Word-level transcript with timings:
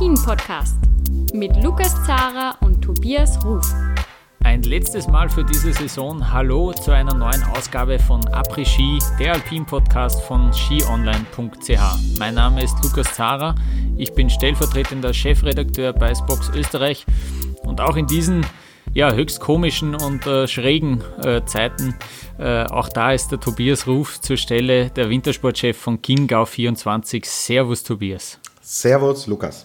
Après-Ski, 0.00 0.06
der 0.06 0.06
Alpin-Podcast 0.06 0.76
mit 1.34 1.62
Lukas 1.62 1.94
Zara 2.06 2.56
und 2.60 2.80
Tobias 2.80 3.44
Ruf. 3.44 3.66
Ein 4.42 4.62
letztes 4.62 5.06
Mal 5.06 5.28
für 5.28 5.44
diese 5.44 5.74
Saison 5.74 6.32
Hallo 6.32 6.72
zu 6.72 6.90
einer 6.90 7.12
neuen 7.12 7.42
Ausgabe 7.54 7.98
von 7.98 8.22
Après-Ski, 8.22 8.98
der 9.18 9.34
Alpin-Podcast 9.34 10.22
von 10.22 10.52
skionline.ch. 10.52 12.18
Mein 12.18 12.34
Name 12.34 12.62
ist 12.62 12.76
Lukas 12.82 13.14
Zara, 13.14 13.54
ich 13.98 14.14
bin 14.14 14.30
stellvertretender 14.30 15.12
Chefredakteur 15.12 15.92
bei 15.92 16.14
Spox 16.14 16.50
Österreich 16.54 17.04
und 17.62 17.82
auch 17.82 17.96
in 17.96 18.06
diesen 18.06 18.46
ja, 18.94 19.12
höchst 19.12 19.40
komischen 19.40 19.94
und 19.94 20.26
äh, 20.26 20.48
schrägen 20.48 21.02
äh, 21.22 21.44
Zeiten. 21.44 21.94
Äh, 22.38 22.64
auch 22.64 22.88
da 22.88 23.12
ist 23.12 23.32
der 23.32 23.40
Tobias 23.40 23.86
Ruf 23.86 24.20
zur 24.20 24.38
Stelle 24.38 24.88
der 24.90 25.10
Wintersportchef 25.10 25.76
von 25.76 26.00
Kingau 26.00 26.46
24. 26.46 27.24
Servus, 27.26 27.82
Tobias. 27.82 28.38
Servus, 28.62 29.26
Lukas. 29.26 29.64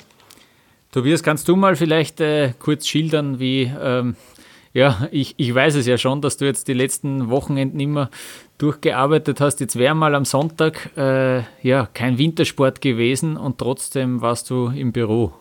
Tobias, 0.96 1.24
kannst 1.24 1.50
du 1.50 1.58
mal 1.58 1.76
vielleicht 1.76 2.22
äh, 2.22 2.54
kurz 2.58 2.88
schildern, 2.88 3.38
wie, 3.38 3.70
ähm, 3.82 4.16
ja, 4.72 5.10
ich, 5.12 5.34
ich 5.36 5.54
weiß 5.54 5.76
es 5.76 5.88
ja 5.88 5.98
schon, 5.98 6.22
dass 6.22 6.38
du 6.38 6.46
jetzt 6.46 6.70
die 6.70 6.74
letzten 6.74 7.30
Wochenenden 7.30 7.82
immer 7.82 8.10
durchgearbeitet 8.60 9.42
hast. 9.42 9.60
Jetzt 9.60 9.76
wäre 9.76 9.94
mal 9.94 10.16
am 10.16 10.24
Sonntag, 10.24 10.92
äh, 10.96 11.42
ja, 11.62 11.90
kein 11.94 12.18
Wintersport 12.18 12.80
gewesen 12.80 13.36
und 13.36 13.58
trotzdem 13.58 14.22
warst 14.22 14.50
du 14.50 14.70
im 14.70 14.94
Büro. 14.94 15.34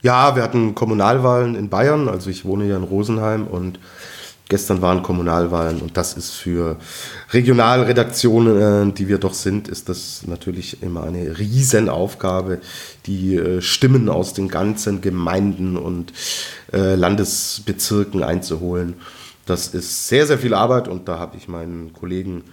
Ja, 0.00 0.34
wir 0.34 0.44
hatten 0.44 0.74
Kommunalwahlen 0.74 1.54
in 1.54 1.68
Bayern. 1.68 2.08
Also 2.08 2.30
ich 2.30 2.46
wohne 2.46 2.66
ja 2.66 2.78
in 2.78 2.84
Rosenheim 2.84 3.46
und 3.46 3.78
gestern 4.48 4.82
waren 4.82 5.02
Kommunalwahlen 5.02 5.80
und 5.80 5.96
das 5.96 6.14
ist 6.14 6.32
für 6.32 6.76
Regionalredaktionen, 7.32 8.90
äh, 8.90 8.92
die 8.92 9.08
wir 9.08 9.18
doch 9.18 9.34
sind, 9.34 9.68
ist 9.68 9.88
das 9.88 10.26
natürlich 10.26 10.82
immer 10.82 11.04
eine 11.04 11.38
Riesenaufgabe, 11.38 12.60
die 13.06 13.36
äh, 13.36 13.60
Stimmen 13.60 14.08
aus 14.08 14.32
den 14.32 14.48
ganzen 14.48 15.00
Gemeinden 15.00 15.76
und 15.76 16.12
äh, 16.72 16.94
Landesbezirken 16.94 18.22
einzuholen. 18.22 18.94
Das 19.46 19.68
ist 19.68 20.08
sehr, 20.08 20.26
sehr 20.26 20.38
viel 20.38 20.54
Arbeit 20.54 20.88
und 20.88 21.08
da 21.08 21.18
habe 21.18 21.36
ich 21.36 21.48
meinen 21.48 21.92
Kollegen 21.92 22.44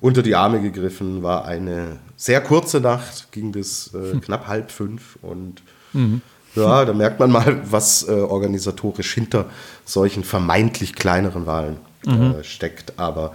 unter 0.00 0.22
die 0.22 0.36
Arme 0.36 0.60
gegriffen. 0.60 1.22
War 1.22 1.44
eine 1.44 1.98
sehr 2.16 2.40
kurze 2.40 2.80
Nacht, 2.80 3.32
ging 3.32 3.52
bis 3.52 3.92
äh, 3.94 4.18
knapp 4.18 4.46
halb 4.46 4.70
fünf 4.70 5.18
und 5.22 5.62
mhm. 5.92 6.22
Ja, 6.62 6.84
da 6.84 6.92
merkt 6.92 7.20
man 7.20 7.30
mal, 7.30 7.60
was 7.64 8.08
äh, 8.08 8.12
organisatorisch 8.12 9.12
hinter 9.14 9.46
solchen 9.84 10.24
vermeintlich 10.24 10.94
kleineren 10.94 11.46
Wahlen 11.46 11.76
äh, 12.06 12.10
mhm. 12.10 12.34
steckt. 12.42 12.98
Aber 12.98 13.32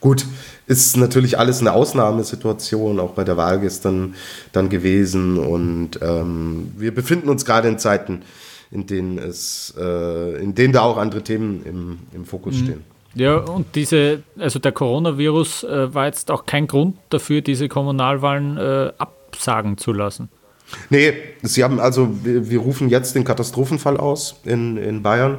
gut, 0.00 0.26
ist 0.66 0.96
natürlich 0.96 1.38
alles 1.38 1.60
eine 1.60 1.72
Ausnahmesituation, 1.72 3.00
auch 3.00 3.10
bei 3.10 3.24
der 3.24 3.36
Wahl 3.36 3.60
gestern 3.60 4.14
dann 4.52 4.68
gewesen. 4.68 5.38
Und 5.38 6.00
ähm, 6.02 6.72
wir 6.76 6.94
befinden 6.94 7.28
uns 7.28 7.44
gerade 7.44 7.68
in 7.68 7.78
Zeiten, 7.78 8.22
in 8.70 8.86
denen 8.86 9.18
es, 9.18 9.74
äh, 9.78 10.42
in 10.42 10.54
denen 10.54 10.72
da 10.72 10.82
auch 10.82 10.96
andere 10.96 11.22
Themen 11.22 11.64
im, 11.64 11.98
im 12.12 12.24
Fokus 12.24 12.54
mhm. 12.54 12.64
stehen. 12.64 12.84
Ja, 13.14 13.36
und 13.36 13.76
diese, 13.76 14.24
also 14.38 14.58
der 14.58 14.72
Coronavirus 14.72 15.64
äh, 15.64 15.94
war 15.94 16.06
jetzt 16.06 16.30
auch 16.30 16.46
kein 16.46 16.66
Grund 16.66 16.96
dafür, 17.10 17.42
diese 17.42 17.68
Kommunalwahlen 17.68 18.56
äh, 18.56 18.92
absagen 18.98 19.78
zu 19.78 19.92
lassen. 19.92 20.28
Nee, 20.90 21.14
sie 21.42 21.64
haben 21.64 21.80
also, 21.80 22.08
wir, 22.22 22.58
rufen 22.58 22.88
jetzt 22.88 23.14
den 23.14 23.24
Katastrophenfall 23.24 23.96
aus 23.96 24.36
in, 24.44 24.76
in 24.76 25.02
Bayern. 25.02 25.38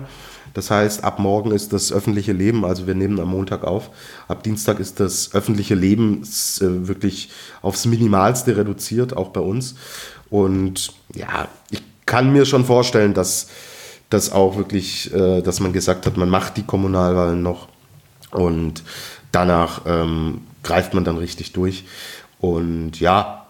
Das 0.54 0.72
heißt, 0.72 1.04
ab 1.04 1.20
morgen 1.20 1.52
ist 1.52 1.74
das 1.74 1.92
öffentliche 1.92 2.32
Leben, 2.32 2.64
also 2.64 2.88
wir 2.88 2.96
nehmen 2.96 3.20
am 3.20 3.30
Montag 3.30 3.66
auf, 3.66 3.90
ab 4.30 4.42
Dienstag 4.42 4.80
ist 4.80 5.02
das 5.02 5.34
öffentliche 5.34 5.76
Leben 5.76 6.22
äh, 6.24 6.88
wirklich 6.88 7.30
aufs 7.62 7.86
Minimalste 7.86 8.56
reduziert, 8.56 9.18
auch 9.18 9.30
bei 9.30 9.42
uns. 9.42 9.76
Und 10.30 10.94
ja, 11.14 11.50
ich 11.72 11.84
kann 12.06 12.32
mir 12.32 12.46
schon 12.46 12.64
vorstellen, 12.64 13.14
dass 13.14 13.48
das 14.10 14.32
auch 14.32 14.56
wirklich, 14.56 15.14
äh, 15.14 15.42
dass 15.42 15.60
man 15.60 15.74
gesagt 15.74 16.06
hat, 16.06 16.16
man 16.16 16.30
macht 16.30 16.56
die 16.56 16.64
Kommunalwahlen 16.64 17.42
noch 17.42 17.68
und 18.32 18.84
danach 19.34 19.82
ähm, 19.86 20.42
greift 20.64 20.94
man 20.94 21.04
dann 21.04 21.18
richtig 21.18 21.52
durch. 21.52 21.84
Und 22.40 23.00
ja, 23.02 23.46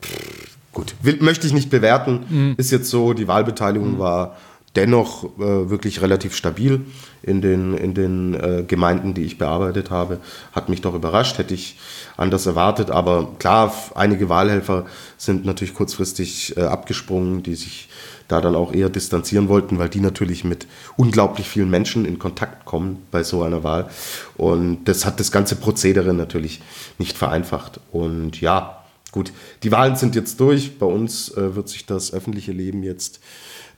pff, 0.00 0.51
gut, 0.72 0.94
will, 1.02 1.18
möchte 1.20 1.46
ich 1.46 1.52
nicht 1.52 1.70
bewerten. 1.70 2.24
Mhm. 2.28 2.54
Ist 2.56 2.70
jetzt 2.70 2.90
so, 2.90 3.12
die 3.12 3.28
Wahlbeteiligung 3.28 3.94
mhm. 3.94 3.98
war 3.98 4.36
dennoch 4.74 5.24
äh, 5.38 5.70
wirklich 5.70 6.00
relativ 6.00 6.34
stabil 6.34 6.80
in 7.22 7.42
den, 7.42 7.74
in 7.74 7.94
den 7.94 8.34
äh, 8.34 8.64
Gemeinden, 8.66 9.14
die 9.14 9.22
ich 9.22 9.38
bearbeitet 9.38 9.90
habe. 9.90 10.18
Hat 10.52 10.68
mich 10.68 10.80
doch 10.80 10.94
überrascht, 10.94 11.38
hätte 11.38 11.54
ich 11.54 11.78
anders 12.16 12.46
erwartet. 12.46 12.90
Aber 12.90 13.28
klar, 13.38 13.74
einige 13.94 14.28
Wahlhelfer 14.28 14.86
sind 15.18 15.44
natürlich 15.44 15.74
kurzfristig 15.74 16.56
äh, 16.56 16.62
abgesprungen, 16.62 17.42
die 17.42 17.54
sich 17.54 17.88
da 18.28 18.40
dann 18.40 18.54
auch 18.54 18.72
eher 18.72 18.88
distanzieren 18.88 19.48
wollten, 19.48 19.78
weil 19.78 19.90
die 19.90 20.00
natürlich 20.00 20.42
mit 20.42 20.66
unglaublich 20.96 21.48
vielen 21.48 21.68
Menschen 21.68 22.06
in 22.06 22.18
Kontakt 22.18 22.64
kommen 22.64 23.02
bei 23.10 23.22
so 23.24 23.42
einer 23.42 23.62
Wahl. 23.62 23.90
Und 24.38 24.84
das 24.84 25.04
hat 25.04 25.20
das 25.20 25.30
ganze 25.30 25.56
Prozedere 25.56 26.14
natürlich 26.14 26.62
nicht 26.98 27.18
vereinfacht. 27.18 27.78
Und 27.92 28.40
ja, 28.40 28.81
Gut, 29.12 29.32
die 29.62 29.70
Wahlen 29.70 29.94
sind 29.94 30.14
jetzt 30.14 30.40
durch. 30.40 30.78
Bei 30.78 30.86
uns 30.86 31.30
äh, 31.36 31.54
wird 31.54 31.68
sich 31.68 31.86
das 31.86 32.12
öffentliche 32.12 32.52
Leben 32.52 32.82
jetzt 32.82 33.20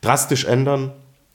drastisch 0.01 0.45
ändern. 0.45 0.93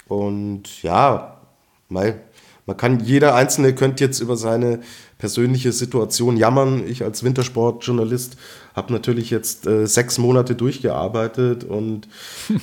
Und 0.07 0.81
ja, 0.81 1.41
mal, 1.89 2.19
man 2.65 2.77
kann, 2.77 3.01
jeder 3.01 3.35
Einzelne 3.35 3.75
könnte 3.75 4.03
jetzt 4.03 4.21
über 4.21 4.37
seine 4.37 4.79
persönliche 5.17 5.73
Situation 5.73 6.37
jammern. 6.37 6.87
Ich 6.87 7.03
als 7.03 7.23
Wintersportjournalist 7.23 8.37
habe 8.73 8.93
natürlich 8.93 9.31
jetzt 9.31 9.67
äh, 9.67 9.85
sechs 9.85 10.17
Monate 10.17 10.55
durchgearbeitet 10.55 11.65
und 11.65 12.07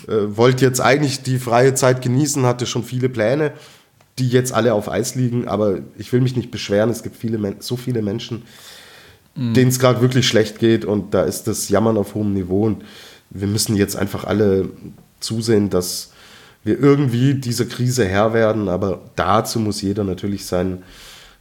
äh, 0.08 0.12
wollte 0.36 0.64
jetzt 0.64 0.80
eigentlich 0.80 1.22
die 1.22 1.38
freie 1.38 1.74
Zeit 1.74 2.00
genießen, 2.00 2.46
hatte 2.46 2.66
schon 2.66 2.82
viele 2.82 3.10
Pläne, 3.10 3.52
die 4.18 4.30
jetzt 4.30 4.54
alle 4.54 4.72
auf 4.72 4.88
Eis 4.88 5.16
liegen. 5.16 5.48
Aber 5.48 5.80
ich 5.98 6.10
will 6.14 6.22
mich 6.22 6.34
nicht 6.34 6.50
beschweren. 6.50 6.88
Es 6.88 7.02
gibt 7.02 7.16
viele, 7.16 7.56
so 7.58 7.76
viele 7.76 8.00
Menschen, 8.00 8.44
mhm. 9.36 9.54
denen 9.54 9.68
es 9.68 9.78
gerade 9.78 10.00
wirklich 10.00 10.26
schlecht 10.26 10.58
geht 10.58 10.84
und 10.84 11.14
da 11.14 11.22
ist 11.22 11.44
das 11.44 11.68
Jammern 11.68 11.96
auf 11.96 12.14
hohem 12.14 12.32
Niveau 12.32 12.66
und 12.66 12.84
wir 13.30 13.46
müssen 13.46 13.76
jetzt 13.76 13.96
einfach 13.96 14.24
alle 14.24 14.70
zusehen, 15.20 15.70
dass 15.70 16.12
wir 16.64 16.78
irgendwie 16.80 17.34
dieser 17.34 17.66
Krise 17.66 18.04
Herr 18.04 18.32
werden, 18.32 18.68
aber 18.68 19.02
dazu 19.14 19.60
muss 19.60 19.82
jeder 19.82 20.04
natürlich 20.04 20.46
seinen 20.46 20.82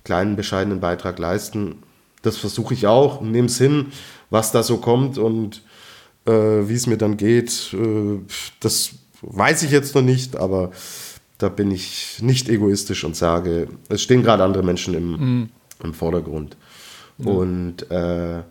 kleinen, 0.03 0.35
bescheidenen 0.35 0.79
Beitrag 0.79 1.17
leisten. 1.17 1.77
Das 2.21 2.37
versuche 2.37 2.73
ich 2.73 2.85
auch, 2.85 3.21
nehme 3.21 3.47
es 3.47 3.57
hin, 3.57 3.87
was 4.29 4.51
da 4.51 4.61
so 4.61 4.77
kommt 4.77 5.17
und 5.17 5.63
äh, 6.25 6.31
wie 6.31 6.73
es 6.73 6.87
mir 6.87 6.97
dann 6.97 7.17
geht, 7.17 7.73
äh, 7.73 8.19
das 8.59 8.91
weiß 9.21 9.63
ich 9.63 9.71
jetzt 9.71 9.95
noch 9.95 10.01
nicht, 10.01 10.35
aber 10.35 10.71
da 11.37 11.49
bin 11.49 11.71
ich 11.71 12.17
nicht 12.21 12.47
egoistisch 12.49 13.03
und 13.03 13.15
sage, 13.15 13.67
es 13.89 14.01
stehen 14.01 14.23
gerade 14.23 14.43
andere 14.43 14.63
Menschen 14.63 14.93
im, 14.93 15.11
mhm. 15.11 15.49
im 15.83 15.93
Vordergrund. 15.93 16.55
Ja. 17.17 17.31
Und 17.31 17.89
äh, 17.91 18.43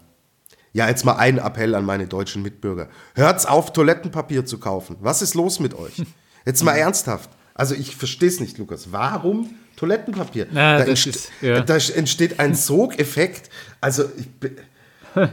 ja, 0.73 0.89
jetzt 0.89 1.05
mal 1.05 1.17
ein 1.17 1.39
Appell 1.39 1.75
an 1.75 1.85
meine 1.85 2.07
deutschen 2.07 2.43
Mitbürger. 2.43 2.89
Hört's 3.15 3.47
auf, 3.47 3.73
Toilettenpapier 3.73 4.45
zu 4.45 4.59
kaufen. 4.59 4.97
Was 5.01 5.23
ist 5.23 5.35
los 5.35 5.61
mit 5.61 5.75
euch? 5.75 6.03
Jetzt 6.47 6.63
mal 6.63 6.75
ernsthaft. 6.75 7.31
Also 7.55 7.75
ich 7.75 7.97
verstehe 7.97 8.29
es 8.29 8.39
nicht, 8.39 8.59
Lukas. 8.59 8.93
Warum 8.93 9.55
Toilettenpapier? 9.77 10.47
Na, 10.51 10.79
da, 10.79 10.85
entste 10.85 11.11
ist, 11.11 11.31
ja. 11.41 11.61
da, 11.61 11.77
entsteht 11.77 12.41
ein 12.41 12.55
Sogeffekt. 12.55 13.49
Also 13.81 14.05
ich, 14.17 14.29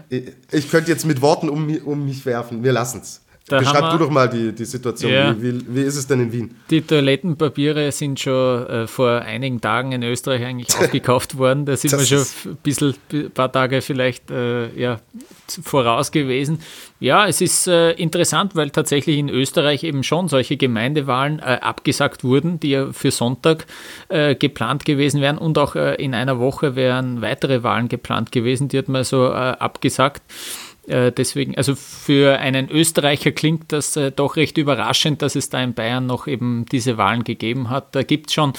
ich, 0.52 0.70
könnte 0.70 0.92
jetzt 0.92 1.06
mit 1.06 1.22
Worten 1.22 1.50
um, 1.50 1.76
um 1.84 2.06
mich 2.06 2.26
werfen. 2.26 2.64
Wir 2.64 2.72
lassen 2.72 3.02
es. 3.02 3.22
Da 3.48 3.58
Beschreib 3.58 3.92
du 3.92 3.98
doch 3.98 4.10
mal 4.10 4.30
die, 4.30 4.54
die 4.54 4.66
Situation. 4.66 5.12
Ja. 5.12 5.36
Wie, 5.36 5.42
wie, 5.42 5.76
wie, 5.76 5.82
ist 5.82 5.98
es 5.98 6.06
denn 6.06 6.22
in 6.22 6.32
Wien? 6.32 6.56
Die 6.70 6.82
Toilettenpapiere 6.82 7.92
sind 7.92 8.20
schon 8.20 8.68
äh, 8.68 8.88
vor 8.88 9.10
einigen 9.10 9.60
Tagen 9.60 9.92
in 9.92 10.04
Österreich 10.04 10.46
eigentlich 10.46 10.74
aufgekauft 10.80 11.38
worden. 11.38 11.66
Da 11.66 11.76
sind 11.76 11.92
das 11.92 12.10
wir 12.10 12.20
schon 12.20 12.52
ein 12.52 12.58
bisschen, 12.64 12.96
ein 13.12 13.32
paar 13.32 13.52
Tage 13.52 13.82
vielleicht 13.82 14.30
äh, 14.30 14.72
ja, 14.80 15.00
voraus 15.64 16.12
gewesen. 16.12 16.60
Ja, 17.00 17.28
es 17.28 17.42
ist 17.42 17.68
äh, 17.68 17.92
interessant, 17.94 18.56
weil 18.56 18.70
tatsächlich 18.70 19.18
in 19.18 19.28
Österreich 19.28 19.84
eben 19.84 20.04
schon 20.04 20.28
solche 20.28 20.56
Gemeindewahlen 20.56 21.40
äh, 21.40 21.58
abgesagt 21.62 22.24
wurden, 22.24 22.60
die 22.60 22.70
ja 22.70 22.94
für 22.94 23.10
Sonntag 23.10 23.66
äh, 24.10 24.36
geplant 24.36 24.86
gewesen 24.86 25.20
wären 25.20 25.40
und 25.40 25.58
auch 25.58 25.76
äh, 25.76 25.96
in 25.96 26.14
einer 26.14 26.40
Woche 26.40 26.76
wären 26.76 27.22
weitere 27.22 27.64
Wahlen 27.64 27.90
geplant 27.90 28.32
gewesen, 28.32 28.68
die 28.68 28.78
hat 28.78 28.88
man 28.88 29.04
so 29.04 29.30
abgesagt. 29.32 30.22
Äh, 30.92 31.12
deswegen, 31.12 31.56
also 31.56 31.76
für 31.76 32.40
einen 32.40 32.70
Österreicher 32.70 33.32
klingt 33.32 33.72
das 33.72 33.96
äh, 33.96 34.12
doch 34.12 34.36
recht 34.36 34.58
überraschend, 34.58 35.22
dass 35.22 35.36
es 35.36 35.50
da 35.50 35.64
in 35.64 35.74
Bayern 35.74 36.06
noch 36.06 36.28
eben 36.28 36.66
diese 36.70 36.98
Wahlen 36.98 37.24
gegeben 37.24 37.70
hat. 37.70 37.96
Da 37.96 38.04
gibt 38.04 38.28
es 38.28 38.34
schon 38.34 38.54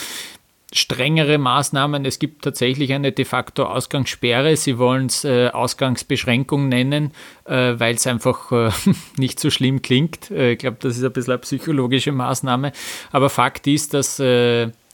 strengere 0.72 1.36
Maßnahmen. 1.36 2.06
Es 2.06 2.18
gibt 2.18 2.42
tatsächlich 2.42 2.94
eine 2.94 3.12
de 3.12 3.26
facto 3.26 3.64
Ausgangssperre. 3.64 4.56
Sie 4.56 4.78
wollen 4.78 5.06
es 5.06 5.24
äh, 5.24 5.48
Ausgangsbeschränkung 5.48 6.70
nennen, 6.70 7.12
äh, 7.44 7.74
weil 7.76 7.96
es 7.96 8.06
einfach 8.06 8.50
äh, 8.50 8.70
nicht 9.18 9.38
so 9.38 9.50
schlimm 9.50 9.82
klingt. 9.82 10.30
Äh, 10.30 10.52
ich 10.52 10.58
glaube, 10.58 10.78
das 10.80 10.96
ist 10.96 11.04
ein 11.04 11.12
bisschen 11.12 11.32
eine 11.32 11.40
psychologische 11.40 12.12
Maßnahme. 12.12 12.72
Aber 13.10 13.28
Fakt 13.28 13.66
ist, 13.66 13.92
dass 13.92 14.18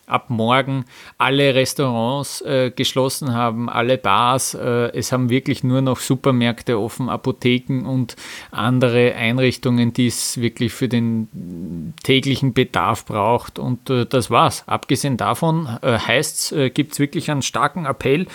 ab 0.08 0.30
morgen 0.30 0.84
alle 1.16 1.54
Restaurants 1.54 2.40
äh, 2.42 2.70
geschlossen 2.74 3.34
haben, 3.34 3.68
alle 3.68 3.98
Bars. 3.98 4.54
Äh, 4.54 4.90
es 4.96 5.12
haben 5.12 5.30
wirklich 5.30 5.64
nur 5.64 5.80
noch 5.80 6.00
Supermärkte 6.00 6.78
offen, 6.78 7.08
Apotheken 7.08 7.86
und 7.86 8.16
andere 8.50 9.14
Einrichtungen, 9.14 9.92
die 9.92 10.06
es 10.08 10.40
wirklich 10.40 10.72
für 10.72 10.88
den 10.88 11.94
täglichen 12.02 12.52
Bedarf 12.52 13.04
braucht. 13.04 13.58
Und 13.58 13.90
äh, 13.90 14.06
das 14.06 14.30
war's. 14.30 14.64
Abgesehen 14.66 15.16
davon 15.16 15.68
äh, 15.82 15.98
heißt 15.98 16.52
es, 16.52 16.74
gibt 16.74 16.92
es 16.92 16.98
wirklich 16.98 17.30
einen 17.30 17.42
starken 17.42 17.86
Appell 17.86 18.26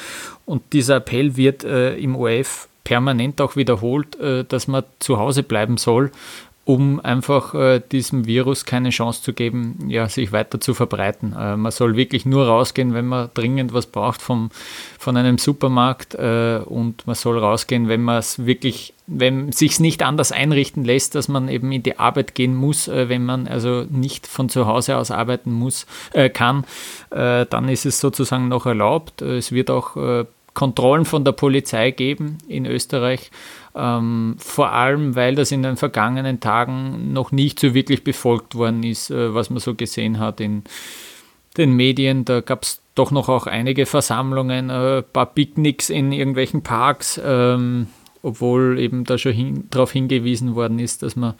und 0.46 0.74
dieser 0.74 0.98
Appell 0.98 1.38
wird 1.38 1.64
äh, 1.64 1.96
im 1.98 2.16
ORF 2.16 2.68
permanent 2.84 3.40
auch 3.40 3.56
wiederholt, 3.56 4.20
äh, 4.20 4.44
dass 4.44 4.68
man 4.68 4.84
zu 5.00 5.18
Hause 5.18 5.44
bleiben 5.44 5.78
soll 5.78 6.12
um 6.66 7.02
einfach 7.02 7.54
äh, 7.54 7.82
diesem 7.92 8.26
Virus 8.26 8.64
keine 8.64 8.90
Chance 8.90 9.22
zu 9.22 9.34
geben, 9.34 9.90
ja, 9.90 10.08
sich 10.08 10.32
weiter 10.32 10.62
zu 10.62 10.74
verbreiten. 10.74 11.36
Äh, 11.38 11.58
man 11.58 11.72
soll 11.74 11.98
wirklich 11.98 12.26
nur 12.26 12.48
rausgehen, 12.48 12.94
wenn 12.94 13.06
man 13.06 13.30
dringend 13.34 13.74
was 13.74 13.86
braucht 13.86 14.22
vom, 14.22 14.50
von 14.98 15.18
einem 15.18 15.38
Supermarkt 15.38 16.16
äh, 16.16 16.62
und 16.64 17.06
man 17.06 17.16
soll 17.16 17.38
rausgehen, 17.38 17.90
wenn 17.90 18.02
man 18.02 18.18
es 18.18 18.46
wirklich, 18.46 18.94
wenn 19.08 19.52
sich 19.52 19.82
nicht 19.82 20.04
anders 20.04 20.32
einrichten 20.32 20.86
lässt, 20.86 21.16
dass 21.16 21.28
man 21.28 21.50
eben 21.50 21.70
in 21.74 21.84
die 21.84 22.00
Arbeit 22.00 22.34
gehen 22.34 22.56
muss, 22.56 22.88
äh, 22.88 23.10
wenn 23.10 23.26
man 23.26 23.46
also 23.46 23.86
nicht 23.90 24.26
von 24.26 24.48
zu 24.48 24.66
Hause 24.66 24.96
aus 24.96 25.12
arbeiten 25.12 25.52
muss, 25.52 25.86
äh, 26.14 26.30
kann, 26.30 26.64
äh, 27.10 27.46
dann 27.46 27.68
ist 27.68 27.86
es 27.86 28.00
sozusagen 28.00 28.48
noch 28.48 28.66
erlaubt. 28.66 29.22
Es 29.22 29.52
wird 29.52 29.70
auch 29.70 29.98
Kontrollen 30.54 31.06
von 31.06 31.26
der 31.26 31.32
Polizei 31.32 31.92
geben 31.92 32.38
in 32.48 32.66
Österreich. 32.66 33.32
Ähm, 33.76 34.36
vor 34.38 34.72
allem, 34.72 35.16
weil 35.16 35.36
das 35.36 35.52
in 35.52 35.64
den 35.64 35.78
vergangenen 35.78 36.40
Tagen 36.40 37.12
noch 37.12 37.32
nicht 37.32 37.60
so 37.60 37.74
wirklich 37.74 38.04
befolgt 38.04 38.56
worden 38.56 38.84
ist, 38.84 39.10
äh, 39.10 39.34
was 39.34 39.50
man 39.50 39.60
so 39.60 39.74
gesehen 39.74 40.20
hat 40.20 40.40
in 40.40 40.64
den 41.58 41.74
Medien. 41.74 42.26
Da 42.26 42.42
gab 42.42 42.64
es 42.64 42.82
doch 42.96 43.12
noch 43.12 43.30
auch 43.30 43.48
einige 43.48 43.86
Versammlungen, 43.86 44.70
äh, 44.70 44.98
ein 44.98 45.04
paar 45.12 45.26
Picknicks 45.28 45.90
in 45.90 46.12
irgendwelchen 46.12 46.62
Parks, 46.62 47.20
ähm, 47.24 47.88
obwohl 48.22 48.78
eben 48.80 49.04
da 49.06 49.18
schon 49.18 49.34
hin, 49.34 49.68
darauf 49.72 49.92
hingewiesen 49.92 50.56
worden 50.56 50.80
ist, 50.80 51.04
dass 51.04 51.16
man 51.16 51.34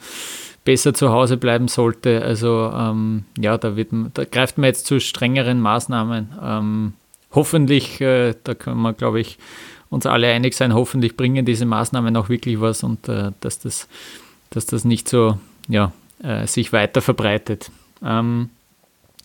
besser 0.64 0.94
zu 0.94 1.10
Hause 1.10 1.36
bleiben 1.36 1.68
sollte. 1.68 2.22
Also 2.22 2.72
ähm, 2.74 3.24
ja, 3.38 3.58
da, 3.58 3.76
wird, 3.76 3.90
da 4.14 4.24
greift 4.24 4.58
man 4.58 4.66
jetzt 4.66 4.86
zu 4.86 5.00
strengeren 5.00 5.60
Maßnahmen. 5.60 6.32
Ähm, 6.42 6.92
hoffentlich, 7.32 8.00
äh, 8.00 8.34
da 8.42 8.54
können 8.54 8.82
wir, 8.82 8.92
glaube 8.92 9.20
ich, 9.20 9.38
uns 9.94 10.06
alle 10.06 10.30
einig 10.30 10.54
sein, 10.54 10.74
hoffentlich 10.74 11.16
bringen 11.16 11.44
diese 11.44 11.64
Maßnahmen 11.64 12.16
auch 12.16 12.28
wirklich 12.28 12.60
was 12.60 12.82
und 12.82 13.08
äh, 13.08 13.32
dass, 13.40 13.60
das, 13.60 13.88
dass 14.50 14.66
das 14.66 14.84
nicht 14.84 15.08
so 15.08 15.38
ja, 15.68 15.92
äh, 16.22 16.46
sich 16.46 16.72
weiter 16.72 17.00
verbreitet. 17.00 17.70
Ähm, 18.04 18.50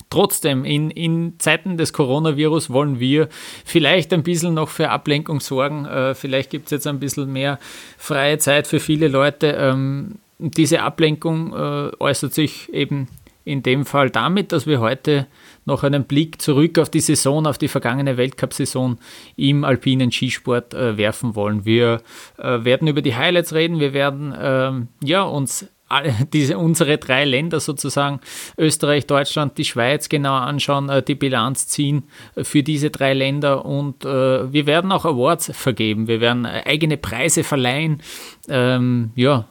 Trotzdem, 0.09 0.65
in, 0.65 0.89
in 0.89 1.35
Zeiten 1.37 1.77
des 1.77 1.93
Coronavirus 1.93 2.71
wollen 2.71 2.99
wir 2.99 3.29
vielleicht 3.63 4.11
ein 4.11 4.23
bisschen 4.23 4.55
noch 4.55 4.69
für 4.69 4.89
Ablenkung 4.89 5.39
sorgen. 5.39 5.85
Äh, 5.85 6.15
vielleicht 6.15 6.49
gibt 6.49 6.65
es 6.65 6.71
jetzt 6.71 6.87
ein 6.87 6.99
bisschen 6.99 7.31
mehr 7.31 7.59
freie 7.97 8.39
Zeit 8.39 8.65
für 8.65 8.79
viele 8.79 9.07
Leute. 9.07 9.55
Ähm, 9.59 10.15
diese 10.39 10.81
Ablenkung 10.81 11.53
äh, 11.53 11.91
äußert 11.99 12.33
sich 12.33 12.73
eben 12.73 13.07
in 13.45 13.61
dem 13.61 13.85
Fall 13.85 14.09
damit, 14.09 14.51
dass 14.51 14.65
wir 14.65 14.79
heute 14.79 15.27
noch 15.69 15.83
einen 15.83 16.03
Blick 16.03 16.41
zurück 16.41 16.77
auf 16.77 16.89
die 16.89 16.99
Saison, 16.99 17.47
auf 17.47 17.57
die 17.57 17.67
vergangene 17.67 18.17
Weltcup-Saison 18.17 18.97
im 19.37 19.63
alpinen 19.63 20.11
Skisport 20.11 20.73
äh, 20.73 20.97
werfen 20.97 21.35
wollen. 21.35 21.65
Wir 21.65 22.01
äh, 22.37 22.63
werden 22.65 22.87
über 22.87 23.01
die 23.01 23.15
Highlights 23.15 23.53
reden, 23.53 23.79
wir 23.79 23.93
werden 23.93 24.35
ähm, 24.37 24.87
ja, 25.01 25.23
uns 25.23 25.67
diese, 26.33 26.57
unsere 26.57 26.97
drei 26.97 27.25
Länder 27.25 27.59
sozusagen, 27.59 28.19
Österreich, 28.57 29.07
Deutschland, 29.07 29.57
die 29.57 29.65
Schweiz 29.65 30.09
genau 30.09 30.35
anschauen, 30.35 30.89
äh, 30.89 31.01
die 31.01 31.15
Bilanz 31.15 31.67
ziehen 31.67 32.03
äh, 32.35 32.43
für 32.43 32.63
diese 32.63 32.89
drei 32.89 33.13
Länder. 33.13 33.65
Und 33.65 34.05
äh, 34.05 34.51
wir 34.51 34.65
werden 34.65 34.91
auch 34.91 35.05
Awards 35.05 35.51
vergeben, 35.53 36.07
wir 36.07 36.21
werden 36.21 36.45
äh, 36.45 36.63
eigene 36.65 36.97
Preise 36.97 37.43
verleihen, 37.43 38.01
ähm, 38.47 39.11
ja, 39.15 39.45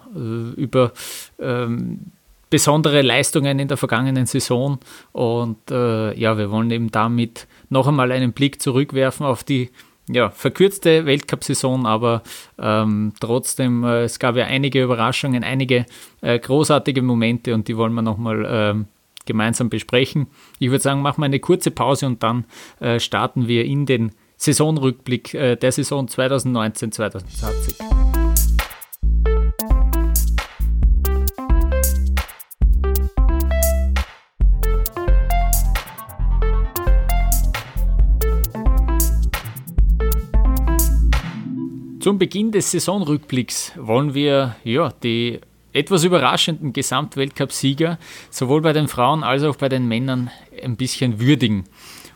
über 0.57 0.93
ähm, 1.39 2.13
besondere 2.51 3.03
Leistungen 3.03 3.59
in 3.59 3.69
der 3.69 3.77
vergangenen 3.77 4.27
Saison. 4.27 4.79
Und 5.13 5.71
äh, 5.71 6.19
ja, 6.19 6.39
wir 6.39 6.51
wollen 6.51 6.71
eben 6.71 6.91
damit 6.91 7.47
noch 7.69 7.87
einmal 7.87 8.13
einen 8.13 8.33
Blick 8.33 8.63
zurückwerfen 8.63 9.27
auf 9.27 9.45
die 9.45 9.71
ja, 10.11 10.31
verkürzte 10.31 11.07
Weltcup-Saison, 11.07 11.87
aber 11.87 12.23
ähm, 12.59 13.13
trotzdem, 13.21 13.85
äh, 13.85 14.05
es 14.05 14.19
gab 14.19 14.37
ja 14.37 14.47
einige 14.47 14.83
Überraschungen, 14.83 15.45
einige 15.45 15.85
äh, 16.23 16.39
großartige 16.39 17.03
Momente 17.03 17.55
und 17.55 17.69
die 17.69 17.77
wollen 17.77 17.93
wir 17.93 18.03
nochmal 18.03 18.47
ähm, 18.49 18.87
gemeinsam 19.27 19.69
besprechen. 19.69 20.29
Ich 20.59 20.71
würde 20.71 20.83
sagen, 20.83 21.03
machen 21.03 21.21
wir 21.21 21.27
eine 21.27 21.41
kurze 21.41 21.71
Pause 21.71 22.07
und 22.07 22.23
dann 22.23 22.47
äh, 22.81 22.99
starten 22.99 23.49
wir 23.49 23.67
in 23.67 23.85
den 23.85 24.13
Saisonrückblick 24.39 25.35
äh, 25.35 25.57
der 25.57 25.73
Saison 25.73 26.07
2019-2020. 26.07 28.08
Zum 42.01 42.19
Beginn 42.19 42.53
des 42.53 42.71
Saisonrückblicks 42.71 43.73
wollen 43.77 44.15
wir 44.15 44.55
ja, 44.63 44.93
die 45.03 45.41
etwas 45.73 46.05
überraschenden 46.05 46.73
Gesamtweltcup-Sieger 46.73 47.99
sowohl 48.31 48.63
bei 48.63 48.73
den 48.73 48.87
Frauen 48.87 49.25
als 49.25 49.43
auch 49.43 49.57
bei 49.57 49.69
den 49.69 49.89
Männern 49.89 50.31
ein 50.63 50.77
bisschen 50.77 51.21
würdigen. 51.21 51.65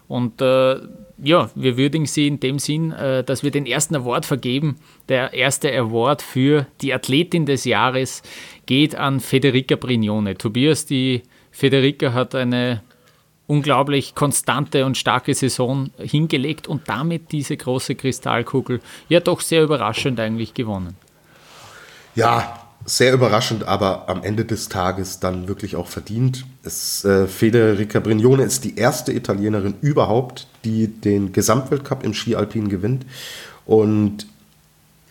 Und 0.06 0.40
äh, 0.40 0.76
ja, 1.22 1.50
wir 1.54 1.76
würdigen 1.76 2.06
sie 2.06 2.28
in 2.28 2.38
dem 2.38 2.60
Sinn, 2.60 2.92
äh, 2.92 3.24
dass 3.24 3.42
wir 3.42 3.50
den 3.50 3.66
ersten 3.66 3.96
Award 3.96 4.24
vergeben. 4.24 4.76
Der 5.08 5.34
erste 5.34 5.76
Award 5.76 6.22
für 6.22 6.66
die 6.80 6.94
Athletin 6.94 7.46
des 7.46 7.64
Jahres 7.64 8.22
geht 8.66 8.94
an 8.94 9.18
Federica 9.18 9.74
Brignone. 9.74 10.36
Tobias, 10.36 10.86
die 10.86 11.22
Federica 11.50 12.12
hat 12.12 12.34
eine 12.36 12.82
unglaublich 13.52 14.14
konstante 14.14 14.86
und 14.86 14.96
starke 14.96 15.34
Saison 15.34 15.90
hingelegt 15.98 16.68
und 16.68 16.88
damit 16.88 17.32
diese 17.32 17.54
große 17.54 17.96
Kristallkugel 17.96 18.80
ja 19.10 19.20
doch 19.20 19.42
sehr 19.42 19.62
überraschend 19.62 20.18
eigentlich 20.18 20.54
gewonnen. 20.54 20.96
Ja, 22.14 22.58
sehr 22.86 23.12
überraschend, 23.12 23.64
aber 23.64 24.08
am 24.08 24.22
Ende 24.22 24.46
des 24.46 24.70
Tages 24.70 25.20
dann 25.20 25.48
wirklich 25.48 25.76
auch 25.76 25.86
verdient. 25.86 26.46
Es, 26.64 27.04
äh, 27.04 27.26
Federica 27.26 28.00
Brignone 28.00 28.42
ist 28.42 28.64
die 28.64 28.76
erste 28.76 29.12
Italienerin 29.12 29.74
überhaupt, 29.82 30.46
die 30.64 30.88
den 30.88 31.34
Gesamtweltcup 31.34 32.04
im 32.04 32.14
Ski 32.14 32.34
Alpin 32.34 32.70
gewinnt. 32.70 33.04
Und 33.66 34.26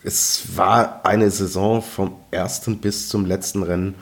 es 0.02 0.56
war 0.56 1.06
eine 1.06 1.30
Saison 1.30 1.80
vom 1.80 2.16
ersten 2.32 2.78
bis 2.78 3.08
zum 3.08 3.24
letzten 3.24 3.62
Rennen 3.62 3.94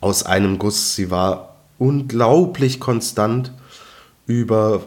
aus 0.00 0.24
einem 0.24 0.58
Guss. 0.58 0.96
Sie 0.96 1.12
war 1.12 1.54
unglaublich 1.78 2.80
konstant 2.80 3.52
über 4.28 4.82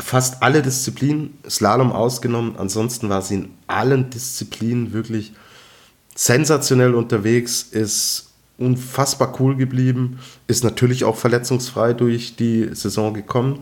fast 0.00 0.42
alle 0.42 0.62
Disziplinen, 0.62 1.38
Slalom 1.48 1.92
ausgenommen. 1.92 2.56
Ansonsten 2.58 3.08
war 3.08 3.22
sie 3.22 3.36
in 3.36 3.50
allen 3.68 4.10
Disziplinen 4.10 4.92
wirklich 4.92 5.32
sensationell 6.16 6.94
unterwegs, 6.94 7.62
ist 7.62 8.30
unfassbar 8.58 9.36
cool 9.40 9.56
geblieben, 9.56 10.18
ist 10.46 10.64
natürlich 10.64 11.04
auch 11.04 11.16
verletzungsfrei 11.16 11.94
durch 11.94 12.36
die 12.36 12.74
Saison 12.74 13.14
gekommen 13.14 13.60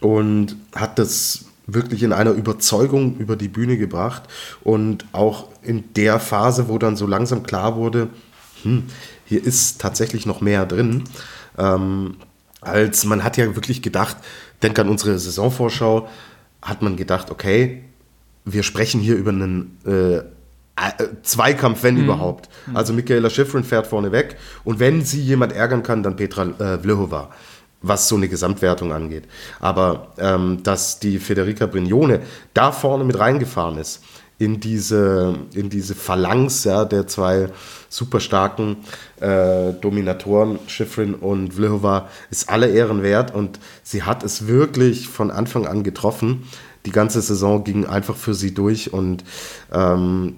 und 0.00 0.56
hat 0.74 0.98
das 0.98 1.44
wirklich 1.66 2.02
in 2.02 2.12
einer 2.12 2.32
Überzeugung 2.32 3.16
über 3.18 3.36
die 3.36 3.48
Bühne 3.48 3.76
gebracht 3.76 4.22
und 4.62 5.04
auch 5.12 5.48
in 5.62 5.92
der 5.94 6.18
Phase, 6.18 6.68
wo 6.68 6.78
dann 6.78 6.96
so 6.96 7.06
langsam 7.06 7.42
klar 7.42 7.76
wurde, 7.76 8.08
hm, 8.62 8.84
hier 9.26 9.44
ist 9.44 9.80
tatsächlich 9.80 10.24
noch 10.24 10.40
mehr 10.40 10.66
drin, 10.66 11.04
ähm, 11.58 12.16
als 12.68 13.04
man 13.04 13.24
hat 13.24 13.36
ja 13.36 13.54
wirklich 13.54 13.82
gedacht, 13.82 14.16
denk 14.62 14.78
an 14.78 14.88
unsere 14.88 15.18
Saisonvorschau, 15.18 16.08
hat 16.62 16.82
man 16.82 16.96
gedacht, 16.96 17.30
okay, 17.30 17.84
wir 18.44 18.62
sprechen 18.62 19.00
hier 19.00 19.16
über 19.16 19.30
einen 19.30 19.78
äh, 19.84 20.22
Zweikampf, 21.22 21.82
wenn 21.82 21.96
mhm. 21.96 22.04
überhaupt. 22.04 22.48
Also 22.74 22.92
Michaela 22.92 23.30
Schifrin 23.30 23.64
fährt 23.64 23.86
vorne 23.86 24.12
weg 24.12 24.36
und 24.64 24.78
wenn 24.78 25.04
sie 25.04 25.20
jemand 25.20 25.52
ärgern 25.52 25.82
kann, 25.82 26.02
dann 26.02 26.16
Petra 26.16 26.44
äh, 26.44 26.78
Vlhova, 26.78 27.30
was 27.82 28.08
so 28.08 28.16
eine 28.16 28.28
Gesamtwertung 28.28 28.92
angeht. 28.92 29.24
Aber 29.60 30.12
ähm, 30.18 30.62
dass 30.62 31.00
die 31.00 31.18
Federica 31.18 31.66
Brignone 31.66 32.20
da 32.54 32.72
vorne 32.72 33.04
mit 33.04 33.18
reingefahren 33.18 33.78
ist, 33.78 34.02
in 34.38 34.60
diese, 34.60 35.36
in 35.54 35.68
diese 35.68 35.94
Phalanx 35.94 36.64
ja, 36.64 36.84
der 36.84 37.06
zwei 37.08 37.48
super 37.88 38.20
starken 38.20 38.76
äh, 39.20 39.72
Dominatoren, 39.72 40.60
Schifrin 40.68 41.14
und 41.14 41.54
Vlhova, 41.54 42.08
ist 42.30 42.48
alle 42.48 42.68
Ehren 42.68 43.02
wert 43.02 43.34
und 43.34 43.58
sie 43.82 44.04
hat 44.04 44.22
es 44.22 44.46
wirklich 44.46 45.08
von 45.08 45.30
Anfang 45.30 45.66
an 45.66 45.82
getroffen. 45.82 46.44
Die 46.86 46.92
ganze 46.92 47.20
Saison 47.20 47.64
ging 47.64 47.86
einfach 47.86 48.16
für 48.16 48.34
sie 48.34 48.54
durch 48.54 48.92
und 48.92 49.24
ähm, 49.72 50.36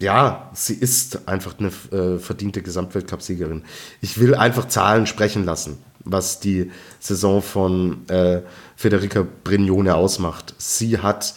ja, 0.00 0.50
sie 0.52 0.74
ist 0.74 1.28
einfach 1.28 1.54
eine 1.58 1.68
äh, 1.92 2.18
verdiente 2.18 2.60
Gesamtweltcup-Siegerin. 2.62 3.62
Ich 4.00 4.18
will 4.18 4.34
einfach 4.34 4.68
Zahlen 4.68 5.06
sprechen 5.06 5.44
lassen. 5.44 5.78
was 6.06 6.38
die 6.38 6.70
Saison 7.00 7.42
von 7.42 8.08
äh, 8.08 8.42
Federica 8.76 9.26
Brignone 9.44 9.94
ausmacht. 9.94 10.54
Sie 10.56 10.98
hat 10.98 11.34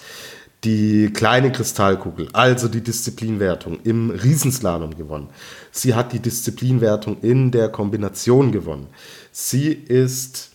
die 0.63 1.11
kleine 1.13 1.51
Kristallkugel, 1.51 2.27
also 2.33 2.67
die 2.67 2.81
Disziplinwertung 2.81 3.79
im 3.83 4.09
Riesenslalom 4.09 4.95
gewonnen. 4.95 5.29
Sie 5.71 5.95
hat 5.95 6.11
die 6.11 6.19
Disziplinwertung 6.19 7.21
in 7.21 7.51
der 7.51 7.69
Kombination 7.69 8.51
gewonnen. 8.51 8.87
Sie 9.31 9.71
ist 9.71 10.51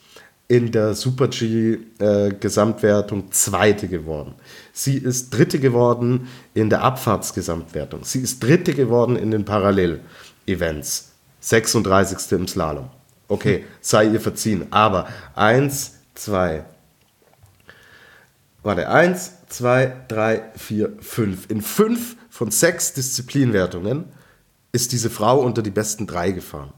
in 0.46 0.70
der 0.72 0.94
Super 0.94 1.28
G 1.28 1.78
äh, 1.98 2.32
Gesamtwertung 2.38 3.32
Zweite 3.32 3.88
geworden. 3.88 4.34
Sie 4.72 4.98
ist 4.98 5.30
Dritte 5.30 5.58
geworden 5.58 6.28
in 6.52 6.68
der 6.68 6.82
Abfahrtsgesamtwertung. 6.82 8.04
Sie 8.04 8.20
ist 8.20 8.42
Dritte 8.42 8.74
geworden 8.74 9.16
in 9.16 9.30
den 9.30 9.44
Parallel-Events. 9.44 11.12
36. 11.40 12.32
im 12.32 12.48
Slalom. 12.48 12.88
Okay, 13.28 13.64
sei 13.80 14.06
ihr 14.06 14.20
verziehen. 14.20 14.66
Aber 14.70 15.08
eins, 15.34 15.94
zwei, 16.14 16.64
warte, 18.62 18.88
eins, 18.88 19.32
zwei, 19.54 19.96
drei, 20.08 20.42
vier, 20.56 20.92
fünf. 21.00 21.48
In 21.48 21.62
fünf 21.62 22.16
von 22.28 22.50
sechs 22.50 22.92
Disziplinwertungen 22.92 24.06
ist 24.72 24.90
diese 24.90 25.10
Frau 25.10 25.40
unter 25.40 25.62
die 25.62 25.70
besten 25.70 26.06
drei 26.08 26.32
gefahren. 26.32 26.72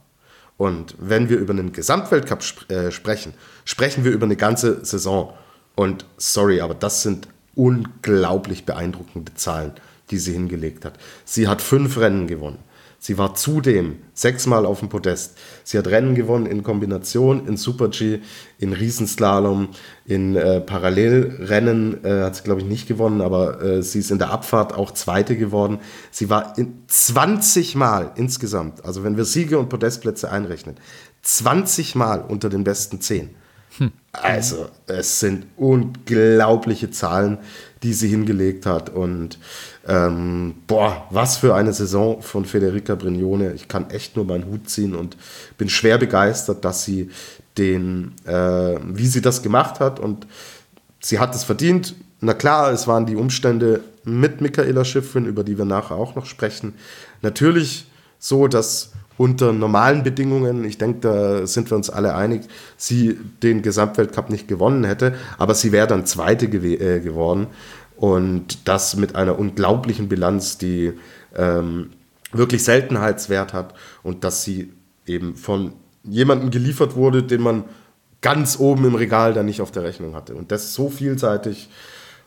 Und 0.59 0.95
wenn 0.99 1.29
wir 1.31 1.39
über 1.39 1.53
einen 1.53 1.73
Gesamtweltcup 1.73 2.43
sp 2.45 2.69
äh, 2.69 2.91
sprechen, 2.91 3.33
sprechen 3.65 4.05
wir 4.05 4.13
über 4.13 4.27
eine 4.27 4.37
ganze 4.37 4.85
Saison. 4.85 5.33
Und 5.75 6.05
sorry, 6.19 6.61
aber 6.61 6.75
das 6.75 7.03
sind 7.03 7.29
unglaublich 7.55 8.67
beeindruckende 8.67 9.33
Zahlen, 9.35 9.73
die 10.11 10.19
sie 10.19 10.35
hingelegt 10.35 10.85
hat. 10.85 10.99
Sie 11.25 11.49
hat 11.49 11.63
fünf 11.63 11.97
Rennen 11.97 12.27
gewonnen. 12.27 12.59
Sie 13.07 13.19
war 13.19 13.37
zudem 13.37 13.99
sechsmal 14.15 14.67
auf 14.67 14.81
dem 14.81 14.89
Podest. 14.89 15.39
Sie 15.63 15.79
hat 15.79 15.87
Rennen 15.87 16.17
gewonnen 16.17 16.45
in 16.45 16.65
Kombination, 16.65 17.47
in 17.47 17.57
Super 17.57 17.87
G, 17.87 18.19
in 18.59 18.73
Riesenslalom, 18.73 19.69
in 20.07 20.35
äh, 20.35 20.61
Parallelrennen 20.61 22.05
äh, 22.05 22.23
hat 22.25 22.35
sie, 22.35 22.43
glaube 22.43 22.63
ich, 22.63 22.67
nicht 22.67 22.89
gewonnen, 22.89 23.21
aber 23.21 23.63
äh, 23.63 23.83
sie 23.85 24.01
ist 24.01 24.11
in 24.11 24.19
der 24.19 24.31
Abfahrt 24.31 24.75
auch 24.75 24.91
Zweite 24.91 25.37
geworden. 25.37 25.79
Sie 26.11 26.31
war 26.31 26.59
in 26.59 26.83
20 26.89 27.77
Mal 27.77 28.11
insgesamt, 28.17 28.85
also 28.85 29.05
wenn 29.05 29.17
wir 29.17 29.25
Siege 29.25 29.61
und 29.61 29.69
Podestplätze 29.69 30.33
einrechnen, 30.33 30.75
20 31.23 31.95
Mal 31.95 32.23
unter 32.23 32.49
den 32.49 32.65
besten 32.65 33.01
10. 33.01 33.31
Hm. 33.79 33.93
Also, 34.11 34.69
es 34.89 35.21
sind 35.21 35.47
unglaubliche 35.57 36.91
Zahlen, 36.91 37.39
die 37.87 37.93
sie 37.93 38.09
hingelegt 38.09 38.67
hat. 38.67 38.91
Und 38.91 39.39
ähm, 39.87 40.57
boah, 40.67 41.07
was 41.11 41.37
für 41.37 41.55
eine 41.55 41.73
Saison 41.73 42.21
von 42.21 42.45
Federica 42.45 42.97
Brignone. 42.97 43.53
Ich 43.53 43.69
kann 43.69 43.91
echt 43.91 44.17
nur 44.17 44.25
meinen 44.25 44.47
Hut 44.47 44.69
ziehen 44.69 44.97
und 44.97 45.17
bin 45.57 45.69
schwer 45.69 45.97
begeistert, 45.97 46.65
dass 46.65 46.85
sie 46.85 47.11
den, 47.57 48.15
äh, 48.25 48.77
wie 48.83 49.07
sie 49.07 49.23
das 49.23 49.41
gemacht 49.41 49.79
hat. 49.79 50.01
Und 50.01 50.27
sie 50.99 51.21
hat 51.21 51.33
es 51.37 51.45
verdient. 51.45 51.95
Na 52.21 52.35
klar, 52.35 52.73
es 52.73 52.89
waren 52.89 53.07
die 53.07 53.15
Umstände 53.15 53.85
mit 54.03 54.41
Michaela 54.41 54.85
Schiffrin, 54.85 55.25
über 55.25 55.45
die 55.45 55.57
wir 55.57 55.65
nachher 55.65 55.95
auch 55.95 56.17
noch 56.17 56.27
sprechen. 56.27 56.75
Natürlich 57.23 57.87
so, 58.19 58.49
dass 58.49 58.91
unter 59.19 59.53
normalen 59.53 60.03
Bedingungen, 60.03 60.65
ich 60.65 60.79
denke, 60.79 61.01
da 61.01 61.47
sind 61.47 61.71
wir 61.71 61.77
uns 61.77 61.91
alle 61.91 62.15
einig, 62.15 62.43
sie 62.77 63.19
den 63.43 63.63
Gesamtweltcup 63.63 64.31
nicht 64.31 64.49
gewonnen 64.49 64.85
hätte, 64.85 65.15
aber 65.39 65.55
sie 65.55 65.73
wäre 65.73 65.87
dann 65.87 66.07
Zweite 66.07 66.49
gew 66.49 66.75
äh, 66.75 67.01
geworden 67.01 67.47
und 67.97 68.69
das 68.69 68.97
mit 68.97 69.15
einer 69.15 69.39
unglaublichen 69.39 70.09
Bilanz, 70.09 70.59
die 70.59 70.93
ähm, 71.35 71.91
wirklich 72.33 72.65
Seltenheitswert 72.65 73.53
hat 73.53 73.75
und 74.03 74.25
dass 74.25 74.45
sie 74.45 74.73
eben 75.07 75.35
von 75.35 75.73
jemandem 76.05 76.51
geliefert 76.51 76.95
wurde, 76.95 77.23
den 77.23 77.41
man 77.41 77.65
ganz 78.21 78.59
oben 78.59 78.85
im 78.85 78.95
Regal 78.95 79.33
dann 79.35 79.47
nicht 79.47 79.61
auf 79.61 79.71
der 79.71 79.85
Rechnung 79.85 80.15
hatte. 80.15 80.35
Und 80.35 80.53
das 80.53 80.75
so 80.75 80.89
vielseitig. 80.89 81.69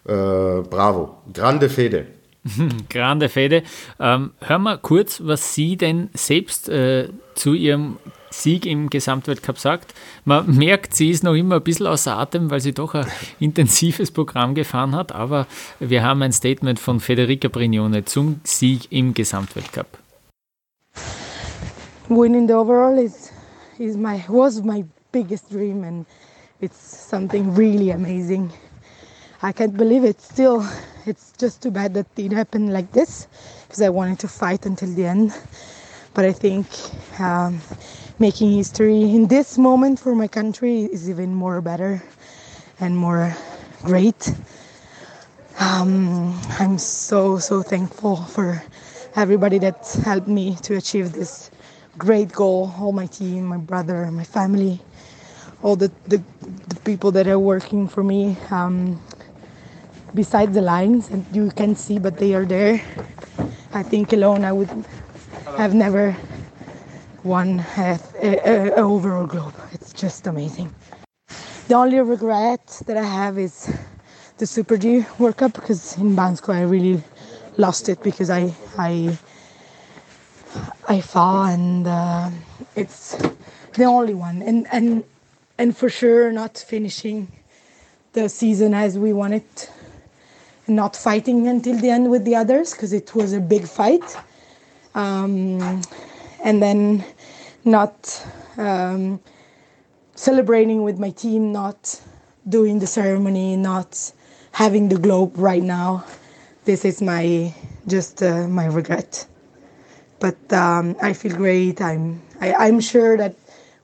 Äh, 0.05 0.11
bravo. 0.13 1.17
Grande 1.33 1.69
Fede. 1.69 2.07
Grande 2.89 3.29
Fede. 3.29 3.63
Ähm, 3.99 4.31
hör 4.39 4.59
mal 4.59 4.77
kurz, 4.77 5.21
was 5.23 5.53
sie 5.53 5.77
denn 5.77 6.09
selbst 6.13 6.69
äh, 6.69 7.09
zu 7.35 7.53
ihrem 7.53 7.97
Sieg 8.31 8.65
im 8.65 8.89
Gesamtweltcup 8.89 9.57
sagt. 9.57 9.93
Man 10.25 10.55
merkt, 10.55 10.93
sie 10.93 11.09
ist 11.09 11.23
noch 11.23 11.33
immer 11.33 11.55
ein 11.55 11.63
bisschen 11.63 11.87
außer 11.87 12.15
Atem, 12.17 12.51
weil 12.51 12.59
sie 12.59 12.73
doch 12.73 12.93
ein 12.93 13.07
intensives 13.39 14.11
Programm 14.11 14.55
gefahren 14.55 14.95
hat. 14.95 15.11
Aber 15.11 15.47
wir 15.79 16.03
haben 16.03 16.21
ein 16.21 16.31
Statement 16.31 16.79
von 16.79 16.99
Federica 16.99 17.47
Brignone 17.47 18.05
zum 18.05 18.39
Sieg 18.43 18.91
im 18.91 19.13
Gesamtweltcup. 19.13 19.97
Winning 22.07 22.47
the 22.47 22.53
overall 22.53 22.97
is, 22.97 23.31
is 23.77 23.95
my, 23.95 24.23
was 24.27 24.63
my 24.63 24.83
biggest 25.11 25.51
dream 25.51 25.83
and 25.83 26.05
it's 26.59 26.77
something 27.09 27.55
really 27.55 27.91
amazing. 27.91 28.51
I 29.41 29.53
can't 29.53 29.77
believe 29.77 30.03
it 30.03 30.19
still. 30.19 30.67
It's 31.05 31.31
just 31.37 31.63
too 31.63 31.71
bad 31.71 31.93
that 31.93 32.07
it 32.17 32.33
happened 32.33 32.73
like 32.73 32.91
this 32.91 33.27
because 33.63 33.81
I 33.81 33.87
wanted 33.87 34.19
to 34.19 34.27
fight 34.27 34.65
until 34.65 34.89
the 34.93 35.05
end. 35.05 35.33
But 36.13 36.25
I 36.25 36.33
think 36.33 36.67
um, 37.21 37.61
making 38.19 38.51
history 38.51 39.01
in 39.01 39.27
this 39.27 39.57
moment 39.57 39.97
for 39.97 40.13
my 40.13 40.27
country 40.27 40.83
is 40.83 41.09
even 41.09 41.33
more 41.33 41.61
better 41.61 42.03
and 42.81 42.97
more 42.97 43.33
great. 43.83 44.33
Um, 45.59 46.37
I'm 46.59 46.77
so, 46.77 47.37
so 47.39 47.61
thankful 47.61 48.17
for 48.17 48.61
everybody 49.15 49.57
that 49.59 49.87
helped 50.03 50.27
me 50.27 50.55
to 50.63 50.75
achieve 50.75 51.13
this 51.13 51.49
great 51.97 52.31
goal 52.31 52.73
all 52.77 52.91
my 52.91 53.05
team, 53.05 53.45
my 53.45 53.57
brother, 53.57 54.09
my 54.11 54.23
family, 54.25 54.81
all 55.63 55.77
the, 55.77 55.91
the, 56.07 56.21
the 56.67 56.75
people 56.83 57.11
that 57.11 57.27
are 57.27 57.39
working 57.39 57.87
for 57.87 58.03
me. 58.03 58.37
Um, 58.51 58.99
beside 60.13 60.53
the 60.53 60.61
lines 60.61 61.09
and 61.09 61.25
you 61.31 61.51
can 61.51 61.75
see 61.75 61.99
but 61.99 62.17
they 62.17 62.33
are 62.33 62.45
there. 62.45 62.81
I 63.73 63.83
think 63.83 64.13
alone 64.13 64.43
i 64.43 64.51
would 64.51 64.69
have 65.57 65.73
never 65.73 66.15
won 67.23 67.59
a, 67.77 67.99
a, 68.21 68.69
a 68.69 68.75
overall 68.75 69.27
globe. 69.27 69.53
It's 69.73 69.93
just 69.93 70.25
amazing. 70.27 70.73
The 71.67 71.75
only 71.75 71.99
regret 71.99 72.81
that 72.87 72.97
i 72.97 73.03
have 73.03 73.37
is 73.37 73.71
the 74.37 74.47
super 74.47 74.77
g 74.77 75.05
world 75.19 75.37
cup 75.37 75.53
because 75.53 75.97
in 75.97 76.15
bansko 76.15 76.53
i 76.53 76.61
really 76.61 77.03
lost 77.57 77.89
it 77.89 78.01
because 78.01 78.29
i 78.29 78.53
i 78.77 79.17
i 80.87 81.01
fell 81.01 81.43
and 81.43 81.85
uh, 81.87 82.29
it's 82.75 83.17
the 83.73 83.83
only 83.83 84.13
one. 84.13 84.41
And 84.41 84.67
and 84.71 85.03
and 85.57 85.75
for 85.75 85.89
sure 85.89 86.31
not 86.31 86.57
finishing 86.57 87.27
the 88.13 88.29
season 88.29 88.73
as 88.73 88.97
we 88.97 89.13
wanted 89.13 89.43
not 90.69 90.95
fighting 90.95 91.47
until 91.47 91.77
the 91.77 91.89
end 91.89 92.09
with 92.09 92.25
the 92.25 92.35
others 92.35 92.71
because 92.73 92.93
it 92.93 93.13
was 93.15 93.33
a 93.33 93.39
big 93.39 93.67
fight. 93.67 94.17
Um, 94.95 95.81
and 96.43 96.61
then 96.61 97.03
not 97.65 98.25
um, 98.57 99.19
celebrating 100.15 100.83
with 100.83 100.99
my 100.99 101.11
team, 101.11 101.51
not 101.51 102.01
doing 102.47 102.79
the 102.79 102.87
ceremony, 102.87 103.55
not 103.55 104.11
having 104.51 104.89
the 104.89 104.97
globe 104.97 105.33
right 105.35 105.63
now. 105.63 106.05
This 106.65 106.85
is 106.85 107.01
my 107.01 107.53
just 107.87 108.21
uh, 108.21 108.47
my 108.47 108.65
regret. 108.65 109.25
But 110.19 110.37
um, 110.53 110.95
I 111.01 111.13
feel 111.13 111.35
great. 111.35 111.81
I'm 111.81 112.21
I, 112.41 112.47
am 112.47 112.61
i 112.61 112.67
am 112.67 112.79
sure 112.79 113.17
that 113.17 113.35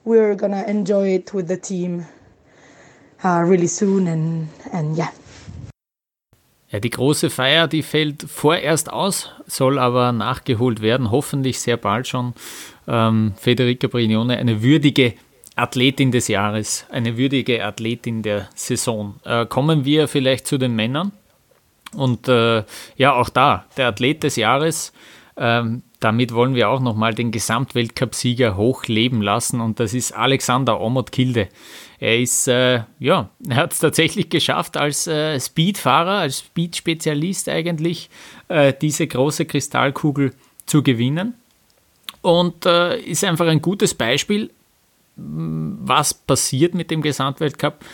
we're 0.04 0.36
gonna 0.36 0.64
enjoy 0.64 1.10
it 1.10 1.34
with 1.34 1.48
the 1.48 1.58
team 1.58 2.06
uh, 3.24 3.44
really 3.46 3.68
soon. 3.68 4.08
And 4.08 4.50
and 4.72 4.98
yeah. 4.98 5.12
Ja, 6.72 6.80
die 6.80 6.90
große 6.90 7.30
Feier, 7.30 7.68
die 7.68 7.84
fällt 7.84 8.24
vorerst 8.24 8.92
aus, 8.92 9.32
soll 9.46 9.78
aber 9.78 10.12
nachgeholt 10.12 10.82
werden, 10.82 11.12
hoffentlich 11.12 11.60
sehr 11.60 11.78
bald 11.78 12.08
schon. 12.08 12.34
Ähm, 12.88 13.34
Federica 13.38 13.88
Brignone, 13.88 14.38
eine 14.38 14.64
würdige 14.64 15.14
Athletin 15.56 16.12
des 16.12 16.28
Jahres, 16.28 16.86
eine 16.90 17.18
würdige 17.18 17.64
Athletin 17.64 18.24
der 18.24 18.50
Saison. 18.56 19.16
Äh, 19.24 19.46
kommen 19.46 19.86
wir 19.86 20.08
vielleicht 20.08 20.48
zu 20.48 20.58
den 20.58 20.76
Männern. 20.76 21.12
Und 21.96 22.28
äh, 22.28 22.64
ja, 22.98 23.14
auch 23.14 23.30
da, 23.30 23.66
der 23.78 23.88
Athlet 23.88 24.24
des 24.24 24.36
Jahres, 24.36 24.92
ähm, 25.38 25.84
damit 26.00 26.34
wollen 26.34 26.56
wir 26.56 26.70
auch 26.70 26.80
nochmal 26.80 27.14
den 27.14 27.32
Gesamtweltcup-Sieger 27.32 28.58
hochleben 28.58 29.22
lassen 29.22 29.62
und 29.62 29.80
das 29.80 29.94
ist 29.94 30.12
Alexander 30.12 30.80
Omot 30.80 31.12
Kilde. 31.12 31.48
Er 32.00 32.20
ist, 32.20 32.48
äh, 32.48 32.82
ja, 33.00 33.30
er 33.48 33.56
hat 33.56 33.74
es 33.74 33.80
tatsächlich 33.80 34.30
geschafft, 34.30 34.78
als 34.78 35.08
äh, 35.08 35.40
Speedfahrer, 35.40 36.20
als 36.20 36.40
Speed-Spezialist 36.40 37.50
eigentlich, 37.50 38.10
äh, 38.50 38.74
diese 38.80 39.08
große 39.08 39.46
Kristallkugel 39.46 40.34
zu 40.66 40.84
gewinnen. 40.84 41.36
Und 42.22 42.66
äh, 42.66 43.00
ist 43.00 43.24
einfach 43.24 43.48
ein 43.48 43.62
gutes 43.62 43.94
Beispiel, 43.94 44.50
was 45.16 46.14
passiert 46.14 46.74
mit 46.74 46.92
dem 46.92 47.02
Gesamtweltcup, 47.02 47.86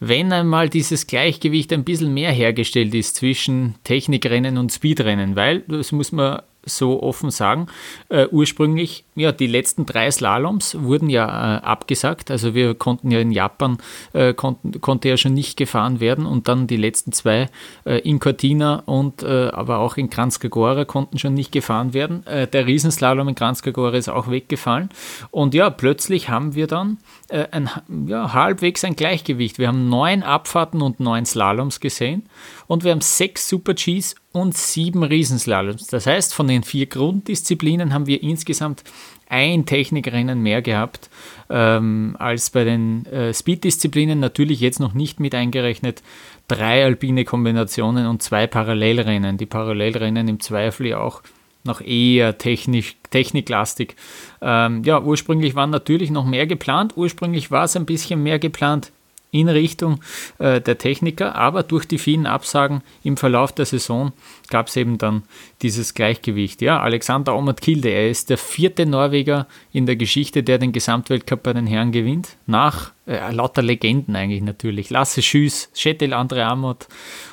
wenn 0.00 0.32
einmal 0.32 0.68
dieses 0.68 1.06
Gleichgewicht 1.06 1.72
ein 1.72 1.84
bisschen 1.84 2.14
mehr 2.14 2.30
hergestellt 2.30 2.94
ist 2.94 3.16
zwischen 3.16 3.74
Technikrennen 3.82 4.56
und 4.56 4.72
Speedrennen, 4.72 5.34
weil, 5.34 5.60
das 5.66 5.90
muss 5.90 6.12
man 6.12 6.42
so 6.68 7.02
offen 7.02 7.30
sagen. 7.30 7.66
Äh, 8.08 8.26
ursprünglich, 8.28 9.04
ja, 9.14 9.32
die 9.32 9.46
letzten 9.46 9.86
drei 9.86 10.10
Slaloms 10.10 10.76
wurden 10.80 11.10
ja 11.10 11.26
äh, 11.26 11.60
abgesagt. 11.60 12.30
Also 12.30 12.54
wir 12.54 12.74
konnten 12.74 13.10
ja 13.10 13.20
in 13.20 13.32
Japan, 13.32 13.78
äh, 14.12 14.34
konnten, 14.34 14.80
konnte 14.80 15.08
ja 15.08 15.16
schon 15.16 15.34
nicht 15.34 15.56
gefahren 15.56 16.00
werden 16.00 16.26
und 16.26 16.48
dann 16.48 16.66
die 16.66 16.76
letzten 16.76 17.12
zwei 17.12 17.48
äh, 17.84 17.98
in 18.00 18.18
Cortina 18.20 18.82
und 18.86 19.22
äh, 19.22 19.48
aber 19.48 19.78
auch 19.78 19.96
in 19.96 20.10
Kranjska 20.10 20.48
konnten 20.84 21.18
schon 21.18 21.34
nicht 21.34 21.52
gefahren 21.52 21.94
werden. 21.94 22.26
Äh, 22.26 22.46
der 22.46 22.66
Riesenslalom 22.66 23.28
in 23.28 23.34
Kranjska 23.34 23.90
ist 23.90 24.08
auch 24.08 24.30
weggefallen. 24.30 24.88
Und 25.30 25.54
ja, 25.54 25.70
plötzlich 25.70 26.28
haben 26.28 26.54
wir 26.54 26.66
dann 26.66 26.98
ein, 27.30 27.70
ja, 28.06 28.32
halbwegs 28.32 28.84
ein 28.84 28.96
Gleichgewicht. 28.96 29.58
Wir 29.58 29.68
haben 29.68 29.88
neun 29.88 30.22
Abfahrten 30.22 30.80
und 30.80 31.00
neun 31.00 31.26
Slaloms 31.26 31.80
gesehen 31.80 32.28
und 32.66 32.84
wir 32.84 32.92
haben 32.92 33.00
sechs 33.00 33.48
Super 33.48 33.74
Gs 33.74 34.14
und 34.32 34.56
sieben 34.56 35.02
Riesenslaloms. 35.02 35.88
Das 35.88 36.06
heißt, 36.06 36.34
von 36.34 36.48
den 36.48 36.62
vier 36.62 36.86
Grunddisziplinen 36.86 37.92
haben 37.92 38.06
wir 38.06 38.22
insgesamt 38.22 38.84
ein 39.28 39.66
Technikrennen 39.66 40.42
mehr 40.42 40.62
gehabt 40.62 41.10
ähm, 41.50 42.16
als 42.18 42.50
bei 42.50 42.64
den 42.64 43.04
äh, 43.06 43.34
Speed-Disziplinen. 43.34 44.20
Natürlich 44.20 44.60
jetzt 44.60 44.80
noch 44.80 44.94
nicht 44.94 45.20
mit 45.20 45.34
eingerechnet 45.34 46.02
drei 46.46 46.84
alpine 46.84 47.24
Kombinationen 47.24 48.06
und 48.06 48.22
zwei 48.22 48.46
Parallelrennen. 48.46 49.36
Die 49.36 49.46
Parallelrennen 49.46 50.28
im 50.28 50.40
Zweifel 50.40 50.86
ja 50.86 51.00
auch 51.00 51.22
noch 51.68 51.80
eher 51.80 52.38
technisch, 52.38 52.96
techniklastig. 53.10 53.94
Ähm, 54.42 54.82
ja, 54.82 55.00
ursprünglich 55.00 55.54
waren 55.54 55.70
natürlich 55.70 56.10
noch 56.10 56.24
mehr 56.24 56.48
geplant. 56.48 56.94
Ursprünglich 56.96 57.52
war 57.52 57.64
es 57.64 57.76
ein 57.76 57.86
bisschen 57.86 58.22
mehr 58.22 58.40
geplant 58.40 58.90
in 59.30 59.48
Richtung 59.48 60.00
äh, 60.38 60.60
der 60.60 60.78
Techniker, 60.78 61.34
aber 61.34 61.62
durch 61.62 61.84
die 61.84 61.98
vielen 61.98 62.26
Absagen 62.26 62.82
im 63.02 63.16
Verlauf 63.16 63.52
der 63.52 63.66
Saison 63.66 64.12
gab 64.48 64.68
es 64.68 64.76
eben 64.76 64.96
dann 64.96 65.22
dieses 65.60 65.94
Gleichgewicht. 65.94 66.62
Ja, 66.62 66.80
Alexander 66.80 67.36
Omert-Kilde, 67.36 67.90
er 67.90 68.08
ist 68.08 68.30
der 68.30 68.38
vierte 68.38 68.86
Norweger 68.86 69.46
in 69.72 69.86
der 69.86 69.96
Geschichte, 69.96 70.42
der 70.42 70.58
den 70.58 70.72
Gesamtweltcup 70.72 71.42
bei 71.42 71.52
den 71.52 71.66
Herren 71.66 71.92
gewinnt, 71.92 72.36
nach 72.46 72.92
äh, 73.06 73.30
lauter 73.32 73.62
Legenden 73.62 74.16
eigentlich 74.16 74.42
natürlich. 74.42 74.88
Lasse 74.88 75.20
Schüss, 75.20 75.70
Schetel 75.74 76.14
Andre 76.14 76.44
Amott 76.44 76.88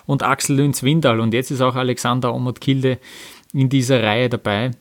und 0.05 0.23
Axel 0.23 0.57
Lünz 0.57 0.83
Windal 0.83 1.21
und 1.21 1.33
jetzt 1.33 1.51
ist 1.51 1.61
auch 1.61 1.75
Alexander 1.75 2.33
Omert-Kilde 2.33 2.97
in 3.55 3.69
dieser 3.69 4.03
Reihe 4.03 4.29
dabei. 4.29 4.71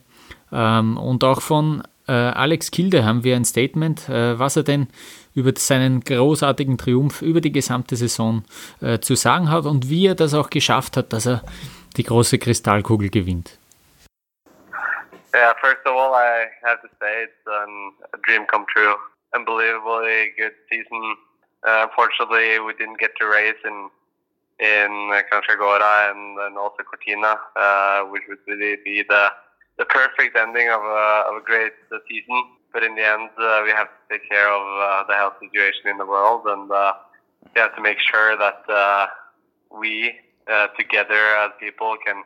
Ähm, 0.51 0.97
und 0.97 1.23
auch 1.23 1.41
von 1.41 1.83
äh, 2.07 2.11
Alex 2.11 2.71
Kilde 2.71 3.03
haben 3.05 3.23
wir 3.23 3.35
ein 3.35 3.45
Statement, 3.45 4.09
äh, 4.09 4.37
was 4.37 4.57
er 4.57 4.63
denn 4.63 4.87
über 5.33 5.51
seinen 5.55 6.01
großartigen 6.01 6.77
Triumph 6.77 7.21
über 7.21 7.41
die 7.41 7.51
gesamte 7.51 7.95
Saison 7.95 8.43
äh, 8.81 8.99
zu 8.99 9.15
sagen 9.15 9.49
hat 9.49 9.65
und 9.65 9.89
wie 9.89 10.07
er 10.07 10.15
das 10.15 10.33
auch 10.33 10.49
geschafft 10.49 10.97
hat, 10.97 11.13
dass 11.13 11.25
er 11.25 11.41
die 11.97 12.03
große 12.03 12.37
Kristallkugel 12.37 13.09
gewinnt. 13.09 13.57
Yeah, 15.33 15.53
first 15.59 15.85
of 15.85 15.95
all, 15.95 16.13
I 16.13 16.47
have 16.63 16.81
to 16.81 16.87
say 16.99 17.23
it's 17.23 17.45
um, 17.45 17.93
a 18.13 18.17
dream 18.23 18.45
come 18.47 18.65
true. 18.71 18.95
Unbelievably 19.33 20.31
good 20.37 20.55
season. 20.69 21.17
Uh, 21.67 21.87
unfortunately, 21.89 22.59
we 22.59 22.73
didn't 22.73 22.99
get 22.99 23.11
to 23.19 23.25
race 23.27 23.59
in 23.65 23.89
in 24.59 25.11
Canchagora 25.31 26.11
and, 26.11 26.39
and 26.39 26.57
also 26.57 26.83
Cortina, 26.83 27.37
uh, 27.55 28.03
which 28.03 28.23
would 28.27 28.39
really 28.47 28.77
be 28.83 29.03
the 29.07 29.29
the 29.77 29.85
perfect 29.85 30.37
ending 30.37 30.69
of 30.69 30.81
a, 30.81 31.25
of 31.27 31.35
a 31.35 31.43
great 31.43 31.73
season. 32.07 32.43
but 32.71 32.81
in 32.83 32.95
the 32.95 33.05
end, 33.05 33.29
uh, 33.37 33.61
we 33.63 33.71
have 33.71 33.87
to 33.87 33.99
take 34.09 34.29
care 34.29 34.47
of 34.47 34.61
uh, 34.61 35.03
the 35.07 35.13
health 35.13 35.33
situation 35.41 35.89
in 35.89 35.97
the 35.97 36.05
world, 36.05 36.43
and 36.45 36.71
uh, 36.71 36.93
we 37.53 37.59
have 37.59 37.75
to 37.75 37.81
make 37.81 37.97
sure 37.99 38.37
that 38.37 38.63
uh, 38.69 39.07
we 39.71 40.15
uh, 40.51 40.67
together 40.79 41.35
as 41.43 41.51
people 41.59 41.95
can 42.05 42.23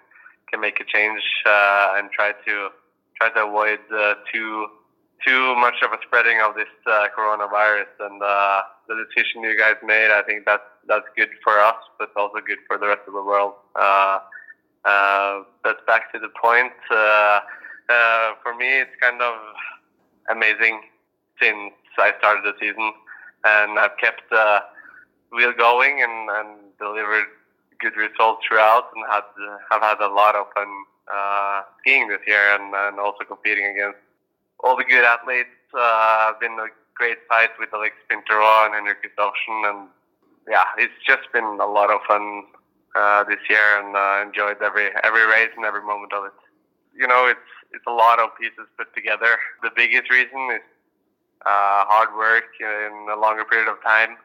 can 0.49 0.59
make 0.59 0.79
a 0.79 0.83
change 0.85 1.21
uh, 1.45 1.93
and 1.97 2.11
try 2.11 2.31
to 2.45 2.69
try 3.15 3.29
to 3.29 3.45
avoid 3.45 3.79
uh, 3.95 4.15
too 4.33 4.67
too 5.25 5.55
much 5.55 5.75
of 5.83 5.91
a 5.91 5.97
spreading 6.05 6.39
of 6.41 6.55
this 6.55 6.71
uh, 6.87 7.07
coronavirus. 7.17 7.91
And 7.99 8.21
uh, 8.21 8.61
the 8.87 9.05
decision 9.05 9.43
you 9.43 9.57
guys 9.57 9.75
made, 9.83 10.11
I 10.11 10.23
think 10.23 10.45
that's 10.45 10.63
that's 10.87 11.05
good 11.15 11.29
for 11.43 11.59
us, 11.59 11.75
but 11.99 12.09
also 12.15 12.39
good 12.45 12.57
for 12.67 12.77
the 12.77 12.87
rest 12.87 13.01
of 13.07 13.13
the 13.13 13.23
world. 13.23 13.53
Uh, 13.75 14.19
uh, 14.85 15.43
but 15.63 15.85
back 15.85 16.11
to 16.13 16.19
the 16.19 16.29
point, 16.41 16.73
uh, 16.89 17.39
uh, 17.89 18.31
for 18.41 18.55
me, 18.55 18.79
it's 18.81 18.95
kind 19.01 19.21
of 19.21 19.35
amazing 20.31 20.81
since 21.41 21.73
I 21.97 22.13
started 22.19 22.43
the 22.43 22.53
season, 22.59 22.93
and 23.43 23.77
I've 23.77 23.97
kept 23.97 24.29
the 24.29 24.59
wheel 25.31 25.53
going 25.57 26.01
and, 26.01 26.29
and 26.29 26.57
delivered 26.79 27.27
good 27.79 27.95
results 27.95 28.45
throughout, 28.47 28.89
and 28.95 29.05
had 29.09 29.23
have 29.71 29.81
had 29.81 29.99
a 30.01 30.11
lot 30.11 30.35
of 30.35 30.47
fun 30.55 30.67
skiing 31.81 32.07
this 32.07 32.21
year, 32.25 32.55
and, 32.55 32.73
and 32.73 32.99
also 32.99 33.23
competing 33.27 33.65
against 33.65 33.99
all 34.59 34.75
the 34.75 34.83
good 34.83 35.03
athletes. 35.03 35.49
Uh, 35.73 36.33
been 36.39 36.57
a 36.59 36.67
great 36.95 37.17
fight 37.27 37.51
with 37.59 37.69
Alex 37.73 37.95
Pinteroa 38.09 38.65
and 38.65 38.75
Henrik 38.75 39.03
Gustafsson, 39.03 39.69
and 39.69 39.87
yeah, 40.47 40.65
it's 40.77 40.93
just 41.05 41.31
been 41.31 41.59
a 41.61 41.65
lot 41.65 41.91
of 41.91 42.01
fun 42.07 42.45
uh, 42.95 43.23
this 43.23 43.39
year, 43.49 43.79
and 43.79 43.95
uh, 43.95 44.25
enjoyed 44.25 44.61
every 44.61 44.89
every 45.03 45.25
race 45.25 45.51
and 45.55 45.65
every 45.65 45.83
moment 45.83 46.13
of 46.13 46.25
it. 46.25 46.33
You 46.95 47.07
know, 47.07 47.27
it's 47.27 47.39
it's 47.71 47.85
a 47.87 47.91
lot 47.91 48.19
of 48.19 48.29
pieces 48.39 48.67
put 48.77 48.93
together. 48.95 49.37
The 49.61 49.71
biggest 49.75 50.09
reason 50.09 50.49
is 50.51 50.65
uh, 51.45 51.85
hard 51.85 52.09
work 52.17 52.45
in 52.59 53.07
a 53.11 53.19
longer 53.19 53.45
period 53.45 53.69
of 53.69 53.81
time, 53.83 54.17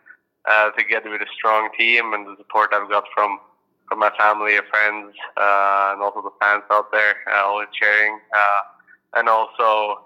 uh, 0.49 0.71
together 0.71 1.11
with 1.11 1.21
a 1.23 1.31
strong 1.37 1.71
team 1.79 2.13
and 2.13 2.27
the 2.27 2.37
support 2.39 2.71
I've 2.73 2.89
got 2.89 3.05
from 3.15 3.39
from 3.87 3.99
my 3.99 4.11
family, 4.17 4.57
and 4.57 4.67
friends, 4.69 5.15
uh, 5.37 5.93
and 5.93 6.01
also 6.01 6.23
the 6.23 6.33
fans 6.41 6.63
out 6.71 6.91
there, 6.91 7.17
uh, 7.31 7.45
always 7.45 7.69
cheering, 7.79 8.19
uh, 8.35 8.61
and 9.19 9.29
also 9.29 10.04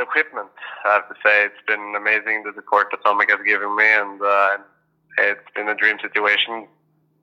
equipment. 0.00 0.48
I 0.84 0.94
have 0.94 1.08
to 1.08 1.14
say 1.22 1.44
it's 1.44 1.62
been 1.66 1.94
amazing 1.96 2.42
the 2.44 2.52
support 2.54 2.88
that 2.90 3.00
Atomic 3.00 3.30
has 3.30 3.40
given 3.44 3.76
me, 3.76 3.84
and 3.84 4.20
uh, 4.20 4.58
it's 5.18 5.50
been 5.54 5.68
a 5.68 5.74
dream 5.74 5.98
situation 6.00 6.66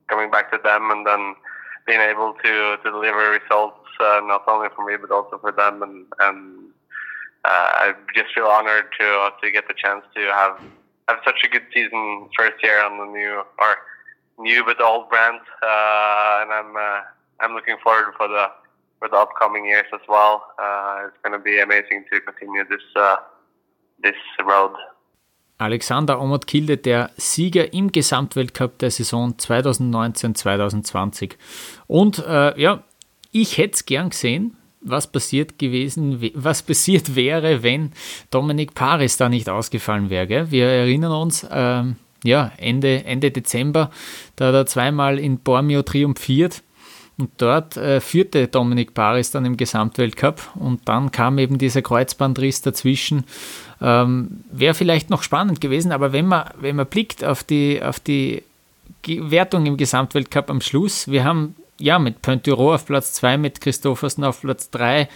coming 0.08 0.30
back 0.30 0.50
to 0.52 0.58
them 0.62 0.90
and 0.90 1.06
then 1.06 1.34
being 1.86 2.00
able 2.00 2.34
to, 2.44 2.76
to 2.82 2.90
deliver 2.90 3.30
results 3.30 3.78
uh, 4.00 4.20
not 4.24 4.44
only 4.46 4.68
for 4.74 4.84
me 4.86 4.96
but 4.96 5.10
also 5.10 5.38
for 5.38 5.52
them, 5.52 5.82
and 5.82 6.06
and 6.20 6.70
uh, 7.44 7.48
I 7.48 7.94
just 8.14 8.34
feel 8.34 8.46
honored 8.46 8.86
to 9.00 9.30
to 9.42 9.50
get 9.50 9.68
the 9.68 9.74
chance 9.74 10.04
to 10.14 10.20
have 10.32 10.60
have 11.08 11.18
such 11.24 11.40
a 11.44 11.48
good 11.48 11.66
season 11.72 12.28
first 12.36 12.62
year 12.62 12.82
on 12.84 12.98
the 12.98 13.06
new 13.06 13.42
or 13.58 13.76
new 14.38 14.64
but 14.64 14.80
old 14.80 15.08
brand, 15.08 15.40
uh, 15.62 16.42
and 16.42 16.52
I'm 16.52 16.76
uh, 16.76 17.00
I'm 17.40 17.54
looking 17.54 17.76
forward 17.82 18.14
for 18.16 18.28
the 18.28 18.46
for 18.98 19.08
the 19.08 19.16
upcoming 19.16 19.66
years 19.66 19.86
as 19.92 20.00
well. 20.08 20.42
Uh, 20.58 21.06
it's 21.08 21.16
going 21.22 21.32
to 21.32 21.38
be 21.38 21.60
amazing 21.60 22.04
to 22.12 22.20
continue 22.20 22.64
this 22.68 22.82
uh, 22.96 23.16
this 24.02 24.16
road. 24.44 24.74
Alexander 25.60 26.20
Omot-Kilde, 26.20 26.76
der 26.76 27.10
Sieger 27.16 27.72
im 27.72 27.90
Gesamtweltcup 27.90 28.78
der 28.78 28.92
Saison 28.92 29.34
2019-2020. 29.34 31.32
Und 31.88 32.24
äh, 32.24 32.60
ja, 32.60 32.84
ich 33.32 33.58
hätte 33.58 33.74
es 33.74 33.84
gern 33.84 34.10
gesehen, 34.10 34.56
was 34.80 35.10
passiert 35.10 35.58
gewesen, 35.58 36.30
was 36.34 36.62
passiert 36.66 37.16
wäre, 37.16 37.64
wenn 37.64 37.90
Dominik 38.30 38.74
Paris 38.74 39.16
da 39.16 39.28
nicht 39.28 39.48
ausgefallen 39.48 40.10
wäre. 40.10 40.52
Wir 40.52 40.66
erinnern 40.66 41.10
uns, 41.10 41.44
ähm, 41.50 41.96
ja, 42.22 42.52
Ende, 42.56 43.04
Ende 43.04 43.32
Dezember, 43.32 43.90
da 44.36 44.48
hat 44.48 44.54
er 44.54 44.66
zweimal 44.66 45.18
in 45.18 45.40
Bormio 45.40 45.82
triumphiert 45.82 46.62
und 47.18 47.30
dort 47.38 47.76
äh, 47.76 48.00
führte 48.00 48.46
Dominik 48.46 48.94
Paris 48.94 49.32
dann 49.32 49.44
im 49.44 49.56
Gesamtweltcup 49.56 50.40
und 50.54 50.88
dann 50.88 51.10
kam 51.10 51.38
eben 51.38 51.58
dieser 51.58 51.82
Kreuzbandriss 51.82 52.62
dazwischen. 52.62 53.24
Ähm, 53.82 54.44
Wäre 54.50 54.74
vielleicht 54.74 55.10
noch 55.10 55.22
spannend 55.22 55.60
gewesen, 55.60 55.90
aber 55.92 56.12
wenn 56.12 56.26
man, 56.26 56.50
wenn 56.60 56.76
man 56.76 56.86
blickt 56.86 57.24
auf 57.24 57.42
die, 57.42 57.82
auf 57.82 57.98
die 57.98 58.42
Wertung 59.04 59.66
im 59.66 59.76
Gesamtweltcup 59.76 60.48
am 60.48 60.60
Schluss, 60.60 61.08
wir 61.08 61.24
haben 61.24 61.56
ja 61.80 61.98
mit 61.98 62.22
Pointuro 62.22 62.74
auf 62.74 62.86
Platz 62.86 63.12
2, 63.14 63.38
mit 63.38 63.60
Christophersen 63.60 64.24
auf 64.24 64.40
Platz 64.40 64.70
3, 64.70 65.08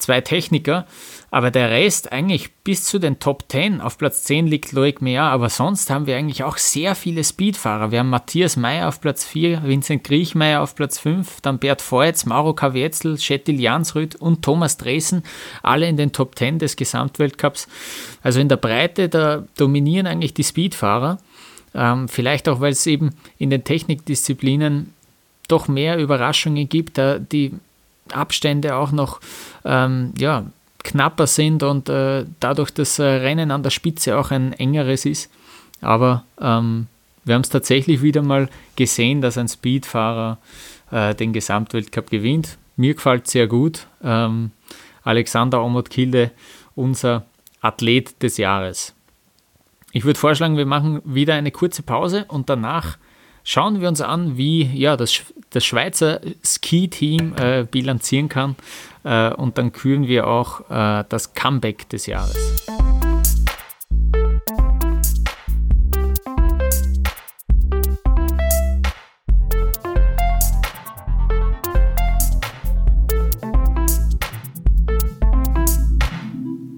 zwei 0.00 0.20
Techniker, 0.20 0.86
aber 1.30 1.50
der 1.50 1.70
Rest 1.70 2.10
eigentlich 2.10 2.52
bis 2.64 2.84
zu 2.84 2.98
den 2.98 3.20
Top 3.20 3.44
10. 3.48 3.80
Auf 3.80 3.98
Platz 3.98 4.24
10 4.24 4.46
liegt 4.46 4.72
Loic 4.72 5.00
Meyer, 5.00 5.24
aber 5.24 5.48
sonst 5.48 5.90
haben 5.90 6.06
wir 6.06 6.16
eigentlich 6.16 6.42
auch 6.42 6.56
sehr 6.56 6.94
viele 6.94 7.22
Speedfahrer. 7.22 7.92
Wir 7.92 8.00
haben 8.00 8.10
Matthias 8.10 8.56
Meyer 8.56 8.88
auf 8.88 9.00
Platz 9.00 9.24
4, 9.24 9.62
Vincent 9.64 10.02
Griechmeier 10.02 10.60
auf 10.60 10.74
Platz 10.74 10.98
5, 10.98 11.40
dann 11.42 11.58
Bert 11.58 11.82
Voits, 11.90 12.26
Mauro 12.26 12.54
Kavietzel, 12.54 13.18
Schettil 13.18 13.60
Jansrud 13.60 14.16
und 14.16 14.42
Thomas 14.42 14.76
Dresen, 14.76 15.22
alle 15.62 15.88
in 15.88 15.96
den 15.96 16.12
Top 16.12 16.36
10 16.36 16.58
des 16.58 16.76
Gesamtweltcups. 16.76 17.68
Also 18.22 18.40
in 18.40 18.48
der 18.48 18.56
Breite, 18.56 19.08
da 19.08 19.44
dominieren 19.56 20.06
eigentlich 20.06 20.34
die 20.34 20.44
Speedfahrer. 20.44 21.18
Ähm, 21.74 22.08
vielleicht 22.08 22.48
auch, 22.48 22.60
weil 22.60 22.72
es 22.72 22.86
eben 22.86 23.10
in 23.38 23.50
den 23.50 23.62
Technikdisziplinen 23.62 24.92
doch 25.50 25.68
mehr 25.68 25.98
Überraschungen 25.98 26.68
gibt, 26.68 26.98
da 26.98 27.18
die 27.18 27.52
Abstände 28.14 28.76
auch 28.76 28.92
noch 28.92 29.20
ähm, 29.64 30.12
ja, 30.18 30.44
knapper 30.82 31.26
sind 31.26 31.62
und 31.62 31.88
äh, 31.88 32.24
dadurch 32.40 32.70
das 32.70 32.98
äh, 32.98 33.04
Rennen 33.04 33.50
an 33.50 33.62
der 33.62 33.70
Spitze 33.70 34.18
auch 34.18 34.30
ein 34.30 34.52
engeres 34.52 35.04
ist. 35.04 35.30
Aber 35.80 36.24
ähm, 36.40 36.86
wir 37.24 37.34
haben 37.34 37.42
es 37.42 37.48
tatsächlich 37.48 38.02
wieder 38.02 38.22
mal 38.22 38.48
gesehen, 38.76 39.20
dass 39.20 39.38
ein 39.38 39.48
Speedfahrer 39.48 40.38
äh, 40.90 41.14
den 41.14 41.32
Gesamtweltcup 41.32 42.10
gewinnt. 42.10 42.58
mir 42.76 42.94
gefällt 42.94 43.26
sehr 43.28 43.46
gut. 43.46 43.86
Ähm, 44.02 44.50
Alexander 45.02 45.62
Omot-Kilde, 45.62 46.30
unser 46.74 47.24
Athlet 47.60 48.22
des 48.22 48.36
Jahres. 48.36 48.94
Ich 49.92 50.04
würde 50.04 50.18
vorschlagen, 50.18 50.56
wir 50.56 50.66
machen 50.66 51.00
wieder 51.04 51.34
eine 51.34 51.50
kurze 51.50 51.82
Pause 51.82 52.24
und 52.28 52.48
danach 52.48 52.96
schauen 53.44 53.80
wir 53.80 53.88
uns 53.88 54.00
an, 54.00 54.36
wie 54.36 54.64
ja, 54.64 54.96
das, 54.96 55.22
das 55.50 55.64
Schweizer 55.64 56.20
Ski-Team 56.44 57.34
äh, 57.36 57.66
bilanzieren 57.70 58.28
kann 58.28 58.56
äh, 59.04 59.32
und 59.32 59.58
dann 59.58 59.72
küren 59.72 60.06
wir 60.06 60.26
auch 60.26 60.68
äh, 60.70 61.04
das 61.08 61.34
Comeback 61.34 61.88
des 61.88 62.06
Jahres. 62.06 62.36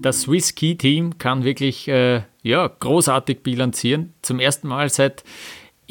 das 0.03 0.21
Swiss 0.21 0.49
Ski 0.49 0.77
Team 0.77 1.17
kann 1.17 1.43
wirklich 1.43 1.87
äh, 1.87 2.23
ja, 2.43 2.67
großartig 2.67 3.41
bilanzieren. 3.41 4.13
Zum 4.21 4.39
ersten 4.39 4.67
Mal 4.67 4.89
seit 4.89 5.23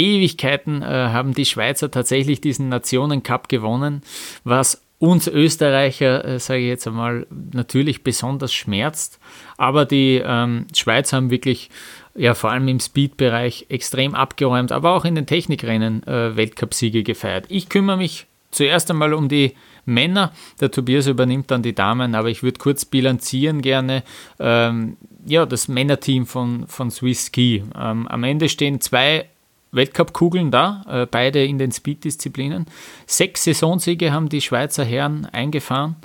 Ewigkeiten 0.02 0.82
äh, 0.82 0.86
haben 0.86 1.34
die 1.34 1.46
Schweizer 1.46 1.90
tatsächlich 1.90 2.40
diesen 2.40 2.68
Nationencup 2.68 3.48
gewonnen, 3.48 4.02
was 4.44 4.82
uns 4.98 5.26
Österreicher, 5.26 6.24
äh, 6.24 6.38
sage 6.38 6.60
ich 6.60 6.68
jetzt 6.68 6.86
einmal, 6.86 7.26
natürlich 7.52 8.04
besonders 8.04 8.52
schmerzt. 8.52 9.18
Aber 9.56 9.84
die 9.84 10.22
ähm, 10.24 10.66
Schweizer 10.76 11.16
haben 11.16 11.30
wirklich, 11.30 11.70
ja, 12.14 12.34
vor 12.34 12.52
allem 12.52 12.68
im 12.68 12.78
Speed-Bereich 12.78 13.66
extrem 13.68 14.14
abgeräumt, 14.14 14.70
aber 14.70 14.92
auch 14.92 15.04
in 15.04 15.16
den 15.16 15.26
Technikrennen 15.26 16.06
äh, 16.06 16.36
Weltcupsiege 16.36 17.02
gefeiert. 17.02 17.46
Ich 17.48 17.68
kümmere 17.68 17.96
mich 17.96 18.26
zuerst 18.52 18.92
einmal 18.92 19.12
um 19.12 19.28
die 19.28 19.56
Männer. 19.84 20.32
Der 20.60 20.70
Tobias 20.70 21.08
übernimmt 21.08 21.50
dann 21.50 21.62
die 21.62 21.74
Damen, 21.74 22.14
aber 22.14 22.30
ich 22.30 22.44
würde 22.44 22.58
kurz 22.58 22.84
bilanzieren 22.84 23.60
gerne. 23.60 24.04
Ähm, 24.38 24.96
ja, 25.26 25.46
das 25.46 25.66
Männerteam 25.66 26.26
von, 26.26 26.68
von 26.68 26.92
Swiss 26.92 27.26
Ski. 27.26 27.64
Ähm, 27.76 28.06
am 28.06 28.22
Ende 28.22 28.48
stehen 28.48 28.80
zwei 28.80 29.26
Weltcup-Kugeln 29.72 30.50
da, 30.50 30.84
äh, 30.88 31.06
beide 31.10 31.44
in 31.44 31.58
den 31.58 31.72
Speed-Disziplinen. 31.72 32.66
Sechs 33.06 33.44
Saisonsiege 33.44 34.12
haben 34.12 34.28
die 34.28 34.42
Schweizer 34.42 34.84
Herren 34.84 35.26
eingefahren. 35.26 35.96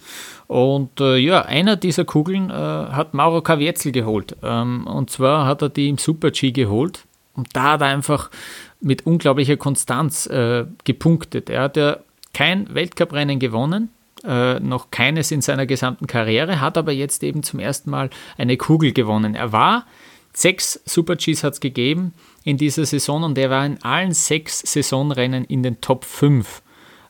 Und 0.48 1.02
äh, 1.02 1.18
ja, 1.18 1.42
einer 1.42 1.76
dieser 1.76 2.06
Kugeln 2.06 2.50
äh, 2.50 2.54
hat 2.54 3.14
Mauro 3.14 3.42
Kavietzel 3.42 3.92
geholt. 3.92 4.38
Ähm, 4.42 4.88
und 4.88 5.10
zwar 5.10 5.46
hat 5.46 5.62
er 5.62 5.70
die 5.70 5.90
im 5.90 5.98
Super-G 5.98 6.52
geholt. 6.52 7.04
Und 7.36 7.50
da 7.54 7.74
hat 7.74 7.82
er 7.82 7.88
einfach 7.88 8.32
mit 8.80 9.06
unglaublicher 9.06 9.58
Konstanz 9.58 10.26
äh, 10.28 10.66
gepunktet. 10.86 11.50
Er 11.50 11.64
hat 11.64 11.78
ja 11.78 11.98
kein 12.34 12.74
Weltcuprennen 12.74 13.40
gewonnen, 13.40 13.90
äh, 14.24 14.60
noch 14.62 14.92
keines 14.92 15.32
in 15.32 15.42
seiner 15.42 15.66
gesamten 15.66 16.08
Karriere, 16.08 16.62
hat 16.62 16.78
aber 16.78 16.94
jetzt 16.94 17.22
eben 17.24 17.44
zum 17.44 17.60
ersten 17.60 17.90
Mal 17.90 18.10
eine 18.38 18.56
Kugel 18.58 18.94
gewonnen. 18.94 19.36
Er 19.36 19.52
war, 19.52 19.86
sechs 20.34 20.80
Super-Gs 20.86 21.44
hat 21.44 21.54
es 21.54 21.60
gegeben 21.60 22.14
in 22.48 22.56
dieser 22.56 22.86
Saison 22.86 23.24
und 23.24 23.38
er 23.38 23.50
war 23.50 23.66
in 23.66 23.84
allen 23.84 24.14
sechs 24.14 24.60
Saisonrennen 24.60 25.44
in 25.44 25.64
den 25.64 25.82
Top 25.82 26.06
5. 26.06 26.62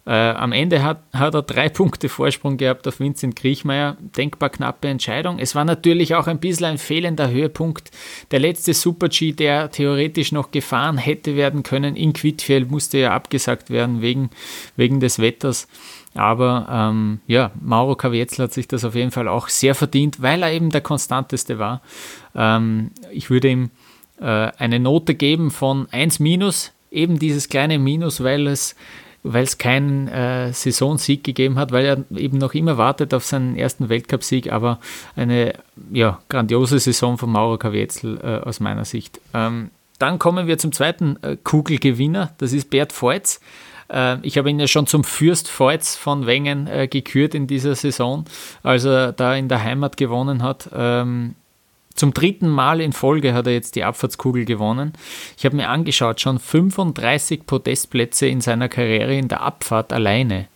Äh, 0.08 0.12
am 0.12 0.52
Ende 0.52 0.82
hat, 0.82 1.04
hat 1.14 1.36
er 1.36 1.44
drei 1.44 1.70
Punkte 1.78 2.10
Vorsprung 2.10 2.58
gehabt 2.58 2.88
auf 2.88 3.00
Vincent 3.00 3.36
Kriechmeier. 3.36 3.98
Denkbar 4.00 4.50
knappe 4.50 4.88
Entscheidung. 4.88 5.38
Es 5.38 5.54
war 5.54 5.64
natürlich 5.64 6.16
auch 6.16 6.26
ein 6.26 6.40
bisschen 6.40 6.66
ein 6.66 6.78
fehlender 6.80 7.30
Höhepunkt. 7.30 7.92
Der 8.32 8.40
letzte 8.40 8.74
Super-G, 8.74 9.34
der 9.34 9.70
theoretisch 9.70 10.32
noch 10.32 10.50
gefahren 10.50 10.98
hätte 10.98 11.36
werden 11.36 11.62
können 11.62 11.96
in 11.96 12.14
Quidfjell, 12.14 12.66
musste 12.66 12.98
ja 12.98 13.14
abgesagt 13.14 13.70
werden 13.70 14.02
wegen, 14.02 14.32
wegen 14.76 15.00
des 15.00 15.20
Wetters. 15.20 15.68
Aber 16.16 16.68
ähm, 16.72 17.20
ja, 17.28 17.52
Mauro 17.62 17.96
Kavietzel 17.96 18.46
hat 18.46 18.54
sich 18.54 18.68
das 18.68 18.84
auf 18.84 18.96
jeden 18.96 19.12
Fall 19.12 19.28
auch 19.28 19.50
sehr 19.50 19.76
verdient, 19.76 20.20
weil 20.20 20.42
er 20.42 20.52
eben 20.52 20.72
der 20.72 20.82
konstanteste 20.82 21.60
war. 21.60 21.84
Ähm, 22.34 22.90
ich 23.12 23.30
würde 23.30 23.50
ihm 23.50 23.70
eine 24.20 24.80
Note 24.80 25.14
geben 25.14 25.52
von 25.52 25.88
1 25.92 26.20
minus, 26.20 26.72
eben 26.90 27.20
dieses 27.20 27.50
kleine 27.50 27.78
Minus, 27.78 28.24
weil 28.24 28.48
es 28.48 28.76
weil 29.34 29.44
es 29.44 29.58
keinen 29.58 30.08
äh, 30.08 30.54
Saisonsieg 30.54 31.24
gegeben 31.24 31.58
hat, 31.58 31.72
weil 31.72 31.86
er 31.86 32.18
eben 32.18 32.38
noch 32.38 32.54
immer 32.54 32.78
wartet 32.78 33.14
auf 33.14 33.26
seinen 33.26 33.56
ersten 33.56 33.90
Weltcupsieg, 33.90 34.52
aber 34.52 34.80
eine 35.16 35.54
ja, 35.92 36.20
grandiose 36.30 36.80
Saison 36.80 37.18
von 37.18 37.32
Mauro 37.32 37.58
Kavietzel 37.58 38.20
äh, 38.24 38.48
aus 38.48 38.60
meiner 38.60 38.86
Sicht. 38.86 39.20
Ähm, 39.34 39.72
dann 40.00 40.20
kommen 40.20 40.48
wir 40.48 40.58
zum 40.58 40.72
zweiten 40.72 41.18
äh, 41.24 41.38
Kugelgewinner, 41.44 42.34
das 42.38 42.54
ist 42.54 42.70
Bert 42.70 42.94
Feutz. 42.94 43.42
Äh, 43.92 44.18
ich 44.22 44.38
habe 44.38 44.50
ihn 44.50 44.60
ja 44.60 44.68
schon 44.68 44.88
zum 44.88 45.04
Fürst 45.04 45.50
Feutz 45.50 45.96
von 45.96 46.26
Wengen 46.26 46.68
äh, 46.68 46.88
gekürt 46.88 47.36
in 47.36 47.48
dieser 47.48 47.76
Saison, 47.76 48.26
als 48.64 48.86
er 48.86 49.12
da 49.12 49.36
in 49.36 49.50
der 49.50 49.64
Heimat 49.64 49.98
gewonnen 49.98 50.44
hat. 50.44 50.70
Ähm, 50.74 51.36
zum 51.98 52.14
dritten 52.14 52.48
Mal 52.48 52.80
in 52.80 52.94
Folge 52.94 53.34
hat 53.34 53.48
er 53.48 53.54
jetzt 53.54 53.76
die 53.76 53.84
Abfahrtskugel 53.84 54.46
gewonnen. 54.46 54.94
Ich 55.38 55.46
habe 55.46 55.56
mir 55.56 55.70
angeschaut, 55.70 56.22
schon 56.22 56.40
35 56.40 57.46
Podestplätze 57.46 58.28
in 58.28 58.40
seiner 58.40 58.70
Karriere 58.70 59.16
in 59.16 59.28
der 59.28 59.42
Abfahrt 59.42 59.92
alleine 59.92 60.48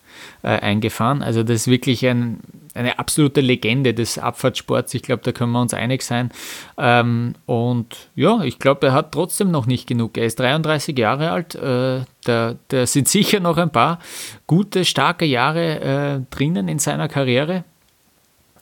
äh, 0.44 0.50
eingefahren. 0.50 1.24
Also 1.24 1.42
das 1.42 1.62
ist 1.62 1.68
wirklich 1.68 2.06
ein, 2.06 2.42
eine 2.76 3.00
absolute 3.00 3.42
Legende 3.42 3.96
des 3.96 4.20
Abfahrtsports. 4.20 4.94
Ich 4.94 5.02
glaube, 5.02 5.24
da 5.24 5.32
können 5.32 5.52
wir 5.52 5.62
uns 5.62 5.74
einig 5.74 6.04
sein. 6.04 6.32
Ähm, 6.78 7.34
und 7.48 8.10
ja, 8.16 8.44
ich 8.44 8.60
glaube, 8.60 8.88
er 8.88 8.94
hat 8.94 9.12
trotzdem 9.12 9.50
noch 9.50 9.66
nicht 9.66 9.88
genug. 9.88 10.18
Er 10.18 10.26
ist 10.26 10.40
33 10.40 10.98
Jahre 10.98 11.32
alt. 11.32 11.56
Äh, 11.56 12.06
da, 12.24 12.56
da, 12.68 12.86
sind 12.86 13.08
sicher 13.08 13.40
noch 13.40 13.58
ein 13.58 13.72
paar 13.72 13.98
gute, 14.46 14.86
starke 14.86 15.26
Jahre 15.26 15.80
äh, 15.80 16.20
drinnen 16.30 16.68
in 16.68 16.78
seiner 16.78 17.08
Karriere. 17.08 17.64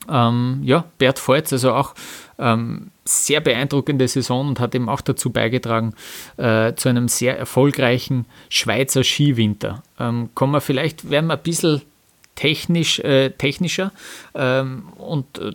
Ähm, 0.10 0.62
ja, 0.64 0.86
Bert 0.98 1.20
Feutz, 1.20 1.54
also 1.54 1.74
auch 1.74 1.94
ähm, 2.40 2.92
sehr 3.06 3.42
beeindruckende 3.42 4.08
Saison 4.08 4.48
und 4.48 4.60
hat 4.60 4.74
eben 4.74 4.90
auch 4.90 5.02
dazu 5.02 5.30
beigetragen 5.30 5.94
äh, 6.38 6.74
zu 6.74 6.90
einem 6.90 7.08
sehr 7.08 7.38
erfolgreichen 7.38 8.26
Schweizer 8.50 9.04
Skiwinter. 9.04 9.84
Ähm, 10.00 10.30
kommen 10.34 10.54
wir 10.54 10.62
vielleicht, 10.62 11.10
werden 11.10 11.28
wir 11.28 11.34
ein 11.34 11.44
bisschen 11.44 11.82
technisch, 12.36 13.00
äh, 13.00 13.32
technischer 13.32 13.92
ähm, 14.34 14.90
und 14.98 15.38
äh, 15.40 15.52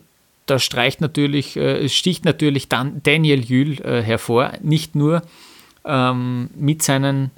da 0.46 0.58
streicht 0.58 1.00
natürlich, 1.00 1.56
äh, 1.56 1.88
sticht 1.88 2.26
natürlich 2.26 2.68
dann 2.68 3.02
Daniel 3.02 3.42
Jühl 3.42 3.80
äh, 3.80 4.02
hervor, 4.02 4.52
nicht 4.62 4.94
nur 4.94 5.22
ähm, 5.84 6.50
mit 6.54 6.82
seinen 6.82 7.30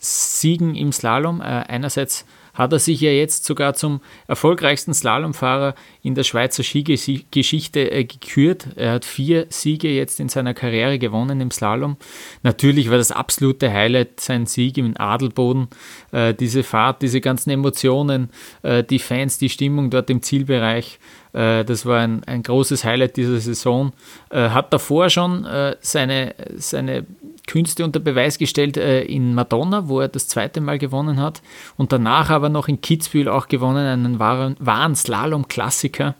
Siegen 0.00 0.74
im 0.74 0.90
Slalom, 0.90 1.40
einerseits 1.40 2.24
hat 2.60 2.72
er 2.72 2.78
sich 2.78 3.00
ja 3.00 3.10
jetzt 3.10 3.46
sogar 3.46 3.72
zum 3.74 4.00
erfolgreichsten 4.28 4.92
Slalomfahrer 4.92 5.74
in 6.02 6.14
der 6.14 6.24
Schweizer 6.24 6.62
Skigeschichte 6.62 7.90
äh, 7.90 8.04
gekürt. 8.04 8.68
Er 8.76 8.92
hat 8.92 9.04
vier 9.06 9.46
Siege 9.48 9.88
jetzt 9.88 10.20
in 10.20 10.28
seiner 10.28 10.52
Karriere 10.52 10.98
gewonnen 10.98 11.40
im 11.40 11.50
Slalom. 11.50 11.96
Natürlich 12.42 12.90
war 12.90 12.98
das 12.98 13.12
absolute 13.12 13.72
Highlight 13.72 14.20
sein 14.20 14.44
Sieg 14.44 14.76
im 14.76 14.94
Adelboden. 14.96 15.68
Äh, 16.12 16.34
diese 16.34 16.62
Fahrt, 16.62 17.00
diese 17.00 17.22
ganzen 17.22 17.48
Emotionen, 17.48 18.28
äh, 18.62 18.84
die 18.84 18.98
Fans, 18.98 19.38
die 19.38 19.48
Stimmung 19.48 19.88
dort 19.90 20.10
im 20.10 20.22
Zielbereich. 20.22 20.98
Das 21.32 21.86
war 21.86 22.00
ein, 22.00 22.24
ein 22.24 22.42
großes 22.42 22.84
Highlight 22.84 23.16
dieser 23.16 23.38
Saison. 23.38 23.92
Hat 24.32 24.72
davor 24.72 25.10
schon 25.10 25.46
seine, 25.80 26.34
seine 26.56 27.06
Künste 27.46 27.84
unter 27.84 28.00
Beweis 28.00 28.38
gestellt 28.38 28.76
äh, 28.76 29.02
in 29.02 29.34
Madonna, 29.34 29.88
wo 29.88 30.00
er 30.00 30.08
das 30.08 30.28
zweite 30.28 30.60
Mal 30.60 30.78
gewonnen 30.78 31.20
hat 31.20 31.42
und 31.76 31.92
danach 31.92 32.30
aber 32.30 32.48
noch 32.48 32.68
in 32.68 32.80
Kitzbühel 32.80 33.28
auch 33.28 33.48
gewonnen, 33.48 33.86
einen 33.86 34.18
wahren, 34.18 34.56
wahren 34.58 34.94
Slalom-Klassiker. 34.94 36.14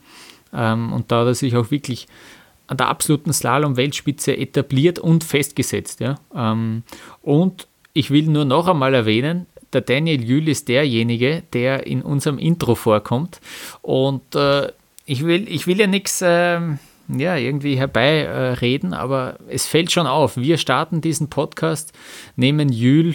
Ähm, 0.52 0.92
und 0.92 1.10
da 1.12 1.20
hat 1.20 1.26
er 1.28 1.34
sich 1.34 1.56
auch 1.56 1.70
wirklich 1.70 2.06
an 2.66 2.76
der 2.76 2.88
absoluten 2.88 3.32
Slalom-Weltspitze 3.32 4.36
etabliert 4.36 4.98
und 4.98 5.24
festgesetzt. 5.24 6.00
Ja. 6.00 6.18
Ähm, 6.34 6.82
und 7.22 7.66
ich 7.92 8.10
will 8.10 8.26
nur 8.26 8.44
noch 8.44 8.68
einmal 8.68 8.94
erwähnen, 8.94 9.46
der 9.72 9.80
Daniel 9.82 10.22
Jühl 10.22 10.48
ist 10.48 10.68
derjenige, 10.68 11.42
der 11.52 11.86
in 11.86 12.02
unserem 12.02 12.38
Intro 12.38 12.74
vorkommt. 12.74 13.40
Und 13.82 14.34
äh, 14.34 14.68
ich, 15.06 15.24
will, 15.24 15.46
ich 15.48 15.66
will 15.66 15.78
ja 15.78 15.86
nichts. 15.86 16.22
Äh, 16.22 16.60
ja, 17.18 17.36
irgendwie 17.36 17.76
herbeireden, 17.76 18.92
äh, 18.92 18.96
aber 18.96 19.38
es 19.48 19.66
fällt 19.66 19.90
schon 19.92 20.06
auf. 20.06 20.36
Wir 20.36 20.58
starten 20.58 21.00
diesen 21.00 21.30
Podcast, 21.30 21.92
nehmen 22.36 22.68
Jül 22.68 23.14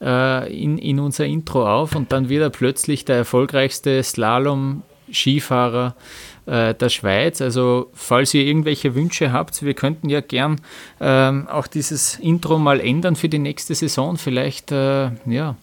äh, 0.00 0.52
in, 0.52 0.78
in 0.78 1.00
unser 1.00 1.26
Intro 1.26 1.66
auf 1.66 1.94
und 1.94 2.12
dann 2.12 2.28
wird 2.28 2.42
er 2.42 2.50
plötzlich 2.50 3.04
der 3.04 3.16
erfolgreichste 3.16 4.02
Slalom-Skifahrer 4.02 5.94
äh, 6.46 6.74
der 6.74 6.88
Schweiz. 6.88 7.40
Also, 7.40 7.90
falls 7.94 8.34
ihr 8.34 8.44
irgendwelche 8.44 8.94
Wünsche 8.94 9.32
habt, 9.32 9.62
wir 9.62 9.74
könnten 9.74 10.08
ja 10.08 10.20
gern 10.20 10.60
ähm, 11.00 11.46
auch 11.48 11.66
dieses 11.66 12.18
Intro 12.18 12.58
mal 12.58 12.80
ändern 12.80 13.16
für 13.16 13.28
die 13.28 13.38
nächste 13.38 13.74
Saison. 13.74 14.16
Vielleicht, 14.16 14.72
äh, 14.72 15.10
ja, 15.26 15.56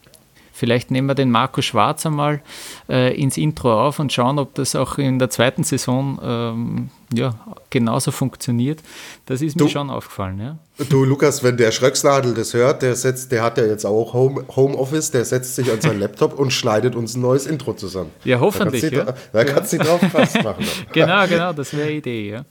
Vielleicht 0.55 0.89
nehmen 0.89 1.09
wir 1.09 1.15
den 1.15 1.31
Marco 1.31 1.61
Schwarz 1.61 2.05
einmal 2.05 2.41
äh, 2.87 3.13
ins 3.21 3.35
Intro 3.35 3.87
auf 3.87 3.99
und 3.99 4.13
schauen, 4.13 4.39
ob 4.39 4.55
das 4.55 4.73
auch 4.73 4.97
in 4.97 5.19
der 5.19 5.29
zweiten 5.29 5.65
Saison 5.65 6.17
ähm, 6.23 6.89
ja, 7.15 7.35
genauso 7.69 8.11
funktioniert. 8.11 8.81
Das 9.25 9.41
ist 9.41 9.55
mir 9.55 9.65
du, 9.65 9.69
schon 9.69 9.89
aufgefallen. 9.89 10.39
Ja. 10.39 10.57
Du, 10.89 11.05
Lukas, 11.05 11.43
wenn 11.43 11.57
der 11.57 11.71
Schröcksnadel 11.71 12.33
das 12.33 12.53
hört, 12.53 12.81
der, 12.81 12.95
setzt, 12.95 13.31
der 13.31 13.43
hat 13.43 13.57
ja 13.57 13.65
jetzt 13.65 13.85
auch 13.85 14.13
Home, 14.13 14.45
Homeoffice, 14.55 15.11
der 15.11 15.25
setzt 15.25 15.55
sich 15.55 15.71
an 15.71 15.81
seinen 15.81 15.99
Laptop 16.01 16.37
und 16.37 16.51
schneidet 16.51 16.95
uns 16.95 17.15
ein 17.15 17.21
neues 17.21 17.45
Intro 17.45 17.73
zusammen. 17.73 18.11
Ja, 18.23 18.39
hoffentlich. 18.39 18.81
Da 18.81 18.89
kannst 18.89 19.07
du 19.07 19.11
ja. 19.11 19.15
da 19.33 19.43
kannst 19.43 19.73
du 19.73 19.77
drauf 19.77 20.01
fast 20.11 20.43
machen. 20.43 20.65
genau, 20.91 21.27
genau, 21.27 21.53
das 21.53 21.73
wäre 21.73 21.87
eine 21.87 21.97
Idee. 21.97 22.29
Ja. 22.29 22.45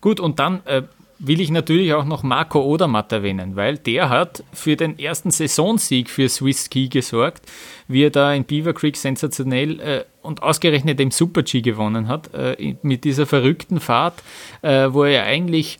Gut, 0.00 0.20
und 0.20 0.38
dann 0.38 0.60
äh, 0.66 0.82
will 1.18 1.40
ich 1.40 1.50
natürlich 1.50 1.94
auch 1.94 2.04
noch 2.04 2.22
Marco 2.22 2.62
Odermatt 2.62 3.12
erwähnen, 3.12 3.56
weil 3.56 3.78
der 3.78 4.08
hat 4.08 4.42
für 4.52 4.76
den 4.76 4.98
ersten 4.98 5.30
Saisonsieg 5.30 6.10
für 6.10 6.28
Swiss 6.28 6.66
Ski 6.66 6.88
gesorgt, 6.88 7.42
wie 7.88 8.04
er 8.04 8.10
da 8.10 8.32
in 8.32 8.44
Beaver 8.44 8.72
Creek 8.72 8.96
sensationell 8.96 9.80
äh, 9.80 10.04
und 10.22 10.42
ausgerechnet 10.42 11.00
im 11.00 11.10
Super 11.10 11.42
G 11.42 11.60
gewonnen 11.60 12.08
hat, 12.08 12.32
äh, 12.34 12.76
mit 12.82 13.04
dieser 13.04 13.26
verrückten 13.26 13.80
Fahrt, 13.80 14.22
äh, 14.62 14.88
wo 14.90 15.04
er 15.04 15.10
ja 15.10 15.22
eigentlich 15.22 15.78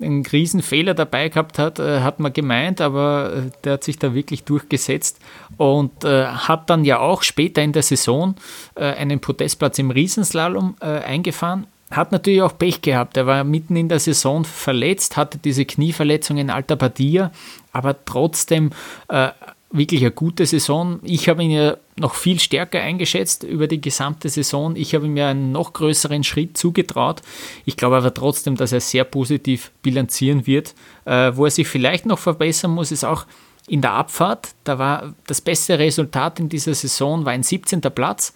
einen 0.00 0.26
Riesenfehler 0.26 0.94
dabei 0.94 1.28
gehabt 1.28 1.58
hat, 1.58 1.78
äh, 1.78 2.00
hat 2.00 2.18
man 2.18 2.32
gemeint, 2.32 2.80
aber 2.80 3.32
äh, 3.32 3.50
der 3.62 3.74
hat 3.74 3.84
sich 3.84 3.98
da 3.98 4.14
wirklich 4.14 4.44
durchgesetzt 4.44 5.20
und 5.56 6.04
äh, 6.04 6.26
hat 6.26 6.68
dann 6.68 6.84
ja 6.84 6.98
auch 6.98 7.22
später 7.22 7.62
in 7.62 7.72
der 7.72 7.82
Saison 7.82 8.34
einen 8.74 9.20
Podestplatz 9.20 9.78
im 9.78 9.90
Riesenslalom 9.90 10.76
eingefahren 10.80 11.66
hat 11.90 12.12
natürlich 12.12 12.42
auch 12.42 12.56
Pech 12.56 12.82
gehabt. 12.82 13.16
Er 13.16 13.26
war 13.26 13.44
mitten 13.44 13.76
in 13.76 13.88
der 13.88 14.00
Saison 14.00 14.44
verletzt, 14.44 15.16
hatte 15.16 15.38
diese 15.38 15.64
Knieverletzung 15.64 16.38
in 16.38 16.50
Alta 16.50 16.74
Badia, 16.74 17.30
aber 17.72 18.04
trotzdem 18.04 18.70
äh, 19.08 19.28
wirklich 19.74 20.02
eine 20.02 20.12
gute 20.12 20.46
Saison. 20.46 21.00
Ich 21.02 21.28
habe 21.28 21.42
ihn 21.42 21.50
ja 21.50 21.76
noch 21.96 22.14
viel 22.14 22.38
stärker 22.38 22.80
eingeschätzt 22.80 23.42
über 23.42 23.66
die 23.66 23.80
gesamte 23.80 24.28
Saison. 24.28 24.76
Ich 24.76 24.94
habe 24.94 25.06
ihm 25.06 25.16
ja 25.16 25.28
einen 25.28 25.52
noch 25.52 25.72
größeren 25.72 26.24
Schritt 26.24 26.56
zugetraut. 26.56 27.22
Ich 27.64 27.76
glaube 27.76 27.96
aber 27.96 28.14
trotzdem, 28.14 28.56
dass 28.56 28.72
er 28.72 28.80
sehr 28.80 29.04
positiv 29.04 29.72
bilanzieren 29.82 30.46
wird. 30.46 30.74
Äh, 31.04 31.32
wo 31.34 31.44
er 31.44 31.50
sich 31.50 31.66
vielleicht 31.66 32.06
noch 32.06 32.18
verbessern 32.18 32.70
muss, 32.70 32.92
ist 32.92 33.04
auch 33.04 33.26
in 33.66 33.80
der 33.80 33.92
Abfahrt. 33.92 34.54
Da 34.64 34.78
war 34.78 35.14
das 35.26 35.40
beste 35.40 35.78
Resultat 35.78 36.38
in 36.38 36.48
dieser 36.48 36.74
Saison 36.74 37.24
war 37.24 37.32
ein 37.32 37.42
17. 37.42 37.80
Platz. 37.80 38.34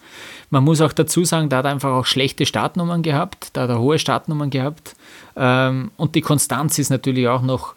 Man 0.49 0.63
muss 0.63 0.81
auch 0.81 0.93
dazu 0.93 1.23
sagen, 1.23 1.49
da 1.49 1.57
hat 1.57 1.65
er 1.65 1.71
einfach 1.71 1.91
auch 1.91 2.05
schlechte 2.05 2.45
Startnummern 2.45 3.03
gehabt, 3.03 3.49
da 3.53 3.61
hat 3.61 3.69
er 3.69 3.79
hohe 3.79 3.99
Startnummern 3.99 4.49
gehabt. 4.49 4.95
Ähm, 5.35 5.91
und 5.97 6.15
die 6.15 6.21
Konstanz 6.21 6.79
ist 6.79 6.89
natürlich 6.89 7.27
auch 7.27 7.43
noch, 7.43 7.75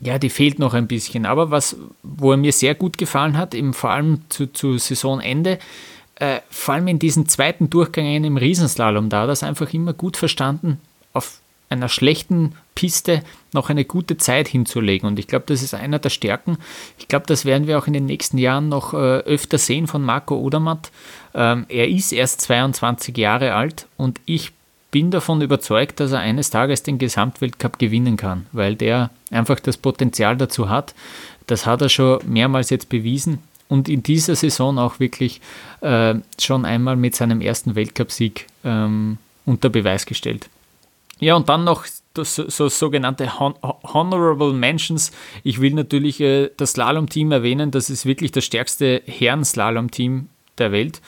ja, 0.00 0.18
die 0.18 0.30
fehlt 0.30 0.58
noch 0.58 0.74
ein 0.74 0.88
bisschen. 0.88 1.26
Aber 1.26 1.50
was, 1.50 1.76
wo 2.02 2.32
er 2.32 2.36
mir 2.36 2.52
sehr 2.52 2.74
gut 2.74 2.98
gefallen 2.98 3.36
hat, 3.36 3.54
eben 3.54 3.72
vor 3.72 3.90
allem 3.90 4.22
zu, 4.28 4.52
zu 4.52 4.78
Saisonende, 4.78 5.58
äh, 6.16 6.40
vor 6.50 6.74
allem 6.74 6.88
in 6.88 6.98
diesen 6.98 7.26
zweiten 7.26 7.70
Durchgängen 7.70 8.24
im 8.24 8.36
Riesenslalom, 8.36 9.08
da 9.08 9.22
hat 9.22 9.28
er 9.28 9.32
es 9.32 9.42
einfach 9.44 9.72
immer 9.72 9.92
gut 9.92 10.16
verstanden, 10.16 10.80
auf 11.12 11.41
einer 11.72 11.88
schlechten 11.88 12.54
Piste 12.74 13.22
noch 13.52 13.70
eine 13.70 13.84
gute 13.84 14.16
Zeit 14.16 14.48
hinzulegen. 14.48 15.08
Und 15.08 15.18
ich 15.18 15.26
glaube, 15.26 15.44
das 15.46 15.62
ist 15.62 15.74
einer 15.74 15.98
der 15.98 16.10
Stärken. 16.10 16.58
Ich 16.98 17.08
glaube, 17.08 17.26
das 17.26 17.44
werden 17.44 17.66
wir 17.66 17.78
auch 17.78 17.86
in 17.86 17.92
den 17.92 18.06
nächsten 18.06 18.38
Jahren 18.38 18.68
noch 18.68 18.94
äh, 18.94 18.96
öfter 18.96 19.58
sehen 19.58 19.86
von 19.86 20.02
Marco 20.02 20.36
Odermatt. 20.36 20.90
Ähm, 21.34 21.66
er 21.68 21.88
ist 21.88 22.12
erst 22.12 22.40
22 22.42 23.16
Jahre 23.16 23.54
alt 23.54 23.86
und 23.96 24.20
ich 24.26 24.52
bin 24.90 25.10
davon 25.10 25.40
überzeugt, 25.40 26.00
dass 26.00 26.12
er 26.12 26.20
eines 26.20 26.50
Tages 26.50 26.82
den 26.82 26.98
Gesamtweltcup 26.98 27.78
gewinnen 27.78 28.16
kann, 28.16 28.46
weil 28.52 28.76
der 28.76 29.10
einfach 29.30 29.58
das 29.58 29.78
Potenzial 29.78 30.36
dazu 30.36 30.68
hat. 30.68 30.94
Das 31.46 31.66
hat 31.66 31.80
er 31.80 31.88
schon 31.88 32.20
mehrmals 32.26 32.70
jetzt 32.70 32.90
bewiesen 32.90 33.38
und 33.68 33.88
in 33.88 34.02
dieser 34.02 34.36
Saison 34.36 34.78
auch 34.78 35.00
wirklich 35.00 35.40
äh, 35.80 36.14
schon 36.38 36.66
einmal 36.66 36.96
mit 36.96 37.16
seinem 37.16 37.40
ersten 37.40 37.74
Weltcupsieg 37.74 38.46
ähm, 38.64 39.16
unter 39.46 39.70
Beweis 39.70 40.04
gestellt. 40.04 40.50
Ja, 41.22 41.36
und 41.36 41.48
dann 41.48 41.62
noch 41.62 41.86
das, 42.14 42.34
so 42.34 42.68
sogenannte 42.68 43.38
Hon 43.38 43.54
Honorable 43.62 44.52
Mentions. 44.52 45.12
Ich 45.44 45.60
will 45.60 45.72
natürlich 45.72 46.20
äh, 46.20 46.50
das 46.56 46.72
Slalom-Team 46.72 47.30
erwähnen. 47.30 47.70
Das 47.70 47.90
ist 47.90 48.06
wirklich 48.06 48.32
das 48.32 48.44
stärkste 48.44 49.02
Herren-Slalom-Team 49.06 50.28
der 50.58 50.72
Welt. 50.72 51.00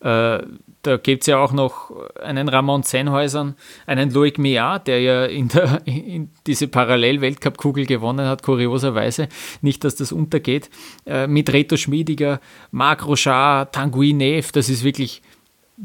Äh, 0.00 0.42
da 0.82 0.96
gibt 0.96 1.22
es 1.22 1.28
ja 1.28 1.38
auch 1.38 1.52
noch 1.52 1.90
einen 2.22 2.48
Ramon 2.50 2.82
Sennhäusern, 2.82 3.54
einen 3.86 4.10
Loic 4.10 4.36
Meillard, 4.36 4.88
der 4.88 5.00
ja 5.00 5.24
in, 5.24 5.48
der, 5.48 5.80
in 5.86 6.28
diese 6.46 6.68
Parallel-Weltcup-Kugel 6.68 7.86
gewonnen 7.86 8.26
hat, 8.26 8.42
kurioserweise. 8.42 9.28
Nicht, 9.62 9.84
dass 9.84 9.96
das 9.96 10.12
untergeht. 10.12 10.68
Äh, 11.06 11.28
mit 11.28 11.50
Reto 11.50 11.78
Schmiediger, 11.78 12.40
Marc 12.72 13.06
Rochard, 13.06 13.74
Tanguy 13.74 14.12
Neff, 14.12 14.52
das 14.52 14.68
ist 14.68 14.84
wirklich 14.84 15.22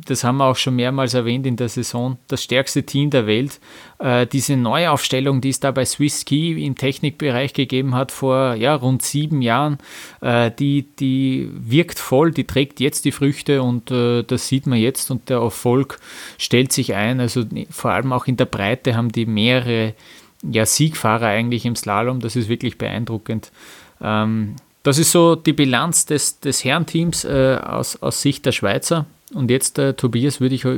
das 0.06 0.24
haben 0.24 0.38
wir 0.38 0.46
auch 0.46 0.56
schon 0.56 0.76
mehrmals 0.76 1.16
erwähnt 1.16 1.48
in 1.48 1.56
der 1.56 1.70
Saison, 1.70 2.20
das 2.28 2.44
stärkste 2.44 2.84
Team 2.84 3.10
der 3.10 3.26
Welt. 3.26 3.60
Äh, 3.98 4.28
diese 4.28 4.56
Neuaufstellung, 4.56 5.42
die 5.42 5.50
es 5.50 5.60
da 5.60 5.72
bei 5.72 5.86
Swiss 5.86 6.22
Ski 6.22 6.64
im 6.64 6.76
Technikbereich 6.76 7.54
gegeben 7.54 7.96
hat 7.96 8.12
vor 8.12 8.54
ja, 8.54 8.76
rund 8.76 9.02
sieben 9.02 9.42
Jahren, 9.42 9.80
äh, 10.22 10.52
die, 10.52 10.84
die 11.00 11.50
wirkt 11.52 11.98
voll, 11.98 12.32
die 12.32 12.44
trägt 12.44 12.80
jetzt 12.80 13.06
die 13.06 13.12
Früchte 13.12 13.64
und 13.64 13.90
äh, 13.90 14.22
das 14.22 14.48
sieht 14.48 14.68
man 14.68 14.78
jetzt 14.78 15.10
und 15.10 15.30
der 15.30 15.40
Erfolg 15.40 16.00
stellt 16.38 16.72
sich 16.72 16.94
ein. 16.94 17.20
Also 17.20 17.46
vor 17.72 17.92
allem 17.92 18.14
auch 18.14 18.28
in 18.28 18.38
der 18.38 18.46
Breite 18.46 18.96
haben 18.96 19.12
die 19.12 19.26
mehrere 19.26 19.96
ja, 20.44 20.68
Siegfahrer 20.68 21.28
eigentlich 21.28 21.66
im 21.66 21.76
Slalom, 21.76 22.20
das 22.20 22.36
ist 22.36 22.50
wirklich 22.50 22.78
beeindruckend. 22.78 23.52
Ähm, 24.00 24.58
das 24.84 25.00
ist 25.00 25.12
so 25.12 25.36
die 25.36 25.54
Bilanz 25.54 26.06
des, 26.06 26.40
des 26.40 26.64
Herrenteams 26.64 27.26
äh, 27.26 27.58
aus, 27.64 27.96
aus 28.02 28.22
Sicht 28.22 28.46
der 28.46 28.52
Schweizer. 28.52 29.08
Und 29.34 29.52
jetzt, 29.52 29.78
äh, 29.80 29.94
Tobias, 29.94 30.40
würde 30.40 30.56
ich 30.56 30.66
äh, 30.66 30.78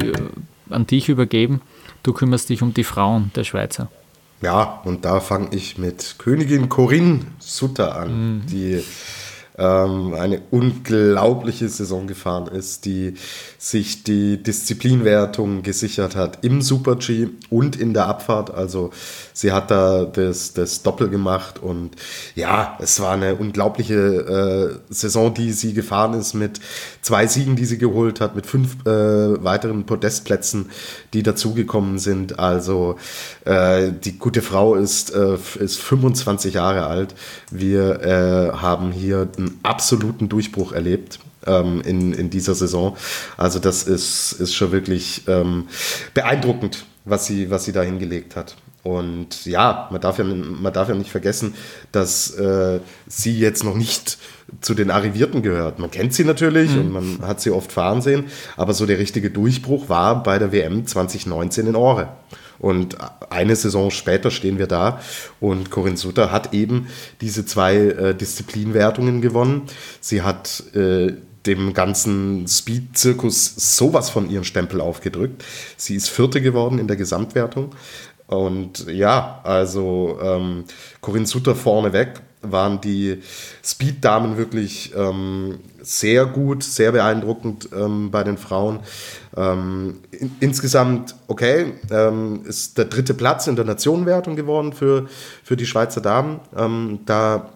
an 0.69 0.88
dich 0.88 1.09
übergeben. 1.09 1.62
Du 2.03 2.13
kümmerst 2.13 2.49
dich 2.49 2.62
um 2.62 2.73
die 2.73 2.83
Frauen 2.83 3.31
der 3.35 3.43
Schweizer. 3.43 3.89
Ja, 4.41 4.81
und 4.85 5.05
da 5.05 5.19
fange 5.19 5.49
ich 5.51 5.77
mit 5.77 6.15
Königin 6.17 6.69
Corinne 6.69 7.21
Sutter 7.39 7.95
an, 7.95 8.38
mhm. 8.38 8.45
die 8.47 8.83
ähm, 9.59 10.13
eine 10.13 10.41
unglaubliche 10.51 11.67
Saison 11.67 12.07
gefahren 12.07 12.47
ist, 12.47 12.85
die 12.85 13.15
sich 13.57 14.03
die 14.03 14.41
Disziplinwertung 14.41 15.62
gesichert 15.62 16.15
hat 16.15 16.45
im 16.45 16.62
Super 16.62 16.95
G 16.95 17.27
und 17.49 17.75
in 17.75 17.93
der 17.93 18.07
Abfahrt. 18.07 18.51
Also 18.51 18.91
sie 19.33 19.51
hat 19.51 19.69
da 19.69 20.05
das, 20.05 20.53
das 20.53 20.81
Doppel 20.81 21.09
gemacht 21.09 21.59
und 21.59 21.91
ja, 22.35 22.77
es 22.79 23.01
war 23.01 23.13
eine 23.13 23.35
unglaubliche 23.35 24.79
äh, 24.89 24.93
Saison, 24.93 25.33
die 25.33 25.51
sie 25.51 25.73
gefahren 25.73 26.13
ist 26.13 26.33
mit 26.33 26.62
zwei 27.01 27.27
Siegen, 27.27 27.55
die 27.55 27.65
sie 27.65 27.77
geholt 27.77 28.21
hat, 28.21 28.35
mit 28.35 28.45
fünf 28.45 28.85
äh, 28.85 29.43
weiteren 29.43 29.85
Podestplätzen, 29.85 30.69
die 31.13 31.23
dazugekommen 31.23 31.99
sind. 31.99 32.39
Also 32.39 32.97
äh, 33.45 33.91
die 33.91 34.17
gute 34.17 34.41
Frau 34.41 34.75
ist, 34.75 35.13
äh, 35.13 35.38
ist 35.59 35.79
25 35.79 36.55
Jahre 36.55 36.88
alt. 36.88 37.15
Wir 37.51 38.01
äh, 38.01 38.57
haben 38.57 38.91
hier 38.91 39.27
einen 39.38 39.59
absoluten 39.63 40.29
Durchbruch 40.29 40.71
erlebt 40.71 41.19
ähm, 41.45 41.81
in, 41.81 42.13
in 42.13 42.29
dieser 42.29 42.55
Saison. 42.55 42.95
Also 43.38 43.59
das 43.59 43.83
ist, 43.83 44.33
ist 44.33 44.53
schon 44.53 44.71
wirklich 44.71 45.23
ähm, 45.27 45.67
beeindruckend, 46.13 46.85
was 47.05 47.25
sie, 47.25 47.49
was 47.49 47.65
sie 47.65 47.71
da 47.71 47.81
hingelegt 47.81 48.35
hat. 48.35 48.55
Und 48.84 49.46
ja, 49.46 49.89
man 49.92 50.00
darf 50.00 50.20
ja, 50.20 50.24
man 50.24 50.72
darf 50.72 50.89
ja 50.89 50.96
nicht 50.96 51.12
vergessen, 51.12 51.54
dass 51.92 52.32
äh, 52.32 52.80
sie 53.08 53.38
jetzt 53.38 53.63
noch 53.63 53.76
nicht 53.76 54.18
zu 54.62 54.74
den 54.74 54.89
Arrivierten 54.89 55.42
gehört. 55.42 55.80
Man 55.80 55.92
kennt 55.92 56.13
sie 56.13 56.24
natürlich 56.24 56.72
mhm. 56.72 56.80
und 56.80 56.92
man 56.92 57.28
hat 57.28 57.42
sie 57.42 57.52
oft 57.52 57.72
fahren 57.72 58.02
sehen, 58.02 58.26
aber 58.56 58.74
so 58.74 58.86
der 58.86 58.98
richtige 58.98 59.32
Durchbruch 59.32 59.89
war 59.89 60.24
bei 60.24 60.39
der 60.39 60.52
WM 60.52 60.88
2019 60.88 61.68
in 61.68 61.76
Ore. 61.76 62.10
Und 62.58 62.98
eine 63.30 63.56
Saison 63.56 63.89
später 63.89 64.32
stehen 64.32 64.60
wir 64.60 64.68
da 64.68 65.00
und 65.39 65.72
Corinne 65.72 65.98
Sutter 65.98 66.32
hat 66.32 66.54
eben 66.54 66.88
diese 67.22 67.46
zwei 67.46 67.78
äh, 67.78 68.15
Disziplinwertungen 68.15 69.22
gewonnen. 69.22 69.63
Sie 70.02 70.24
hat 70.24 70.63
äh, 70.76 71.13
dem 71.46 71.74
ganzen 71.74 72.48
Speed-Zirkus 72.48 73.78
sowas 73.78 74.10
von 74.10 74.30
ihren 74.30 74.44
Stempel 74.44 74.82
aufgedrückt. 74.82 75.44
Sie 75.78 75.96
ist 75.96 76.10
Vierte 76.10 76.42
geworden 76.42 76.80
in 76.80 76.88
der 76.88 76.98
Gesamtwertung. 76.98 77.72
Und 78.30 78.86
ja, 78.88 79.42
also 79.44 80.20
ähm, 80.22 80.65
Corinne 81.02 81.26
Sutter 81.26 81.56
vorneweg 81.56 82.22
waren 82.42 82.80
die 82.80 83.22
Speed-Damen 83.63 84.38
wirklich 84.38 84.94
ähm, 84.96 85.60
sehr 85.82 86.26
gut, 86.26 86.63
sehr 86.63 86.92
beeindruckend 86.92 87.70
ähm, 87.76 88.12
bei 88.12 88.24
den 88.24 88.38
Frauen. 88.38 88.80
Ähm, 89.36 90.02
in, 90.12 90.32
insgesamt, 90.39 91.15
okay, 91.28 91.74
ähm, 91.92 92.44
ist 92.46 92.78
der 92.78 92.86
dritte 92.86 93.13
Platz 93.13 93.48
in 93.48 93.56
der 93.56 93.65
Nationenwertung 93.65 94.36
geworden 94.36 94.74
für, 94.74 95.08
für 95.44 95.58
die 95.58 95.65
Schweizer 95.65 96.02
Damen. 96.02 96.39
Ähm, 96.56 97.00
da 97.06 97.50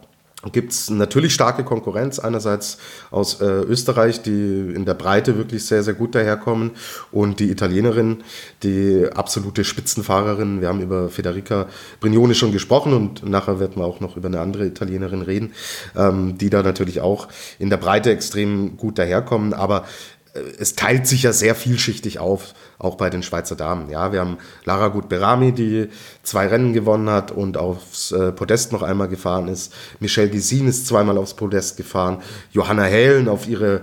gibt 0.52 0.74
es 0.74 0.90
natürlich 0.90 1.34
starke 1.34 1.64
Konkurrenz. 1.64 2.20
Einerseits 2.20 2.78
aus 3.12 3.40
äh, 3.42 3.46
Österreich, 3.46 4.22
die 4.22 4.74
in 4.76 4.86
der 4.86 4.94
Breite 4.94 5.38
wirklich 5.38 5.66
sehr, 5.66 5.84
sehr 5.84 5.94
gut 5.94 6.16
daherkommen. 6.16 6.72
Und 7.12 7.40
die 7.40 7.50
Italienerin, 7.50 8.24
die 8.62 9.08
absolute 9.14 9.64
Spitzenfahrerin. 9.64 10.62
Wir 10.62 10.68
haben 10.68 10.82
über 10.82 11.10
Federica 11.10 11.68
Brignone 12.00 12.36
schon 12.36 12.52
gesprochen 12.52 12.94
und 12.94 13.28
nachher 13.28 13.60
werden 13.60 13.78
wir 13.78 13.86
auch 13.86 14.00
noch 14.00 14.18
über 14.18 14.28
eine 14.28 14.42
andere 14.42 14.66
Italienerin 14.66 15.22
reden, 15.22 15.54
ähm, 15.96 16.38
die 16.38 16.50
da 16.50 16.64
natürlich 16.64 17.02
auch 17.02 17.28
in 17.60 17.70
der 17.70 17.78
Breite 17.78 18.12
extrem 18.12 18.78
gut 18.78 19.00
daherkommen. 19.00 19.54
Aber 19.54 19.86
es 20.34 20.76
teilt 20.76 21.06
sich 21.08 21.24
ja 21.24 21.34
sehr 21.34 21.54
vielschichtig 21.54 22.20
auf, 22.20 22.54
auch 22.80 22.96
bei 22.96 23.10
den 23.10 23.22
Schweizer 23.22 23.56
Damen. 23.56 23.90
Ja, 23.90 24.12
wir 24.12 24.20
haben 24.20 24.38
Lara 24.66 24.88
Gut-Berami, 24.88 25.52
die 25.52 25.90
zwei 26.24 26.48
Rennen 26.48 26.74
gewonnen 26.74 27.10
hat 27.10 27.32
und 27.32 27.58
aufs 27.58 28.12
äh, 28.12 28.32
Podest 28.32 28.72
noch 28.72 28.82
einmal 28.82 29.08
gefahren 29.08 29.48
ist. 29.48 29.74
Michelle 30.00 30.30
Gisin 30.30 30.68
ist 30.68 30.88
zweimal 30.88 31.18
aufs 31.18 31.36
Podest 31.36 31.78
gefahren. 31.78 32.22
Johanna 32.52 32.84
Hellen 32.84 33.30
auf 33.30 33.48
ihre 33.48 33.82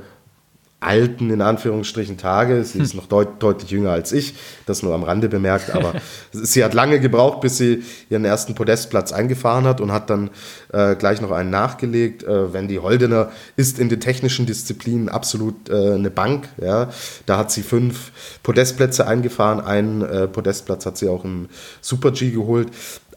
alten, 0.81 1.31
in 1.31 1.43
Anführungsstrichen, 1.43 2.17
Tage. 2.17 2.65
Sie 2.65 2.79
ist 2.79 2.93
hm. 2.93 3.01
noch 3.01 3.07
deut 3.07 3.43
deutlich 3.43 3.71
jünger 3.71 3.93
als 3.93 4.13
ich, 4.13 4.35
das 4.67 4.83
nur 4.83 4.95
am 4.95 5.03
Rande 5.03 5.29
bemerkt, 5.29 5.75
aber 5.75 5.95
sie 6.33 6.65
hat 6.65 6.73
lange 6.73 7.01
gebraucht, 7.01 7.43
bis 7.43 7.59
sie 7.59 7.83
ihren 8.09 8.25
ersten 8.25 8.55
Podestplatz 8.55 9.13
eingefahren 9.13 9.65
hat 9.65 9.81
und 9.81 9.93
hat 9.93 10.09
dann 10.09 10.31
äh, 10.73 10.97
gleich 10.97 11.21
noch 11.21 11.31
einen 11.31 11.51
nachgelegt. 11.51 12.23
Äh, 12.23 12.53
Wendy 12.53 12.77
Holdener 12.77 13.31
ist 13.57 13.79
in 13.79 13.91
den 13.91 14.01
technischen 14.01 14.47
Disziplinen 14.47 15.11
absolut 15.11 15.69
äh, 15.69 15.95
eine 15.95 16.11
Bank. 16.11 16.49
Ja. 16.61 16.91
Da 17.27 17.37
hat 17.37 17.51
sie 17.51 17.63
fünf 17.63 18.13
Podestplätze 18.43 19.07
eingefahren, 19.07 19.61
einen 19.61 20.03
äh, 20.03 20.29
Podestplatz 20.29 20.87
hat 20.87 20.97
sie 20.97 21.09
auch 21.09 21.25
im 21.25 21.49
Super-G 21.83 22.31
geholt 22.31 22.69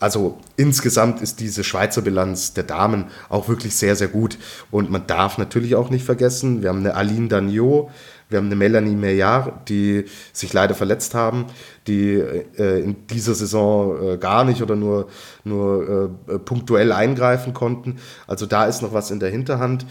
also 0.04 0.38
insgesamt 0.58 1.22
ist 1.22 1.39
diese 1.39 1.63
Schweizer 1.63 2.02
Bilanz 2.02 2.54
der 2.54 2.66
Damen 2.66 3.06
auch 3.30 3.48
wirklich 3.48 3.74
sehr, 3.74 3.96
sehr 3.96 4.10
gut. 4.10 4.38
Und 4.70 4.92
man 4.92 5.08
darf 5.08 5.38
natürlich 5.38 5.76
auch 5.76 5.89
nicht 5.89 6.04
vergessen, 6.04 6.62
wir 6.62 6.68
haben 6.68 6.80
eine 6.80 6.96
Aline 6.96 7.30
Dagnot, 7.30 7.89
wir 8.28 8.38
haben 8.38 8.48
eine 8.48 8.58
Melanie 8.58 8.98
Meillard, 8.98 9.70
die 9.70 10.04
sich 10.34 10.52
leider 10.52 10.76
verletzt 10.76 11.16
haben, 11.16 11.46
die 11.88 12.16
äh, 12.16 12.84
in 12.84 13.08
dieser 13.08 13.34
Saison 13.34 14.16
äh, 14.16 14.18
gar 14.18 14.44
nicht 14.44 14.62
oder 14.62 14.76
nur, 14.76 15.08
nur 15.46 16.12
äh, 16.28 16.38
punktuell 16.38 16.92
eingreifen 16.92 17.54
konnten. 17.54 17.96
Also 18.28 18.46
da 18.46 18.66
ist 18.66 18.82
noch 18.82 18.92
was 18.92 19.10
in 19.10 19.22
der 19.22 19.30
Hinterhand. 19.30 19.86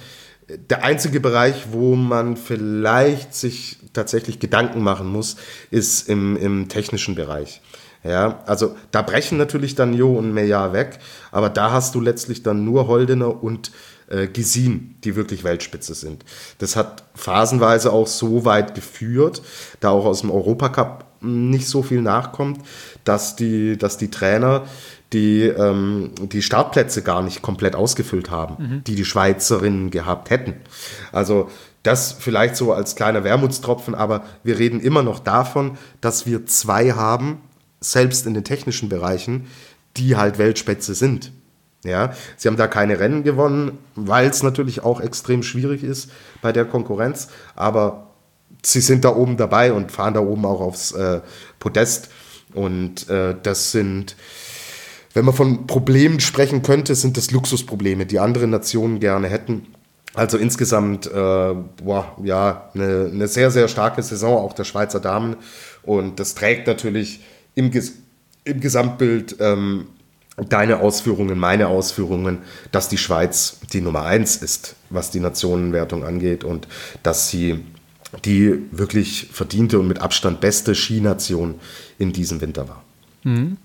Der 0.69 0.85
einzige 0.85 1.21
Bereich, 1.21 1.69
wo 1.73 1.97
man 1.97 2.37
vielleicht 2.37 3.35
sich 3.35 3.79
tatsächlich 3.95 4.41
Gedanken 4.41 4.83
machen 4.83 5.07
muss, 5.07 5.37
ist 5.71 6.07
im, 6.11 6.37
im 6.37 6.69
technischen 6.69 7.15
Bereich. 7.15 7.63
Ja, 8.05 8.41
also 8.47 8.77
da 8.91 9.03
brechen 9.03 9.39
natürlich 9.39 9.77
dann 9.77 9.95
Jo 9.95 10.17
und 10.17 10.33
Meillard 10.33 10.73
weg, 10.73 10.99
aber 11.31 11.49
da 11.49 11.71
hast 11.71 11.95
du 11.95 12.01
letztlich 12.01 12.43
dann 12.43 12.65
nur 12.65 12.89
Holdener 12.89 13.43
und 13.43 13.71
äh, 14.09 14.27
Gesin, 14.27 14.97
die 15.05 15.15
wirklich 15.15 15.45
Weltspitze 15.45 15.95
sind. 15.95 16.25
Das 16.59 16.75
hat 16.75 17.05
phasenweise 17.15 17.93
auch 17.93 18.09
so 18.09 18.45
weit 18.45 18.75
geführt, 18.75 19.43
da 19.79 19.91
auch 19.91 20.05
aus 20.05 20.23
dem 20.23 20.33
Europacup 20.33 21.05
nicht 21.21 21.69
so 21.69 21.85
viel 21.85 22.03
nachkommt, 22.03 22.61
dass 23.05 23.37
die, 23.37 23.79
dass 23.79 23.97
die 23.99 24.11
Trainer 24.11 24.65
die 25.13 25.43
ähm, 25.43 26.13
die 26.21 26.43
Startplätze 26.43 27.03
gar 27.03 27.23
nicht 27.23 27.43
komplett 27.43 27.77
ausgefüllt 27.77 28.31
haben, 28.31 28.57
mhm. 28.59 28.85
die 28.85 28.95
die 28.95 29.05
Schweizerinnen 29.05 29.91
gehabt 29.91 30.31
hätten. 30.31 30.55
Also 31.13 31.51
das 31.83 32.13
vielleicht 32.13 32.57
so 32.57 32.73
als 32.73 32.95
kleiner 32.97 33.25
Wermutstropfen, 33.25 33.95
aber 33.95 34.23
wir 34.43 34.59
reden 34.59 34.81
immer 34.81 35.03
noch 35.03 35.19
davon, 35.19 35.77
dass 36.01 36.27
wir 36.27 36.47
zwei 36.47 36.93
haben, 36.93 37.43
selbst 37.83 38.27
in 38.27 38.35
den 38.35 38.45
technischen 38.45 38.89
Bereichen, 38.89 39.47
die 39.97 40.17
halt 40.17 40.39
Weltspätze 40.39 40.95
sind. 40.95 41.33
Ja, 41.85 42.13
sie 42.37 42.49
haben 42.49 42.57
da 42.57 42.69
keine 42.69 43.01
Rennen 43.01 43.25
gewonnen, 43.25 43.79
weil 43.97 44.29
es 44.29 44.45
natürlich 44.45 44.85
auch 44.85 45.01
extrem 45.01 45.43
schwierig 45.43 45.83
ist 45.83 46.11
bei 46.41 46.53
der 46.53 46.65
Konkurrenz, 46.65 47.29
aber 47.57 48.13
sie 48.65 48.81
sind 48.81 49.05
da 49.05 49.15
oben 49.15 49.37
dabei 49.37 49.73
und 49.73 49.91
fahren 49.91 50.15
da 50.15 50.21
oben 50.21 50.45
auch 50.47 50.61
aufs 50.61 50.93
äh, 50.93 51.21
Podest. 51.59 52.11
Und 52.55 53.09
äh, 53.09 53.35
das 53.43 53.73
sind, 53.73 54.15
wenn 55.15 55.25
man 55.25 55.35
von 55.35 55.67
Problemen 55.67 56.21
sprechen 56.21 56.63
könnte, 56.63 56.95
sind 56.95 57.17
das 57.17 57.33
Luxusprobleme, 57.33 58.07
die 58.07 58.21
andere 58.21 58.47
Nationen 58.47 59.01
gerne 59.01 59.29
hätten. 59.29 59.67
Also 60.15 60.37
insgesamt, 60.37 61.07
äh, 61.07 61.11
boah, 61.11 62.17
ja, 62.23 62.71
eine, 62.75 63.11
eine 63.13 63.29
sehr, 63.29 63.51
sehr 63.51 63.67
starke 63.67 64.03
Saison 64.03 64.37
auch 64.37 64.53
der 64.53 64.65
Schweizer 64.65 65.01
Damen. 65.01 65.37
Und 65.83 66.21
das 66.21 66.35
trägt 66.35 66.67
natürlich 66.67 67.21
im, 67.55 67.71
Ges 67.71 67.95
im 68.45 68.61
Gesamtbild 68.61 69.37
ähm, 69.41 69.87
deine 70.49 70.81
Ausführungen, 70.81 71.39
meine 71.39 71.69
Ausführungen, 71.69 72.39
dass 72.71 72.89
die 72.89 72.99
Schweiz 72.99 73.61
die 73.73 73.81
Nummer 73.81 74.05
eins 74.05 74.37
ist, 74.37 74.77
was 74.91 75.11
die 75.11 75.21
Nationenwertung 75.21 76.05
angeht 76.05 76.45
und 76.45 76.67
dass 77.03 77.29
sie 77.29 77.61
die 78.25 78.59
wirklich 78.71 79.29
verdiente 79.33 79.79
und 79.79 79.89
mit 79.89 80.01
Abstand 80.01 80.41
beste 80.41 80.75
Skination 80.75 81.55
in 81.99 82.13
diesem 82.13 82.41
Winter 82.41 82.69
war. 82.69 82.83
Mhm. 83.25 83.57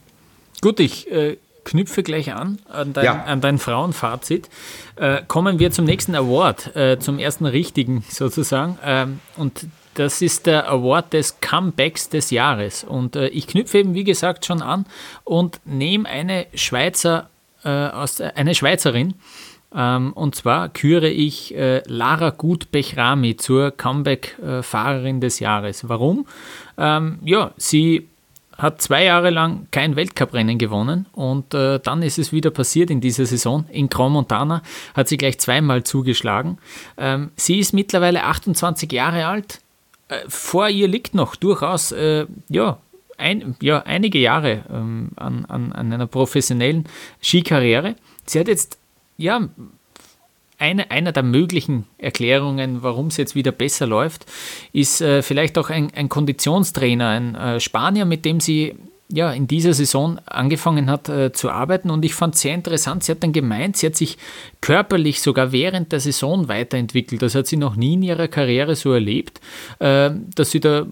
Gut, 0.62 0.80
ich 0.80 1.12
äh, 1.12 1.38
knüpfe 1.66 2.02
gleich 2.02 2.34
an 2.34 2.60
an 2.70 2.94
dein, 2.94 3.06
ja. 3.06 3.24
an 3.24 3.42
dein 3.42 3.58
Frauenfazit. 3.58 4.50
Äh, 4.96 5.22
kommen 5.28 5.60
wir 5.60 5.72
zum 5.72 5.86
nächsten 5.86 6.16
Award, 6.16 6.76
äh, 6.76 6.98
zum 7.00 7.20
ersten 7.20 7.46
richtigen 7.46 8.04
sozusagen. 8.10 8.78
Ähm, 8.84 9.20
und 9.36 9.68
das 9.98 10.22
ist 10.22 10.46
der 10.46 10.70
Award 10.70 11.14
des 11.14 11.42
Comebacks 11.42 12.10
des 12.10 12.30
Jahres. 12.30 12.84
Und 12.84 13.16
äh, 13.16 13.28
ich 13.30 13.48
knüpfe 13.48 13.80
eben, 13.80 13.96
wie 13.96 14.04
gesagt, 14.04 14.46
schon 14.46 14.62
an 14.62 14.86
und 15.24 15.60
nehme 15.66 16.08
eine 16.08 16.46
Schweizer, 16.54 17.30
äh, 17.64 17.70
aus, 17.70 18.20
äh, 18.20 18.32
eine 18.36 18.54
Schweizerin. 18.54 19.16
Ähm, 19.76 20.14
und 20.14 20.36
zwar 20.36 20.70
küre 20.70 21.10
ich 21.10 21.56
äh, 21.56 21.82
Lara 21.88 22.30
Gut-Bechrami 22.30 23.38
zur 23.38 23.72
Comeback-Fahrerin 23.72 25.20
des 25.20 25.40
Jahres. 25.40 25.90
Warum? 25.90 26.28
Ähm, 26.78 27.18
ja, 27.24 27.52
sie 27.58 28.08
hat 28.56 28.82
zwei 28.82 29.04
Jahre 29.04 29.30
lang 29.30 29.68
kein 29.72 29.96
Weltcuprennen 29.96 30.58
gewonnen 30.58 31.06
und 31.12 31.54
äh, 31.54 31.80
dann 31.80 32.02
ist 32.02 32.18
es 32.18 32.32
wieder 32.32 32.50
passiert 32.50 32.90
in 32.90 33.02
dieser 33.02 33.26
Saison. 33.26 33.66
In 33.72 33.90
Grand 33.90 34.14
Montana 34.14 34.64
hat 34.96 35.08
sie 35.08 35.18
gleich 35.18 35.40
zweimal 35.40 35.84
zugeschlagen. 35.84 36.58
Ähm, 36.98 37.32
sie 37.36 37.60
ist 37.60 37.74
mittlerweile 37.74 38.24
28 38.24 38.92
Jahre 38.92 39.28
alt, 39.28 39.60
vor 40.28 40.70
ihr 40.70 40.88
liegt 40.88 41.14
noch 41.14 41.36
durchaus 41.36 41.92
äh, 41.92 42.26
ja, 42.50 42.80
ein, 43.18 43.56
ja, 43.62 43.82
einige 43.84 44.20
Jahre 44.20 44.64
ähm, 44.72 45.10
an, 45.16 45.46
an, 45.46 45.72
an, 45.72 45.92
einer 45.92 46.08
professionellen 46.08 46.86
Skikarriere. 47.22 47.96
Sie 48.26 48.40
hat 48.40 48.48
jetzt 48.48 48.78
ja 49.18 49.50
eine, 50.60 50.92
einer 50.92 51.12
der 51.12 51.24
möglichen 51.24 51.86
Erklärungen, 51.98 52.84
warum 52.84 53.08
es 53.08 53.18
jetzt 53.18 53.36
wieder 53.36 53.52
besser 53.52 53.86
läuft, 53.86 54.26
ist 54.74 55.02
äh, 55.02 55.22
vielleicht 55.22 55.58
auch 55.58 55.70
ein, 55.70 55.92
ein 55.96 56.10
Konditionstrainer, 56.10 57.10
ein 57.10 57.36
äh, 57.36 57.60
Spanier, 57.60 58.06
mit 58.06 58.26
dem 58.26 58.40
sie 58.40 58.76
ja, 59.10 59.32
in 59.32 59.48
dieser 59.48 59.74
Saison 59.74 60.20
angefangen 60.26 60.90
hat 60.90 61.08
äh, 61.10 61.32
zu 61.32 61.50
arbeiten. 61.50 61.90
Und 61.90 62.04
ich 62.04 62.14
fand 62.14 62.36
es 62.36 62.42
sehr 62.42 62.54
interessant, 62.54 63.04
sie 63.04 63.12
hat 63.12 63.24
dann 63.24 63.34
gemeint, 63.34 63.78
sie 63.78 63.88
hat 63.88 63.96
sich 63.96 64.18
körperlich 64.62 65.22
sogar 65.22 65.52
während 65.52 65.92
der 65.92 66.00
Saison 66.00 66.48
weiterentwickelt. 66.48 67.22
Das 67.22 67.36
hat 67.36 67.48
sie 67.48 67.58
noch 67.58 67.76
nie 67.76 67.94
in 67.94 68.04
ihrer 68.04 68.28
Karriere 68.28 68.76
so 68.76 68.92
erlebt, 68.92 69.40
äh, 69.80 70.12
dass 70.36 70.52
sie 70.52 70.60
da 70.60 70.86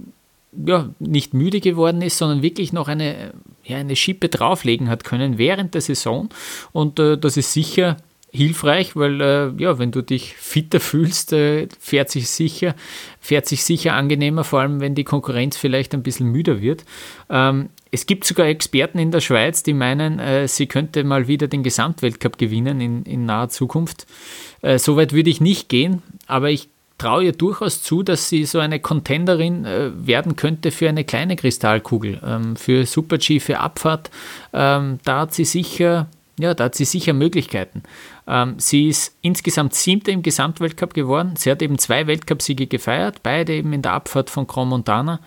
ja, 0.65 0.89
nicht 0.99 1.33
müde 1.33 1.59
geworden 1.59 2.01
ist, 2.01 2.17
sondern 2.17 2.41
wirklich 2.41 2.71
noch 2.71 2.87
eine, 2.87 3.33
ja, 3.65 3.77
eine 3.77 3.95
Schippe 3.95 4.29
drauflegen 4.29 4.89
hat 4.89 5.03
können 5.03 5.37
während 5.37 5.73
der 5.73 5.81
Saison. 5.81 6.29
Und 6.71 6.99
äh, 6.99 7.17
das 7.17 7.35
ist 7.35 7.51
sicher 7.51 7.97
hilfreich, 8.35 8.95
weil 8.95 9.21
äh, 9.21 9.51
ja, 9.57 9.79
wenn 9.79 9.91
du 9.91 10.01
dich 10.01 10.35
fitter 10.35 10.79
fühlst, 10.79 11.33
äh, 11.33 11.67
fährt 11.79 12.09
sich 12.09 12.29
sicher, 12.29 12.75
fährt 13.19 13.47
sich 13.47 13.63
sicher 13.63 13.93
angenehmer, 13.93 14.43
vor 14.43 14.61
allem 14.61 14.81
wenn 14.81 14.95
die 14.95 15.03
Konkurrenz 15.03 15.57
vielleicht 15.57 15.93
ein 15.93 16.03
bisschen 16.03 16.31
müder 16.31 16.61
wird. 16.61 16.85
Ähm, 17.29 17.69
es 17.91 18.05
gibt 18.05 18.25
sogar 18.25 18.47
Experten 18.47 18.99
in 18.99 19.11
der 19.11 19.21
Schweiz, 19.21 19.63
die 19.63 19.73
meinen, 19.73 20.19
äh, 20.19 20.47
sie 20.47 20.67
könnte 20.67 21.03
mal 21.03 21.27
wieder 21.27 21.47
den 21.47 21.63
Gesamtweltcup 21.63 22.37
gewinnen 22.37 22.81
in, 22.81 23.03
in 23.03 23.25
naher 23.25 23.49
Zukunft. 23.49 24.05
Äh, 24.61 24.77
Soweit 24.77 25.13
würde 25.13 25.29
ich 25.29 25.41
nicht 25.41 25.69
gehen, 25.69 26.03
aber 26.27 26.49
ich 26.49 26.69
traue 26.97 27.25
ihr 27.25 27.31
durchaus 27.31 27.83
zu, 27.83 28.03
dass 28.03 28.29
sie 28.29 28.45
so 28.45 28.59
eine 28.59 28.79
Contenderin 28.79 29.65
äh, 29.65 29.91
werden 29.95 30.35
könnte 30.35 30.71
für 30.71 30.89
eine 30.89 31.03
kleine 31.03 31.35
Kristallkugel, 31.35 32.21
ähm, 32.25 32.55
für 32.55 32.85
Super-G, 32.85 33.39
für 33.39 33.59
Abfahrt. 33.59 34.09
Ähm, 34.53 34.99
da 35.03 35.21
hat 35.21 35.33
sie 35.33 35.45
sicher 35.45 36.07
ja, 36.39 36.53
da 36.53 36.65
hat 36.65 36.75
sie 36.75 36.85
sicher 36.85 37.13
Möglichkeiten. 37.13 37.83
Ähm, 38.27 38.55
sie 38.57 38.89
ist 38.89 39.15
insgesamt 39.21 39.73
Siebte 39.73 40.11
im 40.11 40.21
Gesamtweltcup 40.21 40.93
geworden. 40.93 41.33
Sie 41.37 41.51
hat 41.51 41.61
eben 41.61 41.77
zwei 41.77 42.07
Weltcupsiege 42.07 42.67
gefeiert, 42.67 43.21
beide 43.23 43.53
eben 43.53 43.73
in 43.73 43.81
der 43.81 43.93
Abfahrt 43.93 44.29
von 44.29 44.47
Grand 44.47 44.69
Montana. 44.69 45.19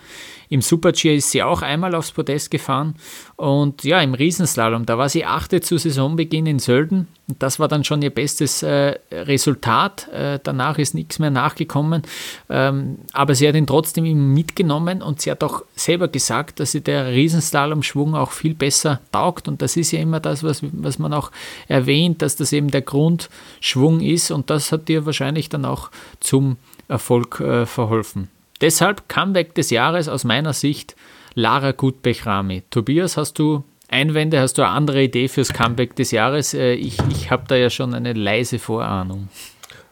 Im 0.51 0.61
Super-G 0.61 1.15
ist 1.15 1.29
sie 1.29 1.43
auch 1.43 1.61
einmal 1.61 1.93
aufs 1.93 2.11
Podest 2.11 2.49
gefahren. 2.49 2.95
Und 3.35 3.83
ja, 3.83 4.01
im 4.01 4.15
Riesenslalom, 4.15 4.85
da 4.87 4.97
war 4.97 5.07
sie 5.07 5.23
achte 5.23 5.61
zu 5.61 5.77
Saisonbeginn 5.77 6.47
in 6.47 6.57
Sölden. 6.57 7.07
Das 7.37 7.59
war 7.59 7.67
dann 7.67 7.83
schon 7.83 8.01
ihr 8.01 8.09
bestes 8.09 8.63
äh, 8.63 8.95
Resultat. 9.11 10.07
Äh, 10.07 10.39
danach 10.41 10.79
ist 10.79 10.95
nichts 10.95 11.19
mehr 11.19 11.29
nachgekommen. 11.29 12.01
Ähm, 12.49 12.97
aber 13.13 13.35
sie 13.35 13.47
hat 13.47 13.53
ihn 13.53 13.67
trotzdem 13.67 14.33
mitgenommen 14.33 15.03
und 15.03 15.21
sie 15.21 15.29
hat 15.29 15.43
auch 15.43 15.63
selber 15.75 16.07
gesagt, 16.07 16.59
dass 16.59 16.71
sie 16.71 16.81
der 16.81 17.11
Riesenslalom-Schwung 17.11 18.15
auch 18.15 18.31
viel 18.31 18.55
besser 18.55 19.01
taugt. 19.11 19.47
Und 19.47 19.61
das 19.61 19.77
ist 19.77 19.91
ja 19.91 19.99
immer 19.99 20.19
das, 20.19 20.43
was, 20.43 20.63
was 20.63 20.97
man 20.97 21.13
auch 21.13 21.29
erwähnt, 21.67 22.23
dass 22.23 22.35
das 22.35 22.51
eben 22.53 22.71
der 22.71 22.81
Grundschwung 22.89 24.01
ist 24.01 24.31
und 24.31 24.49
das 24.49 24.71
hat 24.71 24.87
dir 24.87 25.05
wahrscheinlich 25.05 25.47
dann 25.47 25.63
auch 25.63 25.91
zum 26.19 26.57
Erfolg 26.87 27.39
äh, 27.39 27.67
verholfen. 27.67 28.29
Deshalb 28.61 29.07
Comeback 29.07 29.53
des 29.53 29.69
Jahres 29.69 30.07
aus 30.07 30.23
meiner 30.23 30.53
Sicht 30.53 30.95
Lara 31.35 31.71
Gutbech-Rami. 31.71 32.63
Tobias, 32.71 33.15
hast 33.15 33.37
du 33.37 33.63
Einwände, 33.89 34.41
hast 34.41 34.57
du 34.57 34.63
eine 34.63 34.71
andere 34.71 35.03
Idee 35.03 35.27
fürs 35.27 35.53
Comeback 35.53 35.95
des 35.95 36.09
Jahres? 36.09 36.55
Äh, 36.55 36.73
ich 36.73 36.97
ich 37.11 37.29
habe 37.29 37.43
da 37.47 37.55
ja 37.55 37.69
schon 37.69 37.93
eine 37.93 38.13
leise 38.13 38.57
Vorahnung. 38.57 39.29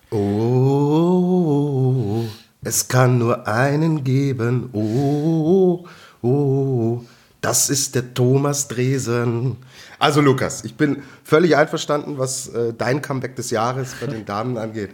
Oh, 0.09 1.03
es 2.63 2.87
kann 2.87 3.19
nur 3.19 3.47
einen 3.47 4.03
geben. 4.03 4.69
Oh, 4.73 5.85
oh, 6.23 7.01
das 7.41 7.69
ist 7.69 7.93
der 7.93 8.15
Thomas 8.15 8.67
Dresen. 8.67 9.57
Also 9.99 10.21
Lukas, 10.21 10.63
ich 10.63 10.75
bin 10.75 11.01
völlig 11.23 11.55
einverstanden, 11.55 12.17
was 12.17 12.49
äh, 12.49 12.73
dein 12.77 13.01
Comeback 13.01 13.35
des 13.35 13.49
Jahres 13.49 13.95
bei 13.99 14.07
den 14.07 14.25
Damen 14.25 14.57
angeht. 14.57 14.91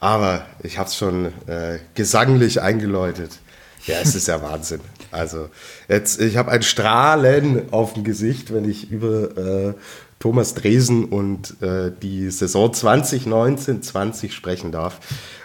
Aber 0.00 0.46
ich 0.62 0.78
habe 0.78 0.88
es 0.88 0.96
schon 0.96 1.26
äh, 1.46 1.78
gesanglich 1.94 2.60
eingeläutet. 2.62 3.38
Ja, 3.86 3.96
es 4.00 4.14
ist 4.14 4.28
ja 4.28 4.40
Wahnsinn. 4.40 4.80
Also 5.10 5.50
jetzt, 5.88 6.20
ich 6.20 6.36
habe 6.36 6.50
ein 6.50 6.62
Strahlen 6.62 7.72
auf 7.72 7.94
dem 7.94 8.04
Gesicht, 8.04 8.52
wenn 8.52 8.68
ich 8.68 8.90
über 8.90 9.36
äh, 9.36 9.74
Thomas 10.20 10.54
Dresen 10.54 11.04
und 11.04 11.60
äh, 11.60 11.92
die 12.00 12.30
Saison 12.30 12.70
2019-20 12.70 14.30
sprechen 14.30 14.72
darf. 14.72 15.00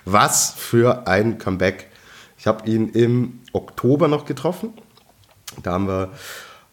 Was 0.05 0.53
für 0.55 1.05
ein 1.07 1.37
Comeback. 1.37 1.87
Ich 2.37 2.47
habe 2.47 2.69
ihn 2.69 2.89
im 2.89 3.41
Oktober 3.51 4.07
noch 4.07 4.25
getroffen. 4.25 4.73
Da 5.63 5.73
haben 5.73 5.87
wir 5.87 6.11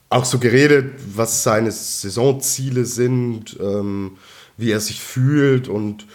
auch 0.09 0.25
so 0.25 0.39
geredet, 0.39 0.95
was 1.15 1.43
seine 1.43 1.73
Saisonziele 1.73 2.85
sind, 2.85 3.57
ähm, 3.61 4.19
wie 4.57 4.71
er 4.71 4.81
sich 4.81 5.01
fühlt. 5.01 5.69
Und 5.69 6.07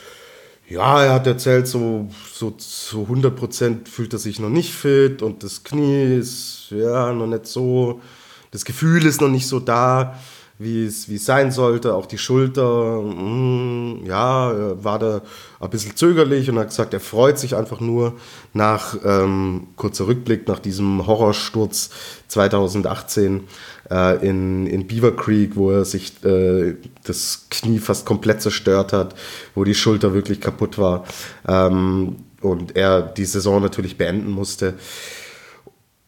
ja, 0.69 1.03
er 1.03 1.13
hat 1.13 1.27
erzählt, 1.27 1.67
so, 1.67 2.09
so 2.33 2.55
so 2.57 3.03
100% 3.03 3.87
fühlt 3.87 4.13
er 4.13 4.19
sich 4.19 4.39
noch 4.39 4.49
nicht 4.49 4.73
fit 4.73 5.21
und 5.21 5.43
das 5.43 5.63
Knie 5.63 6.17
ist 6.17 6.67
ja 6.69 7.11
noch 7.11 7.27
nicht 7.27 7.45
so, 7.45 8.01
das 8.51 8.63
Gefühl 8.63 9.05
ist 9.05 9.19
noch 9.19 9.29
nicht 9.29 9.47
so 9.47 9.59
da 9.59 10.17
wie 10.61 10.85
es, 10.85 11.09
wie 11.09 11.17
sein 11.17 11.51
sollte. 11.51 11.93
Auch 11.95 12.05
die 12.05 12.17
Schulter, 12.17 13.01
mm, 13.01 14.05
ja, 14.05 14.83
war 14.83 14.99
da 14.99 15.21
ein 15.59 15.69
bisschen 15.69 15.95
zögerlich 15.95 16.49
und 16.49 16.59
hat 16.59 16.69
gesagt, 16.69 16.93
er 16.93 16.99
freut 16.99 17.39
sich 17.39 17.55
einfach 17.55 17.79
nur 17.79 18.13
nach, 18.53 18.95
ähm, 19.03 19.67
kurzer 19.75 20.07
Rückblick, 20.07 20.47
nach 20.47 20.59
diesem 20.59 21.07
Horrorsturz 21.07 21.89
2018 22.27 23.47
äh, 23.89 24.27
in, 24.27 24.67
in 24.67 24.87
Beaver 24.87 25.15
Creek, 25.15 25.55
wo 25.55 25.71
er 25.71 25.85
sich 25.85 26.23
äh, 26.23 26.75
das 27.03 27.47
Knie 27.49 27.79
fast 27.79 28.05
komplett 28.05 28.41
zerstört 28.41 28.93
hat, 28.93 29.15
wo 29.55 29.63
die 29.63 29.75
Schulter 29.75 30.13
wirklich 30.13 30.41
kaputt 30.41 30.77
war 30.77 31.03
ähm, 31.47 32.17
und 32.41 32.75
er 32.75 33.01
die 33.01 33.25
Saison 33.25 33.61
natürlich 33.61 33.97
beenden 33.97 34.31
musste. 34.31 34.75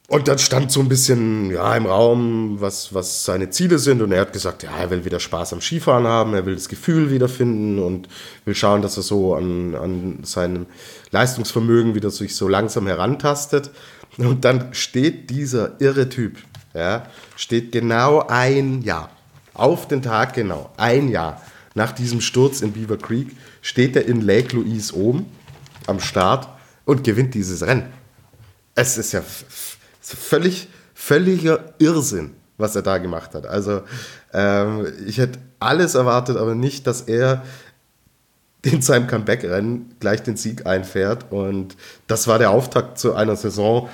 Und 0.09 0.27
dann 0.27 0.37
stand 0.37 0.71
so 0.71 0.81
ein 0.81 0.89
bisschen 0.89 1.49
ja, 1.49 1.75
im 1.77 1.85
Raum, 1.85 2.57
was, 2.59 2.93
was 2.93 3.23
seine 3.23 3.49
Ziele 3.51 3.79
sind. 3.79 4.01
Und 4.01 4.11
er 4.11 4.21
hat 4.21 4.33
gesagt, 4.33 4.63
ja, 4.63 4.75
er 4.77 4.89
will 4.89 5.05
wieder 5.05 5.19
Spaß 5.19 5.53
am 5.53 5.61
Skifahren 5.61 6.05
haben, 6.05 6.33
er 6.33 6.45
will 6.45 6.55
das 6.55 6.67
Gefühl 6.67 7.09
wiederfinden 7.09 7.79
und 7.79 8.09
will 8.43 8.53
schauen, 8.53 8.81
dass 8.81 8.97
er 8.97 9.03
so 9.03 9.33
an, 9.33 9.75
an 9.75 10.19
seinem 10.23 10.65
Leistungsvermögen 11.11 11.95
wieder 11.95 12.11
sich 12.11 12.35
so 12.35 12.49
langsam 12.49 12.85
herantastet. 12.85 13.71
Und 14.17 14.43
dann 14.45 14.73
steht 14.73 15.29
dieser 15.29 15.79
irre 15.81 16.09
Typ, 16.09 16.37
ja, 16.73 17.07
steht 17.35 17.71
genau 17.71 18.25
ein 18.27 18.81
Jahr, 18.81 19.09
auf 19.53 19.87
den 19.87 20.01
Tag 20.01 20.33
genau, 20.33 20.69
ein 20.77 21.07
Jahr 21.07 21.41
nach 21.75 21.91
diesem 21.91 22.21
Sturz 22.21 22.61
in 22.61 22.73
Beaver 22.73 22.97
Creek, 22.97 23.35
steht 23.61 23.95
er 23.95 24.05
in 24.05 24.21
Lake 24.21 24.55
Louise 24.55 24.93
oben 24.95 25.25
am 25.87 25.99
Start 25.99 26.47
und 26.85 27.03
gewinnt 27.03 27.33
dieses 27.33 27.65
Rennen. 27.65 27.85
Es 28.75 28.97
ist 28.97 29.13
ja 29.13 29.23
völlig, 30.03 30.67
völliger 30.93 31.73
Irrsinn, 31.79 32.31
was 32.57 32.75
er 32.75 32.81
da 32.81 32.97
gemacht 32.97 33.33
hat. 33.33 33.45
Also 33.45 33.81
ähm, 34.33 34.87
ich 35.07 35.17
hätte 35.17 35.39
alles 35.59 35.95
erwartet, 35.95 36.37
aber 36.37 36.55
nicht, 36.55 36.87
dass 36.87 37.01
er 37.01 37.43
in 38.63 38.81
seinem 38.81 39.07
Comeback-Rennen 39.07 39.95
gleich 39.99 40.23
den 40.23 40.37
Sieg 40.37 40.65
einfährt. 40.65 41.31
Und 41.31 41.75
das 42.07 42.27
war 42.27 42.39
der 42.39 42.51
Auftakt 42.51 42.97
zu 42.97 43.13
einer 43.13 43.35
Saison, 43.35 43.89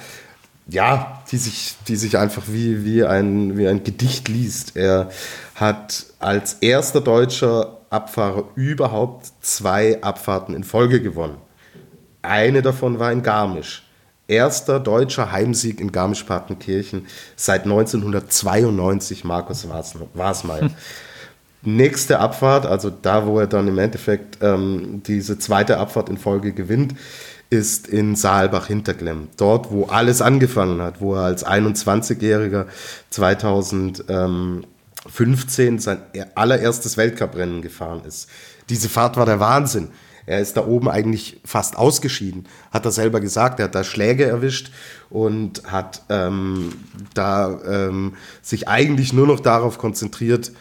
ja, 0.68 1.24
die 1.32 1.38
sich, 1.38 1.76
die 1.88 1.96
sich 1.96 2.18
einfach 2.18 2.44
wie, 2.48 2.86
wie, 2.86 3.04
ein, 3.04 3.58
wie 3.58 3.68
ein 3.68 3.84
Gedicht 3.84 4.28
liest. 4.28 4.76
Er 4.76 5.10
hat 5.56 6.06
als 6.20 6.54
erster 6.62 7.02
deutscher 7.02 7.80
Abfahrer 7.90 8.46
überhaupt 8.56 9.32
zwei 9.42 10.02
Abfahrten 10.04 10.54
in 10.54 10.64
Folge 10.64 11.02
gewonnen. 11.02 11.38
Eine 12.22 12.62
davon 12.62 13.00
war 13.00 13.12
in 13.12 13.24
Garmisch 13.24 13.89
erster 14.30 14.80
deutscher 14.80 15.32
Heimsieg 15.32 15.82
in 15.82 15.92
Garmisch-Partenkirchen 15.92 17.08
seit 17.36 17.64
1992 17.64 19.24
Markus 19.24 19.68
Wasmeier. 20.14 20.62
Hm. 20.62 20.76
Nächste 21.62 22.20
Abfahrt, 22.20 22.66
also 22.66 22.90
da, 22.90 23.26
wo 23.26 23.38
er 23.38 23.48
dann 23.48 23.68
im 23.68 23.78
Endeffekt 23.80 24.38
ähm, 24.42 25.04
diese 25.06 25.40
zweite 25.40 25.78
Abfahrt 25.78 26.08
in 26.08 26.18
Folge 26.18 26.54
gewinnt, 26.54 26.96
ist 27.50 27.88
in 27.88 28.16
Saalbach-Hinterklemm. 28.16 29.28
Dort, 29.36 29.72
wo 29.72 29.84
alles 29.86 30.22
angefangen 30.22 30.82
hat, 30.82 31.02
wo 31.02 31.16
er 31.16 31.24
als 31.24 31.46
21-Jähriger 31.46 32.68
2015 33.10 35.80
sein 35.80 35.98
allererstes 36.36 36.96
Weltcuprennen 36.96 37.62
gefahren 37.62 38.04
ist. 38.08 38.30
Diese 38.70 38.88
Fahrt 38.88 39.18
war 39.18 39.26
der 39.26 39.42
Wahnsinn. 39.42 39.90
Er 40.30 40.42
ist 40.42 40.58
da 40.58 40.68
oben 40.68 40.88
eigentlich 40.88 41.42
fast 41.44 41.76
ausgeschieden, 41.76 42.46
hat 42.70 42.86
er 42.86 42.92
selber 42.92 43.20
gesagt. 43.20 43.60
Er 43.60 43.64
hat 43.66 43.74
da 43.74 43.84
Schläge 43.84 44.26
erwischt 44.26 44.72
und 45.10 45.64
hat 45.66 46.04
ähm, 46.08 46.72
da 47.16 47.60
ähm, 47.66 48.14
sich 48.44 48.68
eigentlich 48.68 49.12
nur 49.12 49.26
noch 49.26 49.40
darauf 49.40 49.80
konzentriert, 49.80 50.52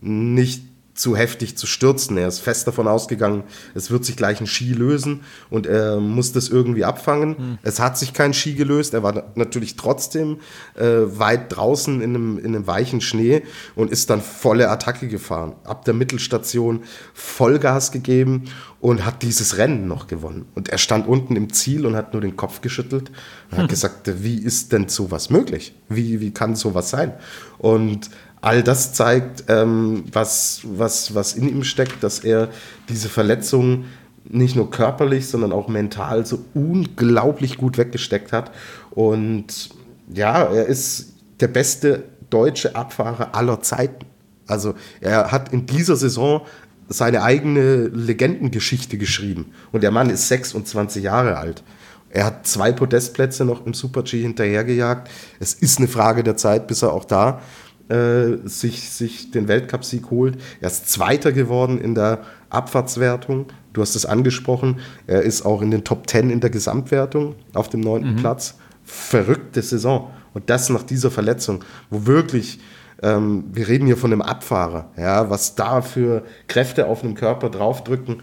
nicht 0.00 0.64
zu 1.02 1.16
heftig 1.16 1.56
zu 1.56 1.66
stürzen. 1.66 2.16
Er 2.16 2.28
ist 2.28 2.38
fest 2.38 2.68
davon 2.68 2.86
ausgegangen, 2.86 3.42
es 3.74 3.90
wird 3.90 4.04
sich 4.04 4.16
gleich 4.16 4.40
ein 4.40 4.46
Ski 4.46 4.72
lösen 4.72 5.22
und 5.50 5.66
er 5.66 5.98
muss 5.98 6.32
das 6.32 6.48
irgendwie 6.48 6.84
abfangen. 6.84 7.30
Mhm. 7.30 7.58
Es 7.62 7.80
hat 7.80 7.98
sich 7.98 8.14
kein 8.14 8.32
Ski 8.32 8.54
gelöst. 8.54 8.94
Er 8.94 9.02
war 9.02 9.32
natürlich 9.34 9.74
trotzdem 9.74 10.38
äh, 10.76 10.84
weit 10.84 11.56
draußen 11.56 12.00
in 12.00 12.14
einem, 12.14 12.38
in 12.38 12.54
einem 12.54 12.68
weichen 12.68 13.00
Schnee 13.00 13.42
und 13.74 13.90
ist 13.90 14.10
dann 14.10 14.20
volle 14.20 14.70
Attacke 14.70 15.08
gefahren. 15.08 15.54
Ab 15.64 15.84
der 15.84 15.94
Mittelstation 15.94 16.84
Vollgas 17.14 17.90
gegeben 17.90 18.44
und 18.80 19.04
hat 19.04 19.22
dieses 19.22 19.58
Rennen 19.58 19.88
noch 19.88 20.06
gewonnen. 20.06 20.46
Und 20.54 20.68
er 20.68 20.78
stand 20.78 21.08
unten 21.08 21.34
im 21.34 21.52
Ziel 21.52 21.84
und 21.84 21.96
hat 21.96 22.12
nur 22.12 22.22
den 22.22 22.36
Kopf 22.36 22.60
geschüttelt 22.60 23.10
und 23.50 23.58
hat 23.58 23.68
gesagt, 23.68 24.22
wie 24.22 24.38
ist 24.38 24.72
denn 24.72 24.88
sowas 24.88 25.30
möglich? 25.30 25.74
Wie, 25.88 26.20
wie 26.20 26.30
kann 26.30 26.54
sowas 26.54 26.90
sein? 26.90 27.12
Und 27.58 28.08
all 28.42 28.62
das 28.62 28.92
zeigt, 28.92 29.44
ähm, 29.48 30.04
was, 30.12 30.60
was, 30.64 31.14
was 31.14 31.34
in 31.34 31.48
ihm 31.48 31.64
steckt, 31.64 32.02
dass 32.02 32.20
er 32.20 32.48
diese 32.88 33.08
Verletzung 33.08 33.84
nicht 34.24 34.56
nur 34.56 34.70
körperlich, 34.70 35.28
sondern 35.28 35.52
auch 35.52 35.68
mental 35.68 36.26
so 36.26 36.44
unglaublich 36.52 37.56
gut 37.56 37.78
weggesteckt 37.78 38.32
hat. 38.32 38.50
Und 38.90 39.70
ja, 40.12 40.42
er 40.42 40.66
ist 40.66 41.14
der 41.40 41.48
beste 41.48 42.04
deutsche 42.30 42.74
Abfahrer 42.74 43.34
aller 43.34 43.60
Zeiten. 43.60 44.06
Also 44.46 44.74
er 45.00 45.30
hat 45.30 45.52
in 45.52 45.66
dieser 45.66 45.96
Saison 45.96 46.42
seine 46.88 47.22
eigene 47.22 47.86
Legendengeschichte 47.88 48.98
geschrieben. 48.98 49.52
Und 49.70 49.82
der 49.82 49.92
Mann 49.92 50.10
ist 50.10 50.28
26 50.28 51.04
Jahre 51.04 51.36
alt. 51.38 51.62
Er 52.10 52.26
hat 52.26 52.46
zwei 52.46 52.72
Podestplätze 52.72 53.44
noch 53.44 53.64
im 53.64 53.72
Super-G 53.72 54.20
hinterhergejagt. 54.20 55.08
Es 55.40 55.54
ist 55.54 55.78
eine 55.78 55.88
Frage 55.88 56.22
der 56.22 56.36
Zeit, 56.36 56.66
bis 56.66 56.82
er 56.82 56.92
auch 56.92 57.04
da 57.04 57.40
äh, 57.88 58.46
sich, 58.46 58.90
sich 58.90 59.30
den 59.30 59.48
Weltcupsieg 59.48 60.10
holt. 60.10 60.38
Er 60.60 60.68
ist 60.68 60.90
Zweiter 60.90 61.32
geworden 61.32 61.80
in 61.80 61.94
der 61.94 62.22
Abfahrtswertung. 62.50 63.46
Du 63.72 63.80
hast 63.80 63.96
es 63.96 64.06
angesprochen. 64.06 64.80
Er 65.06 65.22
ist 65.22 65.42
auch 65.42 65.62
in 65.62 65.70
den 65.70 65.84
Top 65.84 66.06
Ten 66.06 66.30
in 66.30 66.40
der 66.40 66.50
Gesamtwertung 66.50 67.34
auf 67.54 67.68
dem 67.68 67.80
neunten 67.80 68.14
mhm. 68.14 68.16
Platz. 68.16 68.56
Verrückte 68.84 69.62
Saison. 69.62 70.10
Und 70.34 70.50
das 70.50 70.68
nach 70.68 70.82
dieser 70.82 71.10
Verletzung, 71.10 71.64
wo 71.90 72.06
wirklich, 72.06 72.60
ähm, 73.02 73.44
wir 73.52 73.68
reden 73.68 73.86
hier 73.86 73.96
von 73.96 74.12
einem 74.12 74.22
Abfahrer, 74.22 74.90
ja, 74.96 75.28
was 75.30 75.54
da 75.54 75.82
für 75.82 76.24
Kräfte 76.48 76.86
auf 76.86 77.04
einem 77.04 77.14
Körper 77.14 77.50
draufdrücken, 77.50 78.22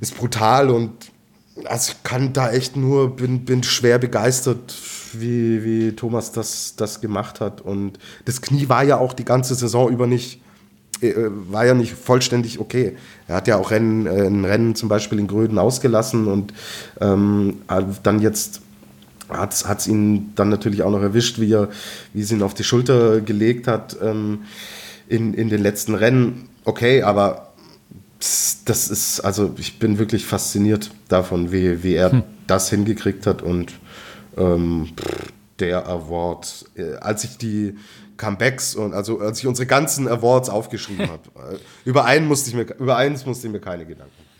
ist 0.00 0.16
brutal 0.16 0.70
und 0.70 0.92
also 1.66 1.92
ich 1.92 2.02
kann 2.02 2.32
da 2.32 2.50
echt 2.50 2.76
nur, 2.76 3.14
bin, 3.16 3.44
bin 3.44 3.62
schwer 3.62 3.98
begeistert 3.98 4.74
wie, 5.20 5.64
wie 5.64 5.92
Thomas 5.92 6.32
das, 6.32 6.76
das 6.76 7.00
gemacht 7.00 7.40
hat. 7.40 7.60
Und 7.60 7.98
das 8.24 8.40
Knie 8.40 8.68
war 8.68 8.82
ja 8.84 8.98
auch 8.98 9.12
die 9.12 9.24
ganze 9.24 9.54
Saison 9.54 9.90
über 9.90 10.06
nicht, 10.06 10.40
äh, 11.00 11.14
war 11.50 11.66
ja 11.66 11.74
nicht 11.74 11.94
vollständig 11.94 12.58
okay. 12.58 12.96
Er 13.28 13.36
hat 13.36 13.48
ja 13.48 13.56
auch 13.56 13.70
Rennen, 13.70 14.06
äh, 14.06 14.26
ein 14.26 14.44
Rennen 14.44 14.74
zum 14.74 14.88
Beispiel 14.88 15.18
in 15.18 15.26
Gröden 15.26 15.58
ausgelassen 15.58 16.26
und 16.26 16.52
ähm, 17.00 17.58
dann 18.02 18.20
jetzt 18.20 18.60
hat 19.28 19.52
es 19.52 19.86
ihn 19.86 20.32
dann 20.34 20.48
natürlich 20.48 20.82
auch 20.82 20.90
noch 20.90 21.00
erwischt, 21.00 21.40
wie 21.40 21.52
er, 21.52 21.68
wie 22.12 22.20
es 22.20 22.30
ihn 22.30 22.42
auf 22.42 22.54
die 22.54 22.64
Schulter 22.64 23.20
gelegt 23.20 23.66
hat 23.66 23.96
ähm, 24.02 24.40
in, 25.08 25.34
in 25.34 25.48
den 25.48 25.62
letzten 25.62 25.94
Rennen. 25.94 26.48
Okay, 26.64 27.02
aber 27.02 27.52
das 28.64 28.88
ist, 28.88 29.20
also 29.20 29.54
ich 29.58 29.78
bin 29.78 29.98
wirklich 29.98 30.26
fasziniert 30.26 30.90
davon, 31.08 31.50
wie, 31.50 31.82
wie 31.82 31.94
er 31.94 32.12
hm. 32.12 32.22
das 32.46 32.70
hingekriegt 32.70 33.26
hat 33.26 33.42
und 33.42 33.72
ähm, 34.36 34.88
der 35.58 35.86
Award, 35.86 36.64
äh, 36.76 36.94
als 36.96 37.24
ich 37.24 37.38
die 37.38 37.76
Comebacks 38.16 38.74
und 38.74 38.94
also 38.94 39.20
als 39.20 39.38
ich 39.40 39.46
unsere 39.46 39.66
ganzen 39.66 40.08
Awards 40.08 40.48
aufgeschrieben 40.48 41.08
habe, 41.08 41.22
äh, 41.54 41.58
über 41.84 42.04
einen 42.04 42.26
musste 42.26 42.50
ich 42.50 42.56
mir, 42.56 42.62
über 42.78 42.96
eins 42.96 43.26
musste 43.26 43.46
ich 43.46 43.52
mir 43.52 43.60
keine 43.60 43.84
Gedanken 43.84 44.12
machen. 44.16 44.32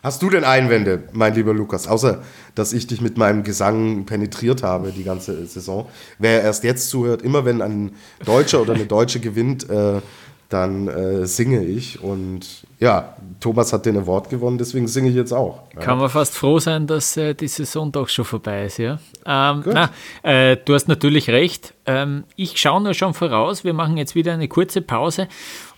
Hast 0.00 0.22
du 0.22 0.30
denn 0.30 0.44
Einwände, 0.44 1.08
mein 1.12 1.34
lieber 1.34 1.52
Lukas, 1.52 1.88
außer 1.88 2.22
dass 2.54 2.72
ich 2.72 2.86
dich 2.86 3.00
mit 3.00 3.18
meinem 3.18 3.42
Gesang 3.42 4.06
penetriert 4.06 4.62
habe 4.62 4.92
die 4.92 5.02
ganze 5.02 5.44
Saison? 5.46 5.88
Wer 6.20 6.42
erst 6.42 6.62
jetzt 6.62 6.88
zuhört, 6.88 7.22
immer 7.22 7.44
wenn 7.44 7.60
ein 7.60 7.92
Deutscher 8.24 8.62
oder 8.62 8.74
eine 8.74 8.86
Deutsche 8.86 9.18
gewinnt, 9.18 9.68
äh, 9.68 10.00
dann 10.48 10.86
äh, 10.86 11.26
singe 11.26 11.64
ich. 11.64 12.00
Und 12.00 12.67
ja, 12.80 13.16
Thomas 13.40 13.72
hat 13.72 13.86
den 13.86 13.96
Award 13.96 14.30
gewonnen, 14.30 14.56
deswegen 14.56 14.86
singe 14.86 15.08
ich 15.08 15.16
jetzt 15.16 15.32
auch. 15.32 15.62
Ja. 15.74 15.80
Kann 15.80 15.98
man 15.98 16.08
fast 16.08 16.36
froh 16.36 16.60
sein, 16.60 16.86
dass 16.86 17.16
äh, 17.16 17.34
die 17.34 17.48
Saison 17.48 17.90
doch 17.90 18.08
schon 18.08 18.24
vorbei 18.24 18.66
ist, 18.66 18.78
ja. 18.78 18.98
Ähm, 19.26 19.64
na, 19.66 19.90
äh, 20.22 20.56
du 20.56 20.74
hast 20.74 20.86
natürlich 20.86 21.28
recht. 21.28 21.74
Ähm, 21.86 22.24
ich 22.36 22.56
schaue 22.58 22.80
nur 22.80 22.94
schon 22.94 23.14
voraus. 23.14 23.64
Wir 23.64 23.74
machen 23.74 23.96
jetzt 23.96 24.14
wieder 24.14 24.32
eine 24.32 24.46
kurze 24.46 24.80
Pause 24.80 25.26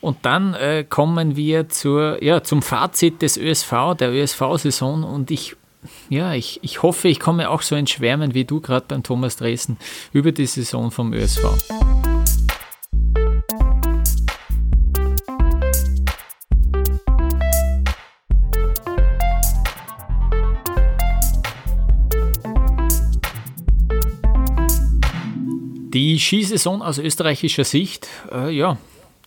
und 0.03 0.19
dann 0.23 0.55
äh, 0.55 0.85
kommen 0.85 1.37
wir 1.37 1.71
zur, 1.71 2.23
ja, 2.23 2.43
zum 2.43 2.61
Fazit 2.61 3.23
des 3.23 3.39
ÖSV, 3.39 3.95
der 3.99 4.13
ÖSV-Saison. 4.13 5.05
Und 5.05 5.31
ich 5.31 5.57
ja, 6.11 6.35
ich, 6.35 6.61
ich 6.63 6.83
hoffe, 6.83 7.09
ich 7.09 7.21
komme 7.21 7.49
auch 7.49 7.63
so 7.63 7.75
ins 7.75 7.91
Schwärmen 7.91 8.35
wie 8.35 8.45
du 8.45 8.61
gerade 8.61 8.85
beim 8.87 9.03
Thomas 9.03 9.37
Dresden 9.37 9.79
über 10.13 10.31
die 10.31 10.45
Saison 10.45 10.91
vom 10.91 11.15
ÖSV. 11.15 11.41
Die 25.93 26.20
Skisaison 26.20 26.82
aus 26.82 26.99
österreichischer 26.99 27.64
Sicht, 27.64 28.07
äh, 28.30 28.49
ja, 28.51 28.78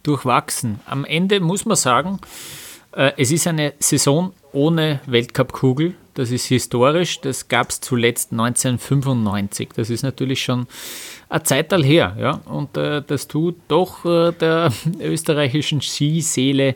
durchwachsen. 0.04 0.80
Am 0.86 1.04
Ende 1.04 1.42
muss 1.42 1.66
man 1.66 1.76
sagen, 1.76 2.20
äh, 2.94 3.12
es 3.18 3.32
ist 3.32 3.48
eine 3.48 3.74
Saison 3.80 4.32
ohne 4.54 5.02
Weltcupkugel. 5.06 5.96
Das 6.14 6.32
ist 6.32 6.46
historisch. 6.46 7.20
Das 7.20 7.50
gab 7.50 7.70
es 7.70 7.82
zuletzt 7.82 8.32
1995. 8.32 9.72
Das 9.76 9.90
ist 9.90 10.04
natürlich 10.04 10.42
schon 10.42 10.68
ein 11.28 11.44
Zeitteil 11.44 11.84
her. 11.84 12.16
Ja? 12.18 12.40
Und 12.46 12.78
äh, 12.78 13.02
das 13.06 13.28
tut 13.28 13.56
doch 13.68 14.06
äh, 14.06 14.32
der 14.32 14.72
österreichischen 15.02 15.82
Skiseele 15.82 16.76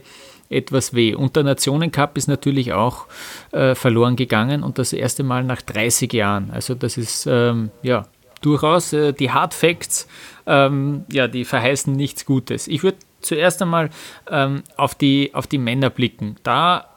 etwas 0.50 0.94
weh. 0.94 1.16
Und 1.16 1.38
der 1.38 1.44
Nationencup 1.44 2.18
ist 2.18 2.28
natürlich 2.28 2.74
auch 2.74 3.06
äh, 3.54 3.74
verloren 3.74 4.18
gegangen 4.18 4.64
und 4.64 4.80
das 4.80 4.92
erste 4.92 5.24
Mal 5.24 5.46
nach 5.46 5.62
30 5.62 6.12
Jahren. 6.12 6.52
Also 6.52 6.76
das 6.76 6.98
ist 6.98 7.26
ähm, 7.26 7.72
ja 7.84 8.06
durchaus. 8.40 8.94
Äh, 8.94 9.14
die 9.14 9.32
Hard 9.32 9.54
Facts, 9.54 10.08
ähm, 10.46 11.06
ja, 11.12 11.28
die 11.28 11.46
verheißen 11.46 11.94
nichts 11.94 12.26
Gutes. 12.26 12.68
Ich 12.68 12.84
würde 12.84 12.98
zuerst 13.22 13.62
einmal 13.62 13.90
ähm, 14.30 14.64
auf, 14.76 14.96
die, 14.96 15.32
auf 15.34 15.48
die 15.48 15.58
Männer 15.58 15.90
blicken. 15.90 16.38
Da 16.44 16.88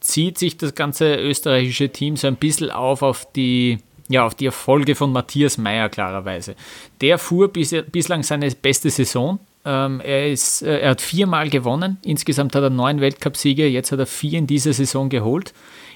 zieht 0.00 0.38
sich 0.38 0.56
das 0.56 0.74
ganze 0.74 1.16
österreichische 1.16 1.88
Team 1.88 2.16
so 2.16 2.26
ein 2.26 2.36
bisschen 2.36 2.70
auf 2.70 3.02
auf 3.02 3.30
die, 3.32 3.78
ja, 4.08 4.26
auf 4.26 4.34
die 4.34 4.46
Erfolge 4.46 4.94
von 4.94 5.12
Matthias 5.12 5.58
Meyer 5.58 5.88
klarerweise. 5.88 6.56
Der 7.00 7.18
fuhr 7.18 7.48
bis, 7.48 7.74
bislang 7.90 8.22
seine 8.22 8.50
beste 8.50 8.90
Saison. 8.90 9.38
Ähm, 9.64 10.00
er, 10.00 10.30
ist, 10.30 10.62
äh, 10.62 10.80
er 10.80 10.90
hat 10.90 11.00
viermal 11.00 11.48
gewonnen. 11.48 11.98
Insgesamt 12.04 12.54
hat 12.54 12.62
er 12.62 12.70
neun 12.70 13.00
Weltcupsiege. 13.00 13.66
Jetzt 13.66 13.92
hat 13.92 13.98
er 13.98 14.06
vier 14.06 14.38
in 14.38 14.46
dieser 14.46 14.74
Saison 14.74 15.08
geholt. 15.08 15.54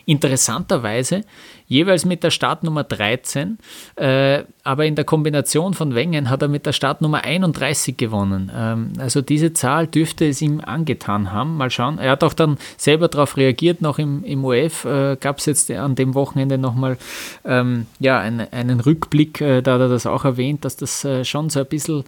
Interessanterweise 0.09 1.21
jeweils 1.67 2.07
mit 2.07 2.25
der 2.25 2.31
Startnummer 2.31 2.83
13, 2.83 3.59
äh, 3.97 4.43
aber 4.65 4.87
in 4.87 4.95
der 4.95 5.05
Kombination 5.05 5.75
von 5.75 5.95
Wengen 5.95 6.31
hat 6.31 6.41
er 6.41 6.49
mit 6.49 6.65
der 6.65 6.73
Startnummer 6.73 7.25
31 7.25 7.99
gewonnen. 7.99 8.51
Ähm, 8.55 8.95
also 8.99 9.21
diese 9.21 9.53
Zahl 9.53 9.87
dürfte 9.87 10.27
es 10.27 10.41
ihm 10.41 10.63
angetan 10.63 11.31
haben. 11.31 11.59
Mal 11.59 11.71
schauen. 11.71 11.99
Er 11.99 12.13
hat 12.13 12.25
auch 12.25 12.33
dann 12.33 12.57
selber 12.79 13.09
darauf 13.09 13.37
reagiert, 13.37 13.83
noch 13.83 13.99
im, 13.99 14.25
im 14.25 14.47
UF 14.47 14.87
äh, 14.87 15.19
gab 15.21 15.41
es 15.41 15.45
jetzt 15.45 15.71
an 15.71 15.95
dem 15.95 16.15
Wochenende 16.15 16.57
nochmal 16.57 16.97
ähm, 17.45 17.85
ja, 18.01 18.19
einen, 18.19 18.51
einen 18.51 18.81
Rückblick, 18.81 19.43
äh, 19.43 19.61
da 19.61 19.75
hat 19.75 19.83
er 19.83 19.89
das 19.91 20.07
auch 20.07 20.25
erwähnt, 20.25 20.65
dass 20.65 20.77
das 20.77 21.05
äh, 21.05 21.27
schon 21.27 21.51
so 21.51 21.61
ein 21.61 21.67
bisschen 21.67 22.05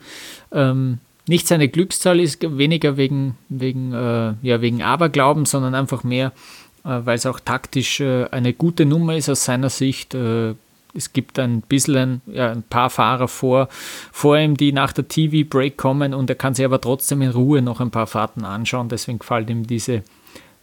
ähm, 0.52 1.00
nicht 1.28 1.46
seine 1.46 1.68
Glückszahl 1.68 2.18
ist, 2.18 2.42
weniger 2.56 2.96
wegen, 2.96 3.36
wegen, 3.50 3.92
äh, 3.92 4.32
ja, 4.42 4.60
wegen 4.60 4.82
Aberglauben, 4.82 5.44
sondern 5.44 5.74
einfach 5.74 6.02
mehr 6.02 6.32
weil 6.82 7.16
es 7.16 7.26
auch 7.26 7.40
taktisch 7.40 8.00
äh, 8.00 8.26
eine 8.30 8.52
gute 8.52 8.86
Nummer 8.86 9.16
ist 9.16 9.28
aus 9.28 9.44
seiner 9.44 9.70
Sicht. 9.70 10.14
Äh, 10.14 10.54
es 10.94 11.12
gibt 11.12 11.38
ein 11.38 11.60
bisschen 11.60 12.20
ja, 12.26 12.50
ein 12.50 12.62
paar 12.62 12.90
Fahrer 12.90 13.28
vor, 13.28 13.68
vor 14.10 14.36
ihm, 14.36 14.56
die 14.56 14.72
nach 14.72 14.92
der 14.92 15.06
TV-Break 15.06 15.76
kommen 15.76 16.14
und 16.14 16.28
er 16.30 16.36
kann 16.36 16.54
sich 16.54 16.64
aber 16.64 16.80
trotzdem 16.80 17.22
in 17.22 17.30
Ruhe 17.30 17.62
noch 17.62 17.80
ein 17.80 17.90
paar 17.90 18.06
Fahrten 18.06 18.44
anschauen. 18.44 18.88
Deswegen 18.88 19.20
gefällt 19.20 19.50
ihm 19.50 19.66
diese 19.66 20.02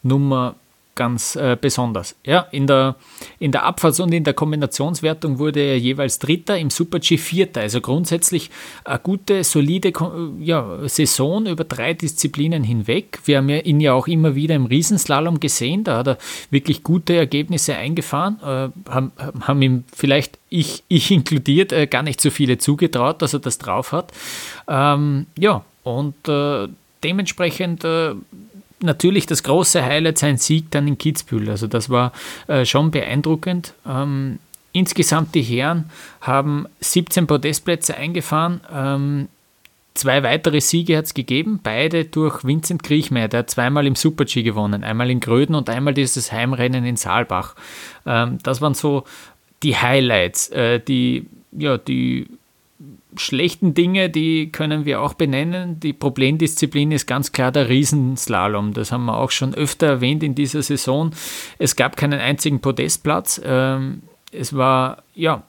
Nummer 0.04 0.56
ganz 0.98 1.38
äh, 1.38 1.56
besonders. 1.60 2.18
Ja, 2.26 2.42
in 2.52 2.68
der, 2.68 2.96
in 3.40 3.54
der 3.54 3.64
Abfahrts- 3.64 4.02
und 4.02 4.14
in 4.14 4.26
der 4.26 4.34
Kombinationswertung 4.34 5.40
wurde 5.40 5.62
er 5.62 5.80
jeweils 5.80 6.20
Dritter, 6.20 6.58
im 6.58 6.70
Super-G 6.70 7.18
Vierter. 7.18 7.62
Also 7.62 7.80
grundsätzlich 7.80 8.50
eine 8.84 9.00
gute, 9.00 9.46
solide 9.46 9.94
ja, 10.42 10.80
Saison 10.90 11.46
über 11.46 11.64
drei 11.64 11.94
Disziplinen 11.94 12.64
hinweg. 12.64 13.20
Wir 13.24 13.38
haben 13.38 13.48
ihn 13.48 13.80
ja 13.80 13.94
auch 13.94 14.08
immer 14.08 14.36
wieder 14.36 14.56
im 14.56 14.66
Riesenslalom 14.66 15.40
gesehen. 15.40 15.86
Da 15.86 16.00
hat 16.00 16.08
er 16.08 16.18
wirklich 16.50 16.84
gute 16.84 17.16
Ergebnisse 17.16 17.76
eingefahren. 17.76 18.40
Äh, 18.42 18.92
haben, 18.92 19.12
haben 19.40 19.62
ihm 19.62 19.86
vielleicht 19.96 20.38
ich, 20.50 20.84
ich 20.88 21.12
inkludiert, 21.18 21.72
äh, 21.72 21.88
gar 21.88 22.04
nicht 22.04 22.20
so 22.20 22.30
viele 22.30 22.58
zugetraut, 22.58 23.22
dass 23.22 23.34
er 23.34 23.40
das 23.40 23.58
drauf 23.58 23.94
hat. 23.94 24.12
Ähm, 24.68 25.28
ja, 25.38 25.64
und 25.84 26.28
äh, 26.28 26.68
dementsprechend 27.04 27.84
äh, 27.84 28.14
natürlich 28.80 29.26
das 29.26 29.44
große 29.44 29.84
Highlight 29.84 30.18
sein 30.18 30.38
Sieg 30.38 30.72
dann 30.72 30.88
in 30.88 30.98
Kitzbühel. 30.98 31.50
Also 31.50 31.68
das 31.68 31.90
war 31.90 32.12
äh, 32.48 32.66
schon 32.66 32.92
beeindruckend. 32.92 33.74
Ähm, 33.88 34.40
insgesamt 34.72 35.36
die 35.36 35.42
Herren 35.42 35.90
haben 36.22 36.68
17 36.80 37.28
Podestplätze 37.28 37.96
eingefahren. 37.96 38.62
Ähm, 38.72 39.28
zwei 39.98 40.24
weitere 40.24 40.62
Siege 40.62 40.98
hat 40.98 41.06
es 41.06 41.14
gegeben, 41.14 41.60
beide 41.62 42.06
durch 42.06 42.44
Vincent 42.44 42.84
Kriechmeier, 42.84 43.28
der 43.28 43.40
hat 43.40 43.50
zweimal 43.50 43.88
im 43.88 43.96
Super-G 43.96 44.44
gewonnen, 44.44 44.84
einmal 44.84 45.10
in 45.10 45.20
Gröden 45.20 45.56
und 45.56 45.70
einmal 45.70 45.94
dieses 45.94 46.32
Heimrennen 46.32 46.86
in 46.86 46.98
Saalbach. 46.98 47.56
Ähm, 48.06 48.38
das 48.44 48.62
waren 48.62 48.76
so 48.76 49.04
die 49.64 49.76
Highlights, 49.76 50.50
äh, 50.50 50.80
die, 50.80 51.26
ja, 51.52 51.78
die 51.78 52.28
schlechten 53.18 53.74
Dinge, 53.74 54.10
die 54.10 54.52
können 54.52 54.86
wir 54.86 55.02
auch 55.02 55.14
benennen. 55.14 55.80
Die 55.80 55.94
Problemdisziplin 55.94 56.92
ist 56.92 57.08
ganz 57.08 57.32
klar 57.32 57.52
der 57.52 57.70
Riesenslalom. 57.70 58.74
Das 58.74 58.92
haben 58.92 59.06
wir 59.06 59.18
auch 59.18 59.32
schon 59.32 59.54
öfter 59.54 59.88
erwähnt 59.88 60.24
in 60.24 60.36
dieser 60.36 60.62
Saison. 60.62 61.12
Es 61.60 61.76
gab 61.76 61.98
keinen 61.98 62.20
einzigen 62.20 62.60
Podestplatz. 62.60 63.42
Ähm, 63.44 64.04
es 64.32 64.56
war 64.56 65.04
ja 65.16 65.44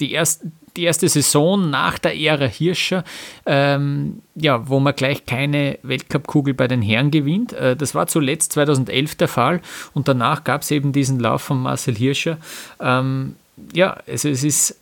die 0.00 0.12
erste, 0.12 0.50
die 0.76 0.84
erste 0.84 1.08
Saison 1.08 1.70
nach 1.70 1.98
der 1.98 2.18
Ära 2.18 2.46
Hirscher, 2.46 3.04
ähm, 3.46 4.22
ja, 4.34 4.68
wo 4.68 4.78
man 4.78 4.94
gleich 4.94 5.24
keine 5.24 5.78
Weltcupkugel 5.82 6.54
bei 6.54 6.68
den 6.68 6.82
Herren 6.82 7.10
gewinnt. 7.10 7.52
Äh, 7.54 7.76
das 7.76 7.94
war 7.94 8.06
zuletzt 8.06 8.52
2011 8.52 9.14
der 9.16 9.28
Fall 9.28 9.60
und 9.94 10.08
danach 10.08 10.44
gab 10.44 10.62
es 10.62 10.70
eben 10.70 10.92
diesen 10.92 11.18
Lauf 11.18 11.42
von 11.42 11.60
Marcel 11.60 11.94
Hirscher. 11.94 12.38
Ähm, 12.80 13.36
ja, 13.72 13.96
also 14.06 14.28
es 14.28 14.44
ist 14.44 14.78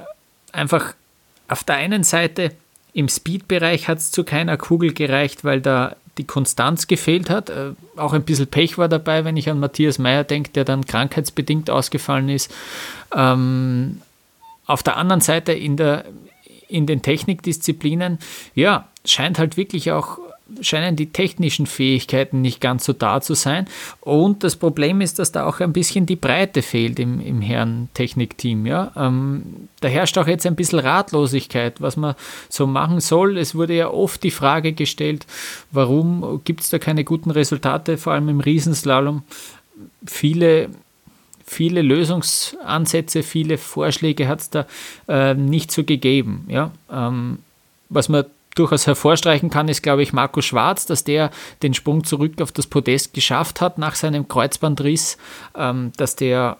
einfach 0.52 0.94
auf 1.48 1.64
der 1.64 1.76
einen 1.76 2.04
Seite 2.04 2.52
im 2.92 3.08
Speed-Bereich 3.08 3.88
hat 3.88 3.98
es 3.98 4.10
zu 4.10 4.24
keiner 4.24 4.56
Kugel 4.56 4.92
gereicht, 4.92 5.44
weil 5.44 5.60
da 5.60 5.96
die 6.16 6.24
Konstanz 6.24 6.86
gefehlt 6.86 7.28
hat. 7.28 7.50
Äh, 7.50 7.72
auch 7.96 8.12
ein 8.12 8.22
bisschen 8.22 8.46
Pech 8.46 8.78
war 8.78 8.88
dabei, 8.88 9.24
wenn 9.24 9.36
ich 9.36 9.50
an 9.50 9.58
Matthias 9.58 9.98
Meyer 9.98 10.24
denke, 10.24 10.50
der 10.50 10.64
dann 10.64 10.86
krankheitsbedingt 10.86 11.70
ausgefallen 11.70 12.28
ist. 12.28 12.54
Ähm, 13.14 14.00
auf 14.66 14.82
der 14.82 14.96
anderen 14.96 15.20
Seite 15.20 15.52
in, 15.52 15.76
der, 15.76 16.04
in 16.68 16.86
den 16.86 17.02
Technikdisziplinen, 17.02 18.18
ja, 18.54 18.88
scheint 19.04 19.38
halt 19.38 19.56
wirklich 19.56 19.90
auch 19.90 20.18
scheinen 20.60 20.94
die 20.94 21.10
technischen 21.10 21.66
Fähigkeiten 21.66 22.42
nicht 22.42 22.60
ganz 22.60 22.84
so 22.84 22.92
da 22.92 23.20
zu 23.20 23.34
sein. 23.34 23.66
Und 24.00 24.44
das 24.44 24.56
Problem 24.56 25.00
ist, 25.00 25.18
dass 25.18 25.32
da 25.32 25.46
auch 25.46 25.60
ein 25.60 25.72
bisschen 25.72 26.06
die 26.06 26.16
Breite 26.16 26.62
fehlt 26.62 26.98
im, 26.98 27.20
im 27.20 27.40
Herren-Technikteam. 27.40 28.66
Ja? 28.66 28.92
Ähm, 28.96 29.68
da 29.80 29.88
herrscht 29.88 30.18
auch 30.18 30.26
jetzt 30.26 30.46
ein 30.46 30.56
bisschen 30.56 30.80
Ratlosigkeit, 30.80 31.80
was 31.80 31.96
man 31.96 32.14
so 32.48 32.66
machen 32.66 33.00
soll. 33.00 33.38
Es 33.38 33.54
wurde 33.54 33.74
ja 33.74 33.88
oft 33.88 34.22
die 34.22 34.30
Frage 34.30 34.74
gestellt, 34.74 35.26
warum 35.70 36.42
gibt 36.44 36.60
es 36.60 36.68
da 36.68 36.78
keine 36.78 37.04
guten 37.04 37.30
Resultate, 37.30 37.96
vor 37.96 38.12
allem 38.12 38.28
im 38.28 38.40
Riesenslalom. 38.40 39.22
Viele 40.06 40.68
viele 41.46 41.82
Lösungsansätze, 41.82 43.22
viele 43.22 43.58
Vorschläge 43.58 44.28
hat 44.28 44.40
es 44.40 44.50
da 44.50 44.66
äh, 45.08 45.34
nicht 45.34 45.70
so 45.70 45.84
gegeben. 45.84 46.46
Ja? 46.48 46.70
Ähm, 46.90 47.38
was 47.90 48.08
man 48.08 48.24
durchaus 48.54 48.86
hervorstreichen 48.86 49.50
kann, 49.50 49.68
ist, 49.68 49.82
glaube 49.82 50.02
ich, 50.02 50.12
Marco 50.12 50.40
Schwarz, 50.40 50.86
dass 50.86 51.04
der 51.04 51.30
den 51.62 51.74
Sprung 51.74 52.04
zurück 52.04 52.40
auf 52.40 52.52
das 52.52 52.66
Podest 52.66 53.14
geschafft 53.14 53.60
hat 53.60 53.78
nach 53.78 53.94
seinem 53.94 54.28
Kreuzbandriss, 54.28 55.18
ähm, 55.56 55.92
dass 55.96 56.16
der 56.16 56.58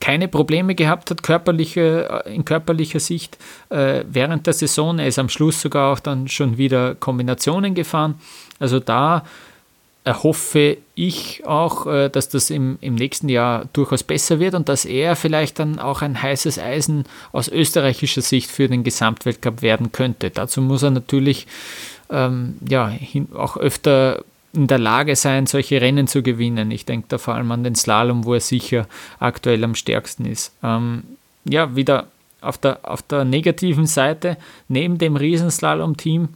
keine 0.00 0.28
Probleme 0.28 0.74
gehabt 0.74 1.10
hat, 1.10 1.22
körperliche, 1.22 2.22
äh, 2.24 2.34
in 2.34 2.44
körperlicher 2.44 3.00
Sicht 3.00 3.36
äh, 3.68 4.04
während 4.08 4.46
der 4.46 4.54
Saison. 4.54 4.98
Er 4.98 5.08
ist 5.08 5.18
am 5.18 5.28
Schluss 5.28 5.60
sogar 5.60 5.92
auch 5.92 6.00
dann 6.00 6.28
schon 6.28 6.56
wieder 6.56 6.94
Kombinationen 6.94 7.74
gefahren. 7.74 8.14
Also 8.60 8.80
da 8.80 9.24
erhoffe 10.08 10.78
ich 10.94 11.46
auch, 11.46 11.86
äh, 11.86 12.08
dass 12.08 12.30
das 12.30 12.48
im, 12.48 12.78
im 12.80 12.94
nächsten 12.94 13.28
Jahr 13.28 13.66
durchaus 13.74 14.02
besser 14.02 14.40
wird 14.40 14.54
und 14.54 14.70
dass 14.70 14.86
er 14.86 15.16
vielleicht 15.16 15.58
dann 15.58 15.78
auch 15.78 16.00
ein 16.00 16.22
heißes 16.22 16.58
Eisen 16.58 17.04
aus 17.30 17.48
österreichischer 17.48 18.22
Sicht 18.22 18.50
für 18.50 18.68
den 18.68 18.84
Gesamtweltcup 18.84 19.60
werden 19.60 19.92
könnte. 19.92 20.30
Dazu 20.30 20.62
muss 20.62 20.82
er 20.82 20.92
natürlich 20.92 21.46
ähm, 22.08 22.56
ja, 22.66 22.88
hin, 22.88 23.28
auch 23.34 23.58
öfter 23.58 24.24
in 24.54 24.66
der 24.66 24.78
Lage 24.78 25.14
sein, 25.14 25.46
solche 25.46 25.82
Rennen 25.82 26.06
zu 26.06 26.22
gewinnen. 26.22 26.70
Ich 26.70 26.86
denke 26.86 27.08
da 27.10 27.18
vor 27.18 27.34
allem 27.34 27.52
an 27.52 27.64
den 27.64 27.74
Slalom, 27.74 28.24
wo 28.24 28.32
er 28.32 28.40
sicher 28.40 28.88
aktuell 29.20 29.62
am 29.62 29.74
stärksten 29.74 30.24
ist. 30.24 30.54
Ähm, 30.62 31.02
ja, 31.44 31.76
wieder 31.76 32.06
auf 32.40 32.56
der, 32.56 32.78
auf 32.82 33.02
der 33.02 33.26
negativen 33.26 33.86
Seite, 33.86 34.38
neben 34.68 34.96
dem 34.96 35.16
Riesenslalom-Team, 35.16 36.30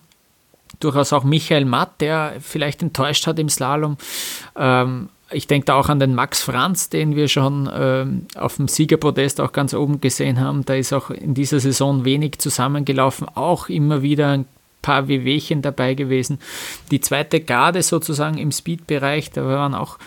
durchaus 0.85 1.12
auch 1.12 1.24
Michael 1.24 1.64
Matt, 1.64 2.01
der 2.01 2.35
vielleicht 2.41 2.83
enttäuscht 2.83 3.26
hat 3.26 3.39
im 3.39 3.49
Slalom. 3.49 3.97
Ähm, 4.57 5.09
ich 5.30 5.47
denke 5.47 5.66
da 5.66 5.74
auch 5.74 5.89
an 5.89 5.99
den 5.99 6.14
Max 6.14 6.43
Franz, 6.43 6.89
den 6.91 7.16
wir 7.16 7.28
schon 7.28 7.70
ähm, 7.72 8.26
auf 8.37 8.57
dem 8.57 8.68
Siegerpodest 8.68 9.41
auch 9.41 9.53
ganz 9.53 9.74
oben 9.74 10.01
gesehen 10.01 10.41
haben. 10.41 10.64
Da 10.64 10.74
ist 10.74 10.93
auch 10.93 11.11
in 11.11 11.35
dieser 11.35 11.61
Saison 11.61 12.05
wenig 12.05 12.39
zusammengelaufen, 12.39 13.28
auch 13.28 13.68
immer 13.68 14.03
wieder 14.03 14.28
ein 14.28 14.47
paar 14.83 15.09
WWchen 15.09 15.62
dabei 15.62 15.95
gewesen. 15.95 16.39
Die 16.91 17.01
zweite 17.01 17.41
Garde 17.41 17.83
sozusagen 17.83 18.39
im 18.39 18.53
Speed-Bereich, 18.53 19.30
da 19.30 19.45
waren 19.45 19.74
auch 19.74 19.99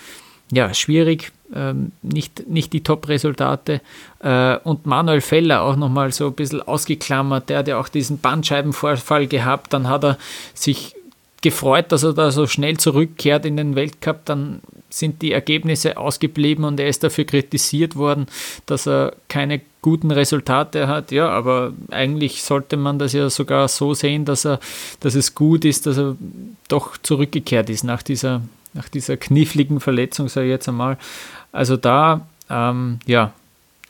ja, 0.51 0.73
schwierig, 0.73 1.32
ähm, 1.53 1.91
nicht, 2.01 2.47
nicht 2.47 2.73
die 2.73 2.81
Top-Resultate. 2.81 3.81
Äh, 4.19 4.57
und 4.63 4.85
Manuel 4.85 5.21
Feller 5.21 5.61
auch 5.61 5.75
nochmal 5.75 6.11
so 6.11 6.27
ein 6.27 6.33
bisschen 6.33 6.61
ausgeklammert, 6.61 7.49
der 7.49 7.59
hat 7.59 7.67
ja 7.67 7.79
auch 7.79 7.89
diesen 7.89 8.19
Bandscheibenvorfall 8.19 9.27
gehabt, 9.27 9.73
dann 9.73 9.87
hat 9.87 10.03
er 10.03 10.17
sich 10.53 10.95
gefreut, 11.41 11.91
dass 11.91 12.01
er 12.01 12.13
da 12.13 12.31
so 12.31 12.47
schnell 12.47 12.77
zurückkehrt 12.77 13.45
in 13.45 13.55
den 13.55 13.75
Weltcup, 13.75 14.25
dann 14.25 14.61
sind 14.89 15.21
die 15.21 15.31
Ergebnisse 15.31 15.97
ausgeblieben 15.97 16.65
und 16.65 16.79
er 16.79 16.87
ist 16.87 17.03
dafür 17.03 17.25
kritisiert 17.25 17.95
worden, 17.95 18.25
dass 18.65 18.87
er 18.87 19.13
keine 19.27 19.61
guten 19.81 20.09
Resultate 20.09 20.87
hat. 20.87 21.11
Ja, 21.11 21.29
aber 21.29 21.73
eigentlich 21.91 22.43
sollte 22.43 22.77
man 22.77 22.97
das 22.97 23.13
ja 23.13 23.29
sogar 23.29 23.67
so 23.67 23.93
sehen, 23.93 24.25
dass 24.25 24.45
er, 24.45 24.59
dass 25.01 25.13
es 25.13 25.35
gut 25.35 25.65
ist, 25.65 25.85
dass 25.85 25.99
er 25.99 26.15
doch 26.67 26.97
zurückgekehrt 26.97 27.69
ist 27.69 27.83
nach 27.83 28.01
dieser, 28.01 28.41
nach 28.76 28.89
dieser 28.89 29.17
kniffligen 29.17 29.80
Verletzung, 29.80 30.28
sage 30.28 30.47
ich 30.47 30.51
jetzt 30.51 30.69
einmal. 30.69 30.97
Also 31.51 31.78
da, 31.78 32.28
ähm, 32.49 32.99
ja, 33.07 33.34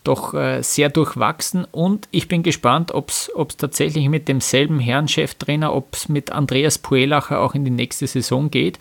doch 0.06 0.34
äh, 0.34 0.62
sehr 0.62 0.90
durchwachsen 0.90 1.66
und 1.72 2.08
ich 2.12 2.28
bin 2.28 2.44
gespannt, 2.44 2.92
ob 2.94 3.10
es 3.10 3.32
tatsächlich 3.58 4.08
mit 4.08 4.28
demselben 4.28 4.80
Herrn 4.80 5.08
Cheftrainer, 5.08 5.74
ob 5.74 5.96
es 5.96 6.10
mit 6.10 6.32
Andreas 6.32 6.78
Puelacher 6.78 7.40
auch 7.40 7.56
in 7.56 7.66
die 7.66 7.72
nächste 7.72 8.06
Saison 8.08 8.52
geht. 8.52 8.78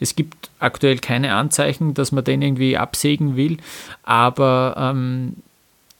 Es 0.00 0.16
gibt 0.16 0.50
aktuell 0.58 0.98
keine 0.98 1.34
Anzeichen, 1.34 1.94
dass 1.94 2.12
man 2.12 2.24
den 2.24 2.42
irgendwie 2.42 2.76
absägen 2.76 3.36
will, 3.36 3.56
aber 4.02 4.74
ähm, 4.78 5.36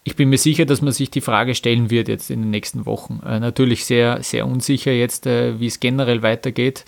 ich 0.04 0.14
bin 0.14 0.28
mir 0.28 0.38
sicher, 0.38 0.66
dass 0.66 0.82
man 0.82 0.92
sich 0.92 1.10
die 1.10 1.20
Frage 1.20 1.56
stellen 1.56 1.90
wird 1.90 2.06
jetzt 2.06 2.30
in 2.30 2.40
den 2.42 2.50
nächsten 2.50 2.86
Wochen. 2.86 3.20
Äh, 3.26 3.40
natürlich 3.40 3.84
sehr, 3.86 4.22
sehr 4.22 4.46
unsicher 4.46 4.92
jetzt, 4.92 5.26
äh, 5.26 5.58
wie 5.58 5.66
es 5.66 5.80
generell 5.80 6.22
weitergeht. 6.22 6.84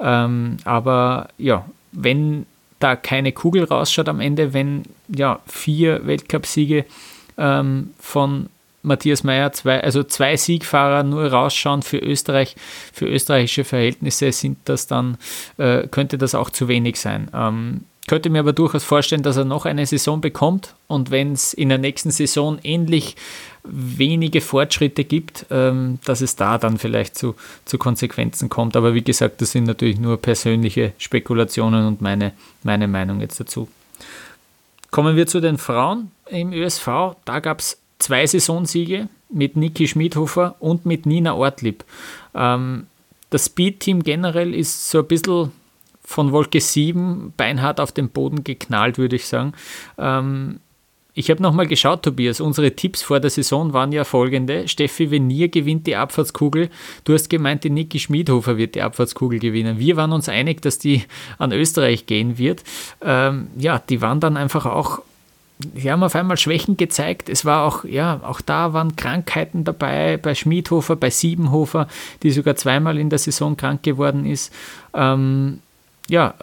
Ähm, 0.00 0.56
aber 0.64 1.28
ja, 1.36 1.66
wenn 1.92 2.46
da 2.78 2.96
keine 2.96 3.32
Kugel 3.32 3.64
rausschaut 3.64 4.08
am 4.08 4.20
Ende, 4.20 4.52
wenn 4.52 4.82
ja 5.08 5.40
vier 5.46 6.06
Weltcupsiege 6.06 6.84
ähm, 7.38 7.90
von 8.00 8.48
Matthias 8.82 9.22
Meyer, 9.22 9.52
zwei, 9.52 9.80
also 9.82 10.02
zwei 10.02 10.36
Siegfahrer 10.36 11.04
nur 11.04 11.26
rausschauen 11.26 11.82
für 11.82 11.98
Österreich, 11.98 12.56
für 12.92 13.06
österreichische 13.06 13.64
Verhältnisse 13.64 14.32
sind 14.32 14.58
das 14.64 14.88
dann, 14.88 15.18
äh, 15.58 15.86
könnte 15.86 16.18
das 16.18 16.34
auch 16.34 16.50
zu 16.50 16.66
wenig 16.66 16.98
sein. 16.98 17.28
Ähm, 17.32 17.82
könnte 18.08 18.30
mir 18.30 18.40
aber 18.40 18.52
durchaus 18.52 18.84
vorstellen, 18.84 19.22
dass 19.22 19.36
er 19.36 19.44
noch 19.44 19.64
eine 19.64 19.86
Saison 19.86 20.20
bekommt 20.20 20.74
und 20.88 21.10
wenn 21.10 21.32
es 21.32 21.54
in 21.54 21.68
der 21.68 21.78
nächsten 21.78 22.10
Saison 22.10 22.58
ähnlich 22.62 23.16
wenige 23.64 24.40
Fortschritte 24.40 25.04
gibt, 25.04 25.46
ähm, 25.50 25.98
dass 26.04 26.20
es 26.20 26.34
da 26.34 26.58
dann 26.58 26.78
vielleicht 26.78 27.16
zu, 27.16 27.36
zu 27.64 27.78
Konsequenzen 27.78 28.48
kommt. 28.48 28.76
Aber 28.76 28.94
wie 28.94 29.02
gesagt, 29.02 29.40
das 29.40 29.52
sind 29.52 29.64
natürlich 29.64 30.00
nur 30.00 30.16
persönliche 30.16 30.92
Spekulationen 30.98 31.86
und 31.86 32.00
meine, 32.00 32.32
meine 32.64 32.88
Meinung 32.88 33.20
jetzt 33.20 33.38
dazu. 33.38 33.68
Kommen 34.90 35.16
wir 35.16 35.26
zu 35.26 35.40
den 35.40 35.58
Frauen 35.58 36.10
im 36.28 36.52
ÖSV. 36.52 37.14
Da 37.24 37.38
gab 37.40 37.60
es 37.60 37.78
zwei 37.98 38.26
Saisonsiege 38.26 39.08
mit 39.30 39.56
Niki 39.56 39.86
Schmidhofer 39.86 40.56
und 40.58 40.84
mit 40.84 41.06
Nina 41.06 41.34
Ortlieb. 41.34 41.84
Ähm, 42.34 42.88
das 43.30 43.46
Speed-Team 43.46 44.02
generell 44.02 44.54
ist 44.54 44.90
so 44.90 44.98
ein 44.98 45.06
bisschen 45.06 45.52
von 46.12 46.32
Wolke 46.32 46.60
7 46.60 47.32
beinhart 47.36 47.80
auf 47.80 47.92
den 47.92 48.08
Boden 48.08 48.44
geknallt, 48.44 48.98
würde 48.98 49.16
ich 49.16 49.26
sagen. 49.26 49.52
Ähm, 49.98 50.60
ich 51.14 51.30
habe 51.30 51.42
nochmal 51.42 51.66
geschaut, 51.66 52.02
Tobias. 52.02 52.40
Unsere 52.40 52.74
Tipps 52.74 53.02
vor 53.02 53.20
der 53.20 53.30
Saison 53.30 53.74
waren 53.74 53.92
ja 53.92 54.04
folgende. 54.04 54.66
Steffi 54.66 55.10
Venier 55.10 55.48
gewinnt 55.48 55.86
die 55.86 55.96
Abfahrtskugel. 55.96 56.70
Du 57.04 57.12
hast 57.12 57.28
gemeint, 57.28 57.64
die 57.64 57.70
Niki 57.70 57.98
Schmidhofer 57.98 58.56
wird 58.56 58.74
die 58.74 58.82
Abfahrtskugel 58.82 59.38
gewinnen. 59.38 59.78
Wir 59.78 59.96
waren 59.96 60.12
uns 60.12 60.30
einig, 60.30 60.62
dass 60.62 60.78
die 60.78 61.04
an 61.38 61.52
Österreich 61.52 62.06
gehen 62.06 62.38
wird. 62.38 62.64
Ähm, 63.02 63.48
ja, 63.58 63.78
die 63.78 64.00
waren 64.00 64.20
dann 64.20 64.38
einfach 64.38 64.64
auch 64.64 65.02
die 65.58 65.92
haben 65.92 66.02
auf 66.02 66.16
einmal 66.16 66.36
Schwächen 66.38 66.76
gezeigt. 66.76 67.28
Es 67.28 67.44
war 67.44 67.64
auch, 67.64 67.84
ja, 67.84 68.20
auch 68.24 68.40
da 68.40 68.72
waren 68.72 68.96
Krankheiten 68.96 69.62
dabei, 69.62 70.16
bei 70.16 70.34
Schmidhofer, 70.34 70.96
bei 70.96 71.10
Siebenhofer, 71.10 71.86
die 72.24 72.32
sogar 72.32 72.56
zweimal 72.56 72.98
in 72.98 73.10
der 73.10 73.20
Saison 73.20 73.56
krank 73.56 73.84
geworden 73.84 74.26
ist. 74.26 74.52
Ähm, 74.92 75.60
ja, 76.08 76.34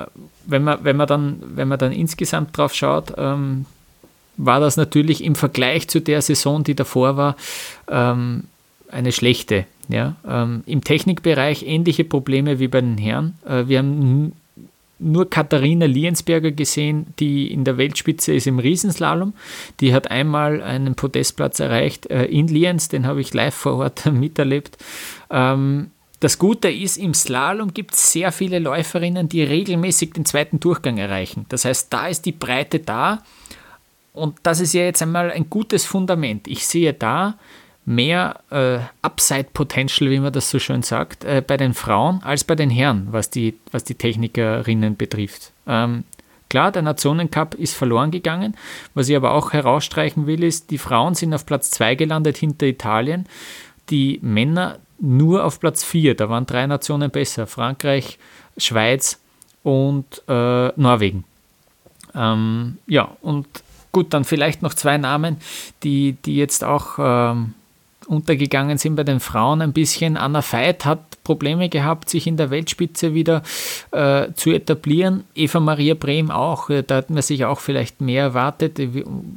wenn 0.46 0.64
man, 0.64 0.84
wenn 0.84 0.96
man 0.96 1.08
dann, 1.08 1.42
wenn 1.42 1.68
man 1.68 1.80
dann 1.80 1.92
insgesamt 1.92 2.58
drauf 2.58 2.74
schaut, 2.74 3.14
ähm, 3.18 3.66
war 4.38 4.60
das 4.60 4.78
natürlich 4.78 5.24
im 5.24 5.36
Vergleich 5.36 5.88
zu 5.90 6.00
der 6.00 6.22
Saison, 6.22 6.64
die 6.64 6.76
davor 6.76 7.18
war, 7.18 7.36
ähm, 7.90 8.46
eine 8.90 9.12
schlechte. 9.12 9.66
Ja? 9.90 10.16
Ähm, 10.28 10.64
Im 10.66 10.84
Technikbereich 10.84 11.64
ähnliche 11.64 12.06
Probleme 12.06 12.60
wie 12.60 12.68
bei 12.70 12.82
den 12.82 12.98
Herren. 12.98 13.38
Äh, 13.46 13.68
wir 13.68 13.80
haben 13.80 14.32
nur 15.00 15.30
Katharina 15.30 15.86
Liensberger 15.86 16.52
gesehen, 16.52 17.08
die 17.20 17.52
in 17.52 17.64
der 17.64 17.78
Weltspitze 17.78 18.34
ist 18.34 18.48
im 18.48 18.60
Riesenslalom. 18.60 19.34
Die 19.80 19.94
hat 19.94 20.12
einmal 20.12 20.62
einen 20.62 20.96
Podestplatz 20.96 21.60
erreicht 21.60 22.10
äh, 22.10 22.26
in 22.26 22.48
Liens, 22.48 22.90
den 22.90 23.06
habe 23.06 23.22
ich 23.22 23.34
live 23.34 23.56
vor 23.56 23.78
Ort 23.78 24.06
miterlebt. 24.12 24.78
Ähm, 25.30 25.92
das 26.20 26.38
Gute 26.38 26.70
ist, 26.70 26.98
im 26.98 27.14
Slalom 27.14 27.74
gibt 27.74 27.94
es 27.94 28.12
sehr 28.12 28.32
viele 28.32 28.60
Läuferinnen, 28.60 29.30
die 29.30 29.44
regelmäßig 29.44 30.14
den 30.14 30.26
zweiten 30.26 30.60
Durchgang 30.60 30.98
erreichen. 30.98 31.46
Das 31.50 31.66
heißt, 31.66 31.94
da 31.94 32.08
ist 32.08 32.26
die 32.26 32.34
Breite 32.34 32.80
da 32.80 33.24
und 34.14 34.38
das 34.44 34.60
ist 34.60 34.74
ja 34.74 34.82
jetzt 34.82 35.02
einmal 35.02 35.32
ein 35.32 35.50
gutes 35.50 35.86
Fundament. 35.86 36.48
Ich 36.48 36.68
sehe 36.68 36.94
da 36.94 37.36
mehr 37.86 38.42
äh, 38.52 38.80
Upside 39.02 39.48
Potential, 39.54 40.12
wie 40.12 40.20
man 40.20 40.34
das 40.34 40.50
so 40.50 40.60
schön 40.60 40.84
sagt, 40.84 41.24
äh, 41.24 41.42
bei 41.46 41.58
den 41.58 41.74
Frauen 41.74 42.22
als 42.22 42.44
bei 42.44 42.56
den 42.56 42.70
Herren, 42.70 43.08
was 43.12 43.30
die, 43.30 43.56
was 43.72 43.84
die 43.84 43.96
Technikerinnen 43.96 44.98
betrifft. 44.98 45.54
Ähm, 45.66 46.04
klar, 46.50 46.72
der 46.72 46.82
Nationencup 46.82 47.56
ist 47.56 47.76
verloren 47.76 48.12
gegangen. 48.12 48.56
Was 48.94 49.08
ich 49.08 49.16
aber 49.16 49.34
auch 49.34 49.54
herausstreichen 49.54 50.28
will, 50.28 50.44
ist, 50.44 50.70
die 50.70 50.78
Frauen 50.78 51.16
sind 51.16 51.34
auf 51.34 51.46
Platz 51.46 51.72
2 51.72 51.96
gelandet 51.96 52.38
hinter 52.38 52.68
Italien, 52.68 53.26
die 53.90 54.20
Männer 54.22 54.80
nur 55.00 55.46
auf 55.46 55.60
Platz 55.60 55.84
4. 55.84 56.16
Da 56.16 56.30
waren 56.30 56.46
drei 56.46 56.68
Nationen 56.68 57.12
besser: 57.12 57.48
Frankreich, 57.48 58.20
Schweiz 58.58 59.20
und 59.64 60.22
äh, 60.28 60.70
Norwegen. 60.80 61.24
Ähm, 62.16 62.78
ja, 62.88 63.16
und 63.22 63.48
Gut, 63.92 64.14
dann 64.14 64.24
vielleicht 64.24 64.62
noch 64.62 64.76
zwei 64.76 64.98
Namen, 64.98 65.38
die, 65.82 66.14
die 66.14 66.36
jetzt 66.36 66.64
auch 66.64 67.00
ähm, 67.00 67.56
untergegangen 68.10 68.78
sind 68.78 68.96
bei 68.96 69.04
den 69.04 69.20
Frauen 69.20 69.62
ein 69.62 69.72
bisschen. 69.72 70.18
Anna 70.18 70.42
Veit 70.42 70.84
hat 70.84 71.24
Probleme 71.24 71.70
gehabt, 71.70 72.10
sich 72.10 72.26
in 72.26 72.38
der 72.38 72.50
Weltspitze 72.50 73.14
wieder 73.14 73.44
äh, 73.92 74.34
zu 74.34 74.50
etablieren. 74.50 75.26
Eva 75.36 75.60
Maria 75.60 75.94
Brehm 75.94 76.32
auch. 76.32 76.70
Da 76.88 76.96
hat 76.96 77.12
man 77.12 77.22
sich 77.22 77.46
auch 77.46 77.60
vielleicht 77.60 78.02
mehr 78.02 78.24
erwartet, 78.24 78.82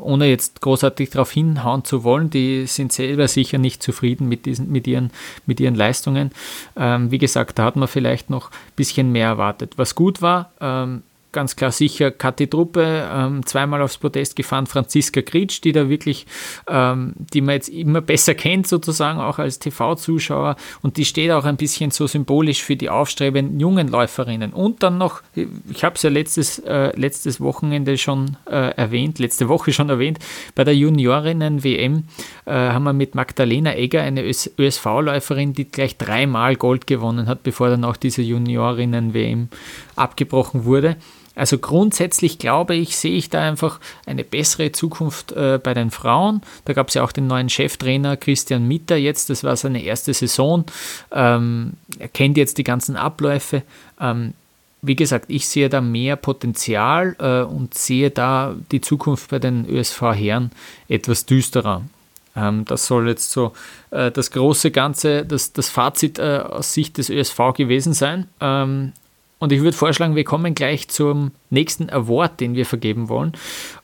ohne 0.01 0.27
jetzt 0.27 0.63
großartig 0.63 1.11
darauf 1.11 1.31
hinhauen 1.31 1.85
zu 1.85 2.03
wollen. 2.03 2.31
Die 2.31 2.67
sind 2.67 2.93
selber 2.93 3.29
sicher 3.29 3.59
nicht 3.59 3.83
zufrieden 3.83 4.27
mit, 4.29 4.47
diesen, 4.47 4.73
mit, 4.73 4.87
ihren, 4.87 5.11
mit 5.45 5.61
ihren 5.61 5.75
Leistungen. 5.75 6.31
Ähm, 6.75 7.11
wie 7.11 7.19
gesagt, 7.19 7.59
da 7.59 7.65
hat 7.65 7.77
man 7.77 7.89
vielleicht 7.89 8.31
noch 8.31 8.51
ein 8.51 8.77
bisschen 8.77 9.13
mehr 9.13 9.27
erwartet. 9.27 9.75
Was 9.77 9.95
gut 9.95 10.23
war, 10.23 10.51
ähm, 10.63 11.03
ganz 11.33 11.57
klar 11.57 11.73
sicher 11.73 12.11
Kathi 12.11 12.47
Truppe, 12.47 13.09
ähm, 13.13 13.45
zweimal 13.47 13.83
aufs 13.83 13.99
Podest 13.99 14.37
gefahren, 14.37 14.67
Franziska 14.67 15.23
Kritsch, 15.23 15.63
die 15.65 15.73
da 15.73 15.89
wirklich, 15.89 16.27
ähm, 16.69 17.15
die 17.17 17.41
man 17.41 17.55
jetzt 17.55 17.69
immer 17.69 18.01
besser 18.01 18.35
kennt, 18.35 18.67
sozusagen 18.67 19.19
auch 19.19 19.39
als 19.39 19.59
TV-Zuschauer. 19.59 20.57
Und 20.83 20.99
die 20.99 21.05
steht 21.05 21.31
auch 21.31 21.45
ein 21.45 21.57
bisschen 21.57 21.91
so 21.91 22.07
symbolisch 22.07 22.63
für 22.63 22.77
die 22.77 22.91
aufstrebenden 22.91 23.59
jungen 23.59 23.89
Läuferinnen. 23.89 24.53
Und 24.53 24.83
dann 24.83 24.99
noch, 24.99 25.23
ich 25.35 25.85
habe 25.85 25.97
es 25.97 26.03
ja 26.03 26.11
letztes, 26.11 26.59
äh, 26.61 26.93
letztes 26.99 27.41
Wochenende 27.41 27.97
schon 27.99 28.37
äh, 28.47 28.75
erwähnt, 28.77 29.19
letzte 29.19 29.49
Woche 29.49 29.73
schon 29.73 29.89
erwähnt, 29.89 30.19
bei 30.55 30.65
der 30.65 30.77
Juniorinnen-WM 30.77 32.05
äh, 32.45 32.53
haben 32.53 32.85
wir 32.85 32.93
mit 32.93 33.15
Magdalena 33.15 33.75
Egger 33.75 34.03
eine 34.03 34.23
ÖSV-Läuferin, 34.23 35.55
die 35.55 35.65
gleich 35.65 35.97
dreimal 35.97 36.57
Gold 36.57 36.87
gewonnen 36.87 37.27
hat, 37.27 37.43
bevor 37.43 37.71
dann 37.71 37.85
auch 37.85 37.97
diese 37.97 38.23
Juniorinnen-WM 38.23 39.49
abgebrochen 39.97 40.65
wurde. 40.65 40.97
Also 41.35 41.59
grundsätzlich 41.59 42.39
glaube 42.39 42.75
ich, 42.75 42.97
sehe 42.97 43.17
ich 43.17 43.31
da 43.31 43.41
einfach 43.41 43.81
eine 44.07 44.25
bessere 44.25 44.73
Zukunft 44.73 45.33
äh, 45.33 45.59
bei 45.63 45.75
den 45.75 45.91
Frauen. 45.91 46.43
Da 46.65 46.73
gab 46.73 46.89
es 46.89 46.95
ja 46.95 47.03
auch 47.03 47.13
den 47.13 47.27
neuen 47.27 47.49
Cheftrainer 47.49 48.17
Christian 48.17 48.69
Mitter 48.69 48.97
jetzt, 48.97 49.31
das 49.31 49.43
war 49.43 49.57
seine 49.57 49.83
erste 49.83 50.13
Saison. 50.13 50.65
Ähm, 51.11 51.75
er 51.99 52.09
kennt 52.09 52.37
jetzt 52.37 52.59
die 52.59 52.65
ganzen 52.65 52.97
Abläufe. 52.97 53.63
Ähm, 54.01 54.35
wie 54.83 54.97
gesagt, 54.97 55.27
ich 55.29 55.49
sehe 55.49 55.69
da 55.69 55.81
mehr 55.81 56.17
Potenzial 56.17 57.17
äh, 57.21 57.43
und 57.43 57.75
sehe 57.75 58.11
da 58.11 58.55
die 58.73 58.81
Zukunft 58.81 59.31
bei 59.31 59.39
den 59.39 59.65
ÖSV-Herren 59.69 60.51
etwas 60.89 61.25
düsterer. 61.25 61.83
Ähm, 62.35 62.65
das 62.65 62.87
soll 62.87 63.09
jetzt 63.09 63.31
so 63.31 63.53
äh, 63.91 64.11
das 64.11 64.33
große 64.33 64.71
Ganze, 64.71 65.25
das, 65.25 65.53
das 65.53 65.69
Fazit 65.69 66.19
äh, 66.19 66.43
aus 66.45 66.73
Sicht 66.75 66.99
des 66.99 67.11
ÖSV 67.11 67.55
gewesen 67.55 67.93
sein. 67.93 68.27
Ähm, 68.41 68.93
und 69.43 69.51
ich 69.51 69.61
würde 69.61 69.77
vorschlagen, 69.77 70.15
wir 70.15 70.23
kommen 70.23 70.55
gleich 70.55 70.87
zum 70.87 71.33
nächsten 71.51 71.91
Award, 71.91 72.39
den 72.39 72.55
wir 72.55 72.65
vergeben 72.65 73.09
wollen. 73.09 73.33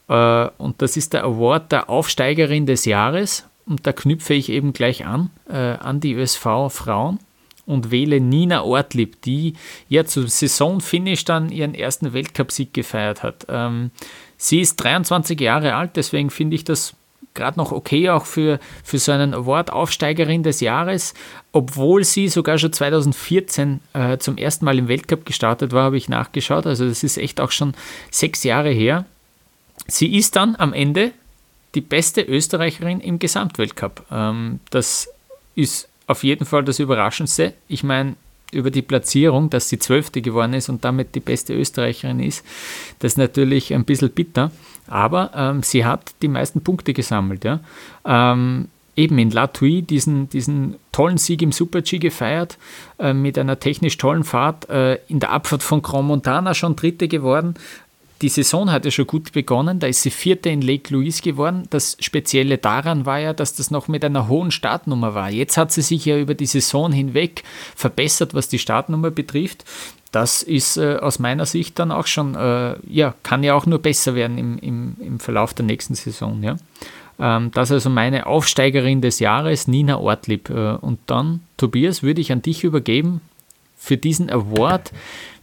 Äh, 0.06 0.46
und 0.56 0.80
das 0.80 0.96
ist 0.96 1.14
der 1.14 1.24
Award 1.24 1.72
der 1.72 1.90
Aufsteigerin 1.90 2.64
des 2.64 2.84
Jahres. 2.84 3.44
Und 3.66 3.84
da 3.84 3.92
knüpfe 3.92 4.34
ich 4.34 4.50
eben 4.50 4.72
gleich 4.72 5.04
an, 5.04 5.30
äh, 5.50 5.56
an 5.56 5.98
die 5.98 6.14
ÖSV 6.14 6.68
Frauen 6.68 7.18
und 7.66 7.90
wähle 7.90 8.20
Nina 8.20 8.62
Ortlieb, 8.62 9.20
die 9.22 9.54
ja 9.88 10.04
zum 10.04 10.28
Saisonfinish 10.28 11.24
dann 11.24 11.50
ihren 11.50 11.74
ersten 11.74 12.12
Weltcupsieg 12.12 12.72
gefeiert 12.72 13.24
hat. 13.24 13.44
Ähm, 13.48 13.90
sie 14.36 14.60
ist 14.60 14.76
23 14.76 15.40
Jahre 15.40 15.74
alt, 15.74 15.96
deswegen 15.96 16.30
finde 16.30 16.54
ich 16.54 16.62
das 16.62 16.94
gerade 17.34 17.58
noch 17.58 17.72
okay 17.72 18.10
auch 18.10 18.26
für, 18.26 18.58
für 18.82 18.98
so 18.98 19.12
einen 19.12 19.32
Award 19.32 19.72
Aufsteigerin 19.72 20.42
des 20.42 20.60
Jahres, 20.60 21.14
obwohl 21.52 22.04
sie 22.04 22.28
sogar 22.28 22.58
schon 22.58 22.72
2014 22.72 23.80
äh, 23.92 24.18
zum 24.18 24.36
ersten 24.36 24.64
Mal 24.64 24.78
im 24.78 24.88
Weltcup 24.88 25.24
gestartet 25.24 25.72
war, 25.72 25.84
habe 25.84 25.96
ich 25.96 26.08
nachgeschaut. 26.08 26.66
Also 26.66 26.88
das 26.88 27.04
ist 27.04 27.16
echt 27.16 27.40
auch 27.40 27.52
schon 27.52 27.74
sechs 28.10 28.44
Jahre 28.44 28.70
her. 28.70 29.06
Sie 29.86 30.16
ist 30.16 30.36
dann 30.36 30.56
am 30.56 30.72
Ende 30.72 31.12
die 31.74 31.80
beste 31.80 32.22
Österreicherin 32.22 33.00
im 33.00 33.18
Gesamtweltcup. 33.18 34.04
Ähm, 34.10 34.60
das 34.70 35.08
ist 35.54 35.88
auf 36.06 36.24
jeden 36.24 36.44
Fall 36.44 36.64
das 36.64 36.78
Überraschendste. 36.78 37.54
Ich 37.68 37.84
meine, 37.84 38.16
über 38.52 38.70
die 38.70 38.82
Platzierung, 38.82 39.50
dass 39.50 39.68
sie 39.68 39.78
Zwölfte 39.78 40.22
geworden 40.22 40.54
ist 40.54 40.68
und 40.68 40.84
damit 40.84 41.14
die 41.14 41.20
beste 41.20 41.54
Österreicherin 41.54 42.20
ist, 42.20 42.44
das 42.98 43.12
ist 43.12 43.18
natürlich 43.18 43.74
ein 43.74 43.84
bisschen 43.84 44.10
bitter. 44.10 44.50
Aber 44.88 45.30
ähm, 45.34 45.62
sie 45.62 45.84
hat 45.84 46.14
die 46.22 46.28
meisten 46.28 46.62
Punkte 46.62 46.92
gesammelt. 46.92 47.44
Ja. 47.44 47.60
Ähm, 48.04 48.68
eben 48.96 49.16
in 49.18 49.30
La 49.30 49.46
Tui 49.46 49.82
diesen, 49.82 50.28
diesen 50.28 50.74
tollen 50.90 51.18
Sieg 51.18 51.40
im 51.40 51.52
Super-G 51.52 51.98
gefeiert, 51.98 52.58
äh, 52.98 53.14
mit 53.14 53.38
einer 53.38 53.60
technisch 53.60 53.96
tollen 53.96 54.24
Fahrt, 54.24 54.68
äh, 54.68 54.96
in 55.06 55.20
der 55.20 55.30
Abfahrt 55.30 55.62
von 55.62 55.82
Grand 55.82 56.08
Montana 56.08 56.52
schon 56.52 56.74
Dritte 56.74 57.06
geworden. 57.06 57.54
Die 58.20 58.28
Saison 58.28 58.72
hat 58.72 58.84
ja 58.84 58.90
schon 58.90 59.06
gut 59.06 59.32
begonnen, 59.32 59.78
da 59.78 59.86
ist 59.86 60.02
sie 60.02 60.10
Vierte 60.10 60.48
in 60.48 60.60
Lake 60.60 60.92
Louise 60.92 61.22
geworden. 61.22 61.68
Das 61.70 61.96
Spezielle 62.00 62.58
daran 62.58 63.06
war 63.06 63.20
ja, 63.20 63.32
dass 63.32 63.54
das 63.54 63.70
noch 63.70 63.86
mit 63.86 64.04
einer 64.04 64.26
hohen 64.26 64.50
Startnummer 64.50 65.14
war. 65.14 65.30
Jetzt 65.30 65.56
hat 65.56 65.70
sie 65.70 65.82
sich 65.82 66.04
ja 66.04 66.18
über 66.18 66.34
die 66.34 66.46
Saison 66.46 66.90
hinweg 66.90 67.44
verbessert, 67.76 68.34
was 68.34 68.48
die 68.48 68.58
Startnummer 68.58 69.12
betrifft 69.12 69.64
das 70.12 70.42
ist 70.42 70.76
äh, 70.76 70.96
aus 70.96 71.18
meiner 71.18 71.46
Sicht 71.46 71.78
dann 71.78 71.92
auch 71.92 72.06
schon, 72.06 72.34
äh, 72.34 72.76
ja, 72.88 73.14
kann 73.22 73.42
ja 73.42 73.54
auch 73.54 73.66
nur 73.66 73.78
besser 73.78 74.14
werden 74.14 74.38
im, 74.38 74.58
im, 74.58 74.96
im 75.00 75.20
Verlauf 75.20 75.54
der 75.54 75.66
nächsten 75.66 75.94
Saison. 75.94 76.42
Ja. 76.42 76.56
Ähm, 77.18 77.50
das 77.52 77.70
ist 77.70 77.74
also 77.74 77.90
meine 77.90 78.26
Aufsteigerin 78.26 79.00
des 79.00 79.18
Jahres, 79.18 79.68
Nina 79.68 79.98
Ortlieb. 79.98 80.50
Äh, 80.50 80.76
und 80.76 80.98
dann, 81.06 81.40
Tobias, 81.56 82.02
würde 82.02 82.20
ich 82.20 82.32
an 82.32 82.42
dich 82.42 82.64
übergeben 82.64 83.20
für 83.76 83.96
diesen 83.96 84.30
Award. 84.30 84.92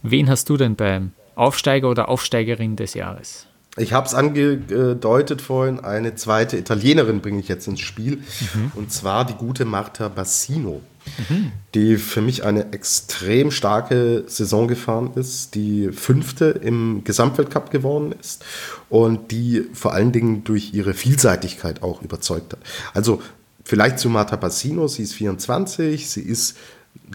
Wen 0.02 0.28
hast 0.28 0.48
du 0.48 0.56
denn 0.56 0.74
beim 0.74 1.12
Aufsteiger 1.36 1.88
oder 1.88 2.08
Aufsteigerin 2.08 2.74
des 2.74 2.94
Jahres? 2.94 3.46
Ich 3.78 3.92
habe 3.92 4.06
es 4.06 4.14
angedeutet 4.14 5.42
vorhin, 5.42 5.80
eine 5.80 6.14
zweite 6.14 6.56
Italienerin 6.56 7.20
bringe 7.20 7.40
ich 7.40 7.48
jetzt 7.48 7.68
ins 7.68 7.80
Spiel. 7.80 8.22
Mhm. 8.54 8.72
Und 8.74 8.90
zwar 8.90 9.24
die 9.24 9.34
gute 9.34 9.64
Marta 9.64 10.08
Bassino 10.08 10.80
mhm. 11.28 11.52
die 11.74 11.96
für 11.96 12.20
mich 12.20 12.44
eine 12.44 12.72
extrem 12.72 13.50
starke 13.50 14.24
Saison 14.26 14.68
gefahren 14.68 15.12
ist, 15.14 15.54
die 15.54 15.90
fünfte 15.92 16.46
im 16.46 17.02
Gesamtweltcup 17.04 17.70
geworden 17.70 18.14
ist 18.18 18.44
und 18.88 19.30
die 19.30 19.64
vor 19.72 19.92
allen 19.92 20.12
Dingen 20.12 20.44
durch 20.44 20.74
ihre 20.74 20.94
Vielseitigkeit 20.94 21.82
auch 21.82 22.02
überzeugt 22.02 22.52
hat. 22.54 22.60
Also 22.94 23.22
vielleicht 23.64 23.98
zu 23.98 24.08
Marta 24.08 24.36
Bassino, 24.36 24.88
sie 24.88 25.02
ist 25.02 25.14
24, 25.14 26.08
sie 26.08 26.22
ist 26.22 26.56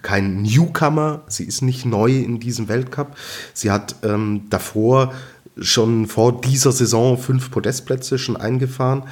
kein 0.00 0.42
Newcomer, 0.42 1.22
sie 1.26 1.44
ist 1.44 1.62
nicht 1.62 1.84
neu 1.84 2.12
in 2.12 2.40
diesem 2.40 2.68
Weltcup. 2.68 3.16
Sie 3.52 3.70
hat 3.70 3.96
ähm, 4.02 4.46
davor 4.48 5.12
schon 5.60 6.06
vor 6.06 6.40
dieser 6.40 6.72
Saison 6.72 7.18
fünf 7.18 7.50
Podestplätze 7.50 8.18
schon 8.18 8.36
eingefahren 8.36 9.04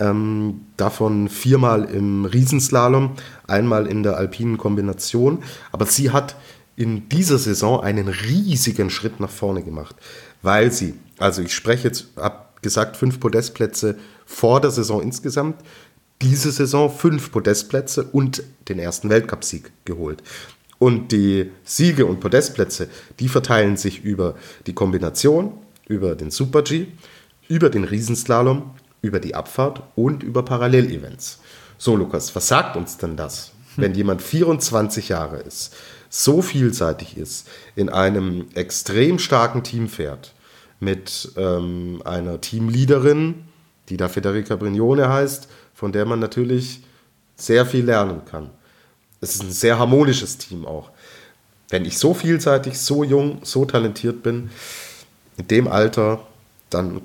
ähm, 0.00 0.62
davon 0.76 1.28
viermal 1.28 1.84
im 1.84 2.24
Riesenslalom, 2.24 3.12
einmal 3.46 3.86
in 3.86 4.02
der 4.02 4.16
alpinen 4.16 4.56
Kombination. 4.56 5.42
Aber 5.70 5.86
sie 5.86 6.10
hat 6.10 6.36
in 6.74 7.08
dieser 7.10 7.38
Saison 7.38 7.80
einen 7.80 8.08
riesigen 8.08 8.90
Schritt 8.90 9.20
nach 9.20 9.30
vorne 9.30 9.62
gemacht, 9.62 9.94
weil 10.42 10.72
sie, 10.72 10.94
also 11.18 11.42
ich 11.42 11.54
spreche 11.54 11.88
jetzt, 11.88 12.08
habe 12.16 12.46
gesagt, 12.62 12.96
fünf 12.96 13.20
Podestplätze 13.20 13.98
vor 14.24 14.60
der 14.60 14.70
Saison 14.70 15.02
insgesamt, 15.02 15.56
diese 16.22 16.50
Saison 16.52 16.90
fünf 16.90 17.32
Podestplätze 17.32 18.04
und 18.04 18.42
den 18.68 18.78
ersten 18.78 19.08
Weltcupsieg 19.10 19.70
geholt. 19.84 20.22
Und 20.78 21.12
die 21.12 21.50
Siege 21.64 22.06
und 22.06 22.20
Podestplätze, 22.20 22.88
die 23.18 23.28
verteilen 23.28 23.76
sich 23.76 24.04
über 24.04 24.34
die 24.66 24.74
Kombination, 24.74 25.52
über 25.88 26.14
den 26.14 26.30
Super 26.30 26.62
G, 26.62 26.86
über 27.48 27.68
den 27.68 27.84
Riesenslalom 27.84 28.70
über 29.02 29.20
die 29.20 29.34
Abfahrt 29.34 29.82
und 29.94 30.22
über 30.22 30.44
Parallelevents. 30.44 31.40
So, 31.78 31.96
Lukas, 31.96 32.34
was 32.36 32.48
sagt 32.48 32.76
uns 32.76 32.98
denn 32.98 33.16
das, 33.16 33.52
wenn 33.76 33.94
jemand 33.94 34.22
24 34.22 35.08
Jahre 35.08 35.38
ist, 35.38 35.74
so 36.08 36.42
vielseitig 36.42 37.16
ist, 37.16 37.48
in 37.76 37.88
einem 37.88 38.46
extrem 38.54 39.18
starken 39.18 39.62
Team 39.62 39.88
fährt, 39.88 40.34
mit 40.80 41.32
ähm, 41.36 42.02
einer 42.04 42.40
Teamleaderin, 42.40 43.44
die 43.88 43.96
da 43.96 44.08
Federica 44.08 44.56
Brignone 44.56 45.08
heißt, 45.08 45.48
von 45.80 45.92
der 45.92 46.04
man 46.04 46.18
natürlich 46.18 46.82
sehr 47.36 47.64
viel 47.64 47.86
lernen 47.86 48.20
kann. 48.30 48.50
Es 49.22 49.34
ist 49.34 49.42
ein 49.42 49.50
sehr 49.50 49.78
harmonisches 49.78 50.36
Team 50.36 50.66
auch. 50.66 50.90
Wenn 51.70 51.86
ich 51.86 51.96
so 51.96 52.12
vielseitig, 52.12 52.78
so 52.78 53.02
jung, 53.02 53.38
so 53.44 53.64
talentiert 53.64 54.22
bin, 54.22 54.50
in 55.38 55.48
dem 55.48 55.68
Alter, 55.68 56.20
dann 56.68 57.00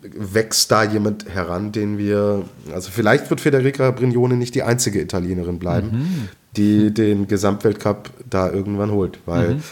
wächst 0.00 0.70
da 0.70 0.82
jemand 0.82 1.28
heran, 1.28 1.72
den 1.72 1.98
wir, 1.98 2.44
also 2.72 2.90
vielleicht 2.90 3.28
wird 3.28 3.42
Federica 3.42 3.90
Brignone 3.90 4.36
nicht 4.36 4.54
die 4.54 4.62
einzige 4.62 4.98
Italienerin 4.98 5.58
bleiben, 5.58 5.88
mhm. 5.88 6.28
die 6.56 6.94
den 6.94 7.28
Gesamtweltcup 7.28 8.08
da 8.30 8.50
irgendwann 8.50 8.92
holt, 8.92 9.18
weil 9.26 9.56
mhm. 9.56 9.62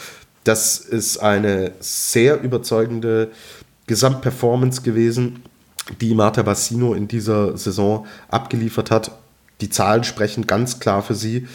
das 0.44 0.80
ist 0.80 1.16
eine 1.16 1.72
sehr 1.80 2.42
überzeugende 2.42 3.30
Gesamtperformance 3.86 4.82
gewesen, 4.82 5.44
die 6.00 6.14
Marta 6.14 6.42
Bassino 6.42 6.94
in 6.94 7.08
dieser 7.08 7.56
Saison 7.56 8.06
abgeliefert 8.28 8.90
hat. 8.90 9.12
Die 9.60 9.70
Zahlen 9.70 10.04
sprechen 10.04 10.46
ganz 10.46 10.80
klar 10.80 11.02
für 11.02 11.14
sie. 11.14 11.46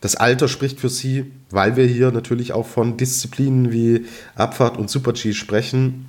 Das 0.00 0.16
Alter 0.16 0.48
spricht 0.48 0.80
für 0.80 0.88
sie, 0.88 1.32
weil 1.50 1.76
wir 1.76 1.86
hier 1.86 2.12
natürlich 2.12 2.52
auch 2.52 2.66
von 2.66 2.96
Disziplinen 2.96 3.72
wie 3.72 4.06
Abfahrt 4.36 4.76
und 4.76 4.90
Super-G 4.90 5.32
sprechen 5.32 6.06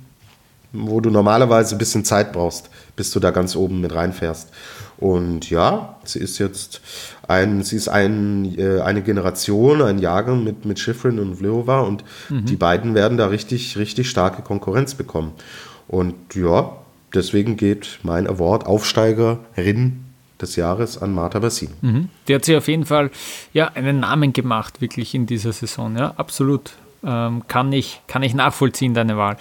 wo 0.72 1.00
du 1.00 1.10
normalerweise 1.10 1.74
ein 1.74 1.78
bisschen 1.78 2.04
Zeit 2.04 2.32
brauchst, 2.32 2.70
bis 2.96 3.10
du 3.10 3.20
da 3.20 3.30
ganz 3.30 3.56
oben 3.56 3.80
mit 3.80 3.94
reinfährst. 3.94 4.50
Und 4.98 5.48
ja, 5.50 5.96
sie 6.04 6.18
ist 6.18 6.38
jetzt 6.38 6.80
ein, 7.26 7.62
sie 7.62 7.76
ist 7.76 7.88
ein, 7.88 8.56
äh, 8.58 8.80
eine 8.80 9.02
Generation, 9.02 9.82
ein 9.82 9.98
Jahrgang 9.98 10.44
mit, 10.44 10.64
mit 10.64 10.78
Schifrin 10.78 11.18
und 11.18 11.36
Vlhova 11.36 11.80
und 11.80 12.04
mhm. 12.28 12.44
die 12.44 12.56
beiden 12.56 12.94
werden 12.94 13.16
da 13.16 13.26
richtig, 13.26 13.78
richtig 13.78 14.10
starke 14.10 14.42
Konkurrenz 14.42 14.94
bekommen. 14.94 15.32
Und 15.88 16.34
ja, 16.34 16.76
deswegen 17.14 17.56
geht 17.56 18.00
mein 18.02 18.26
Award 18.26 18.66
Aufsteigerin 18.66 20.04
des 20.40 20.56
Jahres 20.56 20.98
an 20.98 21.12
Marta 21.12 21.38
Bassino. 21.38 21.72
Mhm. 21.82 22.08
Die 22.26 22.34
hat 22.34 22.44
sich 22.44 22.56
auf 22.56 22.68
jeden 22.68 22.86
Fall 22.86 23.10
ja 23.52 23.68
einen 23.68 24.00
Namen 24.00 24.32
gemacht, 24.32 24.80
wirklich 24.80 25.14
in 25.14 25.26
dieser 25.26 25.52
Saison. 25.52 25.96
Ja, 25.96 26.14
absolut. 26.16 26.72
Ähm, 27.04 27.42
kann, 27.48 27.72
ich, 27.72 28.00
kann 28.06 28.22
ich 28.22 28.34
nachvollziehen, 28.34 28.94
deine 28.94 29.16
Wahl. 29.16 29.36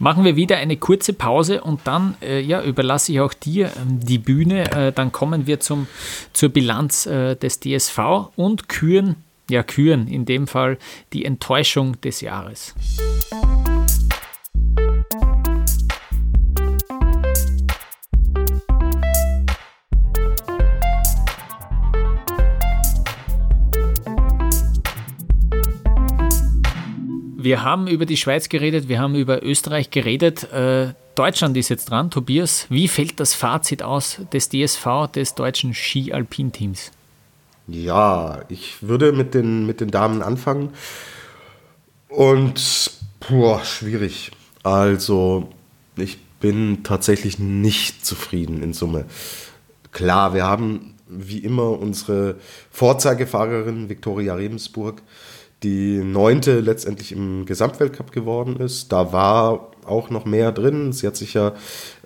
Machen 0.00 0.24
wir 0.24 0.34
wieder 0.34 0.56
eine 0.56 0.76
kurze 0.76 1.12
Pause 1.12 1.62
und 1.62 1.80
dann 1.84 2.16
äh, 2.20 2.40
ja, 2.40 2.62
überlasse 2.62 3.12
ich 3.12 3.20
auch 3.20 3.32
dir 3.32 3.70
ähm, 3.80 4.00
die 4.00 4.18
Bühne. 4.18 4.70
Äh, 4.72 4.92
dann 4.92 5.12
kommen 5.12 5.46
wir 5.46 5.60
zum, 5.60 5.86
zur 6.32 6.48
Bilanz 6.48 7.06
äh, 7.06 7.36
des 7.36 7.60
DSV 7.60 7.98
und 8.34 8.68
küren, 8.68 9.16
ja, 9.48 9.62
küren 9.62 10.08
in 10.08 10.24
dem 10.24 10.48
Fall 10.48 10.78
die 11.12 11.24
Enttäuschung 11.24 12.00
des 12.00 12.20
Jahres. 12.20 12.74
Wir 27.44 27.62
haben 27.62 27.88
über 27.88 28.06
die 28.06 28.16
Schweiz 28.16 28.48
geredet, 28.48 28.88
wir 28.88 28.98
haben 28.98 29.14
über 29.14 29.42
Österreich 29.42 29.90
geredet. 29.90 30.50
Äh, 30.50 30.94
Deutschland 31.14 31.54
ist 31.58 31.68
jetzt 31.68 31.90
dran. 31.90 32.10
Tobias, 32.10 32.64
wie 32.70 32.88
fällt 32.88 33.20
das 33.20 33.34
Fazit 33.34 33.82
aus 33.82 34.22
des 34.32 34.48
DSV, 34.48 35.08
des 35.14 35.34
deutschen 35.34 35.74
Ski-Alpin-Teams? 35.74 36.90
Ja, 37.66 38.40
ich 38.48 38.76
würde 38.80 39.12
mit 39.12 39.34
den, 39.34 39.66
mit 39.66 39.82
den 39.82 39.90
Damen 39.90 40.22
anfangen. 40.22 40.70
Und, 42.08 42.92
boah, 43.28 43.62
schwierig. 43.62 44.30
Also, 44.62 45.50
ich 45.96 46.16
bin 46.40 46.82
tatsächlich 46.82 47.38
nicht 47.38 48.06
zufrieden 48.06 48.62
in 48.62 48.72
Summe. 48.72 49.04
Klar, 49.92 50.32
wir 50.32 50.44
haben 50.44 50.94
wie 51.08 51.40
immer 51.40 51.78
unsere 51.78 52.36
Vorzeigefahrerin 52.70 53.90
Viktoria 53.90 54.34
Rebensburg, 54.34 55.02
die 55.64 56.02
neunte 56.04 56.60
letztendlich 56.60 57.10
im 57.10 57.46
Gesamtweltcup 57.46 58.12
geworden 58.12 58.56
ist. 58.60 58.92
Da 58.92 59.12
war 59.12 59.70
auch 59.84 60.10
noch 60.10 60.24
mehr 60.24 60.52
drin. 60.52 60.92
Sie 60.92 61.06
hat 61.06 61.16
sich 61.16 61.34
ja 61.34 61.54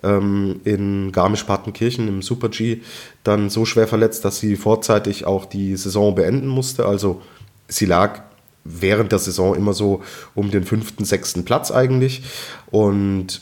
ähm, 0.01 0.61
in 0.63 1.11
Garmisch-Partenkirchen 1.11 2.07
im 2.07 2.21
Super-G 2.21 2.81
dann 3.23 3.49
so 3.49 3.65
schwer 3.65 3.87
verletzt, 3.87 4.25
dass 4.25 4.39
sie 4.39 4.55
vorzeitig 4.55 5.25
auch 5.25 5.45
die 5.45 5.75
Saison 5.75 6.15
beenden 6.15 6.47
musste. 6.47 6.85
Also 6.85 7.21
sie 7.67 7.85
lag 7.85 8.23
während 8.63 9.11
der 9.11 9.19
Saison 9.19 9.55
immer 9.55 9.73
so 9.73 10.01
um 10.35 10.51
den 10.51 10.63
fünften, 10.63 11.05
sechsten 11.05 11.45
Platz 11.45 11.71
eigentlich 11.71 12.23
und 12.67 13.41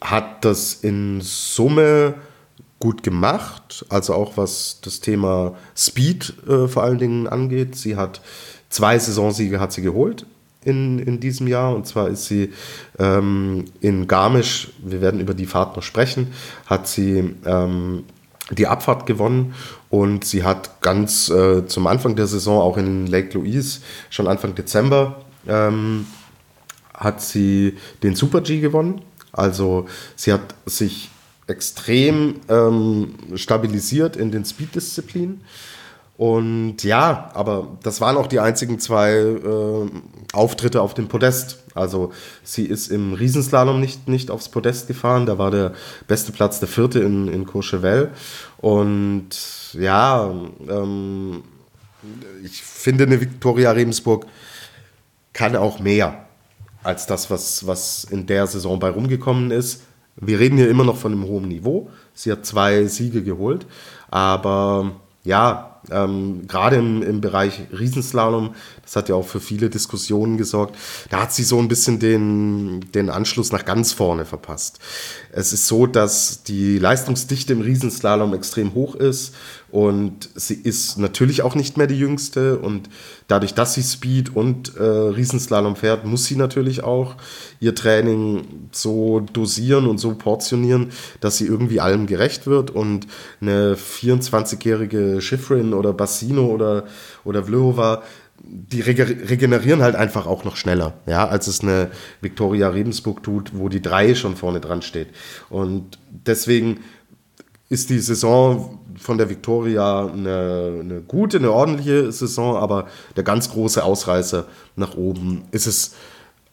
hat 0.00 0.44
das 0.44 0.74
in 0.74 1.20
Summe 1.22 2.14
gut 2.78 3.02
gemacht, 3.02 3.86
also 3.88 4.12
auch 4.12 4.36
was 4.36 4.80
das 4.82 5.00
Thema 5.00 5.54
Speed 5.74 6.34
äh, 6.46 6.68
vor 6.68 6.82
allen 6.82 6.98
Dingen 6.98 7.26
angeht. 7.26 7.76
Sie 7.76 7.96
hat 7.96 8.20
Zwei 8.74 8.98
Saisonsiege 8.98 9.60
hat 9.60 9.72
sie 9.72 9.82
geholt 9.82 10.26
in, 10.64 10.98
in 10.98 11.20
diesem 11.20 11.46
Jahr. 11.46 11.76
Und 11.76 11.86
zwar 11.86 12.08
ist 12.08 12.24
sie 12.24 12.52
ähm, 12.98 13.66
in 13.80 14.08
Garmisch, 14.08 14.70
wir 14.78 15.00
werden 15.00 15.20
über 15.20 15.32
die 15.32 15.46
Fahrt 15.46 15.76
noch 15.76 15.84
sprechen, 15.84 16.32
hat 16.66 16.88
sie 16.88 17.36
ähm, 17.46 18.02
die 18.50 18.66
Abfahrt 18.66 19.06
gewonnen 19.06 19.54
und 19.90 20.24
sie 20.24 20.42
hat 20.42 20.80
ganz 20.80 21.28
äh, 21.28 21.64
zum 21.68 21.86
Anfang 21.86 22.16
der 22.16 22.26
Saison 22.26 22.60
auch 22.60 22.76
in 22.76 23.06
Lake 23.06 23.38
Louise, 23.38 23.78
schon 24.10 24.26
Anfang 24.26 24.56
Dezember, 24.56 25.22
ähm, 25.46 26.06
hat 26.92 27.22
sie 27.22 27.76
den 28.02 28.16
Super 28.16 28.40
G 28.40 28.58
gewonnen. 28.58 29.02
Also 29.30 29.86
sie 30.16 30.32
hat 30.32 30.52
sich 30.66 31.10
extrem 31.46 32.40
ähm, 32.48 33.14
stabilisiert 33.36 34.16
in 34.16 34.32
den 34.32 34.44
Speed-Disziplinen. 34.44 35.42
Und 36.16 36.84
ja, 36.84 37.30
aber 37.34 37.76
das 37.82 38.00
waren 38.00 38.16
auch 38.16 38.28
die 38.28 38.38
einzigen 38.38 38.78
zwei 38.78 39.14
äh, 39.14 39.90
Auftritte 40.32 40.80
auf 40.80 40.94
dem 40.94 41.08
Podest. 41.08 41.64
Also 41.74 42.12
sie 42.44 42.66
ist 42.66 42.88
im 42.88 43.14
Riesenslalom 43.14 43.80
nicht, 43.80 44.06
nicht 44.06 44.30
aufs 44.30 44.48
Podest 44.48 44.86
gefahren. 44.86 45.26
Da 45.26 45.38
war 45.38 45.50
der 45.50 45.72
beste 46.06 46.30
Platz 46.30 46.60
der 46.60 46.68
vierte 46.68 47.00
in, 47.00 47.26
in 47.26 47.46
Courchevel. 47.46 48.12
Und 48.58 49.28
ja, 49.72 50.32
ähm, 50.68 51.42
ich 52.44 52.62
finde, 52.62 53.04
eine 53.04 53.20
Viktoria 53.20 53.72
Rebensburg 53.72 54.26
kann 55.32 55.56
auch 55.56 55.80
mehr 55.80 56.26
als 56.84 57.06
das, 57.06 57.28
was, 57.28 57.66
was 57.66 58.04
in 58.04 58.26
der 58.26 58.46
Saison 58.46 58.78
bei 58.78 58.90
rumgekommen 58.90 59.50
ist. 59.50 59.82
Wir 60.16 60.38
reden 60.38 60.58
hier 60.58 60.70
immer 60.70 60.84
noch 60.84 60.96
von 60.96 61.10
einem 61.10 61.24
hohen 61.24 61.48
Niveau. 61.48 61.90
Sie 62.12 62.30
hat 62.30 62.46
zwei 62.46 62.84
Siege 62.86 63.24
geholt. 63.24 63.66
Aber 64.10 64.92
ja, 65.24 65.73
ähm, 65.90 66.46
gerade 66.46 66.76
im, 66.76 67.02
im 67.02 67.20
Bereich 67.20 67.62
Riesenslalom, 67.76 68.54
das 68.82 68.96
hat 68.96 69.08
ja 69.08 69.14
auch 69.14 69.26
für 69.26 69.40
viele 69.40 69.70
Diskussionen 69.70 70.36
gesorgt, 70.36 70.76
da 71.10 71.22
hat 71.22 71.32
sie 71.32 71.44
so 71.44 71.58
ein 71.58 71.68
bisschen 71.68 71.98
den, 71.98 72.92
den 72.92 73.10
Anschluss 73.10 73.52
nach 73.52 73.64
ganz 73.64 73.92
vorne 73.92 74.24
verpasst. 74.24 74.78
Es 75.32 75.52
ist 75.52 75.66
so, 75.66 75.86
dass 75.86 76.42
die 76.42 76.78
Leistungsdichte 76.78 77.52
im 77.52 77.60
Riesenslalom 77.60 78.34
extrem 78.34 78.74
hoch 78.74 78.94
ist 78.94 79.34
und 79.74 80.28
sie 80.36 80.54
ist 80.54 80.98
natürlich 80.98 81.42
auch 81.42 81.56
nicht 81.56 81.76
mehr 81.76 81.88
die 81.88 81.98
jüngste 81.98 82.60
und 82.60 82.88
dadurch, 83.26 83.54
dass 83.54 83.74
sie 83.74 83.82
Speed 83.82 84.36
und 84.36 84.76
äh, 84.76 84.80
Riesenslalom 84.80 85.74
fährt, 85.74 86.04
muss 86.04 86.26
sie 86.26 86.36
natürlich 86.36 86.84
auch 86.84 87.16
ihr 87.58 87.74
Training 87.74 88.68
so 88.70 89.18
dosieren 89.18 89.88
und 89.88 89.98
so 89.98 90.14
portionieren, 90.14 90.92
dass 91.18 91.38
sie 91.38 91.46
irgendwie 91.46 91.80
allem 91.80 92.06
gerecht 92.06 92.46
wird 92.46 92.70
und 92.70 93.08
eine 93.40 93.74
24-jährige 93.74 95.20
Schifrin 95.20 95.74
oder 95.74 95.92
Bassino 95.92 96.46
oder, 96.46 96.84
oder 97.24 97.42
Vlhova, 97.42 98.04
die 98.44 98.80
regenerieren 98.80 99.82
halt 99.82 99.96
einfach 99.96 100.28
auch 100.28 100.44
noch 100.44 100.54
schneller, 100.54 100.94
ja, 101.06 101.26
als 101.26 101.48
es 101.48 101.62
eine 101.62 101.90
Victoria 102.20 102.68
Rebensburg 102.68 103.24
tut, 103.24 103.50
wo 103.54 103.68
die 103.68 103.82
drei 103.82 104.14
schon 104.14 104.36
vorne 104.36 104.60
dran 104.60 104.82
steht. 104.82 105.08
Und 105.50 105.98
deswegen 106.12 106.78
ist 107.68 107.90
die 107.90 107.98
Saison 107.98 108.78
von 109.04 109.18
der 109.18 109.28
Viktoria 109.28 110.06
eine, 110.06 110.78
eine, 110.80 111.00
gute, 111.02 111.36
eine 111.36 111.52
ordentliche 111.52 112.10
Saison, 112.10 112.56
aber 112.56 112.88
der 113.16 113.22
ganz 113.22 113.50
große 113.50 113.84
Ausreißer 113.84 114.46
nach 114.76 114.96
oben 114.96 115.44
ist 115.50 115.66
es 115.66 115.94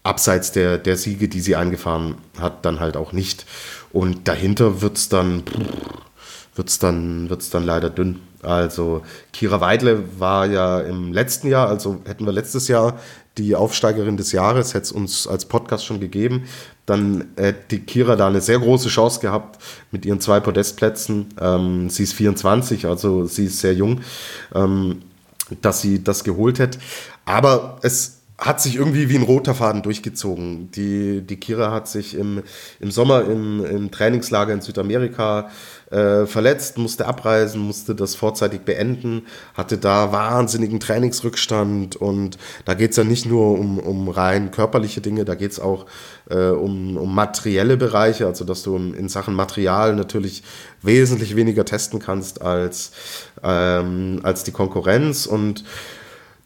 abseits 0.03 0.51
der, 0.51 0.77
der 0.77 0.97
Siege, 0.97 1.29
die 1.29 1.39
sie 1.39 1.55
eingefahren 1.55 2.15
hat, 2.37 2.65
dann 2.65 2.81
halt 2.81 2.97
auch 2.97 3.13
nicht. 3.13 3.45
Und 3.93 4.27
dahinter 4.27 4.81
wird 4.81 4.97
es 4.97 5.07
dann, 5.07 5.43
wird's 6.53 6.77
dann, 6.77 7.29
wird's 7.29 7.49
dann 7.51 7.63
leider 7.65 7.89
dünn. 7.89 8.19
Also 8.43 9.03
Kira 9.33 9.61
Weidle 9.61 10.03
war 10.19 10.47
ja 10.47 10.79
im 10.79 11.13
letzten 11.13 11.47
Jahr, 11.47 11.67
also 11.67 12.01
hätten 12.05 12.25
wir 12.25 12.33
letztes 12.33 12.67
Jahr 12.67 12.99
die 13.37 13.55
Aufsteigerin 13.55 14.17
des 14.17 14.31
Jahres, 14.31 14.73
hätte 14.73 14.83
es 14.83 14.91
uns 14.91 15.27
als 15.27 15.45
Podcast 15.45 15.85
schon 15.85 15.99
gegeben, 15.99 16.43
dann 16.85 17.29
hätte 17.37 17.79
Kira 17.79 18.15
da 18.15 18.27
eine 18.27 18.41
sehr 18.41 18.59
große 18.59 18.89
Chance 18.89 19.21
gehabt 19.21 19.61
mit 19.91 20.05
ihren 20.05 20.19
zwei 20.19 20.39
Podestplätzen. 20.39 21.27
Ähm, 21.39 21.89
sie 21.89 22.03
ist 22.03 22.13
24, 22.13 22.85
also 22.85 23.25
sie 23.25 23.45
ist 23.45 23.59
sehr 23.59 23.73
jung, 23.73 24.01
ähm, 24.53 25.03
dass 25.61 25.81
sie 25.81 26.03
das 26.03 26.23
geholt 26.23 26.59
hätte. 26.59 26.79
Aber 27.25 27.79
es 27.83 28.21
hat 28.41 28.59
sich 28.59 28.75
irgendwie 28.75 29.07
wie 29.07 29.17
ein 29.17 29.23
roter 29.23 29.53
Faden 29.53 29.83
durchgezogen. 29.83 30.71
Die, 30.71 31.21
die 31.21 31.37
Kira 31.37 31.71
hat 31.71 31.87
sich 31.87 32.15
im, 32.15 32.41
im 32.79 32.89
Sommer 32.89 33.23
im, 33.25 33.63
im 33.63 33.91
Trainingslager 33.91 34.51
in 34.51 34.61
Südamerika 34.61 35.51
äh, 35.91 36.25
verletzt, 36.25 36.77
musste 36.77 37.05
abreisen, 37.05 37.61
musste 37.61 37.95
das 37.95 38.15
vorzeitig 38.15 38.61
beenden, 38.61 39.23
hatte 39.53 39.77
da 39.77 40.11
wahnsinnigen 40.11 40.79
Trainingsrückstand 40.79 41.95
und 41.95 42.37
da 42.65 42.73
geht 42.73 42.91
es 42.91 42.97
ja 42.97 43.03
nicht 43.03 43.25
nur 43.25 43.59
um, 43.59 43.77
um 43.77 44.09
rein 44.09 44.51
körperliche 44.51 45.01
Dinge, 45.01 45.25
da 45.25 45.35
geht 45.35 45.51
es 45.51 45.59
auch 45.59 45.85
äh, 46.29 46.47
um, 46.49 46.97
um 46.97 47.13
materielle 47.13 47.77
Bereiche, 47.77 48.25
also 48.25 48.45
dass 48.45 48.63
du 48.63 48.75
in 48.75 49.09
Sachen 49.09 49.33
Material 49.33 49.95
natürlich 49.95 50.43
wesentlich 50.81 51.35
weniger 51.35 51.65
testen 51.65 51.99
kannst 51.99 52.41
als, 52.41 52.91
ähm, 53.43 54.21
als 54.23 54.43
die 54.43 54.51
Konkurrenz 54.51 55.25
und 55.25 55.63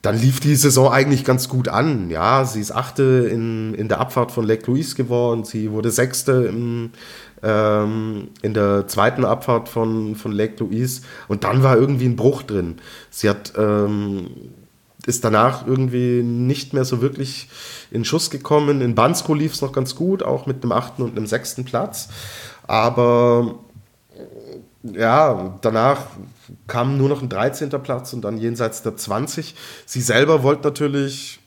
dann 0.06 0.20
lief 0.20 0.40
die 0.40 0.56
Saison 0.56 0.92
eigentlich 0.92 1.26
ganz 1.26 1.50
gut 1.50 1.68
an. 1.68 2.12
Ja, 2.12 2.46
sie 2.46 2.62
ist 2.62 2.72
Achte 2.72 3.28
in, 3.32 3.74
in 3.74 3.88
der 3.88 4.00
Abfahrt 4.00 4.32
von 4.32 4.46
Lake 4.46 4.70
Louise 4.70 4.96
geworden. 4.96 5.46
Sie 5.46 5.72
wurde 5.72 5.90
Sechste 5.90 6.46
im, 6.48 6.92
ähm, 7.46 8.30
in 8.42 8.54
der 8.54 8.88
zweiten 8.88 9.24
Abfahrt 9.24 9.70
von, 9.70 10.16
von 10.16 10.32
Lake 10.32 10.56
Louise. 10.64 11.02
Und 11.28 11.44
dann 11.44 11.62
war 11.64 11.78
irgendwie 11.78 12.06
ein 12.06 12.16
Bruch 12.16 12.42
drin. 12.42 12.80
Sie 13.12 13.30
hat, 13.30 13.54
ähm, 13.56 14.28
ist 15.06 15.24
danach 15.24 15.68
irgendwie 15.68 16.24
nicht 16.24 16.74
mehr 16.74 16.84
so 16.84 17.02
wirklich 17.02 17.48
in 17.92 18.04
Schuss 18.04 18.32
gekommen. 18.32 18.82
In 18.82 18.96
Bansko 18.96 19.36
lief 19.36 19.54
es 19.54 19.62
noch 19.62 19.72
ganz 19.72 19.96
gut, 19.96 20.24
auch 20.24 20.48
mit 20.48 20.64
dem 20.64 20.72
achten 20.72 21.04
und 21.04 21.16
dem 21.16 21.28
sechsten 21.28 21.64
Platz. 21.64 22.10
Aber 22.66 23.60
ja, 24.84 25.58
danach 25.62 26.08
kam 26.68 26.98
nur 26.98 27.10
noch 27.10 27.22
ein 27.22 27.30
13. 27.30 27.70
Platz 27.70 28.14
und 28.14 28.22
dann 28.22 28.38
jenseits 28.38 28.82
der 28.82 28.98
20. 28.98 29.56
Sie 29.86 30.02
selber 30.02 30.44
wollte 30.44 30.64
natürlich 30.64 31.40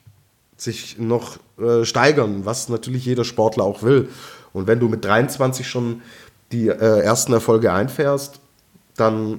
sich 0.56 0.98
noch 0.98 1.38
äh, 1.58 1.84
steigern, 1.84 2.44
was 2.44 2.68
natürlich 2.68 3.04
jeder 3.04 3.24
Sportler 3.24 3.64
auch 3.64 3.82
will. 3.82 4.08
Und 4.58 4.66
wenn 4.66 4.80
du 4.80 4.88
mit 4.88 5.04
23 5.04 5.66
schon 5.66 6.02
die 6.52 6.68
äh, 6.68 7.00
ersten 7.00 7.32
Erfolge 7.32 7.72
einfährst, 7.72 8.40
dann 8.96 9.38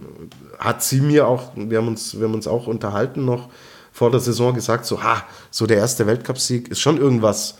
hat 0.57 0.83
sie 0.83 1.01
mir 1.01 1.27
auch, 1.27 1.51
wir 1.55 1.77
haben 1.77 1.87
uns, 1.87 2.17
wir 2.17 2.27
haben 2.27 2.33
uns 2.33 2.47
auch 2.47 2.67
unterhalten 2.67 3.25
noch 3.25 3.49
vor 3.91 4.11
der 4.11 4.19
Saison 4.19 4.53
gesagt, 4.53 4.85
so, 4.85 5.03
ha, 5.03 5.23
so 5.51 5.65
der 5.67 5.77
erste 5.77 6.07
Weltcupsieg 6.07 6.69
ist 6.69 6.79
schon 6.79 6.97
irgendwas, 6.97 7.57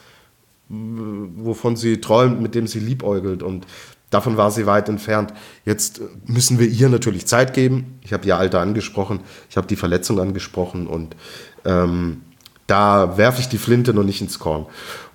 wovon 0.70 1.76
sie 1.76 1.99
träumt, 1.99 2.41
mit 2.41 2.55
dem 2.55 2.68
sie 2.68 2.80
liebäugelt. 2.80 3.43
Und 3.43 3.66
davon 4.10 4.38
war 4.38 4.51
sie 4.51 4.66
weit 4.66 4.88
entfernt. 4.88 5.34
Jetzt 5.66 6.01
müssen 6.26 6.60
wir 6.60 6.68
ihr 6.68 6.89
natürlich 6.89 7.26
Zeit 7.28 7.53
geben. 7.53 7.99
Ich 8.03 8.14
habe 8.14 8.26
ihr 8.26 8.38
Alter 8.38 8.62
angesprochen, 8.62 9.22
ich 9.49 9.57
habe 9.57 9.68
die 9.68 9.76
Verletzung 9.76 10.20
angesprochen 10.20 10.88
und 10.88 11.16
ähm, 11.66 12.22
da 12.68 13.18
werfe 13.18 13.41
ich 13.41 13.49
die 13.49 13.57
Flinte 13.57 13.93
noch 13.93 14.03
nicht 14.03 14.22
ins 14.22 14.38
Korn. 14.39 14.68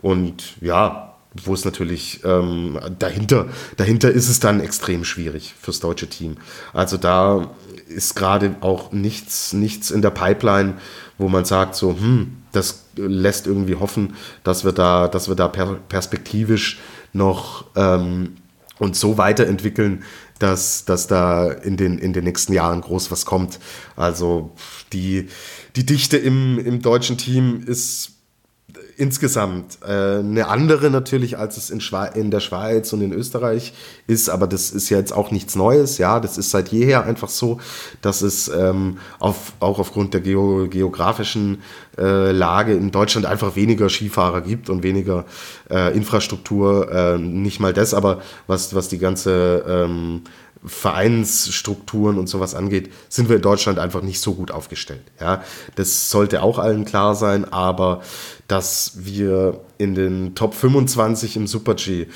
Und 0.02 0.60
ja, 0.60 1.13
wo 1.42 1.54
es 1.54 1.64
natürlich 1.64 2.20
ähm, 2.24 2.78
dahinter, 2.98 3.48
dahinter 3.76 4.10
ist 4.10 4.28
es 4.28 4.40
dann 4.40 4.60
extrem 4.60 5.04
schwierig 5.04 5.54
fürs 5.60 5.80
deutsche 5.80 6.08
Team. 6.08 6.36
Also 6.72 6.96
da 6.96 7.50
ist 7.88 8.14
gerade 8.14 8.54
auch 8.60 8.92
nichts, 8.92 9.52
nichts 9.52 9.90
in 9.90 10.00
der 10.00 10.10
Pipeline, 10.10 10.74
wo 11.18 11.28
man 11.28 11.44
sagt, 11.44 11.74
so, 11.74 11.96
hm, 11.96 12.36
das 12.52 12.84
lässt 12.96 13.46
irgendwie 13.46 13.74
hoffen, 13.74 14.14
dass 14.44 14.64
wir 14.64 14.72
da, 14.72 15.08
dass 15.08 15.28
wir 15.28 15.34
da 15.34 15.48
perspektivisch 15.48 16.78
noch 17.12 17.64
ähm, 17.74 18.36
uns 18.78 19.00
so 19.00 19.18
weiterentwickeln, 19.18 20.04
dass, 20.38 20.84
dass 20.84 21.06
da 21.06 21.50
in 21.50 21.76
den, 21.76 21.98
in 21.98 22.12
den 22.12 22.24
nächsten 22.24 22.52
Jahren 22.52 22.80
groß 22.80 23.10
was 23.10 23.24
kommt. 23.24 23.58
Also 23.96 24.52
die, 24.92 25.28
die 25.76 25.86
Dichte 25.86 26.16
im, 26.16 26.58
im 26.58 26.82
deutschen 26.82 27.18
Team 27.18 27.62
ist 27.64 28.13
insgesamt 28.96 29.78
äh, 29.86 30.18
eine 30.18 30.48
andere 30.48 30.90
natürlich, 30.90 31.38
als 31.38 31.56
es 31.56 31.70
in, 31.70 31.80
in, 32.14 32.30
der 32.30 32.40
Schweiz 32.40 32.92
und 32.92 33.02
in 33.02 33.12
Österreich 33.12 33.72
ist, 34.06 34.28
aber 34.28 34.46
das 34.46 34.70
ist 34.70 34.90
ja 34.90 34.98
jetzt 34.98 35.12
auch 35.12 35.30
nichts 35.30 35.56
Neues, 35.56 35.98
ja, 35.98 36.20
das 36.20 36.38
ist 36.38 36.50
seit 36.50 36.68
jeher 36.68 37.04
einfach 37.04 37.28
so, 37.28 37.60
dass 38.02 38.22
es 38.22 38.48
ähm, 38.48 38.98
auf, 39.18 39.52
auch 39.60 39.78
aufgrund 39.78 40.14
der 40.14 40.20
geo 40.20 40.68
geografischen 40.68 41.62
äh, 41.98 42.32
Lage 42.32 42.72
in 42.74 42.90
Deutschland 42.90 43.26
einfach 43.26 43.56
weniger 43.56 43.88
Skifahrer 43.88 44.40
gibt 44.40 44.70
und 44.70 44.82
weniger 44.82 45.24
äh, 45.70 45.96
Infrastruktur, 45.96 46.90
äh, 46.90 47.18
nicht 47.18 47.60
mal 47.60 47.72
das, 47.72 47.94
aber 47.94 48.22
was, 48.46 48.74
was 48.74 48.88
die 48.88 48.98
ganze 48.98 49.64
ähm, 49.68 50.22
Vereinsstrukturen 50.64 52.18
und 52.18 52.28
sowas 52.28 52.54
angeht, 52.54 52.90
sind 53.08 53.28
wir 53.28 53.36
in 53.36 53.42
Deutschland 53.42 53.78
einfach 53.78 54.02
nicht 54.02 54.20
so 54.20 54.34
gut 54.34 54.50
aufgestellt. 54.50 55.02
Ja, 55.20 55.42
das 55.74 56.10
sollte 56.10 56.42
auch 56.42 56.58
allen 56.58 56.84
klar 56.84 57.14
sein, 57.14 57.44
aber 57.44 58.02
dass 58.48 58.92
wir 58.96 59.60
in 59.78 59.94
den 59.94 60.34
Top 60.34 60.54
25 60.54 61.36
im 61.36 61.46
Super 61.46 61.74
G 61.74 62.06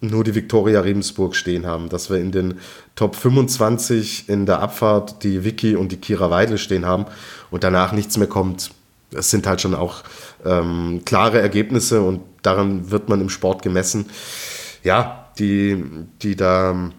nur 0.00 0.24
die 0.24 0.34
Viktoria 0.34 0.80
Rebensburg 0.80 1.36
stehen 1.36 1.66
haben, 1.66 1.88
dass 1.88 2.10
wir 2.10 2.18
in 2.18 2.32
den 2.32 2.58
Top 2.94 3.16
25 3.16 4.28
in 4.28 4.46
der 4.46 4.60
Abfahrt 4.60 5.22
die 5.22 5.44
Vicky 5.44 5.76
und 5.76 5.92
die 5.92 5.98
Kira 5.98 6.30
Weidel 6.30 6.58
stehen 6.58 6.86
haben 6.86 7.06
und 7.50 7.64
danach 7.64 7.92
nichts 7.92 8.16
mehr 8.16 8.28
kommt. 8.28 8.70
Das 9.10 9.30
sind 9.30 9.46
halt 9.46 9.60
schon 9.60 9.74
auch 9.74 10.02
ähm, 10.44 11.02
klare 11.04 11.40
Ergebnisse 11.40 12.00
und 12.02 12.20
daran 12.42 12.90
wird 12.90 13.08
man 13.08 13.20
im 13.20 13.28
Sport 13.28 13.62
gemessen. 13.62 14.06
Ja, 14.82 15.30
die, 15.38 15.84
die 16.22 16.36
da 16.36 16.90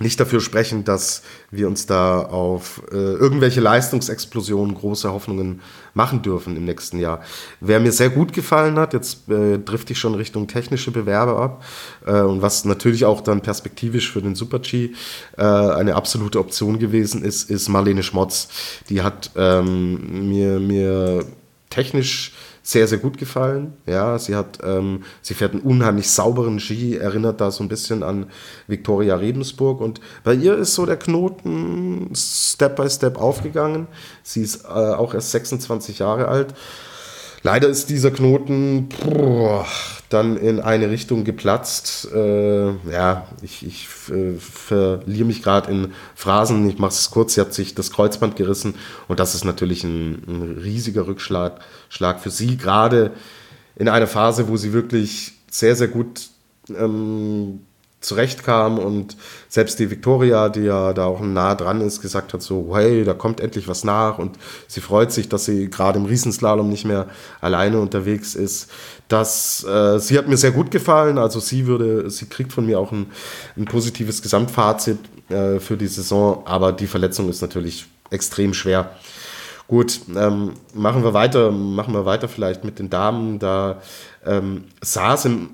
nicht 0.00 0.20
dafür 0.20 0.40
sprechen, 0.40 0.84
dass 0.84 1.22
wir 1.50 1.66
uns 1.66 1.86
da 1.86 2.20
auf 2.20 2.82
äh, 2.92 2.96
irgendwelche 2.96 3.60
Leistungsexplosionen 3.60 4.74
große 4.74 5.12
Hoffnungen 5.12 5.60
machen 5.94 6.22
dürfen 6.22 6.56
im 6.56 6.64
nächsten 6.64 6.98
Jahr. 6.98 7.22
Wer 7.60 7.80
mir 7.80 7.92
sehr 7.92 8.10
gut 8.10 8.32
gefallen 8.32 8.78
hat, 8.78 8.92
jetzt 8.92 9.28
äh, 9.28 9.58
trifft 9.58 9.90
ich 9.90 9.98
schon 9.98 10.14
Richtung 10.14 10.46
technische 10.46 10.90
Bewerbe 10.90 11.36
ab 11.36 11.64
äh, 12.06 12.20
und 12.20 12.42
was 12.42 12.64
natürlich 12.64 13.04
auch 13.04 13.20
dann 13.20 13.40
perspektivisch 13.40 14.10
für 14.10 14.22
den 14.22 14.34
Super-G 14.34 14.92
äh, 15.36 15.42
eine 15.42 15.94
absolute 15.94 16.38
Option 16.38 16.78
gewesen 16.78 17.22
ist, 17.22 17.50
ist 17.50 17.68
Marlene 17.68 18.02
Schmotz. 18.02 18.48
Die 18.88 19.02
hat 19.02 19.30
ähm, 19.36 20.28
mir, 20.28 20.60
mir 20.60 21.24
technisch 21.70 22.32
sehr, 22.68 22.86
sehr 22.86 22.98
gut 22.98 23.16
gefallen. 23.16 23.72
Ja, 23.86 24.18
sie 24.18 24.36
hat, 24.36 24.58
ähm, 24.62 25.04
sie 25.22 25.32
fährt 25.32 25.54
einen 25.54 25.62
unheimlich 25.62 26.10
sauberen 26.10 26.60
Ski, 26.60 26.98
erinnert 26.98 27.40
da 27.40 27.50
so 27.50 27.64
ein 27.64 27.68
bisschen 27.68 28.02
an 28.02 28.26
Viktoria 28.66 29.16
Rebensburg 29.16 29.80
und 29.80 30.02
bei 30.22 30.34
ihr 30.34 30.54
ist 30.54 30.74
so 30.74 30.84
der 30.84 30.98
Knoten 30.98 32.10
Step 32.14 32.76
by 32.76 32.90
Step 32.90 33.16
aufgegangen. 33.16 33.86
Sie 34.22 34.42
ist 34.42 34.64
äh, 34.64 34.68
auch 34.68 35.14
erst 35.14 35.30
26 35.30 36.00
Jahre 36.00 36.28
alt 36.28 36.54
Leider 37.42 37.68
ist 37.68 37.88
dieser 37.88 38.10
Knoten 38.10 38.88
boah, 38.88 39.66
dann 40.08 40.36
in 40.36 40.60
eine 40.60 40.90
Richtung 40.90 41.24
geplatzt. 41.24 42.08
Äh, 42.12 42.70
ja, 42.90 43.26
ich, 43.42 43.64
ich 43.64 43.88
äh, 44.10 44.38
verliere 44.38 45.24
mich 45.24 45.42
gerade 45.42 45.70
in 45.70 45.92
Phrasen. 46.14 46.68
Ich 46.68 46.78
mache 46.78 46.92
es 46.92 47.10
kurz. 47.10 47.34
Sie 47.34 47.40
hat 47.40 47.54
sich 47.54 47.74
das 47.74 47.92
Kreuzband 47.92 48.36
gerissen 48.36 48.74
und 49.06 49.20
das 49.20 49.34
ist 49.34 49.44
natürlich 49.44 49.84
ein, 49.84 50.22
ein 50.26 50.58
riesiger 50.62 51.06
Rückschlag 51.06 51.60
Schlag 51.88 52.20
für 52.20 52.30
sie, 52.30 52.56
gerade 52.56 53.12
in 53.76 53.88
einer 53.88 54.06
Phase, 54.06 54.48
wo 54.48 54.56
sie 54.56 54.72
wirklich 54.72 55.32
sehr, 55.50 55.76
sehr 55.76 55.88
gut 55.88 56.28
ähm, 56.76 57.60
zurechtkam 58.00 58.78
und 58.78 59.16
selbst 59.48 59.78
die 59.80 59.90
Victoria, 59.90 60.48
die 60.48 60.62
ja 60.62 60.92
da 60.92 61.06
auch 61.06 61.20
nah 61.20 61.54
dran 61.56 61.80
ist, 61.80 62.00
gesagt 62.00 62.32
hat 62.32 62.42
so, 62.42 62.76
hey, 62.76 63.04
da 63.04 63.12
kommt 63.12 63.40
endlich 63.40 63.66
was 63.66 63.82
nach 63.82 64.18
und 64.18 64.38
sie 64.68 64.80
freut 64.80 65.10
sich, 65.10 65.28
dass 65.28 65.46
sie 65.46 65.68
gerade 65.68 65.98
im 65.98 66.04
Riesenslalom 66.04 66.68
nicht 66.68 66.84
mehr 66.84 67.08
alleine 67.40 67.80
unterwegs 67.80 68.36
ist. 68.36 68.70
Das, 69.08 69.64
äh, 69.64 69.98
sie 69.98 70.16
hat 70.16 70.28
mir 70.28 70.36
sehr 70.36 70.52
gut 70.52 70.70
gefallen, 70.70 71.18
also 71.18 71.40
sie 71.40 71.66
würde, 71.66 72.08
sie 72.10 72.26
kriegt 72.26 72.52
von 72.52 72.66
mir 72.66 72.78
auch 72.78 72.92
ein, 72.92 73.06
ein 73.56 73.64
positives 73.64 74.22
Gesamtfazit 74.22 74.98
äh, 75.28 75.58
für 75.58 75.76
die 75.76 75.88
Saison, 75.88 76.42
aber 76.46 76.72
die 76.72 76.86
Verletzung 76.86 77.28
ist 77.28 77.42
natürlich 77.42 77.86
extrem 78.10 78.54
schwer. 78.54 78.92
Gut, 79.66 80.00
ähm, 80.16 80.52
machen 80.72 81.04
wir 81.04 81.12
weiter, 81.12 81.50
machen 81.50 81.92
wir 81.92 82.06
weiter 82.06 82.28
vielleicht 82.28 82.64
mit 82.64 82.78
den 82.78 82.88
Damen. 82.88 83.38
Da 83.38 83.82
ähm, 84.24 84.64
saß 84.80 85.26
im 85.26 85.50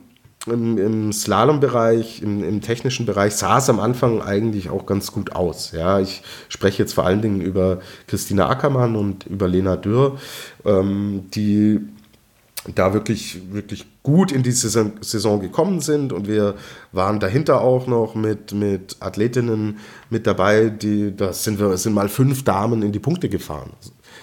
im, 0.46 0.78
im 0.78 1.12
Slalom-Bereich, 1.12 2.22
im, 2.22 2.44
im, 2.44 2.60
technischen 2.60 3.06
Bereich 3.06 3.34
sah 3.34 3.58
es 3.58 3.70
am 3.70 3.80
Anfang 3.80 4.20
eigentlich 4.20 4.70
auch 4.70 4.86
ganz 4.86 5.12
gut 5.12 5.34
aus. 5.34 5.72
Ja, 5.72 6.00
ich 6.00 6.22
spreche 6.48 6.82
jetzt 6.82 6.94
vor 6.94 7.06
allen 7.06 7.22
Dingen 7.22 7.40
über 7.40 7.80
Christina 8.06 8.48
Ackermann 8.48 8.96
und 8.96 9.26
über 9.26 9.48
Lena 9.48 9.76
Dürr, 9.76 10.18
ähm, 10.64 11.24
die 11.34 11.80
da 12.74 12.94
wirklich, 12.94 13.52
wirklich 13.52 13.86
gut 14.02 14.32
in 14.32 14.42
die 14.42 14.52
Saison, 14.52 14.92
Saison 15.00 15.40
gekommen 15.40 15.80
sind 15.80 16.12
und 16.12 16.26
wir 16.26 16.54
waren 16.92 17.20
dahinter 17.20 17.60
auch 17.60 17.86
noch 17.86 18.14
mit, 18.14 18.52
mit 18.52 18.96
Athletinnen 19.00 19.78
mit 20.08 20.26
dabei, 20.26 20.70
die, 20.70 21.14
da 21.14 21.32
sind 21.32 21.58
wir, 21.58 21.76
sind 21.76 21.92
mal 21.92 22.08
fünf 22.08 22.42
Damen 22.44 22.82
in 22.82 22.92
die 22.92 22.98
Punkte 22.98 23.28
gefahren. 23.28 23.70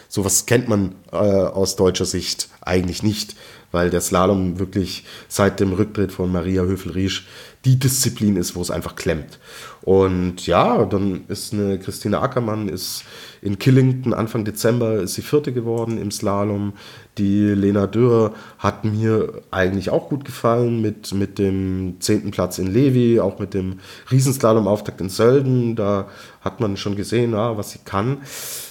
Sowas 0.08 0.46
kennt 0.46 0.68
man 0.68 0.96
äh, 1.12 1.16
aus 1.16 1.76
deutscher 1.76 2.06
Sicht 2.06 2.50
eigentlich 2.62 3.04
nicht 3.04 3.36
weil 3.72 3.90
der 3.90 4.02
Slalom 4.02 4.60
wirklich 4.60 5.06
seit 5.28 5.60
dem 5.60 5.74
Rücktritt 5.74 6.12
von 6.12 6.32
Maria 6.32 6.64
Höfel-Riesch 6.64 7.28
die 7.66 7.78
Disziplin 7.78 8.38
ist, 8.38 8.56
wo 8.56 8.62
es 8.62 8.72
einfach 8.72 8.96
klemmt. 8.96 9.40
Und 9.84 10.46
ja, 10.48 10.86
dann 10.86 11.26
ist 11.28 11.54
eine 11.54 11.80
Christina 11.80 12.22
Ackermann 12.22 12.70
ist 12.70 13.04
in 13.42 13.58
Killington 13.58 14.14
Anfang 14.14 14.46
Dezember 14.46 14.98
ist 14.98 15.16
sie 15.16 15.24
Vierte 15.24 15.52
geworden 15.52 16.00
im 16.00 16.12
Slalom. 16.12 16.74
Die 17.18 17.48
Lena 17.48 17.88
Dürr 17.88 18.34
hat 18.60 18.86
mir 18.86 19.42
eigentlich 19.50 19.90
auch 19.90 20.10
gut 20.10 20.26
gefallen 20.26 20.82
mit, 20.82 21.12
mit 21.14 21.40
dem 21.40 21.96
zehnten 22.00 22.32
Platz 22.32 22.60
in 22.60 22.68
Levi, 22.68 23.20
auch 23.20 23.40
mit 23.40 23.56
dem 23.56 23.80
Riesenslalom-Auftakt 24.12 25.02
in 25.02 25.10
Sölden. 25.10 25.76
Da 25.76 26.08
hat 26.42 26.60
man 26.60 26.78
schon 26.78 26.96
gesehen, 26.96 27.34
ja, 27.34 27.58
was 27.58 27.72
sie 27.72 27.80
kann. 27.84 28.20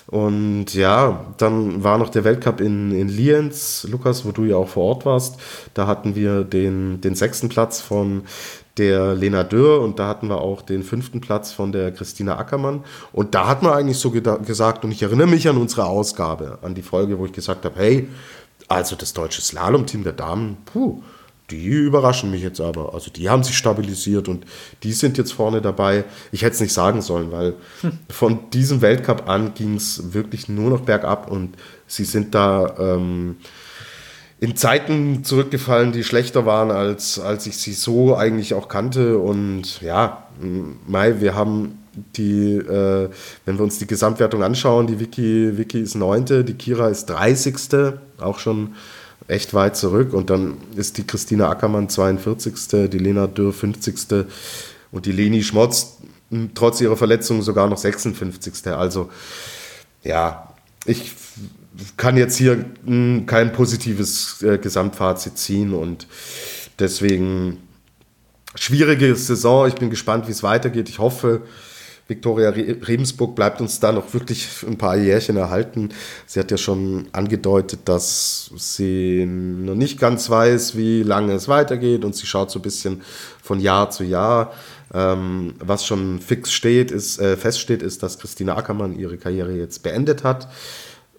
Und 0.07 0.75
ja, 0.75 1.27
dann 1.37 1.83
war 1.85 1.99
noch 1.99 2.09
der 2.09 2.25
Weltcup 2.25 2.61
in, 2.61 2.93
in 2.93 3.09
Lienz, 3.09 3.87
Lukas, 3.91 4.25
wo 4.25 4.33
du 4.33 4.45
ja 4.45 4.57
auch 4.57 4.69
vor 4.69 4.85
Ort 4.85 5.05
warst. 5.05 5.41
Da 5.75 5.87
hatten 5.87 6.15
wir 6.15 6.45
den, 6.45 7.01
den 7.01 7.15
sechsten 7.17 7.49
Platz 7.49 7.81
von 7.81 8.23
der 8.81 9.15
Lena 9.15 9.45
Dürr 9.45 9.83
und 9.83 9.99
da 9.99 10.09
hatten 10.09 10.29
wir 10.29 10.41
auch 10.41 10.63
den 10.63 10.83
fünften 10.83 11.21
Platz 11.21 11.53
von 11.53 11.71
der 11.71 11.93
Christina 11.93 12.39
Ackermann. 12.39 12.83
Und 13.13 13.35
da 13.35 13.47
hat 13.47 13.63
man 13.63 13.75
eigentlich 13.75 13.99
so 13.99 14.11
gesagt, 14.11 14.85
und 14.85 14.91
ich 14.91 15.03
erinnere 15.03 15.27
mich 15.27 15.47
an 15.49 15.59
unsere 15.59 15.85
Ausgabe, 15.85 16.59
an 16.63 16.75
die 16.75 16.81
Folge, 16.83 17.19
wo 17.19 17.27
ich 17.27 17.33
gesagt 17.33 17.67
habe, 17.67 17.79
hey, 17.79 18.09
also 18.69 18.97
das 18.97 19.13
deutsche 19.13 19.43
Slalom-Team 19.43 20.03
der 20.03 20.15
Damen, 20.15 20.57
puh, 20.65 21.03
die 21.51 21.67
überraschen 21.67 22.31
mich 22.31 22.43
jetzt 22.43 22.61
aber. 22.61 22.95
Also 22.95 23.11
die 23.11 23.29
haben 23.29 23.43
sich 23.43 23.57
stabilisiert 23.57 24.29
und 24.29 24.47
die 24.83 24.93
sind 24.93 25.19
jetzt 25.19 25.33
vorne 25.33 25.61
dabei. 25.61 26.05
Ich 26.33 26.41
hätte 26.43 26.55
es 26.55 26.61
nicht 26.61 26.73
sagen 26.73 27.03
sollen, 27.03 27.33
weil 27.33 27.55
hm. 27.83 27.99
von 28.09 28.51
diesem 28.51 28.81
Weltcup 28.81 29.29
an 29.29 29.53
ging 29.53 29.75
es 29.75 30.15
wirklich 30.15 30.49
nur 30.49 30.71
noch 30.71 30.81
bergab 30.81 31.31
und 31.31 31.55
sie 31.87 32.05
sind 32.05 32.35
da 32.35 32.77
ähm, 32.79 33.37
in 34.41 34.57
Zeiten 34.57 35.23
zurückgefallen, 35.23 35.93
die 35.93 36.03
schlechter 36.03 36.47
waren, 36.47 36.71
als, 36.71 37.19
als 37.19 37.47
ich 37.47 37.59
sie 37.59 37.75
so 37.75 38.17
eigentlich 38.17 38.55
auch 38.55 38.69
kannte. 38.69 39.19
Und 39.19 39.83
ja, 39.83 40.25
Mai, 40.87 41.21
wir 41.21 41.35
haben 41.35 41.79
die, 42.17 42.55
äh, 42.57 43.11
wenn 43.45 43.59
wir 43.59 43.63
uns 43.63 43.79
die 43.79 43.87
Gesamtwertung 43.87 44.43
anschauen, 44.43 44.87
die 44.87 44.99
Vicky, 44.99 45.59
Vicky 45.59 45.81
ist 45.81 45.95
neunte, 45.95 46.43
die 46.45 46.55
Kira 46.55 46.89
ist 46.89 47.07
dreißigste, 47.07 48.01
auch 48.19 48.39
schon 48.39 48.75
echt 49.29 49.53
weit 49.53 49.77
zurück. 49.77 50.15
Und 50.15 50.31
dann 50.31 50.57
ist 50.75 50.97
die 50.97 51.07
Christina 51.07 51.51
Ackermann 51.51 51.91
42., 51.91 52.89
die 52.91 52.99
Lena 52.99 53.27
Dürr 53.27 53.53
50. 53.53 54.25
und 54.91 55.05
die 55.05 55.13
Leni 55.13 55.43
Schmotz 55.43 55.99
trotz 56.55 56.81
ihrer 56.81 56.97
Verletzung 56.97 57.43
sogar 57.43 57.69
noch 57.69 57.79
56. 57.79 58.67
Also 58.69 59.11
ja, 60.03 60.55
ich 60.87 61.13
kann 61.97 62.17
jetzt 62.17 62.37
hier 62.37 62.65
hm, 62.85 63.27
kein 63.27 63.53
positives 63.53 64.43
äh, 64.43 64.59
Gesamtfazit 64.59 65.39
ziehen 65.39 65.73
und 65.75 66.07
deswegen 66.79 67.59
schwierige 68.55 69.15
Saison. 69.17 69.69
Ich 69.69 69.75
bin 69.75 69.91
gespannt, 69.91 70.27
wie 70.27 70.33
es 70.33 70.43
weitergeht. 70.43 70.89
Ich 70.89 70.99
hoffe, 70.99 71.43
Viktoria 72.11 72.51
Rebensburg 72.51 73.37
bleibt 73.37 73.61
uns 73.61 73.79
da 73.79 73.93
noch 73.93 74.13
wirklich 74.13 74.49
ein 74.67 74.77
paar 74.77 74.97
Jährchen 74.97 75.37
erhalten. 75.37 75.91
Sie 76.27 76.41
hat 76.41 76.51
ja 76.51 76.57
schon 76.57 77.07
angedeutet, 77.13 77.83
dass 77.85 78.51
sie 78.57 79.25
noch 79.25 79.77
nicht 79.77 80.01
ganz 80.01 80.29
weiß, 80.29 80.77
wie 80.77 81.05
lange 81.05 81.35
es 81.35 81.47
weitergeht 81.47 82.05
und 82.05 82.17
sie 82.17 82.27
schaut 82.27 82.51
so 82.51 82.59
ein 82.59 82.63
bisschen 82.63 83.03
von 83.41 83.61
Jahr 83.61 83.91
zu 83.91 84.03
Jahr. 84.03 84.53
Ähm, 84.93 85.55
was 85.61 85.87
schon 85.87 86.19
fix 86.19 86.53
steht, 86.53 86.91
ist, 86.91 87.21
äh, 87.21 87.37
feststeht, 87.37 87.81
ist, 87.81 88.03
dass 88.03 88.19
Christina 88.19 88.57
Ackermann 88.57 88.99
ihre 88.99 89.17
Karriere 89.17 89.53
jetzt 89.53 89.85
beendet 89.85 90.25
hat. 90.25 90.49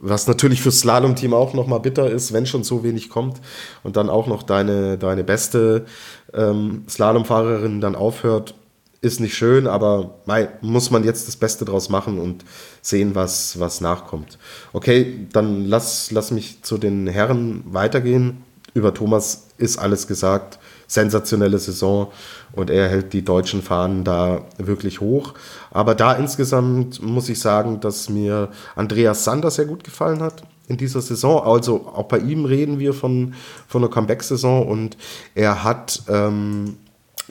Was 0.04 0.28
natürlich 0.28 0.62
fürs 0.62 0.80
Slalom-Team 0.80 1.34
auch 1.34 1.54
nochmal 1.54 1.80
bitter 1.80 2.10
ist, 2.10 2.34
wenn 2.34 2.48
schon 2.48 2.64
so 2.64 2.84
wenig 2.84 3.10
kommt 3.10 3.40
und 3.84 3.96
dann 3.96 4.10
auch 4.10 4.26
noch 4.26 4.42
deine, 4.42 4.98
deine 4.98 5.24
beste 5.24 5.86
ähm, 6.34 6.84
Slalomfahrerin 6.90 7.82
dann 7.82 7.96
aufhört 7.96 8.56
ist 9.02 9.20
nicht 9.20 9.36
schön, 9.36 9.66
aber 9.66 10.20
mei, 10.26 10.50
muss 10.62 10.92
man 10.92 11.04
jetzt 11.04 11.28
das 11.28 11.36
Beste 11.36 11.66
draus 11.66 11.90
machen 11.90 12.20
und 12.20 12.46
sehen, 12.84 13.16
was, 13.16 13.60
was 13.60 13.82
nachkommt. 13.82 14.38
Okay, 14.74 15.28
dann 15.34 15.66
lass, 15.66 16.12
lass 16.12 16.30
mich 16.30 16.62
zu 16.62 16.78
den 16.78 17.08
Herren 17.08 17.64
weitergehen. 17.66 18.44
Über 18.76 18.94
Thomas 18.94 19.48
ist 19.58 19.80
alles 19.80 20.08
gesagt. 20.08 20.60
Sensationelle 20.92 21.58
Saison 21.58 22.12
und 22.52 22.70
er 22.70 22.90
hält 22.90 23.14
die 23.14 23.24
deutschen 23.24 23.62
Fahnen 23.62 24.04
da 24.04 24.42
wirklich 24.58 25.00
hoch. 25.00 25.34
Aber 25.72 25.96
da 25.96 26.12
insgesamt 26.12 27.02
muss 27.02 27.30
ich 27.30 27.40
sagen, 27.40 27.80
dass 27.80 28.10
mir 28.10 28.50
Andreas 28.76 29.24
Sander 29.24 29.52
sehr 29.52 29.66
gut 29.66 29.86
gefallen 29.86 30.22
hat 30.22 30.44
in 30.68 30.76
dieser 30.76 31.00
Saison. 31.00 31.44
Also 31.44 31.88
auch 31.96 32.10
bei 32.10 32.18
ihm 32.18 32.44
reden 32.44 32.78
wir 32.78 32.94
von, 32.94 33.36
von 33.70 33.82
einer 33.82 33.92
Comeback-Saison 33.92 34.68
und 34.68 34.98
er 35.34 35.64
hat 35.64 36.04
ähm, 36.10 36.76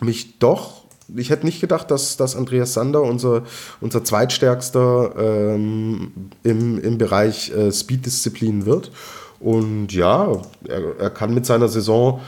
mich 0.00 0.38
doch 0.38 0.80
ich 1.16 1.30
hätte 1.30 1.44
nicht 1.44 1.60
gedacht, 1.60 1.90
dass, 1.90 2.16
dass 2.16 2.36
Andreas 2.36 2.74
Sander 2.74 3.02
unser, 3.02 3.42
unser 3.80 4.04
zweitstärkster 4.04 5.12
ähm, 5.18 6.12
im, 6.44 6.78
im 6.78 6.98
Bereich 6.98 7.50
äh, 7.50 7.72
Speed-Disziplin 7.72 8.64
wird. 8.64 8.92
Und 9.40 9.92
ja, 9.92 10.40
er, 10.68 11.00
er, 11.00 11.10
kann 11.10 11.32
mit 11.32 11.46
seiner 11.46 11.68
Saison 11.68 12.20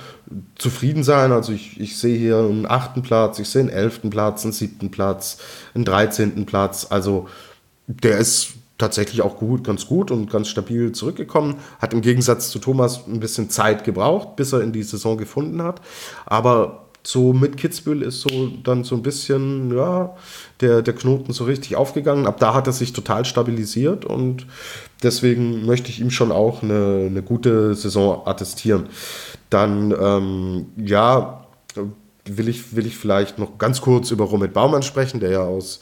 zufrieden 0.57 1.05
sein. 1.05 1.33
Also 1.33 1.53
ich, 1.53 1.81
ich 1.81 1.97
sehe 1.99 2.17
hier 2.17 2.39
einen 2.39 2.67
achten 2.67 3.03
Platz, 3.03 3.39
ich 3.39 3.49
sehe 3.49 3.61
einen 3.61 3.71
elften 3.71 4.11
Platz, 4.11 4.45
einen 4.45 4.53
siebten 4.53 4.91
Platz, 4.91 5.39
einen 5.75 5.85
dreizehnten 5.85 6.47
Platz. 6.47 6.87
Also 6.91 7.29
der 7.87 8.19
ist 8.19 8.55
tatsächlich 8.79 9.23
auch 9.23 9.37
gut, 9.37 9.65
ganz 9.65 9.87
gut 9.87 10.11
und 10.11 10.31
ganz 10.31 10.49
stabil 10.49 10.93
zurückgekommen. 10.93 11.57
Hat 11.81 11.93
im 11.93 12.01
Gegensatz 12.01 12.51
zu 12.51 12.59
Thomas 12.59 13.07
ein 13.07 13.21
bisschen 13.21 13.51
Zeit 13.51 13.85
gebraucht, 13.85 14.37
bis 14.37 14.53
er 14.53 14.61
in 14.61 14.73
die 14.73 14.83
Saison 14.83 15.17
gefunden 15.17 15.63
hat. 15.63 15.81
Aber 16.27 16.87
so 17.05 17.33
mit 17.33 17.57
Kitzbühel 17.57 18.03
ist 18.03 18.21
so 18.21 18.49
dann 18.63 18.85
so 18.85 18.95
ein 18.95 19.03
bisschen, 19.03 19.77
ja, 19.77 20.15
der, 20.61 20.83
der 20.83 20.95
Knoten 20.95 21.33
so 21.33 21.45
richtig 21.45 21.77
aufgegangen. 21.77 22.27
Ab 22.27 22.39
da 22.39 22.55
hat 22.55 22.67
er 22.67 22.73
sich 22.73 22.93
total 22.93 23.25
stabilisiert 23.25 24.05
und 24.05 24.47
deswegen 25.03 25.67
möchte 25.67 25.91
ich 25.91 26.01
ihm 26.01 26.11
schon 26.11 26.31
auch 26.31 26.63
eine, 26.63 27.07
eine 27.07 27.23
gute 27.23 27.75
Saison 27.75 28.27
attestieren. 28.27 28.87
Dann, 29.53 29.95
ähm, 29.99 30.67
ja, 30.77 31.47
will 32.25 32.49
ich, 32.49 32.75
will 32.77 32.87
ich 32.87 32.97
vielleicht 32.97 33.39
noch 33.39 33.59
ganz 33.59 33.81
kurz 33.81 34.11
über 34.11 34.25
Romet 34.25 34.53
Baumann 34.53 34.83
sprechen, 34.83 35.21
der 35.21 35.31
ja 35.31 35.43
aus 35.43 35.81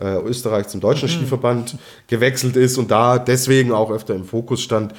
äh, 0.00 0.16
Österreich 0.22 0.68
zum 0.68 0.80
Deutschen 0.80 1.08
mhm. 1.08 1.14
Skiverband 1.14 1.76
gewechselt 2.06 2.56
ist 2.56 2.78
und 2.78 2.90
da 2.90 3.18
deswegen 3.18 3.72
auch 3.72 3.90
öfter 3.90 4.14
im 4.14 4.24
Fokus 4.24 4.62
stand 4.62 4.94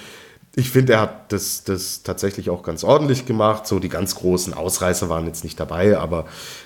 ich 0.55 0.69
finde, 0.69 0.93
er 0.93 1.01
hat 1.01 1.31
das, 1.31 1.63
das 1.63 2.03
tatsächlich 2.03 2.49
auch 2.49 2.61
ganz 2.61 2.83
ordentlich 2.83 3.25
gemacht. 3.25 3.65
So 3.65 3.79
die 3.79 3.89
ganz 3.89 4.15
großen 4.15 4.53
Ausreißer 4.53 5.09
waren 5.09 5.25
jetzt 5.25 5.43
nicht 5.43 5.59
dabei, 5.59 5.97
aber 5.97 6.25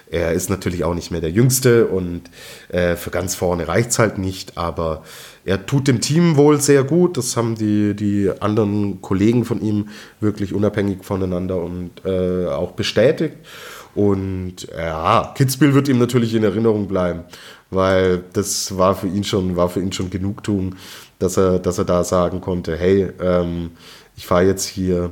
er 0.09 0.33
ist 0.33 0.49
natürlich 0.49 0.83
auch 0.83 0.93
nicht 0.93 1.11
mehr 1.11 1.21
der 1.21 1.31
Jüngste 1.31 1.87
und 1.87 2.21
äh, 2.69 2.95
für 2.95 3.09
ganz 3.09 3.35
vorne 3.35 3.67
reicht 3.67 3.91
es 3.91 3.99
halt 3.99 4.17
nicht. 4.17 4.57
Aber 4.57 5.03
er 5.45 5.65
tut 5.65 5.87
dem 5.87 6.01
Team 6.01 6.37
wohl 6.37 6.61
sehr 6.61 6.83
gut. 6.83 7.17
Das 7.17 7.35
haben 7.37 7.55
die, 7.55 7.95
die 7.95 8.31
anderen 8.39 9.01
Kollegen 9.01 9.45
von 9.45 9.61
ihm 9.61 9.89
wirklich 10.19 10.53
unabhängig 10.53 11.03
voneinander 11.03 11.61
und 11.61 11.91
äh, 12.05 12.47
auch 12.47 12.71
bestätigt. 12.71 13.35
Und 13.95 14.67
ja, 14.77 15.33
Kitzbühel 15.35 15.73
wird 15.73 15.87
ihm 15.87 15.97
natürlich 15.97 16.35
in 16.35 16.43
Erinnerung 16.43 16.87
bleiben, 16.87 17.21
weil 17.71 18.23
das 18.33 18.77
war 18.77 18.95
für 18.95 19.07
ihn 19.07 19.23
schon, 19.23 19.55
war 19.55 19.69
für 19.69 19.81
ihn 19.81 19.91
schon 19.91 20.11
Genugtuung 20.11 20.75
dass 21.19 21.37
er, 21.37 21.59
dass 21.59 21.77
er 21.77 21.85
da 21.85 22.03
sagen 22.03 22.41
konnte, 22.41 22.77
hey, 22.77 23.11
ähm, 23.21 23.71
ich 24.15 24.27
fahre 24.27 24.45
jetzt 24.45 24.65
hier 24.65 25.11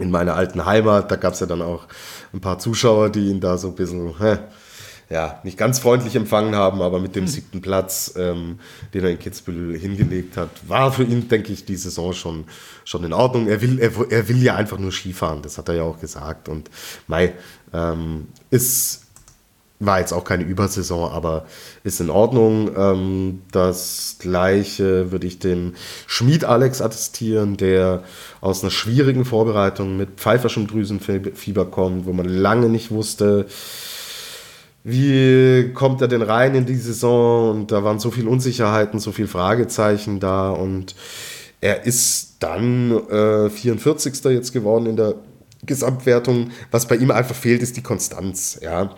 in 0.00 0.10
meine 0.10 0.34
alten 0.34 0.64
Heimat, 0.64 1.10
da 1.10 1.16
gab 1.16 1.34
es 1.34 1.40
ja 1.40 1.46
dann 1.46 1.62
auch 1.62 1.86
ein 2.32 2.40
paar 2.40 2.58
Zuschauer, 2.58 3.10
die 3.10 3.28
ihn 3.28 3.40
da 3.40 3.58
so 3.58 3.68
ein 3.68 3.74
bisschen, 3.74 4.18
hä, 4.18 4.38
ja, 5.10 5.40
nicht 5.42 5.58
ganz 5.58 5.80
freundlich 5.80 6.14
empfangen 6.14 6.54
haben, 6.54 6.80
aber 6.82 7.00
mit 7.00 7.16
dem 7.16 7.24
hm. 7.24 7.28
siebten 7.28 7.60
Platz, 7.60 8.14
ähm, 8.16 8.60
den 8.94 9.04
er 9.04 9.10
in 9.10 9.18
Kitzbühel 9.18 9.76
hingelegt 9.76 10.36
hat, 10.36 10.50
war 10.68 10.92
für 10.92 11.02
ihn, 11.02 11.28
denke 11.28 11.52
ich, 11.52 11.64
die 11.64 11.74
Saison 11.74 12.12
schon, 12.12 12.44
schon 12.84 13.02
in 13.02 13.12
Ordnung. 13.12 13.48
Er 13.48 13.60
will, 13.60 13.80
er, 13.80 13.90
er 14.08 14.28
will 14.28 14.40
ja 14.40 14.54
einfach 14.54 14.78
nur 14.78 14.92
Skifahren, 14.92 15.42
das 15.42 15.58
hat 15.58 15.68
er 15.68 15.74
ja 15.74 15.82
auch 15.82 15.98
gesagt. 15.98 16.48
Und 16.48 16.70
Mai 17.08 17.34
ähm, 17.72 18.28
ist, 18.50 19.09
war 19.80 19.98
jetzt 19.98 20.12
auch 20.12 20.24
keine 20.24 20.44
Übersaison, 20.44 21.10
aber 21.10 21.46
ist 21.84 22.00
in 22.00 22.10
Ordnung. 22.10 22.70
Ähm, 22.76 23.42
das 23.50 24.16
gleiche 24.18 25.10
würde 25.10 25.26
ich 25.26 25.38
dem 25.38 25.74
Schmied 26.06 26.44
Alex 26.44 26.82
attestieren, 26.82 27.56
der 27.56 28.04
aus 28.42 28.62
einer 28.62 28.70
schwierigen 28.70 29.24
Vorbereitung 29.24 29.96
mit 29.96 30.20
pfeiferschem 30.20 30.66
Drüsenfieber 30.66 31.64
kommt, 31.64 32.04
wo 32.04 32.12
man 32.12 32.28
lange 32.28 32.68
nicht 32.68 32.90
wusste, 32.90 33.46
wie 34.84 35.72
kommt 35.74 36.00
er 36.00 36.08
denn 36.08 36.22
rein 36.22 36.54
in 36.54 36.66
die 36.66 36.76
Saison? 36.76 37.50
Und 37.50 37.72
da 37.72 37.82
waren 37.84 37.98
so 37.98 38.10
viele 38.10 38.30
Unsicherheiten, 38.30 38.98
so 38.98 39.12
viele 39.12 39.28
Fragezeichen 39.28 40.20
da. 40.20 40.50
Und 40.50 40.94
er 41.60 41.84
ist 41.84 42.36
dann 42.40 42.90
äh, 43.10 43.50
44. 43.50 44.24
jetzt 44.24 44.52
geworden 44.52 44.86
in 44.86 44.96
der 44.96 45.16
Gesamtwertung. 45.64 46.50
Was 46.70 46.88
bei 46.88 46.96
ihm 46.96 47.10
einfach 47.10 47.34
fehlt, 47.34 47.62
ist 47.62 47.76
die 47.76 47.82
Konstanz. 47.82 48.58
Ja 48.62 48.94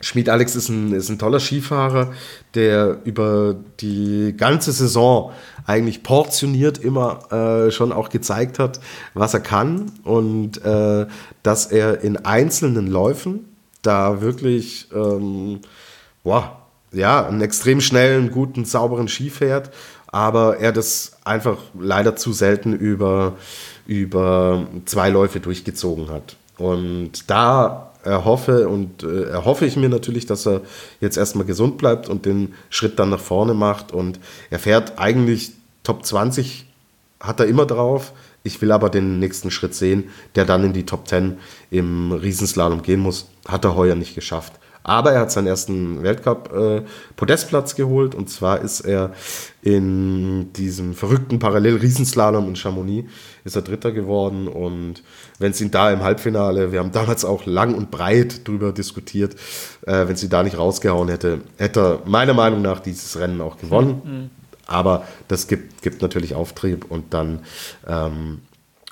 Schmied 0.00 0.28
Alex 0.28 0.54
ist 0.56 0.68
ein, 0.68 0.92
ist 0.92 1.08
ein 1.08 1.18
toller 1.18 1.40
Skifahrer, 1.40 2.12
der 2.54 2.98
über 3.04 3.56
die 3.80 4.34
ganze 4.36 4.72
Saison 4.72 5.32
eigentlich 5.66 6.02
portioniert 6.02 6.78
immer 6.78 7.32
äh, 7.32 7.70
schon 7.70 7.92
auch 7.92 8.08
gezeigt 8.10 8.58
hat, 8.58 8.80
was 9.14 9.34
er 9.34 9.40
kann 9.40 9.92
und 10.02 10.62
äh, 10.64 11.06
dass 11.42 11.66
er 11.66 12.02
in 12.02 12.18
einzelnen 12.18 12.86
Läufen 12.86 13.48
da 13.82 14.20
wirklich 14.20 14.88
ähm, 14.94 15.60
boah, 16.24 16.58
ja, 16.92 17.26
einen 17.26 17.40
extrem 17.40 17.80
schnellen, 17.80 18.30
guten, 18.30 18.64
sauberen 18.64 19.08
Ski 19.08 19.30
fährt, 19.30 19.70
aber 20.06 20.58
er 20.58 20.72
das 20.72 21.12
einfach 21.24 21.58
leider 21.78 22.16
zu 22.16 22.32
selten 22.32 22.72
über, 22.72 23.36
über 23.86 24.66
zwei 24.86 25.10
Läufe 25.10 25.40
durchgezogen 25.40 26.10
hat. 26.10 26.36
Und 26.56 27.30
da 27.30 27.93
erhoffe 28.04 28.68
und 28.68 29.02
äh, 29.02 29.24
erhoffe 29.24 29.66
ich 29.66 29.76
mir 29.76 29.88
natürlich, 29.88 30.26
dass 30.26 30.46
er 30.46 30.62
jetzt 31.00 31.16
erstmal 31.16 31.46
gesund 31.46 31.78
bleibt 31.78 32.08
und 32.08 32.26
den 32.26 32.54
Schritt 32.70 32.98
dann 32.98 33.10
nach 33.10 33.20
vorne 33.20 33.54
macht. 33.54 33.92
Und 33.92 34.20
er 34.50 34.58
fährt 34.58 34.98
eigentlich 34.98 35.52
Top 35.82 36.04
20, 36.04 36.66
hat 37.20 37.40
er 37.40 37.46
immer 37.46 37.66
drauf. 37.66 38.12
Ich 38.42 38.60
will 38.60 38.72
aber 38.72 38.90
den 38.90 39.18
nächsten 39.18 39.50
Schritt 39.50 39.74
sehen, 39.74 40.10
der 40.34 40.44
dann 40.44 40.64
in 40.64 40.72
die 40.72 40.86
Top 40.86 41.08
10 41.08 41.38
im 41.70 42.12
Riesenslalom 42.12 42.82
gehen 42.82 43.00
muss. 43.00 43.30
Hat 43.48 43.64
er 43.64 43.74
heuer 43.74 43.94
nicht 43.94 44.14
geschafft. 44.14 44.52
Aber 44.86 45.12
er 45.12 45.20
hat 45.22 45.32
seinen 45.32 45.46
ersten 45.46 46.02
Weltcup-Podestplatz 46.02 47.72
äh, 47.72 47.76
geholt 47.76 48.14
und 48.14 48.28
zwar 48.28 48.60
ist 48.60 48.80
er 48.80 49.14
in 49.62 50.52
diesem 50.52 50.92
verrückten 50.92 51.38
Parallel-Riesenslalom 51.38 52.48
in 52.48 52.56
Chamonix 52.56 53.08
ist 53.44 53.56
er 53.56 53.62
Dritter 53.62 53.92
geworden 53.92 54.46
und 54.46 55.02
wenn 55.38 55.52
ihn 55.52 55.70
da 55.70 55.90
im 55.90 56.02
Halbfinale, 56.02 56.72
wir 56.72 56.78
haben 56.78 56.92
damals 56.92 57.24
auch 57.24 57.46
lang 57.46 57.74
und 57.74 57.90
breit 57.90 58.46
drüber 58.46 58.72
diskutiert, 58.72 59.34
äh, 59.86 60.06
wenn 60.06 60.16
sie 60.16 60.28
da 60.28 60.42
nicht 60.42 60.58
rausgehauen 60.58 61.08
hätte, 61.08 61.40
hätte 61.56 61.80
er 61.80 62.08
meiner 62.08 62.34
Meinung 62.34 62.62
nach 62.62 62.80
dieses 62.80 63.18
Rennen 63.18 63.40
auch 63.40 63.58
gewonnen. 63.58 64.02
Mhm. 64.04 64.30
Aber 64.66 65.04
das 65.28 65.46
gibt, 65.46 65.82
gibt 65.82 66.00
natürlich 66.00 66.34
Auftrieb 66.34 66.90
und 66.90 67.12
dann 67.12 67.40
ähm, 67.86 68.40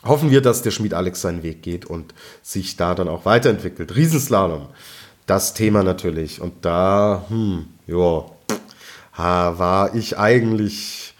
hoffen 0.04 0.30
wir, 0.30 0.42
dass 0.42 0.62
der 0.62 0.70
Schmied 0.70 0.92
Alex 0.92 1.22
seinen 1.22 1.42
Weg 1.42 1.62
geht 1.62 1.86
und 1.86 2.12
sich 2.42 2.76
da 2.76 2.94
dann 2.94 3.08
auch 3.08 3.24
weiterentwickelt. 3.24 3.96
Riesenslalom 3.96 4.68
das 5.26 5.54
Thema 5.54 5.82
natürlich. 5.82 6.40
Und 6.40 6.64
da, 6.64 7.24
hm, 7.28 7.66
ja, 7.86 8.24
war 9.16 9.94
ich 9.94 10.18
eigentlich 10.18 11.11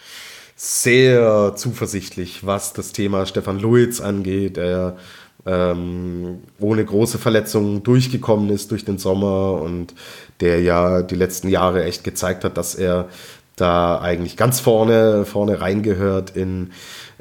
sehr 0.64 1.55
zuversichtlich, 1.56 2.47
was 2.47 2.72
das 2.72 2.93
Thema 2.93 3.26
Stefan 3.26 3.59
Luiz 3.59 4.01
angeht, 4.01 4.56
der 4.56 4.97
ähm, 5.44 6.44
ohne 6.60 6.84
große 6.84 7.18
Verletzungen 7.18 7.82
durchgekommen 7.82 8.48
ist 8.48 8.70
durch 8.70 8.84
den 8.84 8.97
Sommer 8.97 9.55
und 9.60 9.93
der 10.39 10.60
ja 10.60 11.02
die 11.02 11.16
letzten 11.16 11.48
Jahre 11.48 11.82
echt 11.82 12.05
gezeigt 12.05 12.44
hat, 12.44 12.56
dass 12.56 12.76
er 12.76 13.09
da 13.56 14.01
eigentlich 14.01 14.36
ganz 14.36 14.60
vorne, 14.60 15.24
vorne 15.24 15.60
reingehört 15.60 16.36
in, 16.36 16.70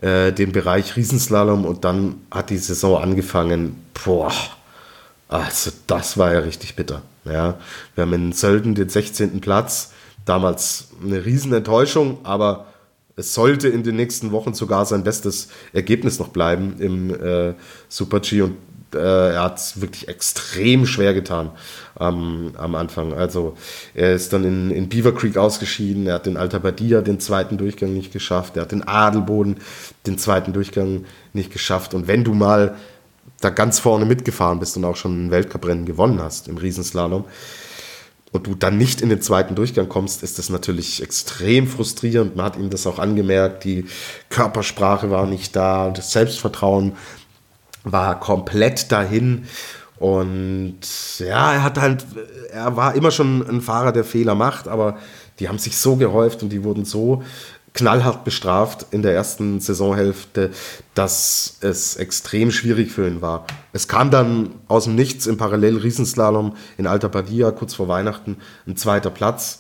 äh, 0.02 0.32
den 0.32 0.52
Bereich 0.52 0.96
Riesenslalom 0.96 1.66
und 1.66 1.84
dann 1.84 2.22
hat 2.30 2.52
die 2.52 2.60
Saison 2.60 3.02
angefangen. 3.02 3.84
Boah, 4.06 4.32
also 5.30 5.72
das 5.88 6.16
war 6.16 6.32
ja 6.32 6.40
richtig 6.42 6.76
bitter. 6.76 7.02
Ja, 7.26 7.56
wir 7.96 8.04
haben 8.04 8.14
in 8.14 8.34
Sölden 8.34 8.76
den 8.76 8.90
16. 8.90 9.42
Platz, 9.42 9.94
damals 10.26 10.90
eine 11.04 11.26
Riesenenttäuschung, 11.26 12.20
aber 12.22 12.68
es 13.16 13.34
sollte 13.34 13.68
in 13.68 13.84
den 13.84 13.96
nächsten 13.96 14.32
Wochen 14.32 14.54
sogar 14.54 14.86
sein 14.86 15.04
bestes 15.04 15.50
Ergebnis 15.74 16.20
noch 16.20 16.30
bleiben 16.30 16.76
im 16.80 17.14
äh, 17.14 17.54
Super 17.90 18.20
G 18.20 18.42
und 18.42 18.56
äh, 18.94 19.34
er 19.34 19.44
hat 19.44 19.58
es 19.58 19.82
wirklich 19.82 20.08
extrem 20.08 20.86
schwer 20.86 21.14
getan 21.14 21.52
ähm, 22.00 22.52
am 22.58 22.76
Anfang. 22.76 23.14
Also 23.14 23.56
er 23.94 24.14
ist 24.14 24.34
dann 24.34 24.44
in, 24.44 24.72
in 24.72 24.90
Beaver 24.90 25.14
Creek 25.14 25.38
ausgeschieden, 25.38 26.08
er 26.08 26.16
hat 26.16 26.26
den 26.26 26.38
Alta 26.38 26.60
Badia 26.60 27.02
den 27.02 27.20
zweiten 27.20 27.58
Durchgang 27.58 27.94
nicht 27.94 28.12
geschafft, 28.12 28.58
er 28.58 28.64
hat 28.64 28.72
den 28.72 28.88
Adelboden 28.88 29.58
den 30.08 30.18
zweiten 30.18 30.54
Durchgang 30.54 31.06
nicht 31.34 31.52
geschafft 31.52 31.94
und 31.94 32.08
wenn 32.08 32.24
du 32.24 32.34
mal 32.34 32.76
da 33.40 33.50
ganz 33.50 33.80
vorne 33.80 34.06
mitgefahren 34.06 34.60
bist 34.60 34.78
und 34.78 34.86
auch 34.86 34.96
schon 34.96 35.28
ein 35.28 35.32
Weltcuprennen 35.32 35.86
gewonnen 35.86 36.22
hast 36.22 36.48
im 36.48 36.58
Riesenslalom, 36.58 37.26
und 38.32 38.48
du 38.48 38.56
dann 38.56 38.78
nicht 38.78 39.02
in 39.02 39.10
den 39.10 39.22
zweiten 39.22 39.56
Durchgang 39.56 39.90
kommst, 39.90 40.24
ist 40.24 40.40
das 40.40 40.50
natürlich 40.50 41.04
extrem 41.04 41.68
frustrierend. 41.68 42.36
Man 42.36 42.46
hat 42.46 42.58
ihm 42.58 42.70
das 42.70 42.88
auch 42.88 42.98
angemerkt, 42.98 43.66
die 43.66 43.86
Körpersprache 44.30 45.12
war 45.12 45.26
nicht 45.26 45.56
da, 45.56 45.90
das 45.90 46.12
Selbstvertrauen 46.12 46.94
war 47.84 48.20
komplett 48.20 48.92
dahin. 48.92 49.46
Und 49.98 50.80
ja, 51.20 51.54
er 51.54 51.64
hat 51.64 51.78
halt, 51.78 52.06
er 52.52 52.76
war 52.76 52.96
immer 52.96 53.12
schon 53.12 53.48
ein 53.48 53.62
Fahrer, 53.62 53.92
der 53.92 54.04
Fehler 54.04 54.34
macht, 54.34 54.68
aber 54.68 54.98
die 55.40 55.50
haben 55.50 55.60
sich 55.60 55.78
so 55.78 55.96
gehäuft 55.96 56.42
und 56.42 56.50
die 56.50 56.64
wurden 56.64 56.86
so 56.86 57.24
knallhart 57.74 58.24
bestraft 58.24 58.88
in 58.92 59.02
der 59.02 59.14
ersten 59.14 59.60
Saisonhälfte, 59.60 60.52
dass 60.94 61.58
es 61.62 61.96
extrem 61.96 62.52
schwierig 62.52 62.92
für 62.92 63.08
ihn 63.08 63.22
war. 63.22 63.46
Es 63.72 63.88
kam 63.88 64.12
dann 64.12 64.56
aus 64.68 64.86
dem 64.86 64.96
Nichts 64.96 65.26
im 65.26 65.38
Parallel-Riesenslalom 65.38 66.56
in 66.78 66.88
Alta 66.88 67.08
Badia 67.08 67.52
kurz 67.52 67.74
vor 67.74 67.88
Weihnachten 67.88 68.38
ein 68.68 68.76
zweiter 68.76 69.10
Platz, 69.10 69.60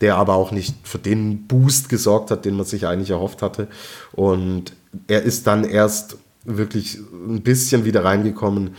der 0.00 0.16
aber 0.16 0.34
auch 0.34 0.52
nicht 0.52 0.76
für 0.86 0.98
den 0.98 1.46
Boost 1.48 1.88
gesorgt 1.88 2.30
hat, 2.30 2.44
den 2.44 2.56
man 2.56 2.66
sich 2.66 2.86
eigentlich 2.86 3.10
erhofft 3.10 3.42
hatte. 3.42 3.66
Und 4.12 4.72
er 5.08 5.22
ist 5.22 5.46
dann 5.48 5.64
erst 5.64 6.16
wirklich 6.44 6.98
ein 7.12 7.42
bisschen 7.42 7.84
wieder 7.84 8.04
reingekommen 8.04 8.76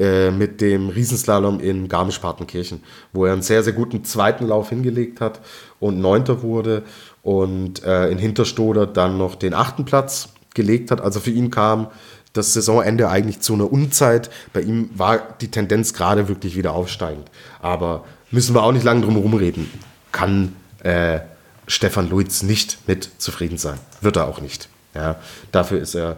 äh, 0.00 0.30
mit 0.30 0.60
dem 0.62 0.88
Riesenslalom 0.88 1.60
in 1.60 1.88
Garmisch-Partenkirchen, 1.88 2.82
wo 3.12 3.26
er 3.26 3.34
einen 3.34 3.42
sehr, 3.42 3.62
sehr 3.62 3.74
guten 3.74 4.02
zweiten 4.04 4.46
Lauf 4.46 4.70
hingelegt 4.70 5.20
hat 5.20 5.40
und 5.78 6.00
Neunter 6.00 6.42
wurde 6.42 6.84
und 7.22 7.84
äh, 7.84 8.08
in 8.08 8.18
Hinterstoder 8.18 8.86
dann 8.86 9.18
noch 9.18 9.34
den 9.34 9.54
achten 9.54 9.84
Platz 9.84 10.30
gelegt 10.54 10.90
hat. 10.90 11.00
Also 11.00 11.20
für 11.20 11.30
ihn 11.30 11.50
kam 11.50 11.88
das 12.32 12.52
Saisonende 12.52 13.08
eigentlich 13.08 13.40
zu 13.40 13.54
einer 13.54 13.70
Unzeit. 13.70 14.30
Bei 14.52 14.60
ihm 14.60 14.90
war 14.94 15.20
die 15.40 15.50
Tendenz 15.50 15.92
gerade 15.92 16.28
wirklich 16.28 16.56
wieder 16.56 16.72
aufsteigend. 16.72 17.30
Aber 17.60 18.04
müssen 18.30 18.54
wir 18.54 18.62
auch 18.62 18.72
nicht 18.72 18.84
lange 18.84 19.02
drum 19.02 19.14
herum 19.14 19.34
reden. 19.34 19.70
Kann 20.12 20.54
äh, 20.82 21.20
Stefan 21.66 22.08
Luiz 22.08 22.42
nicht 22.42 22.78
mit 22.86 23.10
zufrieden 23.18 23.58
sein. 23.58 23.78
Wird 24.00 24.16
er 24.16 24.26
auch 24.26 24.40
nicht. 24.40 24.68
Ja, 24.92 25.20
dafür 25.52 25.78
ist 25.78 25.94
er, 25.94 26.16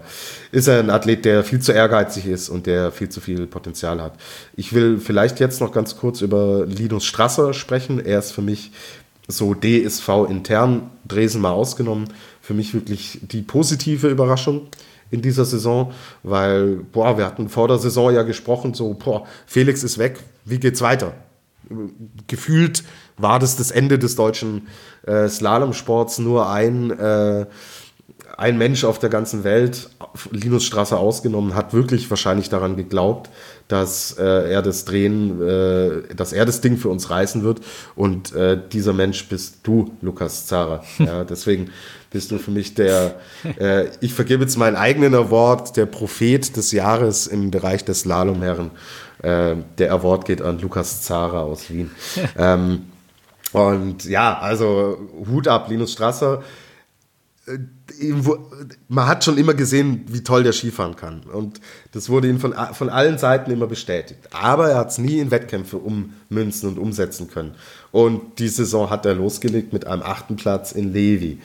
ist 0.50 0.66
er 0.66 0.78
ein 0.78 0.88
Athlet, 0.88 1.26
der 1.26 1.44
viel 1.44 1.60
zu 1.60 1.72
ehrgeizig 1.72 2.24
ist 2.24 2.48
und 2.48 2.66
der 2.66 2.90
viel 2.90 3.10
zu 3.10 3.20
viel 3.20 3.46
Potenzial 3.46 4.00
hat. 4.00 4.14
Ich 4.56 4.72
will 4.72 4.98
vielleicht 4.98 5.40
jetzt 5.40 5.60
noch 5.60 5.72
ganz 5.72 5.98
kurz 5.98 6.22
über 6.22 6.64
Linus 6.64 7.04
Strasser 7.04 7.52
sprechen. 7.52 8.02
Er 8.02 8.18
ist 8.18 8.32
für 8.32 8.40
mich 8.40 8.72
so 9.28 9.54
DSV 9.54 10.08
intern, 10.28 10.90
Dresden 11.06 11.40
mal 11.40 11.52
ausgenommen, 11.52 12.08
für 12.40 12.54
mich 12.54 12.74
wirklich 12.74 13.20
die 13.22 13.42
positive 13.42 14.08
Überraschung 14.08 14.68
in 15.10 15.22
dieser 15.22 15.44
Saison, 15.44 15.92
weil, 16.22 16.76
boah, 16.92 17.18
wir 17.18 17.26
hatten 17.26 17.48
vor 17.48 17.68
der 17.68 17.78
Saison 17.78 18.12
ja 18.12 18.22
gesprochen, 18.22 18.74
so, 18.74 18.94
boah, 18.94 19.26
Felix 19.46 19.84
ist 19.84 19.98
weg, 19.98 20.18
wie 20.44 20.58
geht's 20.58 20.80
weiter? 20.80 21.14
Gefühlt 22.26 22.82
war 23.18 23.38
das 23.38 23.56
das 23.56 23.70
Ende 23.70 23.98
des 23.98 24.16
deutschen 24.16 24.66
äh, 25.06 25.28
Slalomsports, 25.28 26.18
nur 26.18 26.48
ein, 26.50 26.90
äh, 26.90 27.46
ein 28.36 28.58
Mensch 28.58 28.84
auf 28.84 28.98
der 28.98 29.10
ganzen 29.10 29.44
Welt, 29.44 29.90
Linus 30.30 30.64
Strasser 30.64 30.98
ausgenommen, 30.98 31.54
hat 31.54 31.74
wirklich 31.74 32.08
wahrscheinlich 32.10 32.48
daran 32.48 32.76
geglaubt, 32.76 33.30
dass 33.72 34.18
äh, 34.18 34.52
er 34.52 34.60
das 34.60 34.84
Drehen, 34.84 35.40
äh, 35.40 36.14
dass 36.14 36.34
er 36.34 36.44
das 36.44 36.60
Ding 36.60 36.76
für 36.76 36.90
uns 36.90 37.08
reißen 37.08 37.42
wird. 37.42 37.62
Und 37.96 38.34
äh, 38.34 38.58
dieser 38.70 38.92
Mensch 38.92 39.26
bist 39.28 39.60
du, 39.62 39.92
Lukas 40.02 40.46
Zara. 40.46 40.84
Ja, 40.98 41.24
deswegen 41.28 41.70
bist 42.10 42.30
du 42.30 42.36
für 42.36 42.50
mich 42.50 42.74
der, 42.74 43.14
äh, 43.58 43.86
ich 44.02 44.12
vergebe 44.12 44.42
jetzt 44.42 44.58
meinen 44.58 44.76
eigenen 44.76 45.14
Award, 45.14 45.78
der 45.78 45.86
Prophet 45.86 46.54
des 46.54 46.72
Jahres 46.72 47.26
im 47.26 47.50
Bereich 47.50 47.82
des 47.82 48.00
Slalomherren. 48.00 48.72
Äh, 49.22 49.54
der 49.78 49.92
Award 49.92 50.26
geht 50.26 50.42
an 50.42 50.58
Lukas 50.58 51.00
Zara 51.00 51.40
aus 51.40 51.70
Wien. 51.70 51.90
ähm, 52.36 52.82
und 53.52 54.04
ja, 54.04 54.38
also 54.38 54.98
Hut 55.30 55.48
ab, 55.48 55.70
Linus 55.70 55.92
Strasser 55.92 56.42
man 58.88 59.06
hat 59.06 59.24
schon 59.24 59.36
immer 59.36 59.54
gesehen, 59.54 60.04
wie 60.06 60.22
toll 60.22 60.44
der 60.44 60.52
Skifahren 60.52 60.94
kann. 60.94 61.22
Und 61.24 61.60
das 61.90 62.08
wurde 62.08 62.28
ihm 62.28 62.38
von, 62.38 62.54
von 62.72 62.88
allen 62.88 63.18
Seiten 63.18 63.50
immer 63.50 63.66
bestätigt. 63.66 64.28
Aber 64.30 64.70
er 64.70 64.78
hat 64.78 64.90
es 64.90 64.98
nie 64.98 65.18
in 65.18 65.32
Wettkämpfe 65.32 65.78
ummünzen 65.78 66.68
und 66.68 66.78
umsetzen 66.78 67.28
können. 67.28 67.56
Und 67.90 68.38
die 68.38 68.48
Saison 68.48 68.90
hat 68.90 69.06
er 69.06 69.14
losgelegt 69.14 69.72
mit 69.72 69.86
einem 69.86 70.02
achten 70.02 70.36
Platz 70.36 70.70
in 70.70 70.92
Levi. 70.92 71.40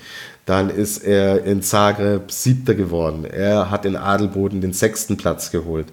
Dann 0.46 0.70
ist 0.70 1.00
er 1.00 1.44
in 1.44 1.64
Zagreb 1.64 2.32
siebter 2.32 2.76
geworden. 2.76 3.26
Er 3.26 3.72
hat 3.72 3.84
in 3.86 3.96
Adelboden 3.96 4.62
den 4.62 4.74
sechsten 4.74 5.18
Platz 5.18 5.52
geholt. 5.52 5.88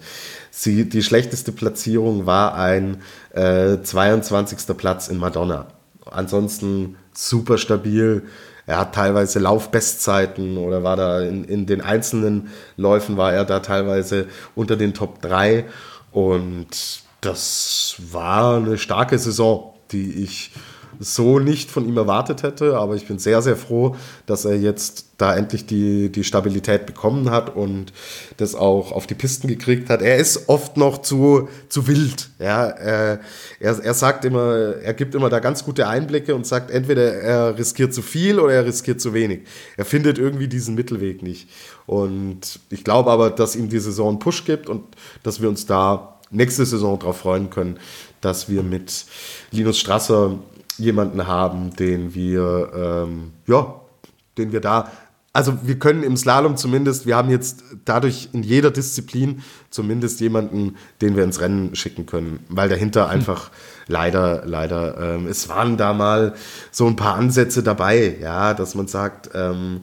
Sie, 0.51 0.89
die 0.89 1.03
schlechteste 1.03 1.51
Platzierung 1.51 2.27
war 2.27 2.55
ein 2.55 2.99
äh, 3.33 3.79
22. 3.83 4.77
Platz 4.77 5.09
in 5.09 5.17
Madonna. 5.17 5.67
Ansonsten 6.05 6.97
super 7.15 7.57
stabil 7.59 8.23
er 8.66 8.78
hat 8.78 8.95
teilweise 8.95 9.39
Laufbestzeiten 9.39 10.57
oder 10.57 10.82
war 10.82 10.97
da 10.97 11.20
in, 11.20 11.45
in 11.45 11.66
den 11.66 11.81
einzelnen 11.81 12.49
Läufen 12.77 13.16
war 13.16 13.32
er 13.32 13.45
da 13.45 13.61
teilweise 13.61 14.27
unter 14.55 14.77
den 14.77 14.95
Top 14.95 15.20
3 15.20 15.65
und 16.12 17.03
das 17.20 17.97
war 18.12 18.57
eine 18.57 18.78
starke 18.78 19.19
Saison, 19.19 19.74
die 19.91 20.24
ich 20.24 20.53
so 21.01 21.39
nicht 21.39 21.71
von 21.71 21.87
ihm 21.89 21.97
erwartet 21.97 22.43
hätte, 22.43 22.77
aber 22.77 22.95
ich 22.95 23.07
bin 23.07 23.19
sehr, 23.19 23.43
sehr 23.43 23.57
froh, 23.57 23.97
dass 24.27 24.45
er 24.45 24.57
jetzt 24.57 25.07
da 25.19 25.37
endlich 25.37 25.66
die, 25.66 26.11
die 26.11 26.25
Stabilität 26.25 26.87
bekommen 26.87 27.31
hat 27.31 27.55
und 27.55 27.93
das 28.37 28.55
auch 28.55 28.91
auf 28.93 29.07
die 29.07 29.15
Pisten 29.15 29.47
gekriegt 29.47 29.89
hat. 29.89 30.03
Er 30.03 30.16
ist 30.16 30.49
oft 30.49 30.77
noch 30.77 30.99
zu, 31.03 31.49
zu 31.69 31.87
wild. 31.87 32.31
Ja, 32.39 32.66
er, 32.66 33.21
er, 33.61 33.95
sagt 33.95 34.25
immer, 34.25 34.75
er 34.83 34.95
gibt 34.95 35.15
immer 35.15 35.31
da 35.31 35.39
ganz 35.39 35.65
gute 35.65 35.87
Einblicke 35.87 36.35
und 36.35 36.47
sagt, 36.47 36.71
entweder 36.71 37.15
er 37.15 37.57
riskiert 37.57 37.95
zu 37.95 38.03
viel 38.03 38.41
oder 38.41 38.55
er 38.55 38.65
riskiert 38.65 39.01
zu 39.01 39.15
wenig. 39.15 39.43
Er 39.77 39.85
findet 39.85 40.19
irgendwie 40.19 40.49
diesen 40.49 40.75
Mittelweg 40.75 41.23
nicht. 41.23 41.49
Und 41.87 42.59
ich 42.71 42.83
glaube 42.83 43.11
aber, 43.11 43.31
dass 43.31 43.57
ihm 43.57 43.69
die 43.69 43.79
Saison 43.79 44.11
einen 44.11 44.19
Push 44.19 44.45
gibt 44.45 44.69
und 44.69 44.83
dass 45.23 45.41
wir 45.41 45.49
uns 45.49 45.66
da 45.66 46.19
nächste 46.31 46.66
Saison 46.66 46.99
darauf 46.99 47.19
freuen 47.19 47.51
können, 47.51 47.79
dass 48.21 48.49
wir 48.49 48.62
mit 48.62 49.05
Linus 49.51 49.79
Strasser 49.79 50.39
jemanden 50.79 51.27
haben, 51.27 51.75
den 51.77 52.15
wir, 52.15 52.71
ähm, 52.75 53.33
ja, 53.47 53.81
den 54.37 54.53
wir 54.53 54.61
da, 54.61 54.91
also 55.35 55.59
wir 55.67 55.81
können 55.81 56.05
im 56.05 56.17
Slalom 56.17 56.57
zumindest, 56.57 57.07
wir 57.07 57.17
haben 57.17 57.29
jetzt 57.29 57.65
dadurch 57.85 58.29
in 58.33 58.45
jeder 58.45 58.71
Disziplin 58.71 59.43
zumindest 59.69 60.21
jemanden, 60.21 60.77
den 61.03 61.17
wir 61.17 61.25
ins 61.25 61.41
Rennen 61.41 61.75
schicken 61.75 62.07
können, 62.07 62.45
weil 62.49 62.69
dahinter 62.69 63.07
hm. 63.07 63.11
einfach 63.11 63.51
leider, 63.89 64.47
leider, 64.47 65.17
ähm, 65.17 65.27
es 65.27 65.49
waren 65.49 65.77
da 65.77 65.93
mal 65.93 66.35
so 66.71 66.87
ein 66.87 66.95
paar 66.95 67.17
Ansätze 67.17 67.65
dabei, 67.65 68.17
ja, 68.21 68.55
dass 68.55 68.77
man 68.77 68.87
sagt, 68.87 69.31
ähm, 69.35 69.81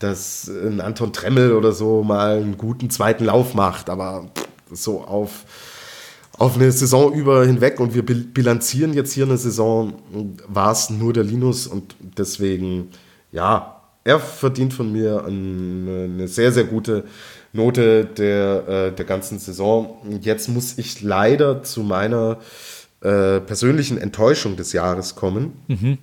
dass 0.00 0.48
ein 0.48 0.80
Anton 0.80 1.12
Tremmel 1.12 1.52
oder 1.52 1.70
so 1.70 2.02
mal 2.02 2.38
einen 2.38 2.58
guten 2.58 2.90
zweiten 2.90 3.24
Lauf 3.24 3.54
macht, 3.54 3.90
aber 3.90 4.26
so 4.70 5.02
auf 5.02 5.44
auf 6.38 6.54
eine 6.54 6.70
Saison 6.70 7.12
über 7.12 7.44
hinweg 7.44 7.80
und 7.80 7.94
wir 7.94 8.06
bilanzieren 8.06 8.94
jetzt 8.94 9.12
hier 9.12 9.26
eine 9.26 9.36
Saison, 9.36 9.94
war 10.46 10.72
es 10.72 10.88
nur 10.88 11.12
der 11.12 11.24
Linus 11.24 11.66
und 11.66 11.96
deswegen, 12.16 12.90
ja, 13.32 13.82
er 14.04 14.20
verdient 14.20 14.72
von 14.72 14.92
mir 14.92 15.24
eine, 15.26 16.28
sehr, 16.28 16.52
sehr 16.52 16.64
gute 16.64 17.04
Note 17.52 18.04
der, 18.04 18.68
äh, 18.68 18.92
der 18.92 19.04
ganzen 19.04 19.38
Saison. 19.38 19.98
Jetzt 20.20 20.48
muss 20.48 20.78
ich 20.78 21.02
leider 21.02 21.62
zu 21.62 21.82
meiner 21.82 22.38
äh, 23.00 23.40
persönlichen 23.40 23.98
Enttäuschung 23.98 24.56
des 24.56 24.72
Jahres 24.72 25.14
kommen. 25.14 25.52
Mhm. 25.66 25.98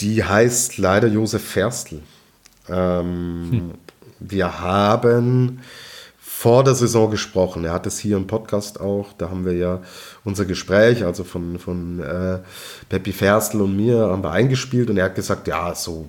Die 0.00 0.22
heißt 0.22 0.78
leider 0.78 1.08
Josef 1.08 1.42
Ferstl. 1.42 2.00
Ähm, 2.68 3.48
hm. 3.50 3.70
Wir 4.20 4.60
haben 4.60 5.60
vor 6.46 6.62
der 6.62 6.76
Saison 6.76 7.10
gesprochen. 7.10 7.64
Er 7.64 7.72
hat 7.72 7.88
es 7.88 7.98
hier 7.98 8.16
im 8.16 8.28
Podcast 8.28 8.80
auch, 8.80 9.12
da 9.18 9.30
haben 9.30 9.44
wir 9.44 9.54
ja 9.54 9.82
unser 10.22 10.44
Gespräch, 10.44 11.04
also 11.04 11.24
von, 11.24 11.58
von 11.58 11.98
äh, 11.98 12.38
Peppi 12.88 13.12
Ferstl 13.12 13.62
und 13.62 13.76
mir, 13.76 13.98
haben 13.98 14.22
wir 14.22 14.30
eingespielt 14.30 14.88
und 14.88 14.96
er 14.96 15.06
hat 15.06 15.16
gesagt, 15.16 15.48
ja, 15.48 15.74
so, 15.74 16.06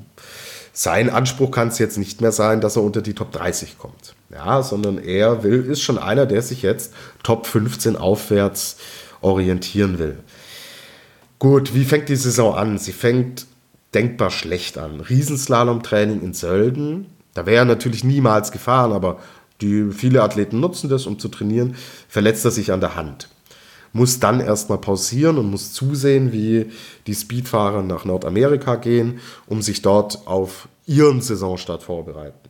sein 0.73 1.09
Anspruch 1.09 1.49
kann 1.49 1.69
es 1.69 1.79
jetzt 1.79 1.97
nicht 1.97 2.21
mehr 2.21 2.31
sein, 2.31 2.61
dass 2.61 2.75
er 2.75 2.83
unter 2.83 3.01
die 3.01 3.15
Top 3.15 3.31
30 3.31 3.79
kommt. 3.79 4.13
Ja, 4.29 4.61
sondern 4.61 4.99
er 4.99 5.41
will, 5.41 5.65
ist 5.65 5.81
schon 5.81 5.97
einer, 5.97 6.27
der 6.27 6.43
sich 6.43 6.61
jetzt 6.61 6.93
Top 7.23 7.47
15 7.47 7.95
aufwärts 7.95 8.77
orientieren 9.21 9.97
will. 9.97 10.19
Gut, 11.39 11.73
wie 11.73 11.83
fängt 11.83 12.09
die 12.09 12.15
Saison 12.15 12.53
an? 12.53 12.77
Sie 12.77 12.93
fängt 12.93 13.47
denkbar 13.95 14.29
schlecht 14.29 14.77
an. 14.77 14.99
Riesenslalom-Training 14.99 16.21
in 16.21 16.35
Sölden. 16.35 17.07
Da 17.33 17.47
wäre 17.47 17.57
er 17.57 17.65
natürlich 17.65 18.03
niemals 18.03 18.51
gefahren, 18.51 18.91
aber 18.91 19.17
die, 19.61 19.91
viele 19.91 20.23
Athleten 20.23 20.59
nutzen 20.59 20.89
das, 20.89 21.05
um 21.05 21.19
zu 21.19 21.29
trainieren. 21.29 21.75
Verletzt 22.07 22.45
er 22.45 22.51
sich 22.51 22.71
an 22.71 22.81
der 22.81 22.95
Hand. 22.95 23.29
Muss 23.93 24.19
dann 24.19 24.39
erstmal 24.39 24.77
pausieren 24.77 25.37
und 25.37 25.49
muss 25.49 25.73
zusehen, 25.73 26.31
wie 26.31 26.71
die 27.07 27.15
Speedfahrer 27.15 27.81
nach 27.81 28.05
Nordamerika 28.05 28.75
gehen, 28.75 29.19
um 29.47 29.61
sich 29.61 29.81
dort 29.81 30.27
auf 30.27 30.67
ihren 30.85 31.21
Saisonstart 31.21 31.83
vorbereiten. 31.83 32.49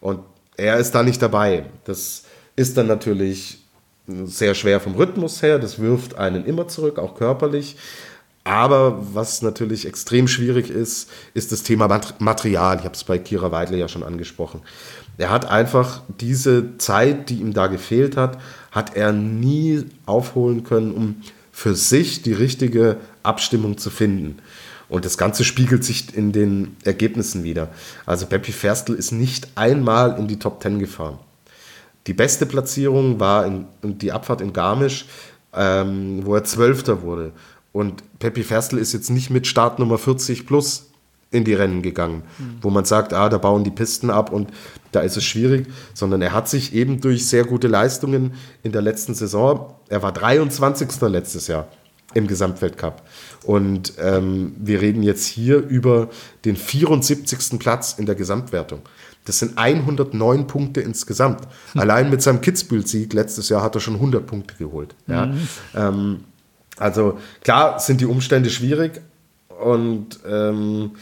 Und 0.00 0.20
er 0.56 0.78
ist 0.78 0.92
da 0.92 1.02
nicht 1.02 1.20
dabei. 1.20 1.66
Das 1.84 2.24
ist 2.56 2.76
dann 2.76 2.86
natürlich 2.86 3.58
sehr 4.06 4.54
schwer 4.54 4.80
vom 4.80 4.94
Rhythmus 4.94 5.42
her. 5.42 5.58
Das 5.58 5.78
wirft 5.78 6.16
einen 6.16 6.44
immer 6.44 6.68
zurück, 6.68 6.98
auch 6.98 7.14
körperlich. 7.14 7.76
Aber 8.44 8.98
was 9.14 9.42
natürlich 9.42 9.86
extrem 9.86 10.26
schwierig 10.26 10.68
ist, 10.68 11.08
ist 11.32 11.52
das 11.52 11.62
Thema 11.62 11.86
Material. 12.18 12.76
Ich 12.78 12.84
habe 12.84 12.94
es 12.94 13.04
bei 13.04 13.18
Kira 13.18 13.52
Weidle 13.52 13.78
ja 13.78 13.86
schon 13.86 14.02
angesprochen. 14.02 14.62
Er 15.18 15.30
hat 15.30 15.48
einfach 15.50 16.02
diese 16.20 16.78
Zeit, 16.78 17.28
die 17.30 17.36
ihm 17.36 17.52
da 17.52 17.66
gefehlt 17.66 18.16
hat, 18.16 18.38
hat 18.70 18.96
er 18.96 19.12
nie 19.12 19.84
aufholen 20.06 20.64
können, 20.64 20.92
um 20.92 21.16
für 21.52 21.74
sich 21.74 22.22
die 22.22 22.32
richtige 22.32 22.96
Abstimmung 23.22 23.76
zu 23.76 23.90
finden. 23.90 24.38
Und 24.88 25.04
das 25.04 25.16
Ganze 25.16 25.44
spiegelt 25.44 25.84
sich 25.84 26.14
in 26.14 26.32
den 26.32 26.76
Ergebnissen 26.84 27.44
wieder. 27.44 27.68
Also 28.04 28.26
Peppi 28.26 28.52
Ferstl 28.52 28.94
ist 28.94 29.12
nicht 29.12 29.48
einmal 29.54 30.18
in 30.18 30.28
die 30.28 30.38
Top 30.38 30.60
Ten 30.60 30.78
gefahren. 30.78 31.18
Die 32.06 32.14
beste 32.14 32.46
Platzierung 32.46 33.20
war 33.20 33.46
in, 33.46 33.66
die 33.82 34.12
Abfahrt 34.12 34.40
in 34.40 34.52
Garmisch, 34.52 35.06
ähm, 35.54 36.20
wo 36.24 36.34
er 36.34 36.44
Zwölfter 36.44 37.02
wurde. 37.02 37.32
Und 37.72 38.02
Peppi 38.18 38.42
Ferstl 38.42 38.78
ist 38.78 38.92
jetzt 38.92 39.08
nicht 39.08 39.30
mit 39.30 39.46
Startnummer 39.46 39.98
40 39.98 40.46
plus 40.46 40.90
in 41.30 41.44
die 41.44 41.54
Rennen 41.54 41.80
gegangen, 41.80 42.22
mhm. 42.38 42.58
wo 42.60 42.70
man 42.70 42.84
sagt, 42.84 43.14
ah, 43.14 43.28
da 43.28 43.38
bauen 43.38 43.64
die 43.64 43.70
Pisten 43.70 44.10
ab 44.10 44.30
und 44.30 44.50
da 44.92 45.00
ist 45.00 45.16
es 45.16 45.24
schwierig, 45.24 45.66
sondern 45.94 46.22
er 46.22 46.32
hat 46.32 46.48
sich 46.48 46.74
eben 46.74 47.00
durch 47.00 47.26
sehr 47.26 47.44
gute 47.44 47.68
Leistungen 47.68 48.34
in 48.62 48.72
der 48.72 48.82
letzten 48.82 49.14
Saison, 49.14 49.74
er 49.88 50.02
war 50.02 50.12
23. 50.12 51.00
letztes 51.02 51.48
Jahr 51.48 51.68
im 52.14 52.26
Gesamtweltcup. 52.26 53.02
Und 53.44 53.94
ähm, 53.98 54.54
wir 54.58 54.80
reden 54.80 55.02
jetzt 55.02 55.26
hier 55.26 55.56
über 55.56 56.10
den 56.44 56.56
74. 56.56 57.58
Platz 57.58 57.94
in 57.98 58.06
der 58.06 58.14
Gesamtwertung. 58.14 58.82
Das 59.24 59.38
sind 59.38 59.56
109 59.56 60.46
Punkte 60.46 60.80
insgesamt. 60.80 61.40
Hm. 61.72 61.80
Allein 61.80 62.10
mit 62.10 62.22
seinem 62.22 62.40
Kitzbühel-Sieg 62.40 63.12
letztes 63.12 63.48
Jahr 63.48 63.62
hat 63.62 63.74
er 63.74 63.80
schon 63.80 63.94
100 63.94 64.26
Punkte 64.26 64.54
geholt. 64.56 64.94
Ja. 65.06 65.26
Mhm. 65.26 65.48
Ähm, 65.74 66.24
also 66.76 67.18
klar 67.42 67.78
sind 67.78 68.00
die 68.00 68.06
Umstände 68.06 68.50
schwierig 68.50 69.00
und 69.48 70.18
ähm, 70.26 70.92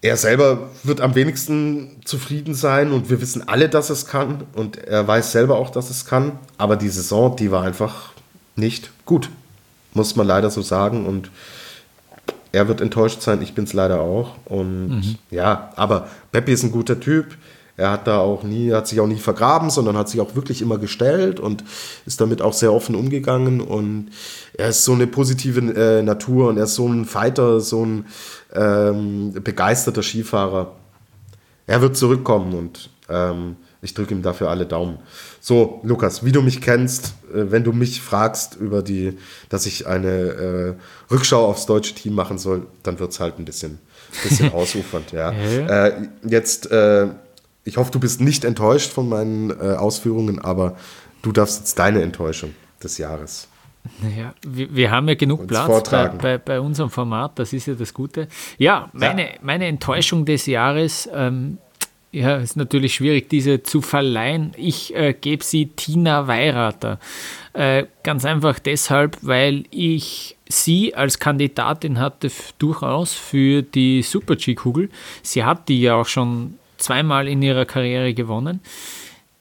er 0.00 0.16
selber 0.16 0.70
wird 0.84 1.00
am 1.00 1.14
wenigsten 1.14 2.00
zufrieden 2.04 2.54
sein 2.54 2.92
und 2.92 3.10
wir 3.10 3.20
wissen 3.20 3.48
alle, 3.48 3.68
dass 3.68 3.90
es 3.90 4.06
kann 4.06 4.44
und 4.54 4.76
er 4.76 5.06
weiß 5.06 5.32
selber 5.32 5.56
auch, 5.56 5.70
dass 5.70 5.90
es 5.90 6.04
kann. 6.04 6.38
Aber 6.56 6.76
die 6.76 6.88
Saison, 6.88 7.34
die 7.36 7.50
war 7.50 7.64
einfach 7.64 8.12
nicht 8.54 8.90
gut, 9.04 9.28
muss 9.94 10.14
man 10.14 10.26
leider 10.26 10.50
so 10.50 10.62
sagen 10.62 11.06
und 11.06 11.30
er 12.52 12.68
wird 12.68 12.80
enttäuscht 12.80 13.22
sein, 13.22 13.42
ich 13.42 13.54
bin 13.54 13.64
es 13.64 13.72
leider 13.72 14.00
auch. 14.00 14.36
Und 14.44 14.88
mhm. 14.88 15.18
ja, 15.30 15.72
aber 15.76 16.08
Peppi 16.32 16.52
ist 16.52 16.62
ein 16.62 16.72
guter 16.72 16.98
Typ. 16.98 17.36
Er 17.78 17.92
hat 17.92 18.08
da 18.08 18.18
auch 18.18 18.42
nie, 18.42 18.72
hat 18.72 18.88
sich 18.88 18.98
auch 18.98 19.06
nie 19.06 19.18
vergraben, 19.18 19.70
sondern 19.70 19.96
hat 19.96 20.08
sich 20.08 20.20
auch 20.20 20.34
wirklich 20.34 20.60
immer 20.62 20.78
gestellt 20.78 21.38
und 21.38 21.62
ist 22.06 22.20
damit 22.20 22.42
auch 22.42 22.52
sehr 22.52 22.72
offen 22.72 22.96
umgegangen. 22.96 23.60
Und 23.60 24.10
er 24.54 24.70
ist 24.70 24.84
so 24.84 24.94
eine 24.94 25.06
positive 25.06 25.60
äh, 25.60 26.02
Natur 26.02 26.48
und 26.48 26.56
er 26.56 26.64
ist 26.64 26.74
so 26.74 26.88
ein 26.88 27.04
Fighter, 27.04 27.60
so 27.60 27.86
ein 27.86 28.06
ähm, 28.52 29.32
begeisterter 29.44 30.02
Skifahrer. 30.02 30.72
Er 31.68 31.80
wird 31.80 31.96
zurückkommen 31.96 32.52
und 32.54 32.90
ähm, 33.08 33.54
ich 33.80 33.94
drücke 33.94 34.12
ihm 34.12 34.22
dafür 34.22 34.50
alle 34.50 34.66
Daumen. 34.66 34.98
So, 35.40 35.78
Lukas, 35.84 36.24
wie 36.24 36.32
du 36.32 36.42
mich 36.42 36.60
kennst, 36.60 37.14
äh, 37.32 37.52
wenn 37.52 37.62
du 37.62 37.72
mich 37.72 38.00
fragst 38.00 38.56
über 38.56 38.82
die, 38.82 39.16
dass 39.50 39.66
ich 39.66 39.86
eine 39.86 40.08
äh, 40.08 40.74
Rückschau 41.12 41.46
aufs 41.46 41.66
deutsche 41.66 41.94
Team 41.94 42.14
machen 42.14 42.38
soll, 42.38 42.66
dann 42.82 42.98
wird 42.98 43.12
es 43.12 43.20
halt 43.20 43.38
ein 43.38 43.44
bisschen, 43.44 43.78
bisschen 44.24 44.52
ausufernd. 44.52 45.12
Ja. 45.12 45.30
Äh, 45.30 46.08
jetzt, 46.24 46.72
äh, 46.72 47.06
ich 47.64 47.76
hoffe, 47.76 47.90
du 47.90 48.00
bist 48.00 48.20
nicht 48.20 48.44
enttäuscht 48.44 48.92
von 48.92 49.08
meinen 49.08 49.50
äh, 49.50 49.74
Ausführungen, 49.74 50.38
aber 50.38 50.76
du 51.22 51.32
darfst 51.32 51.60
jetzt 51.60 51.78
deine 51.78 52.02
Enttäuschung 52.02 52.54
des 52.82 52.98
Jahres. 52.98 53.48
Naja, 54.02 54.34
wir, 54.46 54.74
wir 54.74 54.90
haben 54.90 55.08
ja 55.08 55.14
genug 55.14 55.46
Platz 55.46 55.90
bei, 55.90 56.08
bei, 56.08 56.38
bei, 56.38 56.60
unserem 56.60 56.90
Format, 56.90 57.38
das 57.38 57.52
ist 57.52 57.66
ja 57.66 57.74
das 57.74 57.94
Gute. 57.94 58.28
Ja, 58.58 58.90
meine, 58.92 59.22
ja. 59.22 59.38
meine 59.40 59.66
Enttäuschung 59.66 60.24
des 60.24 60.46
Jahres 60.46 61.08
ähm, 61.12 61.58
ja, 62.10 62.36
ist 62.36 62.56
natürlich 62.56 62.94
schwierig, 62.94 63.28
diese 63.28 63.62
zu 63.62 63.82
verleihen. 63.82 64.52
Ich 64.56 64.94
äh, 64.94 65.14
gebe 65.14 65.44
sie 65.44 65.66
Tina 65.66 66.26
Weirater. 66.26 66.98
Äh, 67.52 67.84
ganz 68.02 68.24
einfach 68.24 68.58
deshalb, 68.58 69.18
weil 69.22 69.64
ich 69.70 70.36
sie 70.48 70.94
als 70.94 71.18
Kandidatin 71.18 71.98
hatte 71.98 72.30
durchaus 72.58 73.12
für 73.14 73.62
die 73.62 74.02
Super-G-Kugel. 74.02 74.88
Sie 75.22 75.44
hat 75.44 75.68
die 75.68 75.82
ja 75.82 75.96
auch 75.96 76.06
schon 76.06 76.57
zweimal 76.78 77.28
in 77.28 77.42
ihrer 77.42 77.64
Karriere 77.64 78.14
gewonnen. 78.14 78.60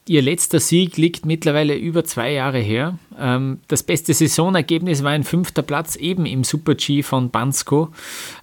Ihr 0.07 0.21
letzter 0.21 0.59
Sieg 0.59 0.95
liegt 0.97 1.25
mittlerweile 1.25 1.75
über 1.75 2.03
zwei 2.05 2.31
Jahre 2.31 2.59
her. 2.59 2.97
Ähm, 3.19 3.59
das 3.67 3.83
beste 3.83 4.13
Saisonergebnis 4.13 5.03
war 5.03 5.11
ein 5.11 5.23
fünfter 5.23 5.63
Platz 5.63 5.95
eben 5.95 6.25
im 6.25 6.43
Super-G 6.43 7.03
von 7.03 7.29
Bansko. 7.29 7.89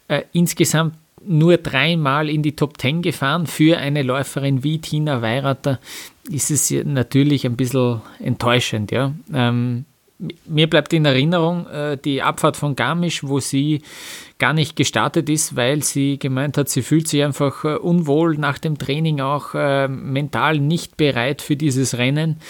Äh, 0.09 0.23
insgesamt 0.33 0.95
nur 1.27 1.57
dreimal 1.57 2.29
in 2.29 2.43
die 2.43 2.55
Top 2.55 2.79
10 2.79 3.01
gefahren. 3.01 3.47
Für 3.47 3.79
eine 3.79 4.03
Läuferin 4.03 4.63
wie 4.63 4.79
Tina 4.79 5.23
Weirater 5.23 5.81
ist 6.31 6.51
es 6.51 6.71
natürlich 6.85 7.47
ein 7.47 7.57
bisschen 7.57 8.03
enttäuschend. 8.19 8.91
Ja. 8.91 9.15
Ähm, 9.33 9.87
mir 10.47 10.69
bleibt 10.69 10.93
in 10.93 11.05
Erinnerung 11.05 11.67
äh, 11.67 11.97
die 11.97 12.23
Abfahrt 12.23 12.57
von 12.57 12.77
Garmisch, 12.77 13.25
wo 13.25 13.41
sie 13.41 13.83
gar 14.39 14.53
nicht 14.53 14.77
gestartet 14.77 15.29
ist, 15.29 15.57
weil 15.57 15.83
sie 15.83 16.19
gemeint 16.19 16.59
hat, 16.59 16.69
sie 16.69 16.83
fühlt 16.83 17.09
sich 17.09 17.23
einfach 17.23 17.65
äh, 17.65 17.77
unwohl 17.77 18.37
nach 18.37 18.59
dem 18.59 18.79
Training 18.79 19.21
auch 19.21 19.55
äh, 19.55 19.89
mental 19.89 20.59
nicht 20.59 20.97
bereit 20.97 21.43
für 21.43 21.57
dieses 21.57 21.99
Rennen. 21.99 22.41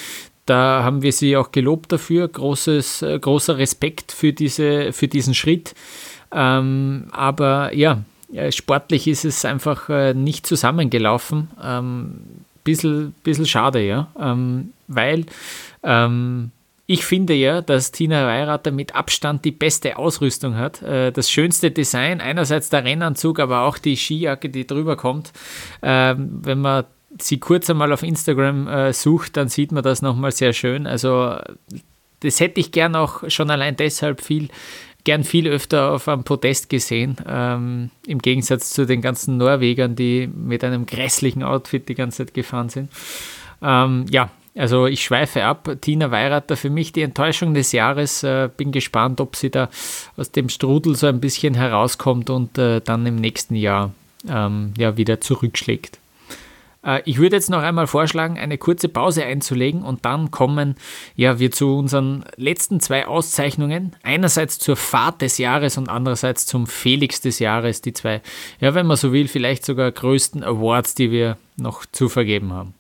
Da 0.47 0.83
haben 0.83 1.03
wir 1.03 1.13
sie 1.13 1.37
auch 1.37 1.53
gelobt 1.53 1.93
dafür. 1.93 2.29
Großes, 2.29 3.03
äh, 3.03 3.19
großer 3.19 3.59
Respekt 3.59 4.13
für, 4.13 4.33
diese, 4.33 4.93
für 4.93 5.09
diesen 5.09 5.35
Schritt. 5.35 5.75
Ähm, 6.33 7.07
aber 7.13 7.75
ja, 7.75 8.03
sportlich 8.51 9.07
ist 9.07 9.25
es 9.25 9.45
einfach 9.45 9.89
äh, 9.89 10.15
nicht 10.15 10.47
zusammengelaufen. 10.47 11.49
Ähm, 11.63 12.21
bisschen, 12.65 13.15
bisschen 13.23 13.47
schade, 13.47 13.87
ja. 13.87 14.09
Ähm, 14.19 14.73
weil 14.89 15.27
ähm, 15.83 16.51
ich 16.87 17.05
finde 17.05 17.35
ja, 17.35 17.63
dass 17.63 17.93
Tina 17.93 18.27
Weirater 18.27 18.71
mit 18.71 18.95
Abstand 18.95 19.45
die 19.45 19.53
beste 19.53 19.97
Ausrüstung 19.97 20.57
hat. 20.57 20.83
Äh, 20.83 21.13
das 21.13 21.31
schönste 21.31 21.71
Design, 21.71 22.21
einerseits 22.21 22.69
der 22.69 22.85
Rennanzug, 22.85 23.39
aber 23.41 23.63
auch 23.63 23.79
die 23.79 23.97
Skijacke, 23.97 24.51
die 24.51 24.67
drüber 24.67 24.97
kommt. 24.97 25.33
Ähm, 25.83 26.41
wenn 26.43 26.61
man 26.61 26.85
sie 27.19 27.39
kurz 27.39 27.71
einmal 27.71 27.93
auf 27.93 28.03
Instagram 28.03 28.69
äh, 28.69 28.93
sucht, 28.93 29.37
dann 29.37 29.49
sieht 29.49 29.73
man 29.73 29.83
das 29.83 30.03
nochmal 30.03 30.33
sehr 30.33 30.53
schön. 30.53 30.87
Also 30.87 31.37
das 32.21 32.41
hätte 32.41 32.61
ich 32.61 32.73
gern 32.73 32.97
auch 32.97 33.29
schon 33.29 33.51
allein 33.51 33.77
deshalb 33.77 34.21
viel 34.21 34.49
gern 35.05 35.23
viel 35.23 35.47
öfter 35.49 35.93
auf 35.93 36.09
einem 36.09 36.25
Podest 36.25 36.71
gesehen, 36.71 37.17
ähm, 37.29 37.91
im 38.07 38.21
Gegensatz 38.21 38.71
zu 38.71 38.87
den 38.87 39.03
ganzen 39.03 39.37
Norwegern, 39.37 39.95
die 39.95 40.27
mit 40.27 40.65
einem 40.65 40.87
grässlichen 40.87 41.43
Outfit 41.43 41.91
die 41.91 41.95
ganze 41.95 42.25
Zeit 42.25 42.35
gefahren 42.35 42.71
sind. 42.71 42.91
Ähm, 43.63 44.07
ja, 44.11 44.31
also 44.57 44.87
ich 44.87 45.03
schweife 45.03 45.45
ab. 45.45 45.69
Tina 45.81 46.11
Weirater 46.11 46.57
für 46.57 46.71
mich 46.71 46.93
die 46.93 47.03
Enttäuschung 47.03 47.55
des 47.55 47.73
Jahres. 47.73 48.23
Äh, 48.23 48.49
bin 48.57 48.73
gespannt, 48.73 49.21
ob 49.21 49.37
sie 49.37 49.51
da 49.51 49.69
aus 50.17 50.31
dem 50.31 50.49
Strudel 50.49 50.95
so 50.95 51.07
ein 51.07 51.21
bisschen 51.21 51.55
herauskommt 51.55 52.31
und 52.31 52.57
äh, 52.59 52.81
dann 52.81 53.05
im 53.07 53.17
nächsten 53.17 53.57
Jahr 53.57 53.93
ähm, 54.29 54.73
ja, 54.79 54.97
wieder 54.97 55.21
zurückschlägt. 55.21 55.99
Äh, 56.85 57.03
ich 57.05 57.19
würde 57.19 57.37
jetzt 57.37 57.51
noch 57.51 57.63
einmal 57.63 57.87
vorschlagen, 57.87 58.39
eine 58.39 58.59
kurze 58.59 58.89
Pause 58.89 59.25
einzulegen 59.25 59.83
und 59.83 60.05
dann 60.05 60.31
kommen 60.31 60.77
ja, 61.17 61.39
wir 61.39 61.51
zu 61.51 61.77
unseren 61.77 62.25
letzten 62.37 62.81
zwei 62.81 63.07
Auszeichnungen. 63.07 63.97
Einerseits 64.03 64.59
zur 64.59 64.77
Fahrt 64.77 65.23
des 65.23 65.39
Jahres 65.39 65.79
und 65.79 65.89
andererseits 65.89 66.47
zum 66.47 66.67
Felix 66.67 67.21
des 67.21 67.39
Jahres. 67.39 67.81
Die 67.81 67.93
zwei, 67.93 68.23
ja, 68.61 68.75
wenn 68.75 68.87
man 68.87 68.97
so 68.97 69.13
will, 69.13 69.29
vielleicht 69.29 69.65
sogar 69.65 69.91
größten 69.91 70.45
Awards, 70.45 70.95
die 70.95 71.11
wir 71.11 71.37
noch 71.57 71.87
zu 71.87 72.09
vergeben 72.09 72.53
haben. 72.53 72.75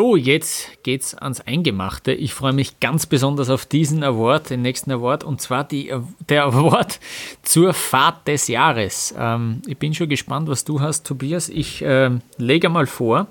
So, 0.00 0.16
jetzt 0.16 0.82
geht's 0.82 1.14
ans 1.14 1.42
Eingemachte. 1.42 2.12
Ich 2.12 2.32
freue 2.32 2.54
mich 2.54 2.80
ganz 2.80 3.04
besonders 3.04 3.50
auf 3.50 3.66
diesen 3.66 4.02
Award, 4.02 4.48
den 4.48 4.62
nächsten 4.62 4.90
Award, 4.90 5.24
und 5.24 5.42
zwar 5.42 5.62
die, 5.62 5.92
der 6.26 6.44
Award 6.44 7.00
zur 7.42 7.74
Fahrt 7.74 8.26
des 8.26 8.48
Jahres. 8.48 9.14
Ähm, 9.18 9.60
ich 9.66 9.76
bin 9.76 9.92
schon 9.92 10.08
gespannt, 10.08 10.48
was 10.48 10.64
du 10.64 10.80
hast, 10.80 11.06
Tobias. 11.06 11.50
Ich 11.50 11.82
äh, 11.82 12.12
lege 12.38 12.70
mal 12.70 12.86
vor. 12.86 13.26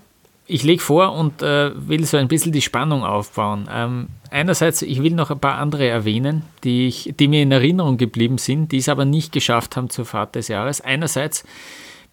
Ich 0.45 0.61
lege 0.61 0.79
vor 0.79 1.13
und 1.13 1.41
äh, 1.41 1.71
will 1.75 2.05
so 2.05 2.17
ein 2.17 2.27
bisschen 2.27 2.51
die 2.51 2.61
Spannung 2.61 3.03
aufbauen. 3.03 3.67
Ähm, 3.73 4.09
einerseits, 4.29 4.83
ich 4.83 5.01
will 5.01 5.15
noch 5.15 5.31
ein 5.31 5.39
paar 5.39 5.55
andere 5.55 5.87
erwähnen, 5.87 6.43
die, 6.63 6.85
ich, 6.85 7.15
die 7.19 7.27
mir 7.27 7.41
in 7.41 7.51
Erinnerung 7.51 7.97
geblieben 7.97 8.37
sind, 8.37 8.71
die 8.71 8.77
es 8.77 8.89
aber 8.89 9.05
nicht 9.05 9.31
geschafft 9.31 9.75
haben 9.75 9.89
zur 9.89 10.05
Fahrt 10.05 10.35
des 10.35 10.49
Jahres. 10.49 10.81
Einerseits 10.81 11.45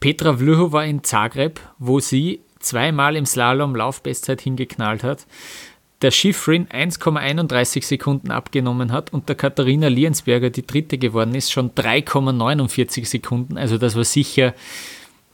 Petra 0.00 0.38
Vlhova 0.38 0.82
in 0.84 1.04
Zagreb, 1.04 1.60
wo 1.78 2.00
sie 2.00 2.40
zweimal 2.66 3.16
im 3.16 3.26
Slalom 3.26 3.74
Laufbestzeit 3.74 4.40
hingeknallt 4.40 5.04
hat, 5.04 5.26
der 6.02 6.10
Schifrin 6.10 6.66
1,31 6.66 7.84
Sekunden 7.84 8.30
abgenommen 8.30 8.92
hat 8.92 9.12
und 9.12 9.28
der 9.28 9.36
Katharina 9.36 9.88
Liensberger, 9.88 10.50
die 10.50 10.66
dritte 10.66 10.98
geworden 10.98 11.34
ist, 11.34 11.50
schon 11.50 11.70
3,49 11.72 13.06
Sekunden. 13.06 13.56
Also 13.56 13.78
das 13.78 13.96
war 13.96 14.04
sicher 14.04 14.54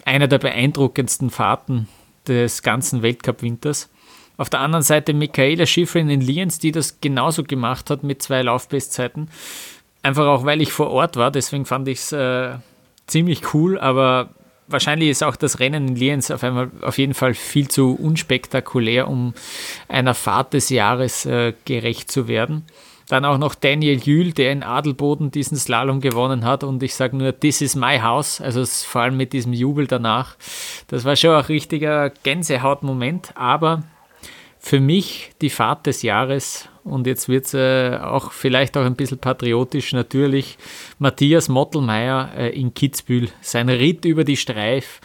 einer 0.05 0.29
der 0.29 0.39
beeindruckendsten 0.39 1.31
Fahrten 1.31 1.89
des 2.29 2.63
ganzen 2.63 3.03
Weltcup-Winters. 3.03 3.91
Auf 4.37 4.51
der 4.51 4.61
anderen 4.61 4.83
Seite 4.83 5.15
Michaela 5.15 5.67
Schifrin 5.67 6.09
in 6.09 6.21
Lienz, 6.21 6.59
die 6.59 6.73
das 6.73 7.01
genauso 7.01 7.43
gemacht 7.43 7.91
hat 7.91 8.03
mit 8.03 8.23
zwei 8.23 8.43
Laufbestzeiten. 8.43 9.29
Einfach 10.03 10.27
auch, 10.27 10.45
weil 10.45 10.63
ich 10.63 10.73
vor 10.73 10.91
Ort 10.91 11.17
war, 11.17 11.31
deswegen 11.31 11.65
fand 11.65 11.89
ich 11.89 11.99
es 11.99 12.13
äh, 12.13 12.55
ziemlich 13.07 13.55
cool, 13.55 13.79
aber 13.79 14.31
wahrscheinlich 14.73 15.11
ist 15.11 15.23
auch 15.23 15.37
das 15.37 15.61
Rennen 15.61 15.89
in 15.89 15.97
Lienz 15.97 16.31
auf 16.31 16.43
einmal 16.43 16.71
auf 16.81 16.99
jeden 16.99 17.15
Fall 17.15 17.35
viel 17.35 17.69
zu 17.69 17.95
unspektakulär, 17.95 19.09
um 19.09 19.35
einer 19.89 20.15
Fahrt 20.15 20.55
des 20.55 20.71
Jahres 20.71 21.27
äh, 21.27 21.53
gerecht 21.65 22.11
zu 22.11 22.29
werden. 22.29 22.65
Dann 23.09 23.25
auch 23.25 23.37
noch 23.37 23.55
Daniel 23.55 23.99
Jühl, 23.99 24.33
der 24.33 24.53
in 24.53 24.63
Adelboden 24.63 25.31
diesen 25.31 25.57
Slalom 25.57 26.01
gewonnen 26.01 26.45
hat. 26.45 26.65
Und 26.65 26.83
ich 26.83 26.95
sage 26.95 27.17
nur, 27.17 27.39
this 27.39 27.61
is 27.61 27.75
my 27.75 28.01
house. 28.01 28.41
Also 28.41 28.65
vor 28.65 29.03
allem 29.03 29.17
mit 29.17 29.33
diesem 29.33 29.53
Jubel 29.53 29.87
danach. 29.87 30.37
Das 30.87 31.05
war 31.05 31.15
schon 31.17 31.35
ein 31.35 31.45
richtiger 31.45 32.11
Gänsehautmoment. 32.11 33.33
Aber 33.37 33.83
für 34.59 34.81
mich 34.81 35.33
die 35.43 35.51
Fahrt 35.51 35.87
des 35.87 36.03
Jahres 36.03 36.69
und 36.85 37.07
jetzt 37.07 37.29
wird 37.29 37.47
es 37.47 37.55
äh, 37.55 37.97
auch 37.97 38.33
vielleicht 38.33 38.77
auch 38.77 38.85
ein 38.85 38.97
bisschen 38.97 39.19
patriotisch 39.19 39.93
natürlich. 39.93 40.59
Matthias 40.99 41.49
Mottelmeier 41.49 42.31
äh, 42.37 42.49
in 42.59 42.75
Kitzbühel, 42.75 43.29
sein 43.41 43.69
Ritt 43.69 44.05
über 44.05 44.25
die 44.25 44.37
Streif. 44.37 45.01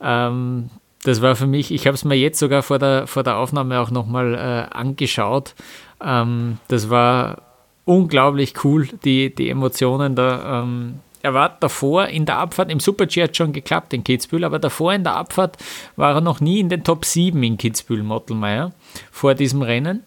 Ähm, 0.00 0.70
das 1.02 1.22
war 1.22 1.36
für 1.36 1.46
mich, 1.46 1.72
ich 1.72 1.86
habe 1.86 1.94
es 1.94 2.04
mir 2.04 2.16
jetzt 2.16 2.38
sogar 2.38 2.62
vor 2.62 2.78
der, 2.78 3.06
vor 3.06 3.22
der 3.22 3.36
Aufnahme 3.36 3.80
auch 3.80 3.90
nochmal 3.90 4.34
äh, 4.34 4.74
angeschaut. 4.74 5.54
Ähm, 6.02 6.58
das 6.68 6.90
war 6.90 7.42
unglaublich 7.84 8.64
cool, 8.64 8.88
die, 9.04 9.34
die 9.34 9.50
Emotionen 9.50 10.14
da. 10.14 10.62
Ähm, 10.62 11.00
er 11.22 11.34
war 11.34 11.56
davor 11.60 12.06
in 12.06 12.24
der 12.24 12.38
Abfahrt, 12.38 12.70
im 12.70 12.80
Super-G 12.80 13.22
hat 13.22 13.36
schon 13.36 13.52
geklappt 13.52 13.92
in 13.92 14.04
Kitzbühel, 14.04 14.44
aber 14.44 14.58
davor 14.58 14.94
in 14.94 15.04
der 15.04 15.16
Abfahrt 15.16 15.58
war 15.96 16.14
er 16.14 16.20
noch 16.22 16.40
nie 16.40 16.60
in 16.60 16.70
den 16.70 16.82
Top 16.82 17.04
7 17.04 17.42
in 17.42 17.58
Kitzbühel, 17.58 18.02
Mottelmeier, 18.02 18.72
vor 19.10 19.34
diesem 19.34 19.60
Rennen. 19.60 20.04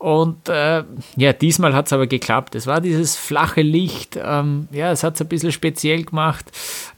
Und 0.00 0.48
äh, 0.48 0.82
ja, 1.16 1.34
diesmal 1.34 1.74
hat 1.74 1.86
es 1.86 1.92
aber 1.92 2.06
geklappt. 2.06 2.54
Es 2.54 2.66
war 2.66 2.80
dieses 2.80 3.18
flache 3.18 3.60
Licht, 3.60 4.18
ähm, 4.20 4.66
ja, 4.72 4.90
es 4.90 5.04
hat 5.04 5.16
es 5.16 5.20
ein 5.20 5.28
bisschen 5.28 5.52
speziell 5.52 6.04
gemacht. 6.04 6.46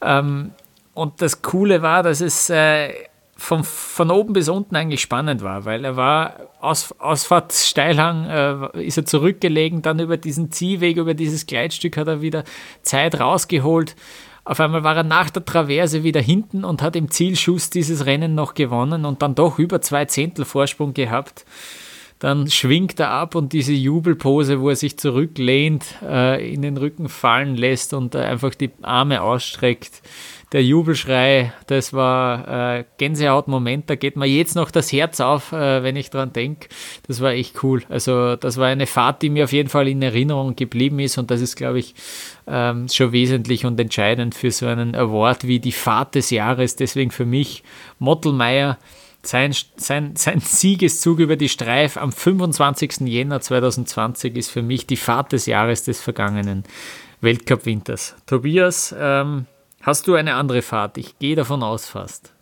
Ähm, 0.01 0.51
und 0.93 1.21
das 1.21 1.41
Coole 1.41 1.81
war, 1.81 2.01
dass 2.01 2.21
es 2.21 2.49
äh, 2.49 2.93
von, 3.35 3.65
von 3.65 4.09
oben 4.09 4.31
bis 4.31 4.47
unten 4.47 4.77
eigentlich 4.77 5.01
spannend 5.01 5.41
war, 5.41 5.65
weil 5.65 5.83
er 5.83 5.97
war 5.97 6.37
Aus, 6.61 6.95
Ausfahrtssteilhang, 6.97 8.71
äh, 8.73 8.81
ist 8.85 8.97
er 8.97 9.05
zurückgelegen, 9.05 9.81
dann 9.81 9.99
über 9.99 10.15
diesen 10.15 10.53
Ziehweg, 10.53 10.95
über 10.95 11.13
dieses 11.13 11.45
Gleitstück 11.45 11.97
hat 11.97 12.07
er 12.07 12.21
wieder 12.21 12.45
Zeit 12.83 13.19
rausgeholt. 13.19 13.97
Auf 14.45 14.61
einmal 14.61 14.85
war 14.85 14.95
er 14.95 15.03
nach 15.03 15.29
der 15.29 15.43
Traverse 15.43 16.03
wieder 16.03 16.21
hinten 16.21 16.63
und 16.63 16.81
hat 16.81 16.95
im 16.95 17.11
Zielschuss 17.11 17.69
dieses 17.69 18.05
Rennen 18.05 18.33
noch 18.33 18.53
gewonnen 18.53 19.03
und 19.03 19.21
dann 19.21 19.35
doch 19.35 19.59
über 19.59 19.81
zwei 19.81 20.05
Zehntel 20.05 20.45
Vorsprung 20.45 20.93
gehabt 20.93 21.43
dann 22.23 22.49
schwingt 22.49 23.01
er 23.01 23.09
ab 23.09 23.35
und 23.35 23.51
diese 23.51 23.73
Jubelpose, 23.73 24.61
wo 24.61 24.69
er 24.69 24.77
sich 24.77 24.97
zurücklehnt, 24.97 25.83
äh, 26.01 26.53
in 26.53 26.61
den 26.61 26.77
Rücken 26.77 27.09
fallen 27.09 27.57
lässt 27.57 27.93
und 27.93 28.15
äh, 28.15 28.19
einfach 28.19 28.55
die 28.55 28.71
Arme 28.81 29.21
ausstreckt. 29.21 30.01
Der 30.53 30.63
Jubelschrei, 30.63 31.51
das 31.67 31.91
war 31.91 32.77
äh, 32.77 32.85
Gänsehautmoment, 32.97 33.89
da 33.89 33.95
geht 33.95 34.15
mir 34.15 34.25
jetzt 34.25 34.55
noch 34.55 34.71
das 34.71 34.93
Herz 34.93 35.19
auf, 35.19 35.51
äh, 35.51 35.83
wenn 35.83 35.97
ich 35.97 36.11
dran 36.11 36.31
denke. 36.31 36.69
Das 37.07 37.19
war 37.19 37.31
echt 37.31 37.61
cool. 37.61 37.83
Also 37.89 38.37
das 38.37 38.55
war 38.55 38.67
eine 38.67 38.87
Fahrt, 38.87 39.21
die 39.21 39.29
mir 39.29 39.43
auf 39.43 39.51
jeden 39.51 39.67
Fall 39.67 39.89
in 39.89 40.01
Erinnerung 40.01 40.55
geblieben 40.55 40.99
ist 40.99 41.17
und 41.17 41.29
das 41.29 41.41
ist, 41.41 41.57
glaube 41.57 41.79
ich, 41.79 41.93
ähm, 42.47 42.87
schon 42.87 43.11
wesentlich 43.11 43.65
und 43.65 43.77
entscheidend 43.77 44.33
für 44.33 44.51
so 44.51 44.65
einen 44.67 44.95
Award 44.95 45.45
wie 45.45 45.59
die 45.59 45.73
Fahrt 45.73 46.15
des 46.15 46.29
Jahres. 46.29 46.77
Deswegen 46.77 47.11
für 47.11 47.25
mich 47.25 47.63
Mottelmeier 47.99 48.77
sein, 49.25 49.55
sein, 49.77 50.15
sein 50.15 50.39
Siegeszug 50.41 51.19
über 51.19 51.35
die 51.35 51.49
Streif 51.49 51.97
am 51.97 52.11
25. 52.11 53.01
Jänner 53.01 53.41
2020 53.41 54.35
ist 54.35 54.51
für 54.51 54.61
mich 54.61 54.85
die 54.85 54.97
Fahrt 54.97 55.31
des 55.31 55.45
Jahres 55.45 55.83
des 55.83 56.01
vergangenen 56.01 56.63
Weltcup-Winters. 57.21 58.15
Tobias, 58.25 58.93
ähm, 58.97 59.45
hast 59.81 60.07
du 60.07 60.15
eine 60.15 60.35
andere 60.35 60.61
Fahrt? 60.61 60.97
Ich 60.97 61.17
gehe 61.19 61.35
davon 61.35 61.63
aus 61.63 61.85
fast. 61.85 62.33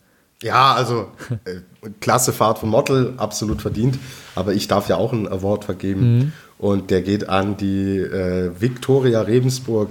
Ja, 0.42 0.74
also 0.74 1.12
äh, 1.46 1.60
klasse 2.00 2.34
Fahrt 2.34 2.58
von 2.58 2.70
Mottel, 2.70 3.14
absolut 3.18 3.62
verdient. 3.62 4.00
Aber 4.34 4.54
ich 4.54 4.68
darf 4.68 4.90
ja 4.90 4.98
auch 4.98 5.14
einen 5.14 5.28
Award 5.28 5.66
vergeben. 5.66 6.18
Mhm. 6.18 6.34
Und 6.58 6.90
der 6.90 7.04
geht 7.04 7.30
an 7.30 7.58
die 7.58 7.98
äh, 7.98 8.52
Viktoria 8.60 9.22
Rebensburg 9.22 9.90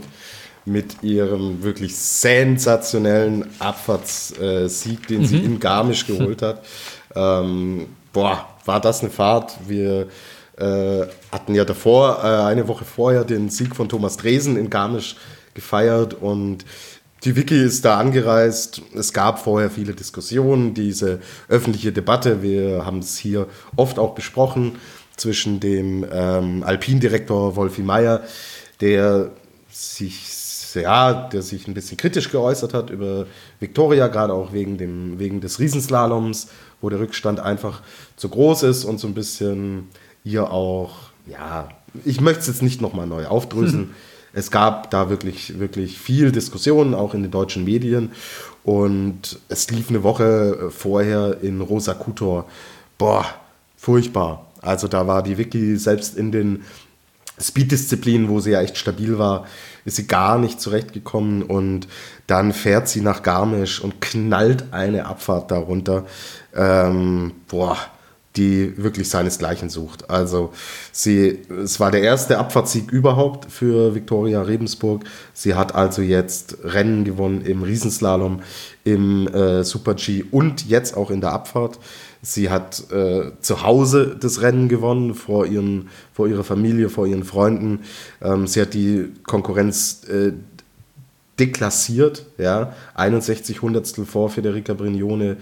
mit 0.65 1.03
ihrem 1.03 1.63
wirklich 1.63 1.97
sensationellen 1.97 3.47
Abfahrtssieg, 3.59 5.07
den 5.09 5.23
mhm. 5.23 5.27
sie 5.27 5.39
in 5.39 5.61
Garmisch 5.61 6.07
geholt 6.07 6.43
hat. 6.43 6.65
Ähm, 7.13 7.87
boah, 8.13 8.49
war 8.65 8.81
das 8.81 9.01
eine 9.01 9.11
Fahrt. 9.11 9.57
Wir 9.67 10.07
äh, 10.57 11.07
hatten 11.33 11.57
ja 11.57 11.65
davor, 11.65 12.21
äh, 12.23 12.45
eine 12.45 12.69
Woche 12.69 12.85
vorher, 12.85 13.25
den 13.25 13.49
Sieg 13.49 13.75
von 13.75 13.89
Thomas 13.89 14.17
Dresen 14.17 14.57
in 14.57 14.71
Garmisch 14.71 15.17
gefeiert 15.55 16.15
und 16.15 16.65
die 17.25 17.37
Wiki 17.37 17.61
ist 17.61 17.85
da 17.85 17.99
angereist. 17.99 18.81
Es 18.95 19.13
gab 19.13 19.41
vorher 19.41 19.71
viele 19.71 19.93
Diskussionen, 19.93 20.73
diese 20.73 21.21
öffentliche 21.49 21.93
Debatte. 21.93 22.43
Wir 22.43 22.87
haben 22.87 23.01
es 23.01 23.19
hier 23.19 23.47
oft 23.77 23.99
auch 23.99 24.15
besprochen 24.15 24.79
zwischen 25.17 25.61
dem 25.61 26.07
ähm, 26.11 26.63
Alpindirektor 26.63 27.57
Wolfi 27.57 27.83
Meyer, 27.83 28.23
der 28.81 29.33
sich 29.71 30.27
ja, 30.75 31.29
der 31.29 31.43
sich 31.43 31.67
ein 31.67 31.75
bisschen 31.75 31.97
kritisch 31.97 32.31
geäußert 32.31 32.75
hat 32.75 32.91
über 32.91 33.27
Victoria, 33.59 34.09
gerade 34.09 34.33
auch 34.33 34.53
wegen, 34.53 34.79
dem, 34.79 35.19
wegen 35.19 35.41
des 35.41 35.59
Riesenslaloms, 35.59 36.49
wo 36.81 36.89
der 36.89 37.01
Rückstand 37.01 37.41
einfach 37.41 37.83
zu 38.17 38.29
groß 38.29 38.65
ist 38.65 38.85
und 38.85 38.99
so 38.99 39.07
ein 39.07 39.15
bisschen 39.15 39.89
ihr 40.25 40.51
auch, 40.51 41.11
ja, 41.27 41.69
ich 42.05 42.21
möchte 42.21 42.41
es 42.41 42.47
jetzt 42.47 42.63
nicht 42.63 42.81
nochmal 42.81 43.07
neu 43.07 43.27
aufdröseln. 43.27 43.83
Hm. 43.83 43.95
Es 44.33 44.51
gab 44.51 44.91
da 44.91 45.11
wirklich, 45.11 45.59
wirklich 45.59 45.99
viel 45.99 46.31
Diskussion, 46.31 46.95
auch 46.95 47.15
in 47.15 47.23
den 47.23 47.33
deutschen 47.33 47.65
Medien. 47.65 48.13
Und 48.63 49.41
es 49.49 49.71
lief 49.71 49.89
eine 49.89 50.03
Woche 50.03 50.71
vorher 50.71 51.39
in 51.43 51.61
Rosa 51.61 51.95
Kutor. 51.95 52.47
Boah, 52.97 53.27
furchtbar. 53.77 54.47
Also 54.63 54.87
da 54.87 55.07
war 55.07 55.23
die 55.23 55.39
Wiki 55.39 55.77
selbst 55.77 56.17
in 56.17 56.31
den 56.31 56.63
Speed-Disziplinen, 57.41 58.29
wo 58.29 58.41
sie 58.41 58.51
ja 58.51 58.61
echt 58.61 58.77
stabil 58.77 59.19
war, 59.19 59.47
ist 59.85 59.97
sie 59.97 60.07
gar 60.07 60.39
nicht 60.39 60.61
zurechtgekommen 60.61 61.43
und 61.43 61.89
dann 62.27 62.53
fährt 62.53 62.89
sie 62.89 63.01
nach 63.01 63.23
Garmisch 63.23 63.81
und 63.81 64.01
knallt 64.01 64.73
eine 64.73 65.07
Abfahrt 65.07 65.51
darunter, 65.51 66.05
ähm, 66.55 67.33
boah, 67.49 67.77
die 68.37 68.75
wirklich 68.77 69.09
seinesgleichen 69.09 69.71
sucht. 69.71 70.09
Also 70.09 70.53
sie, 70.93 71.41
es 71.63 71.81
war 71.81 71.91
der 71.91 72.03
erste 72.03 72.39
Abfahrtssieg 72.39 72.91
überhaupt 72.93 73.51
für 73.51 73.95
Viktoria 73.95 74.43
Rebensburg. 74.43 75.05
Sie 75.35 75.55
hat 75.55 75.75
also 75.75 76.01
jetzt 76.01 76.59
Rennen 76.63 77.05
gewonnen 77.05 77.43
im 77.43 77.63
Riesenslalom, 77.63 78.43
im 78.85 79.27
äh, 79.29 79.65
Super 79.65 79.95
G 79.95 80.25
und 80.31 80.69
jetzt 80.69 80.97
auch 80.97 81.11
in 81.11 81.21
der 81.21 81.33
Abfahrt. 81.33 81.81
Sie 82.23 82.51
hat 82.51 82.91
äh, 82.91 83.33
zu 83.41 83.63
Hause 83.63 84.17
das 84.19 84.43
Rennen 84.43 84.69
gewonnen, 84.69 85.15
vor, 85.15 85.47
ihren, 85.47 85.89
vor 86.13 86.29
ihrer 86.29 86.45
Familie, 86.45 86.91
vor 86.91 87.07
ihren 87.07 87.25
Freunden. 87.25 87.81
Ähm, 88.21 88.47
sie 88.47 88.61
hat 88.61 88.75
die 88.75 89.11
Konkurrenz 89.25 90.05
äh, 90.05 90.33
deklassiert, 91.41 92.27
ja, 92.37 92.75
61 92.95 93.63
Hundertstel 93.63 94.05
vor 94.05 94.29
Federica 94.29 94.75
Brignone, 94.75 95.39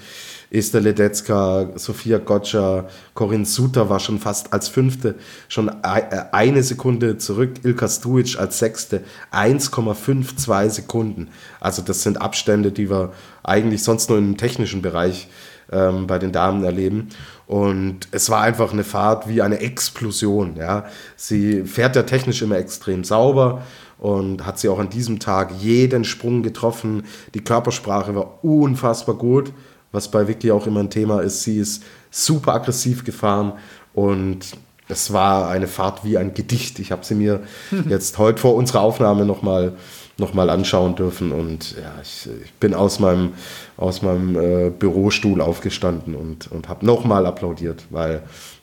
Esther 0.50 0.80
Ledetzka, 0.80 1.72
Sofia 1.74 2.18
Gotcha, 2.18 2.88
Corinne 3.14 3.44
Suter 3.44 3.90
war 3.90 3.98
schon 3.98 4.20
fast 4.20 4.52
als 4.52 4.68
Fünfte, 4.68 5.16
schon 5.48 5.68
äh, 5.68 6.02
eine 6.30 6.62
Sekunde 6.62 7.18
zurück, 7.18 7.64
Ilka 7.64 7.88
Stuic 7.88 8.38
als 8.38 8.60
Sechste, 8.60 9.02
1,52 9.32 10.70
Sekunden. 10.70 11.28
Also 11.58 11.82
das 11.82 12.04
sind 12.04 12.22
Abstände, 12.22 12.70
die 12.70 12.88
wir 12.88 13.12
eigentlich 13.42 13.82
sonst 13.82 14.08
nur 14.08 14.18
im 14.18 14.36
technischen 14.36 14.80
Bereich 14.80 15.28
ähm, 15.72 16.06
bei 16.06 16.18
den 16.18 16.32
Damen 16.32 16.64
erleben. 16.64 17.08
Und 17.46 18.08
es 18.10 18.30
war 18.30 18.42
einfach 18.42 18.72
eine 18.72 18.84
Fahrt 18.84 19.28
wie 19.28 19.42
eine 19.42 19.60
Explosion. 19.60 20.56
Ja. 20.56 20.86
Sie 21.16 21.64
fährt 21.64 21.96
ja 21.96 22.02
technisch 22.02 22.42
immer 22.42 22.56
extrem 22.58 23.04
sauber 23.04 23.62
und 23.98 24.46
hat 24.46 24.58
sie 24.58 24.68
auch 24.68 24.78
an 24.78 24.90
diesem 24.90 25.18
Tag 25.18 25.52
jeden 25.58 26.04
Sprung 26.04 26.42
getroffen. 26.42 27.04
Die 27.34 27.42
Körpersprache 27.42 28.14
war 28.14 28.44
unfassbar 28.44 29.16
gut, 29.16 29.52
was 29.92 30.10
bei 30.10 30.28
Vicky 30.28 30.50
auch 30.50 30.66
immer 30.66 30.80
ein 30.80 30.90
Thema 30.90 31.20
ist. 31.20 31.42
Sie 31.42 31.58
ist 31.58 31.82
super 32.10 32.54
aggressiv 32.54 33.04
gefahren 33.04 33.54
und 33.94 34.46
es 34.88 35.12
war 35.12 35.48
eine 35.48 35.66
Fahrt 35.66 36.04
wie 36.04 36.16
ein 36.16 36.34
Gedicht. 36.34 36.78
Ich 36.78 36.92
habe 36.92 37.04
sie 37.04 37.14
mir 37.14 37.42
jetzt 37.88 38.18
heute 38.18 38.40
vor 38.40 38.54
unserer 38.54 38.80
Aufnahme 38.80 39.24
nochmal 39.24 39.74
noch 40.18 40.34
mal 40.34 40.50
anschauen 40.50 40.96
dürfen 40.96 41.32
und 41.32 41.76
ja, 41.80 41.94
ich, 42.02 42.28
ich 42.44 42.52
bin 42.54 42.74
aus 42.74 42.98
meinem, 42.98 43.34
aus 43.76 44.02
meinem 44.02 44.36
äh, 44.36 44.70
Bürostuhl 44.70 45.40
aufgestanden 45.40 46.14
und, 46.14 46.50
und 46.50 46.68
habe 46.68 46.84
nochmal 46.84 47.24
applaudiert, 47.24 47.84
weil 47.90 48.22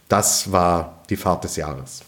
das 0.10 0.52
war 0.52 1.04
die 1.10 1.16
Fahrt 1.16 1.46
des 1.46 1.56
Jahres. 1.56 2.04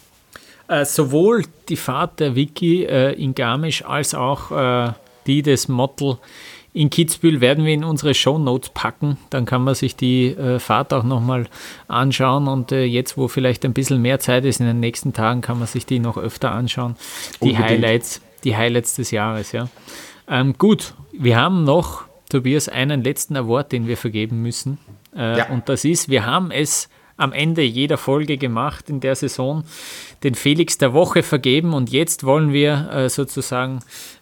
Äh, 0.67 0.83
sowohl 0.85 1.45
die 1.69 1.77
Fahrt 1.77 2.19
der 2.19 2.35
Wiki 2.35 2.83
äh, 2.83 3.13
in 3.13 3.33
Garmisch 3.33 3.85
als 3.85 4.13
auch 4.13 4.51
äh, 4.51 4.91
die 5.25 5.41
des 5.41 5.69
Mottel 5.69 6.17
in 6.77 6.91
Kitzbühel 6.91 7.41
werden 7.41 7.65
wir 7.65 7.73
in 7.73 7.83
unsere 7.83 8.13
Show 8.13 8.37
Notes 8.37 8.69
packen. 8.69 9.17
Dann 9.31 9.45
kann 9.45 9.63
man 9.63 9.73
sich 9.73 9.95
die 9.95 10.27
äh, 10.27 10.59
Fahrt 10.59 10.93
auch 10.93 11.03
nochmal 11.03 11.47
anschauen. 11.87 12.47
Und 12.47 12.71
äh, 12.71 12.83
jetzt, 12.83 13.17
wo 13.17 13.27
vielleicht 13.27 13.65
ein 13.65 13.73
bisschen 13.73 13.99
mehr 13.99 14.19
Zeit 14.19 14.45
ist 14.45 14.59
in 14.59 14.67
den 14.67 14.79
nächsten 14.79 15.11
Tagen, 15.11 15.41
kann 15.41 15.57
man 15.57 15.67
sich 15.67 15.87
die 15.87 15.97
noch 15.97 16.17
öfter 16.17 16.51
anschauen. 16.51 16.95
Die 17.41 17.49
Unbedingt. 17.49 17.67
Highlights, 17.67 18.21
die 18.43 18.55
Highlights 18.55 18.95
des 18.95 19.11
Jahres, 19.11 19.51
ja. 19.51 19.69
Ähm, 20.27 20.55
gut, 20.57 20.93
wir 21.11 21.37
haben 21.37 21.63
noch, 21.63 22.05
Tobias, 22.29 22.67
einen 22.67 23.03
letzten 23.03 23.37
Award, 23.37 23.71
den 23.71 23.87
wir 23.87 23.97
vergeben 23.97 24.41
müssen. 24.41 24.77
Äh, 25.15 25.37
ja. 25.37 25.49
Und 25.49 25.69
das 25.69 25.85
ist, 25.85 26.09
wir 26.09 26.25
haben 26.25 26.51
es 26.51 26.89
am 27.15 27.33
Ende 27.33 27.63
jeder 27.63 27.97
Folge 27.97 28.37
gemacht 28.37 28.89
in 28.89 28.99
der 28.99 29.15
Saison, 29.15 29.63
den 30.23 30.35
Felix 30.35 30.77
der 30.77 30.93
Woche 30.93 31.23
vergeben. 31.23 31.73
Und 31.73 31.91
jetzt 31.91 32.23
wollen 32.23 32.53
wir 32.53 32.89
äh, 32.91 33.09
sozusagen 33.09 33.79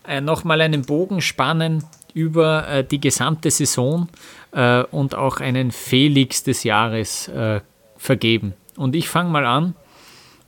äh, 0.08 0.22
nochmal 0.22 0.62
einen 0.62 0.84
Bogen 0.84 1.22
spannen 1.22 1.84
über 2.14 2.68
äh, 2.68 2.84
die 2.84 3.02
gesamte 3.02 3.52
Saison 3.52 4.08
äh, 4.54 4.84
und 4.84 5.16
auch 5.16 5.42
einen 5.42 5.72
Felix 5.72 6.44
des 6.44 6.64
Jahres 6.64 7.28
äh, 7.28 7.60
vergeben. 7.98 8.54
Und 8.78 8.96
ich 8.96 9.10
fange 9.10 9.30
mal 9.30 9.46
an. 9.46 9.76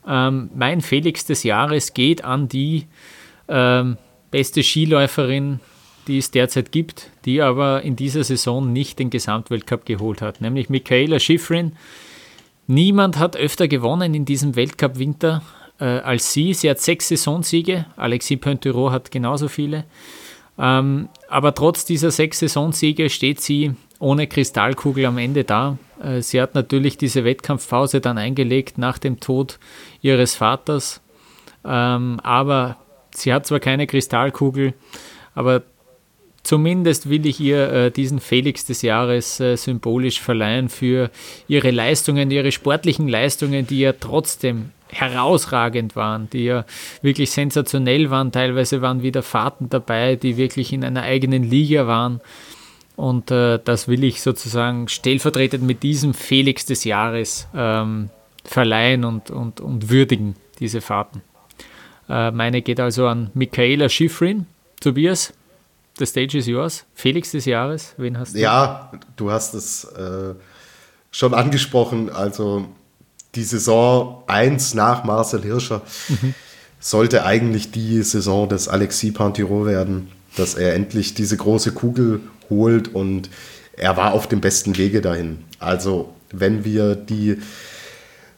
Ähm, 0.08 0.50
mein 0.56 0.80
Felix 0.80 1.26
des 1.26 1.44
Jahres 1.44 1.94
geht 1.94 2.24
an 2.24 2.48
die 2.48 2.88
ähm, 3.48 3.98
beste 4.32 4.64
Skiläuferin, 4.64 5.60
die 6.08 6.18
es 6.18 6.32
derzeit 6.32 6.72
gibt, 6.72 7.12
die 7.26 7.42
aber 7.42 7.82
in 7.82 7.96
dieser 7.96 8.24
Saison 8.24 8.72
nicht 8.72 9.00
den 9.00 9.10
Gesamtweltcup 9.10 9.86
geholt 9.86 10.22
hat, 10.22 10.42
nämlich 10.42 10.70
Michaela 10.70 11.20
Schifrin. 11.20 11.74
Niemand 12.68 13.18
hat 13.18 13.38
öfter 13.38 13.68
gewonnen 13.68 14.14
in 14.14 14.26
diesem 14.26 14.56
Weltcup-Winter 14.56 15.42
äh, 15.80 15.86
als 15.86 16.34
sie. 16.34 16.54
Sie 16.54 16.70
hat 16.70 16.80
sechs 16.80 17.08
Saisonsiege, 17.08 17.86
Alexis 17.96 18.40
Pointerot 18.40 18.92
hat 18.92 19.12
genauso 19.12 19.48
viele. 19.48 19.86
Ähm, 20.58 21.10
aber 21.30 21.54
trotz 21.54 21.86
dieser 21.86 22.12
sechs 22.12 22.40
Saisonsiege 22.40 23.10
steht 23.10 23.42
sie 23.42 23.74
ohne 24.00 24.28
Kristallkugel 24.28 25.06
am 25.06 25.18
Ende 25.18 25.44
da. 25.44 25.78
Äh, 26.02 26.22
sie 26.22 26.42
hat 26.42 26.56
natürlich 26.56 26.98
diese 26.98 27.24
Wettkampfpause 27.24 28.02
dann 28.02 28.18
eingelegt 28.18 28.78
nach 28.78 28.98
dem 28.98 29.20
Tod 29.20 29.60
ihres 30.02 30.36
Vaters. 30.36 31.02
Ähm, 31.64 32.20
aber 32.24 32.78
sie 33.20 33.34
hat 33.34 33.46
zwar 33.46 33.60
keine 33.60 33.88
Kristallkugel, 33.88 34.74
aber 35.36 35.64
zumindest 36.44 37.10
will 37.10 37.26
ich 37.26 37.40
ihr 37.40 37.72
äh, 37.72 37.92
diesen 37.92 38.20
Felix 38.20 38.66
des 38.66 38.82
Jahres 38.82 39.40
äh, 39.40 39.56
symbolisch 39.58 40.22
verleihen 40.22 40.70
für 40.70 41.12
ihre 41.48 41.72
Leistungen, 41.72 42.32
ihre 42.32 42.52
sportlichen 42.52 43.08
Leistungen, 43.08 43.68
die 43.68 43.80
ja 43.80 43.94
trotzdem 43.94 44.72
herausragend 44.90 45.96
waren, 45.96 46.30
die 46.30 46.46
ja 46.46 46.66
wirklich 47.02 47.32
sensationell 47.32 48.10
waren. 48.10 48.32
Teilweise 48.32 48.82
waren 48.82 49.04
wieder 49.04 49.24
Fahrten 49.24 49.70
dabei, 49.70 50.16
die 50.16 50.38
wirklich 50.38 50.72
in 50.72 50.84
einer 50.86 51.04
eigenen 51.04 51.44
Liga 51.44 51.88
waren. 51.88 52.22
Und 52.96 53.30
äh, 53.30 53.60
das 53.64 53.88
will 53.88 54.04
ich 54.04 54.22
sozusagen 54.22 54.88
stellvertretend 54.88 55.64
mit 55.64 55.84
diesem 55.84 56.14
Felix 56.14 56.66
des 56.66 56.84
Jahres 56.84 57.48
ähm, 57.54 58.10
verleihen 58.44 59.04
und, 59.04 59.30
und, 59.30 59.60
und 59.60 59.90
würdigen, 59.90 60.36
diese 60.60 60.82
Fahrten. 60.82 61.22
Äh, 62.10 62.32
meine 62.32 62.62
geht 62.62 62.80
also 62.80 63.08
an 63.08 63.32
Michaela 63.34 63.90
Schifrin. 63.90 64.46
Tobias, 64.80 65.34
the 65.98 66.06
stage 66.06 66.38
is 66.38 66.48
yours. 66.48 66.86
Felix 66.94 67.32
des 67.32 67.46
Jahres, 67.46 67.94
wen 67.98 68.18
hast 68.18 68.36
du? 68.36 68.40
Ja, 68.40 68.92
du 69.16 69.32
hast 69.32 69.54
es 69.54 69.84
äh, 69.86 70.34
schon 71.12 71.34
angesprochen. 71.34 72.10
Also 72.10 72.68
die 73.36 73.44
Saison 73.44 74.24
1 74.28 74.74
nach 74.74 75.04
Marcel 75.04 75.44
Hirscher 75.44 75.82
mhm. 76.10 76.34
sollte 76.80 77.26
eigentlich 77.26 77.72
die 77.72 78.02
Saison 78.04 78.48
des 78.48 78.68
Alexis 78.68 79.14
Pantiro 79.14 79.66
werden, 79.66 80.10
dass 80.36 80.56
er 80.56 80.76
endlich 80.76 81.14
diese 81.14 81.38
große 81.38 81.72
Kugel 81.72 82.22
holt 82.50 82.94
und 82.94 83.30
er 83.74 83.98
war 83.98 84.14
auf 84.14 84.28
dem 84.28 84.42
besten 84.42 84.78
Wege 84.78 85.02
dahin. 85.02 85.44
Also 85.60 86.14
wenn 86.32 86.66
wir 86.66 86.96
die 86.96 87.38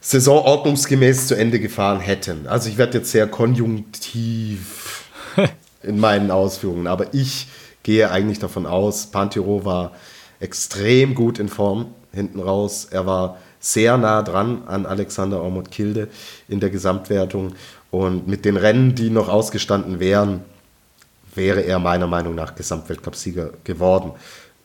Saison 0.02 0.44
ordnungsgemäß 0.46 1.28
zu 1.28 1.36
Ende 1.36 1.60
gefahren 1.60 2.00
hätten, 2.00 2.48
also 2.48 2.70
ich 2.70 2.78
werde 2.78 3.00
jetzt 3.00 3.12
sehr 3.12 3.28
konjunktiv 3.28 5.06
in 5.84 6.00
meinen 6.00 6.32
Ausführungen, 6.32 6.88
aber 6.88 7.14
ich 7.14 7.48
gehe 7.84 8.10
eigentlich 8.10 8.40
davon 8.40 8.66
aus, 8.66 9.08
Pantiro 9.08 9.66
war 9.66 9.92
extrem 10.40 11.16
gut 11.16 11.40
in 11.40 11.50
Form 11.50 11.88
hinten 12.14 12.40
raus. 12.40 12.88
Er 12.90 13.06
war 13.06 13.38
sehr 13.60 13.98
nah 13.98 14.22
dran 14.22 14.64
an 14.68 14.86
Alexander 14.86 15.42
Ormut 15.42 15.72
Kilde 15.72 16.08
in 16.48 16.60
der 16.60 16.70
Gesamtwertung. 16.70 17.54
Und 17.92 18.28
mit 18.28 18.46
den 18.46 18.58
Rennen, 18.58 18.96
die 18.96 19.10
noch 19.10 19.30
ausgestanden 19.30 20.00
wären, 20.00 20.42
wäre 21.34 21.62
er 21.62 21.80
meiner 21.80 22.08
Meinung 22.08 22.36
nach 22.36 22.56
Gesamtweltcupsieger 22.56 23.52
geworden. 23.64 24.12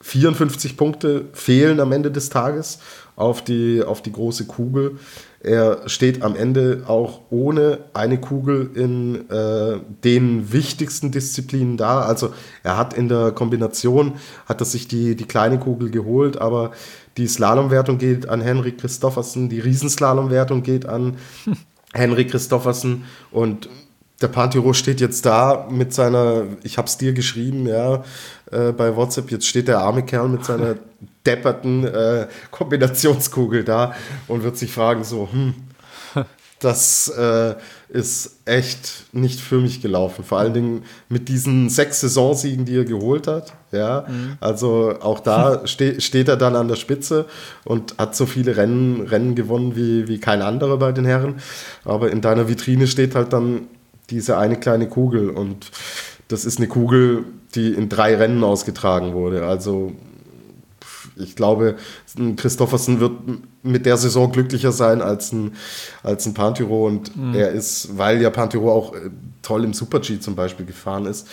54 0.01 0.77
Punkte 0.77 1.27
fehlen 1.32 1.81
am 1.81 1.93
Ende 1.93 2.11
des 2.11 2.28
Tages 2.28 2.78
auf 3.16 3.43
die, 3.43 3.82
auf 3.82 4.03
die 4.03 4.12
große 4.12 4.47
Kugel. 4.47 4.99
Er 5.41 5.89
steht 5.89 6.23
am 6.23 6.36
Ende 6.36 6.85
auch 6.86 7.20
ohne 7.31 7.81
eine 7.93 8.19
Kugel 8.19 8.70
in 8.74 9.28
äh, 9.28 9.78
den 10.03 10.53
wichtigsten 10.53 11.11
Disziplinen 11.11 11.77
da. 11.77 12.01
Also 12.01 12.32
er 12.62 12.78
hat 12.78 12.95
in 12.95 13.09
der 13.09 13.31
Kombination, 13.32 14.15
hat 14.47 14.62
er 14.62 14.65
sich 14.65 14.89
die, 14.89 15.16
die 15.16 15.27
kleine 15.27 15.59
Kugel 15.59 15.91
geholt, 15.91 16.41
aber 16.41 16.73
die 17.19 17.28
Slalomwertung 17.28 17.99
geht 17.99 18.28
an 18.28 18.41
Henry 18.41 18.73
Christoffersen, 18.73 19.49
die 19.49 19.61
Riesenslalomwertung 19.61 20.62
geht 20.62 20.86
an 20.86 21.16
Henry 21.93 22.27
Christoffersen 22.27 23.05
und 23.31 23.69
der 24.23 24.28
Pantiro 24.28 24.73
steht 24.73 25.01
jetzt 25.01 25.27
da 25.27 25.69
mit 25.70 25.93
seiner, 25.93 26.45
ich 26.62 26.78
hab's 26.78 26.97
dir 26.97 27.12
geschrieben, 27.12 27.66
ja, 27.66 28.03
äh, 28.51 28.73
bei 28.73 28.97
WhatsApp, 28.97 29.31
jetzt 29.31 29.47
steht 29.47 29.69
der 29.69 29.81
arme 29.81 30.05
Kerl 30.05 30.28
mit 30.28 30.45
seiner 30.45 30.77
depperten 31.27 31.87
äh, 31.87 32.27
Kombinationskugel 32.51 33.65
da 33.65 33.95
und 34.29 34.43
wird 34.43 34.57
sich 34.57 34.73
fragen 34.73 35.05
so, 35.05 35.29
hm, 35.31 35.55
das 36.65 37.09
äh, 37.09 37.55
ist 37.91 38.39
echt 38.47 39.05
nicht 39.13 39.39
für 39.39 39.59
mich 39.59 39.83
gelaufen. 39.83 40.25
Vor 40.25 40.39
allen 40.39 40.55
Dingen 40.55 40.83
mit 41.09 41.29
diesen 41.29 41.69
sechs 41.69 42.01
Saisonsiegen, 42.01 42.65
die 42.65 42.77
er 42.77 42.85
geholt 42.85 43.27
hat. 43.27 43.53
Ja, 43.71 44.07
mhm. 44.09 44.39
also 44.41 44.95
auch 45.01 45.21
da 45.21 45.63
ste 45.67 46.01
steht 46.01 46.29
er 46.29 46.37
dann 46.37 46.57
an 46.57 46.69
der 46.69 46.77
Spitze 46.77 47.27
und 47.65 47.97
hat 47.99 48.17
so 48.17 48.25
viele 48.25 48.57
Rennen, 48.57 49.03
Rennen 49.03 49.35
gewonnen 49.35 49.77
wie, 49.77 50.09
wie 50.09 50.19
kein 50.19 50.43
anderer 50.43 50.79
bei 50.79 50.93
den 50.93 51.05
Herren. 51.05 51.37
Aber 51.85 52.11
in 52.11 52.21
deiner 52.21 52.49
Vitrine 52.49 52.87
steht 52.87 53.15
halt 53.15 53.33
dann 53.33 53.69
diese 54.11 54.39
eine 54.39 54.57
kleine 54.57 54.89
Kugel 54.89 55.31
und 55.31 55.71
das 56.29 56.45
ist 56.45 56.59
eine 56.59 56.69
Kugel, 56.69 57.25
die 57.55 57.73
in 57.73 57.89
drei 57.89 58.17
Rennen 58.17 58.43
ausgetragen 58.43 59.13
wurde. 59.13 59.47
Also 59.47 59.93
ich 61.16 61.36
glaube, 61.36 61.77
Christoffersen 62.36 63.01
wird 63.01 63.12
mit 63.62 63.86
der 63.86 63.97
Saison 63.97 64.31
glücklicher 64.31 64.73
sein 64.73 65.01
als 65.01 65.32
ein, 65.32 65.53
als 66.03 66.27
ein 66.27 66.35
Pantyro 66.35 66.86
und 66.86 67.16
mhm. 67.16 67.35
er 67.35 67.51
ist, 67.51 67.97
weil 67.97 68.20
ja 68.20 68.31
Pantyro 68.31 68.73
auch 68.73 68.95
äh, 68.95 69.11
toll 69.43 69.65
im 69.65 69.73
Super-G 69.73 70.20
zum 70.20 70.35
Beispiel 70.35 70.66
gefahren 70.66 71.07
ist, 71.07 71.27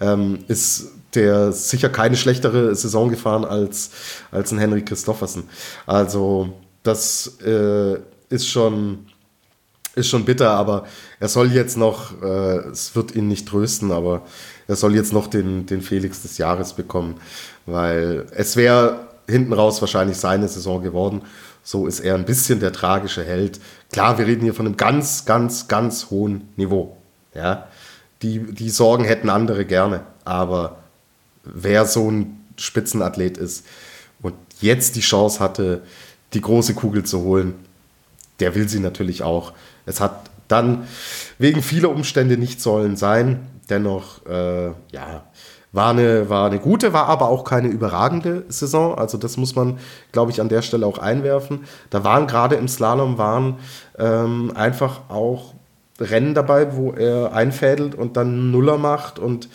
ähm, 0.00 0.40
ist 0.48 0.88
der 1.14 1.52
sicher 1.52 1.88
keine 1.88 2.16
schlechtere 2.16 2.74
Saison 2.74 3.08
gefahren 3.08 3.44
als, 3.44 3.90
als 4.30 4.52
ein 4.52 4.58
Henry 4.58 4.84
Christoffersen. 4.84 5.44
Also 5.86 6.52
das 6.82 7.38
äh, 7.44 7.96
ist 8.28 8.46
schon 8.46 9.06
ist 9.98 10.08
schon 10.08 10.24
bitter, 10.24 10.50
aber 10.50 10.86
er 11.18 11.28
soll 11.28 11.52
jetzt 11.52 11.76
noch, 11.76 12.22
äh, 12.22 12.58
es 12.68 12.94
wird 12.94 13.14
ihn 13.14 13.28
nicht 13.28 13.48
trösten, 13.48 13.90
aber 13.90 14.22
er 14.68 14.76
soll 14.76 14.94
jetzt 14.94 15.12
noch 15.12 15.26
den, 15.26 15.66
den 15.66 15.82
Felix 15.82 16.22
des 16.22 16.38
Jahres 16.38 16.72
bekommen, 16.72 17.16
weil 17.66 18.26
es 18.30 18.56
wäre 18.56 19.07
hinten 19.28 19.52
raus 19.52 19.80
wahrscheinlich 19.80 20.16
seine 20.16 20.48
Saison 20.48 20.82
geworden. 20.82 21.22
So 21.62 21.86
ist 21.86 22.00
er 22.00 22.14
ein 22.14 22.24
bisschen 22.24 22.60
der 22.60 22.72
tragische 22.72 23.24
Held. 23.24 23.60
Klar, 23.92 24.18
wir 24.18 24.26
reden 24.26 24.42
hier 24.42 24.54
von 24.54 24.66
einem 24.66 24.76
ganz, 24.76 25.24
ganz, 25.24 25.68
ganz 25.68 26.10
hohen 26.10 26.48
Niveau. 26.56 26.96
Ja, 27.34 27.68
die, 28.22 28.40
die 28.40 28.70
Sorgen 28.70 29.04
hätten 29.04 29.28
andere 29.28 29.64
gerne, 29.64 30.00
aber 30.24 30.78
wer 31.44 31.84
so 31.84 32.10
ein 32.10 32.44
Spitzenathlet 32.56 33.38
ist 33.38 33.64
und 34.22 34.34
jetzt 34.60 34.96
die 34.96 35.00
Chance 35.00 35.40
hatte, 35.40 35.82
die 36.32 36.40
große 36.40 36.74
Kugel 36.74 37.04
zu 37.04 37.20
holen. 37.22 37.54
Der 38.40 38.54
will 38.54 38.68
sie 38.68 38.80
natürlich 38.80 39.22
auch. 39.22 39.52
Es 39.86 40.00
hat 40.00 40.30
dann 40.48 40.86
wegen 41.38 41.62
vieler 41.62 41.90
Umstände 41.90 42.36
nicht 42.36 42.60
sollen 42.60 42.96
sein. 42.96 43.46
Dennoch, 43.68 44.24
äh, 44.26 44.68
ja, 44.92 45.24
war 45.72 45.90
eine, 45.90 46.30
war 46.30 46.46
eine 46.46 46.58
gute, 46.58 46.92
war 46.92 47.06
aber 47.06 47.28
auch 47.28 47.44
keine 47.44 47.68
überragende 47.68 48.44
Saison. 48.48 48.96
Also 48.96 49.18
das 49.18 49.36
muss 49.36 49.54
man, 49.54 49.78
glaube 50.12 50.30
ich, 50.30 50.40
an 50.40 50.48
der 50.48 50.62
Stelle 50.62 50.86
auch 50.86 50.98
einwerfen. 50.98 51.64
Da 51.90 52.04
waren 52.04 52.26
gerade 52.26 52.56
im 52.56 52.68
Slalom 52.68 53.18
waren 53.18 53.56
ähm, 53.98 54.52
einfach 54.54 55.02
auch 55.08 55.54
Rennen 56.00 56.34
dabei, 56.34 56.76
wo 56.76 56.92
er 56.92 57.32
einfädelt 57.32 57.94
und 57.94 58.16
dann 58.16 58.50
Nuller 58.50 58.78
macht 58.78 59.18
und 59.18 59.48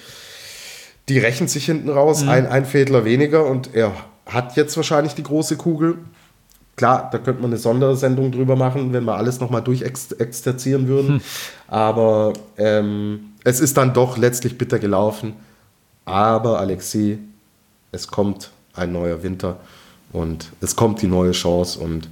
die 1.09 1.19
rächen 1.19 1.47
sich 1.47 1.65
hinten 1.65 1.89
raus, 1.89 2.23
mhm. 2.23 2.29
ein 2.29 2.47
Einfädler 2.47 3.05
weniger 3.05 3.45
und 3.45 3.73
er 3.73 3.91
hat 4.25 4.55
jetzt 4.55 4.75
wahrscheinlich 4.77 5.15
die 5.15 5.23
große 5.23 5.57
Kugel. 5.57 5.97
Klar, 6.75 7.09
da 7.11 7.17
könnte 7.17 7.41
man 7.41 7.51
eine 7.51 7.59
Sondersendung 7.59 8.31
drüber 8.31 8.55
machen, 8.55 8.93
wenn 8.93 9.03
wir 9.03 9.15
alles 9.15 9.39
nochmal 9.39 9.61
durchexerzieren 9.61 10.87
würden. 10.87 11.15
Hm. 11.15 11.21
Aber 11.67 12.33
ähm, 12.57 13.33
es 13.43 13.59
ist 13.59 13.77
dann 13.77 13.93
doch 13.93 14.17
letztlich 14.17 14.57
bitter 14.57 14.79
gelaufen. 14.79 15.33
Aber 16.05 16.59
Alexei, 16.59 17.19
es 17.91 18.07
kommt 18.07 18.51
ein 18.73 18.91
neuer 18.91 19.23
Winter 19.23 19.59
und 20.11 20.51
es 20.61 20.75
kommt 20.75 21.01
die 21.01 21.07
neue 21.07 21.31
Chance 21.31 21.79
und 21.79 22.09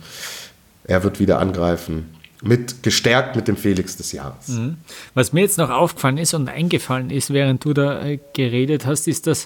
er 0.83 1.03
wird 1.03 1.19
wieder 1.19 1.39
angreifen 1.39 2.09
mit 2.43 2.81
gestärkt 2.81 3.35
mit 3.35 3.47
dem 3.47 3.55
Felix 3.55 3.97
des 3.97 4.11
Jahres. 4.11 4.47
Mhm. 4.47 4.77
Was 5.13 5.31
mir 5.31 5.41
jetzt 5.41 5.57
noch 5.57 5.69
aufgefallen 5.69 6.17
ist 6.17 6.33
und 6.33 6.49
eingefallen 6.49 7.11
ist, 7.11 7.31
während 7.31 7.63
du 7.63 7.73
da 7.73 8.03
äh, 8.03 8.19
geredet 8.33 8.85
hast, 8.85 9.07
ist, 9.07 9.27
dass 9.27 9.45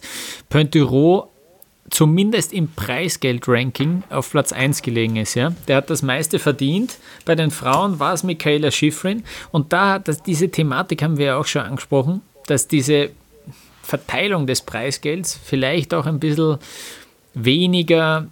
Pointureau 0.49 1.29
zumindest 1.89 2.53
im 2.53 2.69
Preisgeld-Ranking 2.69 4.03
auf 4.09 4.31
Platz 4.31 4.53
1 4.53 4.81
gelegen 4.81 5.17
ist. 5.17 5.35
Ja? 5.35 5.53
Der 5.67 5.77
hat 5.77 5.89
das 5.89 6.01
meiste 6.01 6.39
verdient. 6.39 6.97
Bei 7.25 7.35
den 7.35 7.51
Frauen 7.51 7.99
war 7.99 8.13
es 8.13 8.23
Michaela 8.23 8.71
Schifrin. 8.71 9.23
Und 9.51 9.71
da, 9.71 9.99
das, 9.99 10.23
diese 10.23 10.49
Thematik 10.49 11.03
haben 11.03 11.17
wir 11.17 11.25
ja 11.25 11.37
auch 11.37 11.45
schon 11.45 11.61
angesprochen, 11.61 12.21
dass 12.47 12.67
diese 12.67 13.11
Verteilung 13.85 14.47
des 14.47 14.61
Preisgelds 14.61 15.39
vielleicht 15.43 15.93
auch 15.93 16.05
ein 16.05 16.19
bisschen 16.19 16.57
weniger 17.33 18.27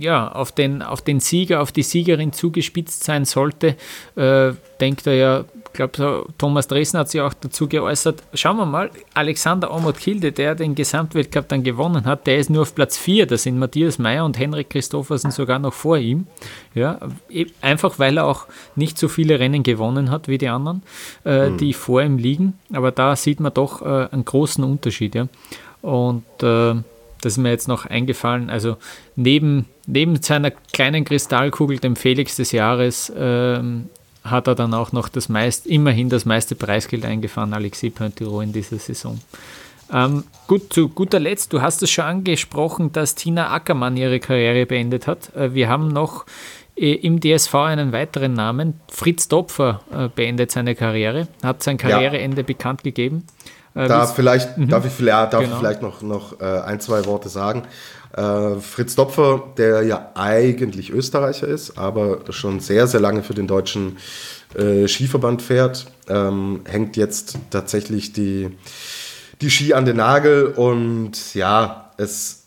ja, 0.00 0.32
auf, 0.32 0.52
den, 0.52 0.82
auf 0.82 1.02
den 1.02 1.20
Sieger, 1.20 1.60
auf 1.60 1.70
die 1.70 1.82
Siegerin 1.82 2.32
zugespitzt 2.32 3.04
sein 3.04 3.24
sollte, 3.24 3.76
äh, 4.16 4.52
denkt 4.80 5.06
er 5.06 5.14
ja, 5.14 5.44
glaube, 5.74 6.26
Thomas 6.38 6.66
Dresden 6.68 6.98
hat 6.98 7.10
sich 7.10 7.20
auch 7.20 7.34
dazu 7.34 7.68
geäußert. 7.68 8.22
Schauen 8.32 8.56
wir 8.56 8.66
mal, 8.66 8.90
Alexander 9.12 9.72
Omot-Kilde, 9.72 10.32
der 10.32 10.54
den 10.54 10.74
Gesamtweltcup 10.74 11.48
dann 11.48 11.62
gewonnen 11.62 12.04
hat, 12.06 12.26
der 12.26 12.38
ist 12.38 12.48
nur 12.48 12.62
auf 12.62 12.74
Platz 12.74 12.96
4. 12.96 13.26
Da 13.26 13.36
sind 13.36 13.58
Matthias 13.58 13.98
Meyer 13.98 14.24
und 14.24 14.38
Henrik 14.38 14.70
Christoffersen 14.70 15.30
sogar 15.30 15.58
noch 15.58 15.74
vor 15.74 15.98
ihm. 15.98 16.26
Ja, 16.74 16.98
e, 17.28 17.46
einfach 17.60 17.98
weil 17.98 18.16
er 18.16 18.24
auch 18.24 18.46
nicht 18.76 18.98
so 18.98 19.08
viele 19.08 19.38
Rennen 19.38 19.62
gewonnen 19.62 20.10
hat 20.10 20.28
wie 20.28 20.38
die 20.38 20.48
anderen, 20.48 20.82
äh, 21.24 21.50
mhm. 21.50 21.58
die 21.58 21.74
vor 21.74 22.02
ihm 22.02 22.16
liegen. 22.16 22.58
Aber 22.72 22.90
da 22.90 23.16
sieht 23.16 23.40
man 23.40 23.52
doch 23.52 23.82
äh, 23.82 24.08
einen 24.10 24.24
großen 24.24 24.64
Unterschied. 24.64 25.14
Ja. 25.14 25.28
Und 25.82 26.24
äh, 26.42 26.74
das 27.20 27.34
ist 27.34 27.38
mir 27.38 27.50
jetzt 27.50 27.68
noch 27.68 27.86
eingefallen. 27.86 28.50
Also 28.50 28.76
neben, 29.16 29.66
neben 29.86 30.22
seiner 30.22 30.50
kleinen 30.50 31.04
Kristallkugel, 31.04 31.78
dem 31.78 31.96
Felix 31.96 32.36
des 32.36 32.52
Jahres, 32.52 33.12
ähm, 33.16 33.88
hat 34.24 34.46
er 34.46 34.54
dann 34.54 34.74
auch 34.74 34.92
noch 34.92 35.08
das 35.08 35.28
meist, 35.28 35.66
immerhin 35.66 36.08
das 36.08 36.24
meiste 36.24 36.54
Preisgeld 36.54 37.04
eingefahren, 37.04 37.52
Alexis 37.52 37.92
Pointerot 37.92 38.44
in 38.44 38.52
dieser 38.52 38.78
Saison. 38.78 39.20
Ähm, 39.92 40.24
gut, 40.46 40.72
zu 40.72 40.88
guter 40.88 41.20
Letzt, 41.20 41.52
du 41.52 41.60
hast 41.60 41.82
es 41.82 41.90
schon 41.90 42.04
angesprochen, 42.04 42.92
dass 42.92 43.14
Tina 43.14 43.52
Ackermann 43.52 43.96
ihre 43.96 44.18
Karriere 44.18 44.66
beendet 44.66 45.06
hat. 45.06 45.34
Äh, 45.36 45.54
wir 45.54 45.68
haben 45.68 45.88
noch 45.88 46.24
äh, 46.76 46.94
im 46.94 47.20
DSV 47.20 47.54
einen 47.54 47.92
weiteren 47.92 48.32
Namen. 48.32 48.80
Fritz 48.90 49.28
Dopfer 49.28 49.82
äh, 49.92 50.08
beendet 50.08 50.50
seine 50.50 50.74
Karriere, 50.74 51.28
hat 51.42 51.62
sein 51.62 51.76
Karriereende 51.76 52.38
ja. 52.38 52.46
bekannt 52.46 52.82
gegeben. 52.82 53.24
Da 53.74 54.06
vielleicht, 54.06 54.56
mhm. 54.56 54.68
darf 54.68 54.86
ich, 54.86 55.04
ja, 55.04 55.26
darf 55.26 55.42
genau. 55.42 55.54
ich 55.54 55.58
vielleicht 55.58 55.82
noch, 55.82 56.00
noch 56.00 56.38
ein, 56.38 56.78
zwei 56.78 57.04
Worte 57.06 57.28
sagen. 57.28 57.64
Äh, 58.16 58.60
Fritz 58.60 58.94
Dopfer, 58.94 59.42
der 59.56 59.82
ja 59.82 60.12
eigentlich 60.14 60.90
Österreicher 60.90 61.48
ist, 61.48 61.76
aber 61.76 62.20
schon 62.30 62.60
sehr, 62.60 62.86
sehr 62.86 63.00
lange 63.00 63.22
für 63.24 63.34
den 63.34 63.48
deutschen 63.48 63.98
äh, 64.54 64.86
Skiverband 64.86 65.42
fährt, 65.42 65.86
ähm, 66.08 66.60
hängt 66.64 66.96
jetzt 66.96 67.38
tatsächlich 67.50 68.12
die, 68.12 68.56
die 69.40 69.50
Ski 69.50 69.74
an 69.74 69.84
den 69.84 69.96
Nagel 69.96 70.46
und 70.46 71.34
ja, 71.34 71.90
es 71.96 72.44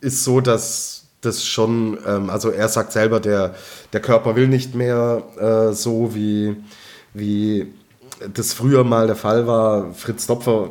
ist 0.00 0.22
so, 0.22 0.42
dass 0.42 1.06
das 1.22 1.46
schon, 1.46 1.96
ähm, 2.06 2.28
also 2.28 2.50
er 2.50 2.68
sagt 2.68 2.92
selber, 2.92 3.18
der, 3.18 3.54
der 3.94 4.00
Körper 4.00 4.36
will 4.36 4.48
nicht 4.48 4.74
mehr 4.74 5.22
äh, 5.38 5.72
so 5.72 6.14
wie, 6.14 6.56
wie 7.14 7.72
das 8.34 8.52
früher 8.52 8.84
mal 8.84 9.06
der 9.06 9.16
Fall 9.16 9.46
war. 9.46 9.94
Fritz 9.94 10.26
Dopfer 10.26 10.70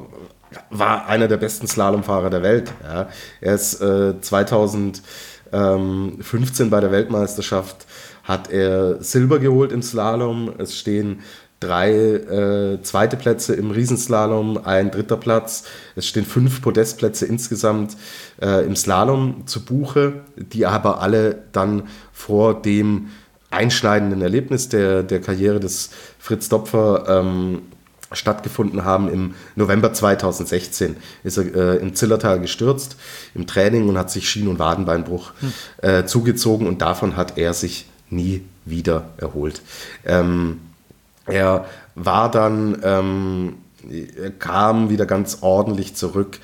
war 0.70 1.08
einer 1.08 1.28
der 1.28 1.38
besten 1.38 1.68
Slalomfahrer 1.68 2.30
der 2.30 2.44
Welt. 2.44 2.72
Ja. 2.84 3.10
Er 3.42 3.56
ist 3.56 3.82
äh, 3.82 4.20
2015 4.20 6.70
bei 6.70 6.80
der 6.80 6.92
Weltmeisterschaft 6.92 7.88
hat 8.26 8.52
er 8.52 9.02
Silber 9.04 9.40
geholt 9.40 9.72
im 9.72 9.82
Slalom. 9.82 10.52
Es 10.58 10.76
stehen 10.76 11.22
drei 11.60 11.94
äh, 11.94 12.82
zweite 12.82 13.18
Plätze 13.18 13.56
im 13.56 13.72
Riesenslalom, 13.72 14.60
ein 14.64 14.92
dritter 14.92 15.18
Platz. 15.18 15.64
Es 15.96 16.08
stehen 16.08 16.26
fünf 16.26 16.62
Podestplätze 16.62 17.26
insgesamt 17.26 17.96
äh, 18.42 18.66
im 18.66 18.76
Slalom 18.76 19.48
zu 19.48 19.64
Buche, 19.64 20.22
die 20.36 20.66
aber 20.66 21.02
alle 21.02 21.44
dann 21.52 21.84
vor 22.12 22.62
dem 22.62 23.08
einschneidenden 23.52 24.22
Erlebnis 24.22 24.70
der, 24.70 25.04
der 25.04 25.22
Karriere 25.22 25.60
des 25.60 25.92
Fritz 26.20 26.50
Dopfer 26.50 27.06
ähm, 27.08 27.62
stattgefunden 28.16 28.84
haben. 28.86 29.10
Im 29.10 29.36
November 29.56 29.94
2016 29.94 30.98
ist 31.24 31.38
er 31.38 31.56
äh, 31.56 31.78
im 31.78 31.96
Zillertal 31.96 32.40
gestürzt 32.40 32.98
im 33.34 33.48
Training 33.48 33.90
und 33.90 33.98
hat 33.98 34.12
sich 34.12 34.30
Schien- 34.30 34.48
und 34.48 34.60
Wadenbeinbruch 34.60 35.32
hm. 35.40 35.54
äh, 35.82 36.06
zugezogen 36.06 36.68
und 36.68 36.82
davon 36.82 37.16
hat 37.16 37.38
er 37.38 37.54
sich 37.54 37.88
nie 38.10 38.44
wieder 38.66 39.10
erholt. 39.18 39.62
Ähm, 40.06 40.62
er 41.26 41.66
war 41.96 42.30
dann, 42.30 42.82
ähm, 42.84 43.56
er 43.90 44.32
kam 44.32 44.90
wieder 44.90 45.06
ganz 45.06 45.40
ordentlich 45.42 45.96
zurück, 45.96 46.40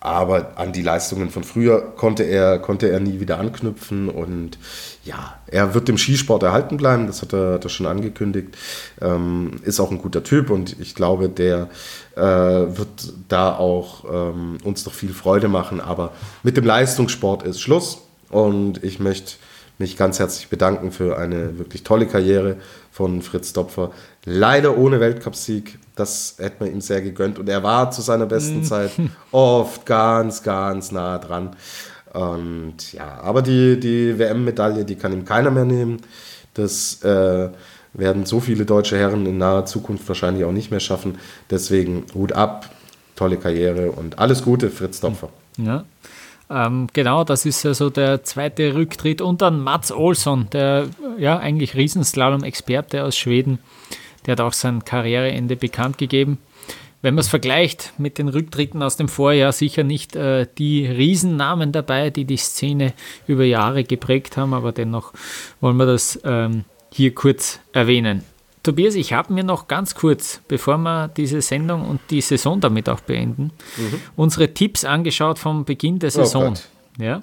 aber 0.00 0.52
an 0.56 0.72
die 0.72 0.82
Leistungen 0.82 1.30
von 1.30 1.42
früher 1.42 1.80
konnte 1.96 2.22
er, 2.22 2.60
konnte 2.60 2.88
er 2.88 3.00
nie 3.00 3.18
wieder 3.18 3.38
anknüpfen 3.38 4.08
und 4.08 4.58
ja, 5.04 5.38
er 5.48 5.74
wird 5.74 5.88
dem 5.88 5.98
Skisport 5.98 6.42
erhalten 6.44 6.76
bleiben, 6.76 7.08
das 7.08 7.22
hat 7.22 7.32
er, 7.32 7.54
hat 7.54 7.64
er 7.64 7.70
schon 7.70 7.86
angekündigt. 7.86 8.56
Ähm, 9.00 9.60
ist 9.64 9.80
auch 9.80 9.90
ein 9.90 9.98
guter 9.98 10.22
Typ 10.22 10.50
und 10.50 10.78
ich 10.80 10.94
glaube, 10.94 11.28
der 11.28 11.68
äh, 12.14 12.20
wird 12.20 13.12
da 13.28 13.56
auch 13.56 14.04
ähm, 14.04 14.58
uns 14.62 14.86
noch 14.86 14.92
viel 14.92 15.12
Freude 15.12 15.48
machen. 15.48 15.80
Aber 15.80 16.12
mit 16.42 16.56
dem 16.56 16.64
Leistungssport 16.64 17.42
ist 17.42 17.60
Schluss 17.60 17.98
und 18.30 18.84
ich 18.84 19.00
möchte 19.00 19.34
mich 19.78 19.96
ganz 19.96 20.18
herzlich 20.18 20.48
bedanken 20.48 20.92
für 20.92 21.18
eine 21.18 21.58
wirklich 21.58 21.84
tolle 21.84 22.06
Karriere 22.06 22.56
von 22.92 23.22
Fritz 23.22 23.52
Dopfer. 23.52 23.92
Leider 24.30 24.76
ohne 24.76 25.00
Weltcupsieg, 25.00 25.78
das 25.96 26.34
hätte 26.38 26.62
man 26.62 26.70
ihm 26.70 26.82
sehr 26.82 27.00
gegönnt. 27.00 27.38
Und 27.38 27.48
er 27.48 27.62
war 27.62 27.90
zu 27.90 28.02
seiner 28.02 28.26
besten 28.26 28.58
mhm. 28.58 28.64
Zeit 28.64 28.90
oft 29.32 29.86
ganz, 29.86 30.42
ganz 30.42 30.92
nah 30.92 31.16
dran. 31.16 31.56
Und 32.12 32.92
ja, 32.92 33.20
aber 33.22 33.40
die, 33.40 33.80
die 33.80 34.18
WM-Medaille, 34.18 34.84
die 34.84 34.96
kann 34.96 35.14
ihm 35.14 35.24
keiner 35.24 35.50
mehr 35.50 35.64
nehmen. 35.64 36.02
Das 36.52 37.02
äh, 37.02 37.48
werden 37.94 38.26
so 38.26 38.40
viele 38.40 38.66
deutsche 38.66 38.98
Herren 38.98 39.24
in 39.24 39.38
naher 39.38 39.64
Zukunft 39.64 40.06
wahrscheinlich 40.08 40.44
auch 40.44 40.52
nicht 40.52 40.70
mehr 40.70 40.80
schaffen. 40.80 41.18
Deswegen 41.48 42.04
Hut 42.14 42.32
ab, 42.32 42.68
tolle 43.16 43.38
Karriere 43.38 43.92
und 43.92 44.18
alles 44.18 44.42
Gute, 44.42 44.68
Fritz 44.68 45.00
Dopfer. 45.00 45.30
Ja. 45.56 45.84
Ähm, 46.50 46.88
genau, 46.92 47.24
das 47.24 47.46
ist 47.46 47.64
also 47.64 47.88
der 47.88 48.24
zweite 48.24 48.74
Rücktritt. 48.74 49.22
Und 49.22 49.40
dann 49.40 49.60
Mats 49.60 49.90
Olsson, 49.90 50.48
der 50.52 50.86
ja 51.16 51.38
eigentlich 51.38 51.74
Riesenslalom-Experte 51.76 53.04
aus 53.04 53.16
Schweden, 53.16 53.58
der 54.26 54.32
hat 54.32 54.40
auch 54.40 54.52
sein 54.52 54.84
Karriereende 54.84 55.56
bekannt 55.56 55.98
gegeben. 55.98 56.38
Wenn 57.00 57.14
man 57.14 57.20
es 57.20 57.28
vergleicht 57.28 57.92
mit 57.98 58.18
den 58.18 58.28
Rücktritten 58.28 58.82
aus 58.82 58.96
dem 58.96 59.08
Vorjahr, 59.08 59.52
sicher 59.52 59.84
nicht 59.84 60.16
äh, 60.16 60.46
die 60.58 60.84
Riesennamen 60.84 61.70
dabei, 61.70 62.10
die 62.10 62.24
die 62.24 62.36
Szene 62.36 62.92
über 63.28 63.44
Jahre 63.44 63.84
geprägt 63.84 64.36
haben, 64.36 64.52
aber 64.52 64.72
dennoch 64.72 65.12
wollen 65.60 65.76
wir 65.76 65.86
das 65.86 66.18
ähm, 66.24 66.64
hier 66.92 67.14
kurz 67.14 67.60
erwähnen. 67.72 68.24
Tobias, 68.64 68.96
ich 68.96 69.12
habe 69.12 69.32
mir 69.32 69.44
noch 69.44 69.68
ganz 69.68 69.94
kurz, 69.94 70.40
bevor 70.48 70.76
wir 70.78 71.08
diese 71.08 71.40
Sendung 71.40 71.88
und 71.88 72.00
die 72.10 72.20
Saison 72.20 72.60
damit 72.60 72.88
auch 72.88 73.00
beenden, 73.00 73.52
mhm. 73.76 74.00
unsere 74.16 74.52
Tipps 74.52 74.84
angeschaut 74.84 75.38
vom 75.38 75.64
Beginn 75.64 76.00
der 76.00 76.08
oh 76.08 76.10
Saison. 76.10 76.54
Oh 76.98 77.02
ja. 77.02 77.22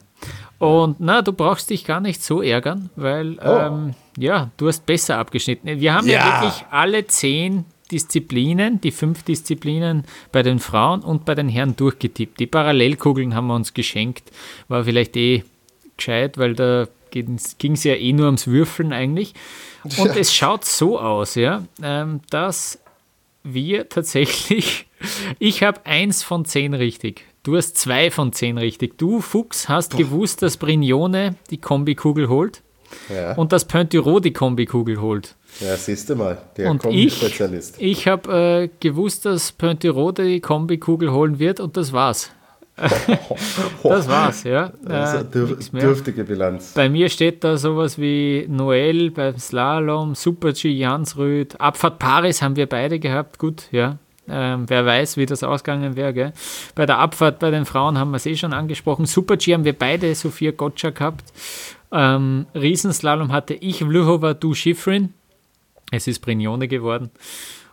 Und 0.60 1.00
na, 1.00 1.22
du 1.22 1.34
brauchst 1.34 1.70
dich 1.70 1.86
gar 1.86 2.00
nicht 2.00 2.24
so 2.24 2.42
ärgern, 2.42 2.90
weil 2.96 3.38
oh. 3.40 3.48
ähm, 3.48 3.96
ja, 4.18 4.52
du 4.58 4.68
hast 4.68 4.86
besser 4.86 5.18
abgeschnitten. 5.18 5.80
Wir 5.80 5.94
haben 5.94 6.08
ja. 6.08 6.20
ja 6.20 6.42
wirklich 6.42 6.66
alle 6.72 7.06
zehn 7.08 7.66
Disziplinen, 7.92 8.82
die 8.82 8.92
fünf 8.92 9.24
Disziplinen 9.24 10.06
bei 10.32 10.42
den 10.42 10.60
Frauen 10.60 11.02
und 11.02 11.26
bei 11.26 11.36
den 11.36 11.50
Herren 11.50 11.76
durchgetippt. 11.76 12.40
Die 12.40 12.48
Parallelkugeln 12.48 13.36
haben 13.36 13.48
wir 13.48 13.56
uns 13.56 13.74
geschenkt. 13.74 14.32
War 14.68 14.86
vielleicht 14.86 15.16
eh 15.18 15.44
gescheit, 15.98 16.38
weil 16.38 16.56
da 16.56 16.88
ging 17.12 17.38
es 17.74 17.84
ja 17.84 17.94
eh 17.94 18.14
nur 18.14 18.26
ums 18.26 18.48
Würfeln 18.48 18.92
eigentlich. 18.92 19.34
Und 19.84 19.98
ja. 19.98 20.16
es 20.16 20.34
schaut 20.34 20.66
so 20.66 21.00
aus, 21.00 21.36
ja, 21.36 21.64
ähm, 21.82 22.22
dass 22.30 22.80
wir 23.44 23.88
tatsächlich, 23.88 24.88
ich 25.40 25.64
habe 25.64 25.86
eins 25.86 26.24
von 26.24 26.46
zehn 26.46 26.74
richtig. 26.74 27.26
Du 27.46 27.56
hast 27.56 27.78
zwei 27.78 28.10
von 28.10 28.34
zehn 28.34 28.58
richtig. 28.58 28.98
Du, 28.98 29.22
Fuchs, 29.22 29.70
hast 29.70 29.92
Boah. 29.92 29.98
gewusst, 30.00 30.42
dass 30.42 30.58
Brignone 30.58 31.36
die 31.52 31.60
Kombikugel 31.62 32.28
holt 32.28 32.64
ja. 33.08 33.34
und 33.36 33.52
dass 33.52 33.66
Pointiro 33.66 34.20
die 34.20 34.34
Kombikugel 34.34 35.00
holt. 35.00 35.36
Ja, 35.60 35.78
siehst 35.78 36.10
du 36.10 36.16
mal, 36.16 36.40
der 36.58 36.76
Kombi-Spezialist. 36.76 37.76
Ich, 37.78 38.00
ich 38.00 38.08
habe 38.08 38.64
äh, 38.64 38.70
gewusst, 38.80 39.28
dass 39.28 39.52
Pointiro 39.52 40.12
die 40.12 40.42
Kombikugel 40.42 41.12
holen 41.12 41.38
wird 41.38 41.60
und 41.60 41.78
das 41.78 41.94
war's. 41.94 42.32
das 43.84 44.08
war's, 44.08 44.44
ja. 44.44 44.74
Also 44.84 45.24
dürf, 45.24 45.70
dürftige 45.70 46.24
Bilanz. 46.24 46.74
Bei 46.74 46.90
mir 46.90 47.10
steht 47.10 47.44
da 47.44 47.58
sowas 47.58 48.00
wie 48.00 48.48
Noel 48.50 49.12
beim 49.12 49.38
Slalom, 49.38 50.16
Super-G, 50.16 50.70
Jansrüd, 50.70 51.62
Abfahrt 51.62 52.00
Paris 52.00 52.42
haben 52.42 52.56
wir 52.56 52.66
beide 52.66 53.00
gehabt, 53.00 53.38
gut, 53.38 53.68
ja. 53.72 54.00
Ähm, 54.28 54.66
wer 54.68 54.86
weiß, 54.86 55.18
wie 55.18 55.26
das 55.26 55.44
ausgegangen 55.44 55.96
wäre. 55.96 56.34
Bei 56.74 56.86
der 56.86 56.98
Abfahrt 56.98 57.40
bei 57.40 57.52
den 57.52 57.66
Frauen 57.66 57.98
haben 57.98 58.12
wir 58.12 58.18
es 58.18 58.26
eh 58.26 58.36
schon 58.36 58.54
angesprochen. 58.54 59.06
Super-G 59.06 59.54
haben 59.54 59.66
wir 59.66 59.78
beide 59.78 60.14
Sophia 60.16 60.52
Gotcha 60.52 60.90
gehabt. 60.90 61.26
Ähm, 61.92 62.48
Riesenslalom 62.56 63.32
hatte 63.32 63.54
ich 63.54 63.80
Vlhova, 63.80 64.34
du 64.34 64.54
Schifrin. 64.54 65.14
Es 65.92 66.08
ist 66.08 66.20
Brignone 66.20 66.68
geworden. 66.68 67.12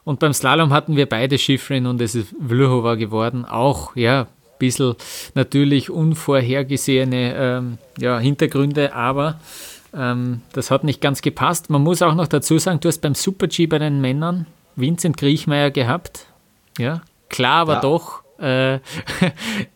Und 0.04 0.18
beim 0.18 0.32
Slalom 0.32 0.72
hatten 0.72 0.96
wir 0.96 1.06
beide 1.06 1.38
Schifrin 1.38 1.86
und 1.86 2.00
es 2.00 2.14
ist 2.14 2.34
Vlhova 2.44 2.96
geworden. 2.96 3.44
Auch, 3.44 3.94
ja, 3.96 4.26
bisschen 4.58 4.94
natürlich 5.34 5.90
unvorhergesehene 5.90 7.34
ähm, 7.34 7.78
ja, 7.98 8.18
Hintergründe, 8.18 8.94
aber 8.94 9.40
ähm, 9.94 10.42
das 10.52 10.70
hat 10.70 10.84
nicht 10.84 11.00
ganz 11.00 11.20
gepasst. 11.20 11.68
Man 11.68 11.82
muss 11.82 12.02
auch 12.02 12.14
noch 12.14 12.28
dazu 12.28 12.58
sagen, 12.58 12.80
du 12.80 12.88
hast 12.88 13.00
beim 13.00 13.14
Super-G 13.14 13.66
bei 13.66 13.78
den 13.78 14.00
Männern 14.00 14.46
Vincent 14.76 15.16
Griechmeier 15.16 15.70
gehabt. 15.70 16.26
Ja, 16.78 17.02
klar, 17.28 17.62
aber 17.62 17.74
ja. 17.74 17.80
doch 17.80 18.22
äh, 18.42 18.80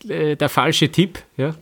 der 0.03 0.49
falsche 0.49 0.89
Tipp. 0.89 1.19
Ja. 1.37 1.55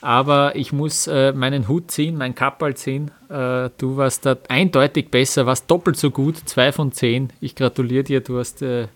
Aber 0.00 0.54
ich 0.54 0.72
muss 0.72 1.06
äh, 1.08 1.32
meinen 1.32 1.66
Hut 1.68 1.90
ziehen, 1.90 2.16
mein 2.16 2.34
Kappal 2.34 2.76
ziehen. 2.76 3.10
Äh, 3.28 3.70
du 3.78 3.96
warst 3.96 4.24
da 4.24 4.36
eindeutig 4.48 5.10
besser, 5.10 5.44
warst 5.44 5.70
doppelt 5.70 5.96
so 5.96 6.10
gut, 6.10 6.36
zwei 6.48 6.72
von 6.72 6.92
zehn. 6.92 7.32
Ich 7.40 7.56
gratuliere 7.56 8.04
dir, 8.04 8.20
du 8.20 8.38
hast 8.38 8.62
äh, 8.62 8.86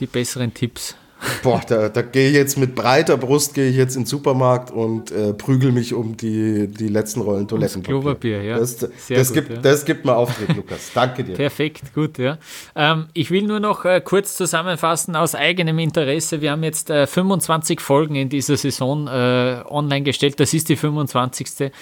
die 0.00 0.06
besseren 0.06 0.54
Tipps. 0.54 0.96
Boah, 1.42 1.60
da, 1.66 1.88
da 1.88 2.02
gehe 2.02 2.28
ich 2.28 2.34
jetzt 2.34 2.58
mit 2.58 2.74
breiter 2.74 3.16
Brust 3.16 3.54
gehe 3.54 3.68
ich 3.68 3.76
jetzt 3.76 3.96
in 3.96 4.02
den 4.02 4.06
Supermarkt 4.06 4.70
und 4.70 5.10
äh, 5.10 5.32
prügel 5.32 5.72
mich 5.72 5.92
um 5.92 6.16
die, 6.16 6.68
die 6.68 6.88
letzten 6.88 7.20
Rollen 7.20 7.48
Toilettenpapier. 7.48 8.00
Klopapier, 8.00 8.42
ja. 8.42 8.58
Das, 8.58 8.76
das, 8.76 9.28
gut, 9.28 9.34
gibt, 9.34 9.50
ja. 9.50 9.56
das 9.56 9.84
gibt 9.84 10.04
mir 10.04 10.14
Auftritt, 10.14 10.54
Lukas. 10.54 10.90
Danke 10.94 11.24
dir. 11.24 11.34
Perfekt, 11.34 11.92
gut, 11.92 12.18
ja. 12.18 12.38
Ähm, 12.76 13.06
ich 13.14 13.30
will 13.30 13.42
nur 13.42 13.58
noch 13.58 13.84
äh, 13.84 14.00
kurz 14.00 14.36
zusammenfassen 14.36 15.16
aus 15.16 15.34
eigenem 15.34 15.80
Interesse. 15.80 16.40
Wir 16.40 16.52
haben 16.52 16.62
jetzt 16.62 16.88
äh, 16.90 17.06
25 17.06 17.80
Folgen 17.80 18.14
in 18.14 18.28
dieser 18.28 18.56
Saison 18.56 19.08
äh, 19.08 19.62
online 19.68 20.02
gestellt. 20.02 20.38
Das 20.38 20.54
ist 20.54 20.68
die 20.68 20.76
25. 20.76 21.72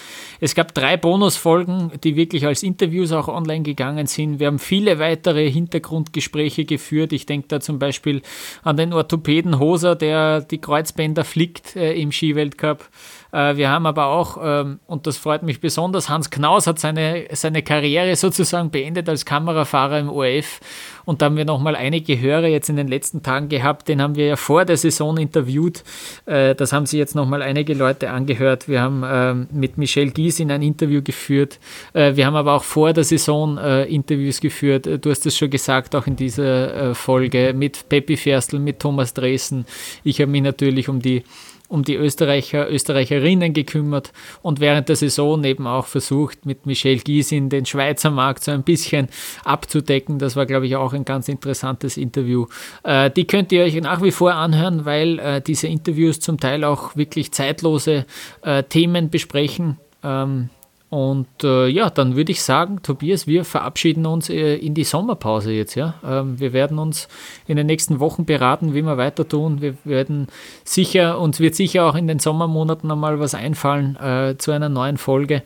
Es 0.40 0.54
gab 0.54 0.74
drei 0.74 0.96
Bonusfolgen, 0.96 1.92
die 2.04 2.16
wirklich 2.16 2.46
als 2.46 2.62
Interviews 2.62 3.12
auch 3.12 3.28
online 3.28 3.62
gegangen 3.62 4.06
sind. 4.06 4.38
Wir 4.38 4.48
haben 4.48 4.58
viele 4.58 4.98
weitere 4.98 5.50
Hintergrundgespräche 5.50 6.64
geführt. 6.64 7.12
Ich 7.12 7.26
denke 7.26 7.48
da 7.48 7.60
zum 7.60 7.78
Beispiel 7.78 8.22
an 8.62 8.76
den 8.76 8.92
Orthopäden 8.92 9.58
Hoser, 9.58 9.94
der 9.94 10.40
die 10.40 10.58
Kreuzbänder 10.58 11.24
flickt 11.24 11.76
äh, 11.76 11.94
im 11.94 12.12
Skiweltcup. 12.12 12.88
Äh, 13.36 13.56
wir 13.58 13.68
haben 13.68 13.84
aber 13.84 14.06
auch, 14.06 14.38
ähm, 14.42 14.80
und 14.86 15.06
das 15.06 15.18
freut 15.18 15.42
mich 15.42 15.60
besonders, 15.60 16.08
Hans 16.08 16.30
Knaus 16.30 16.66
hat 16.66 16.78
seine, 16.78 17.26
seine 17.32 17.62
Karriere 17.62 18.16
sozusagen 18.16 18.70
beendet 18.70 19.08
als 19.10 19.26
Kamerafahrer 19.26 19.98
im 19.98 20.08
ORF. 20.08 20.60
Und 21.04 21.20
da 21.20 21.26
haben 21.26 21.36
wir 21.36 21.44
nochmal 21.44 21.76
einige 21.76 22.18
Hörer 22.18 22.46
jetzt 22.46 22.70
in 22.70 22.76
den 22.76 22.88
letzten 22.88 23.22
Tagen 23.22 23.48
gehabt, 23.48 23.88
den 23.88 24.00
haben 24.00 24.16
wir 24.16 24.26
ja 24.26 24.36
vor 24.36 24.64
der 24.64 24.78
Saison 24.78 25.18
interviewt. 25.18 25.84
Äh, 26.24 26.54
das 26.54 26.72
haben 26.72 26.86
sich 26.86 26.98
jetzt 26.98 27.14
nochmal 27.14 27.42
einige 27.42 27.74
Leute 27.74 28.10
angehört. 28.10 28.68
Wir 28.68 28.80
haben 28.80 29.04
ähm, 29.06 29.48
mit 29.52 29.76
Michel 29.76 30.12
Giesin 30.12 30.50
ein 30.50 30.62
Interview 30.62 31.02
geführt. 31.02 31.60
Äh, 31.92 32.16
wir 32.16 32.24
haben 32.24 32.36
aber 32.36 32.54
auch 32.54 32.64
vor 32.64 32.94
der 32.94 33.04
Saison 33.04 33.58
Interviews 33.58 34.40
geführt. 34.40 34.86
Du 34.86 35.10
hast 35.10 35.26
es 35.26 35.36
schon 35.36 35.50
gesagt, 35.50 35.94
auch 35.94 36.06
in 36.06 36.16
dieser 36.16 36.94
Folge 36.94 37.52
mit 37.54 37.88
Peppi 37.88 38.16
Ferstl, 38.16 38.58
mit 38.58 38.80
Thomas 38.80 39.12
Dresen. 39.12 39.66
Ich 40.04 40.20
habe 40.20 40.30
mich 40.30 40.42
natürlich 40.42 40.88
um 40.88 41.00
die 41.00 41.22
um 41.68 41.84
die 41.84 41.94
Österreicher, 41.94 42.70
Österreicherinnen 42.70 43.52
gekümmert 43.52 44.12
und 44.42 44.60
während 44.60 44.88
der 44.88 44.96
Saison 44.96 45.42
eben 45.44 45.66
auch 45.66 45.86
versucht, 45.86 46.46
mit 46.46 46.66
Michel 46.66 46.98
Giesin 46.98 47.48
den 47.48 47.66
Schweizer 47.66 48.10
Markt 48.10 48.44
so 48.44 48.52
ein 48.52 48.62
bisschen 48.62 49.08
abzudecken. 49.44 50.18
Das 50.18 50.36
war, 50.36 50.46
glaube 50.46 50.66
ich, 50.66 50.76
auch 50.76 50.92
ein 50.92 51.04
ganz 51.04 51.28
interessantes 51.28 51.96
Interview. 51.96 52.46
Äh, 52.82 53.10
die 53.10 53.26
könnt 53.26 53.52
ihr 53.52 53.64
euch 53.64 53.80
nach 53.80 54.02
wie 54.02 54.12
vor 54.12 54.34
anhören, 54.34 54.84
weil 54.84 55.18
äh, 55.18 55.40
diese 55.40 55.66
Interviews 55.66 56.20
zum 56.20 56.38
Teil 56.38 56.64
auch 56.64 56.96
wirklich 56.96 57.32
zeitlose 57.32 58.06
äh, 58.42 58.62
Themen 58.62 59.10
besprechen. 59.10 59.78
Ähm, 60.02 60.50
und 60.88 61.26
äh, 61.42 61.66
ja, 61.66 61.90
dann 61.90 62.14
würde 62.14 62.30
ich 62.30 62.42
sagen, 62.42 62.80
Tobias, 62.82 63.26
wir 63.26 63.44
verabschieden 63.44 64.06
uns 64.06 64.30
äh, 64.30 64.54
in 64.54 64.74
die 64.74 64.84
Sommerpause 64.84 65.50
jetzt. 65.50 65.74
Ja? 65.74 65.94
Ähm, 66.04 66.38
wir 66.38 66.52
werden 66.52 66.78
uns 66.78 67.08
in 67.48 67.56
den 67.56 67.66
nächsten 67.66 67.98
Wochen 67.98 68.24
beraten, 68.24 68.72
wie 68.72 68.82
wir 68.82 68.96
weiter 68.96 69.26
tun. 69.26 69.60
Wir 69.60 69.74
werden 69.84 70.28
sicher, 70.64 71.18
uns 71.18 71.40
wird 71.40 71.56
sicher 71.56 71.86
auch 71.86 71.96
in 71.96 72.06
den 72.06 72.20
Sommermonaten 72.20 72.90
einmal 72.90 73.18
was 73.18 73.34
einfallen 73.34 73.96
äh, 73.96 74.36
zu 74.38 74.52
einer 74.52 74.68
neuen 74.68 74.96
Folge. 74.96 75.42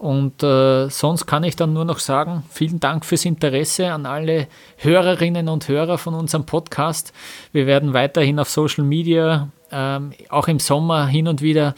Und 0.00 0.42
äh, 0.42 0.88
sonst 0.88 1.26
kann 1.26 1.44
ich 1.44 1.56
dann 1.56 1.74
nur 1.74 1.84
noch 1.84 1.98
sagen, 1.98 2.42
vielen 2.48 2.80
Dank 2.80 3.04
fürs 3.04 3.26
Interesse 3.26 3.92
an 3.92 4.06
alle 4.06 4.46
Hörerinnen 4.78 5.50
und 5.50 5.68
Hörer 5.68 5.98
von 5.98 6.14
unserem 6.14 6.46
Podcast. 6.46 7.12
Wir 7.52 7.66
werden 7.66 7.92
weiterhin 7.92 8.38
auf 8.38 8.48
Social 8.48 8.82
Media 8.82 9.50
ähm, 9.70 10.12
auch 10.30 10.48
im 10.48 10.58
Sommer 10.58 11.06
hin 11.06 11.28
und 11.28 11.42
wieder 11.42 11.74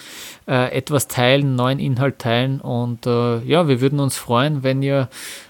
äh, 0.46 0.72
etwas 0.72 1.08
teilen, 1.08 1.56
neuen 1.56 1.80
Inhalt 1.80 2.20
teilen. 2.20 2.60
Und 2.60 3.06
äh, 3.06 3.40
ja, 3.40 3.66
wir 3.66 3.80
würden 3.80 3.98
uns 3.98 4.16
freuen, 4.16 4.62
wenn 4.62 4.82
ihr 4.82 5.08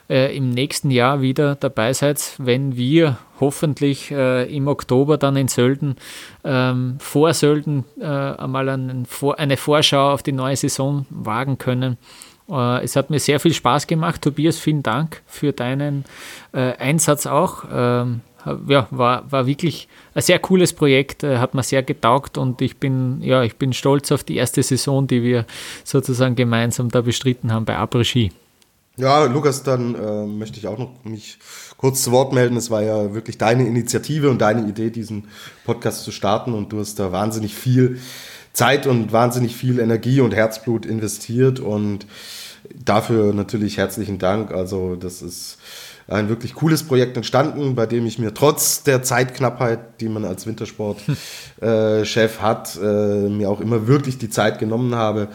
äh, 0.09 0.35
im 0.35 0.49
nächsten 0.49 0.91
Jahr 0.91 1.21
wieder 1.21 1.57
dabei 1.57 1.93
seid, 1.93 2.37
wenn 2.39 2.75
wir 2.75 3.19
hoffentlich 3.39 4.11
äh, 4.11 4.45
im 4.45 4.67
Oktober 4.67 5.19
dann 5.19 5.37
in 5.37 5.49
Sölden, 5.49 5.97
ähm, 6.43 6.97
vor 7.01 7.35
Sölden, 7.35 7.85
äh, 8.01 8.07
einmal 8.07 8.71
einen, 8.71 9.07
eine 9.37 9.57
Vorschau 9.59 10.13
auf 10.13 10.23
die 10.23 10.33
neue 10.33 10.57
Saison 10.57 11.05
wagen 11.11 11.59
können. 11.59 11.99
Äh, 12.49 12.85
es 12.85 12.97
hat 12.97 13.11
mir 13.11 13.21
sehr 13.21 13.41
viel 13.41 13.55
Spaß 13.55 13.87
gemacht. 13.87 14.23
Tobias, 14.23 14.59
vielen 14.59 14.83
Dank 14.83 15.23
für 15.27 15.53
deinen 15.53 16.05
Einsatz 16.53 17.27
auch. 17.27 17.65
Ähm, 17.73 18.21
ja, 18.69 18.87
war, 18.91 19.31
war 19.31 19.47
wirklich 19.47 19.89
ein 20.15 20.23
sehr 20.23 20.39
cooles 20.39 20.73
Projekt, 20.73 21.23
äh, 21.23 21.39
hat 21.39 21.55
mir 21.55 21.63
sehr 21.63 21.83
getaugt 21.83 22.39
und 22.39 22.61
ich 22.61 22.79
bin, 22.79 23.21
ja, 23.23 23.43
ich 23.43 23.57
bin 23.57 23.73
stolz 23.73 24.11
auf 24.13 24.25
die 24.25 24.37
erste 24.37 24.63
Saison, 24.63 25.07
die 25.07 25.23
wir 25.23 25.47
sozusagen 25.85 26.35
gemeinsam 26.35 26.91
da 26.91 27.03
bestritten 27.03 27.53
haben 27.53 27.65
bei 27.65 27.77
Après 27.77 28.05
Ski. 28.05 28.33
Ja, 28.97 29.25
Lukas, 29.25 29.63
dann 29.63 29.95
äh, 29.95 30.27
möchte 30.27 30.59
ich 30.59 30.67
auch 30.67 30.79
noch 30.79 30.91
mich 31.05 31.39
kurz 31.79 32.03
zu 32.03 32.13
Wort 32.13 32.35
melden. 32.35 32.57
Es 32.57 32.71
war 32.71 32.83
ja 32.83 33.15
wirklich 33.15 33.39
deine 33.39 33.67
Initiative 33.67 34.29
und 34.29 34.39
deine 34.39 34.69
Idee, 34.69 34.91
diesen 34.91 35.29
Podcast 35.65 36.05
zu 36.05 36.13
starten 36.13 36.53
und 36.53 36.73
du 36.73 36.81
hast 36.81 36.99
da 36.99 37.11
wahnsinnig 37.11 37.55
viel 37.55 38.01
Zeit 38.53 38.87
und 38.87 39.13
wahnsinnig 39.13 39.57
viel 39.57 39.79
Energie 39.79 40.21
und 40.21 40.35
Herzblut 40.35 40.87
investiert 40.87 41.61
und 41.61 42.07
dafür 42.75 43.33
natürlich 43.33 43.79
herzlichen 43.79 44.19
Dank. 44.19 44.53
Also 44.53 44.97
das 44.97 45.23
ist 45.23 45.59
ein 46.09 46.29
wirklich 46.29 46.55
cooles 46.55 46.83
Projekt 46.83 47.17
entstanden, 47.17 47.75
bei 47.75 47.87
dem 47.87 48.07
ich 48.07 48.19
mir 48.19 48.35
trotz 48.35 48.83
der 48.83 49.03
Zeitknappheit, 49.03 50.01
die 50.01 50.09
man 50.09 50.25
als 50.25 50.47
Wintersportchef 50.47 51.17
äh, 51.61 52.43
hat, 52.43 52.79
äh, 52.83 53.29
mir 53.29 53.51
auch 53.51 53.61
immer 53.61 53.87
wirklich 53.87 54.19
die 54.19 54.31
Zeit 54.31 54.59
genommen 54.59 54.95
habe, 54.95 55.29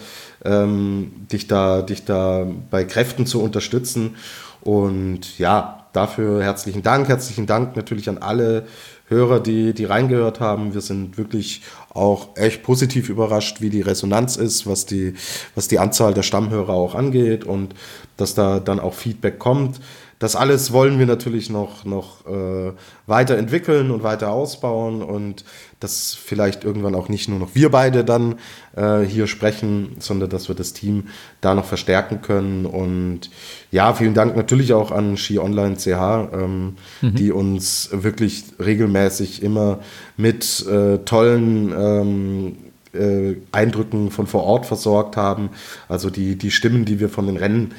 ähm, 0.46 1.12
dich, 1.32 1.48
da, 1.48 1.82
dich 1.82 2.06
da 2.06 2.46
bei 2.70 2.84
Kräften 2.84 3.26
zu 3.26 3.42
unterstützen. 3.42 4.16
Und 4.62 5.40
ja, 5.40 5.88
dafür 5.94 6.44
herzlichen 6.44 6.84
Dank. 6.84 7.08
Herzlichen 7.08 7.48
Dank 7.48 7.76
natürlich 7.76 8.10
an 8.10 8.18
alle 8.18 8.68
Hörer, 9.08 9.40
die, 9.40 9.74
die 9.74 9.86
reingehört 9.86 10.42
haben. 10.42 10.74
Wir 10.74 10.82
sind 10.82 11.18
wirklich 11.18 11.62
auch 11.98 12.30
echt 12.36 12.64
positiv 12.64 13.10
überrascht, 13.10 13.62
wie 13.62 13.70
die 13.70 13.82
Resonanz 13.82 14.36
ist, 14.36 14.68
was 14.68 14.86
die, 14.86 15.16
was 15.56 15.68
die 15.68 15.80
Anzahl 15.80 16.14
der 16.14 16.24
Stammhörer 16.24 16.74
auch 16.74 16.96
angeht 16.96 17.44
und 17.44 17.74
dass 18.16 18.36
da 18.36 18.60
dann 18.60 18.80
auch 18.80 18.94
Feedback 18.94 19.40
kommt. 19.40 19.80
Das 20.20 20.36
alles 20.36 20.72
wollen 20.72 20.98
wir 20.98 21.06
natürlich 21.06 21.50
noch, 21.50 21.86
noch 21.86 22.26
äh, 22.26 22.74
weiterentwickeln 23.06 23.92
und 23.92 24.02
weiter 24.02 24.32
ausbauen 24.32 25.04
und 25.04 25.46
dass 25.80 26.16
vielleicht 26.16 26.64
irgendwann 26.64 26.96
auch 26.96 27.08
nicht 27.08 27.30
nur 27.30 27.38
noch 27.38 27.54
wir 27.54 27.70
beide 27.70 28.04
dann 28.04 28.36
äh, 28.76 29.02
hier 29.02 29.28
sprechen, 29.28 29.96
sondern 30.00 30.30
dass 30.30 30.48
wir 30.48 30.56
das 30.56 30.74
Team 30.74 31.10
da 31.40 31.54
noch 31.54 31.66
verstärken 31.66 32.22
können. 32.24 32.66
Und 32.66 33.30
ja, 33.72 33.94
vielen 33.94 34.16
Dank 34.16 34.36
natürlich 34.36 34.74
auch 34.74 34.92
an 34.92 35.18
Ski 35.18 35.38
Online 35.38 35.76
CH, 35.76 36.34
ähm, 36.34 36.78
mhm. 37.02 37.16
die 37.16 37.32
uns 37.32 37.90
wirklich 37.92 38.46
regelmäßig 38.60 39.44
immer 39.44 39.80
mit 40.18 40.66
äh, 40.66 40.98
tollen 41.00 41.72
ähm, 41.78 42.58
äh, 42.98 43.38
Eindrücken 43.52 44.12
von 44.12 44.28
vor 44.28 44.44
Ort 44.44 44.66
versorgt 44.66 45.18
haben. 45.18 45.50
Also 45.88 46.10
die, 46.10 46.38
die 46.38 46.52
Stimmen, 46.52 46.86
die 46.86 47.00
wir 47.00 47.10
von 47.10 47.28
den 47.28 47.38
Rennen 47.38 47.74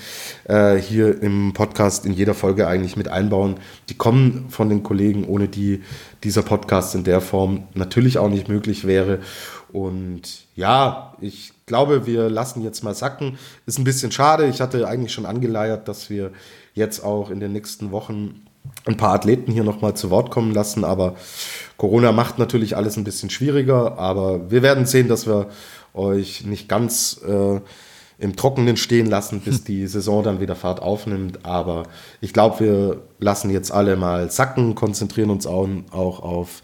äh, 0.44 0.76
hier 0.76 1.22
im 1.22 1.52
Podcast 1.52 2.06
in 2.06 2.12
jeder 2.12 2.34
Folge 2.34 2.66
eigentlich 2.66 2.96
mit 2.96 3.08
einbauen, 3.08 3.56
die 3.88 3.94
kommen 3.94 4.46
von 4.48 4.68
den 4.68 4.82
Kollegen, 4.82 5.24
ohne 5.24 5.48
die 5.48 5.82
dieser 6.24 6.42
Podcast 6.42 6.94
in 6.94 7.04
der 7.04 7.20
Form 7.20 7.64
natürlich 7.74 8.18
auch 8.18 8.28
nicht 8.28 8.48
möglich 8.48 8.86
wäre. 8.86 9.20
Und 9.72 10.46
ja, 10.56 11.14
ich 11.20 11.52
glaube, 11.66 12.06
wir 12.06 12.30
lassen 12.30 12.62
jetzt 12.62 12.82
mal 12.82 12.94
sacken. 12.94 13.38
Ist 13.66 13.78
ein 13.78 13.84
bisschen 13.84 14.12
schade. 14.12 14.46
Ich 14.46 14.60
hatte 14.60 14.88
eigentlich 14.88 15.12
schon 15.12 15.26
angeleiert, 15.26 15.88
dass 15.88 16.10
wir 16.10 16.32
jetzt 16.74 17.04
auch 17.04 17.30
in 17.30 17.40
den 17.40 17.52
nächsten 17.52 17.90
Wochen 17.90 18.46
ein 18.86 18.96
paar 18.96 19.14
Athleten 19.14 19.52
hier 19.52 19.64
nochmal 19.64 19.94
zu 19.94 20.10
Wort 20.10 20.30
kommen 20.30 20.52
lassen, 20.52 20.84
aber 20.84 21.14
Corona 21.78 22.12
macht 22.12 22.38
natürlich 22.38 22.76
alles 22.76 22.96
ein 22.96 23.04
bisschen 23.04 23.30
schwieriger, 23.30 23.98
aber 23.98 24.50
wir 24.50 24.62
werden 24.62 24.84
sehen, 24.84 25.08
dass 25.08 25.26
wir 25.26 25.46
euch 25.94 26.44
nicht 26.44 26.68
ganz 26.68 27.20
äh, 27.26 27.60
im 28.18 28.34
Trockenen 28.34 28.76
stehen 28.76 29.06
lassen, 29.06 29.40
bis 29.40 29.62
die 29.62 29.86
Saison 29.86 30.24
dann 30.24 30.40
wieder 30.40 30.56
Fahrt 30.56 30.82
aufnimmt. 30.82 31.44
Aber 31.46 31.84
ich 32.20 32.32
glaube, 32.32 32.60
wir 32.60 33.02
lassen 33.20 33.50
jetzt 33.50 33.70
alle 33.70 33.96
mal 33.96 34.30
sacken, 34.30 34.74
konzentrieren 34.74 35.30
uns 35.30 35.46
auch, 35.46 35.68
auch 35.92 36.20
auf 36.20 36.62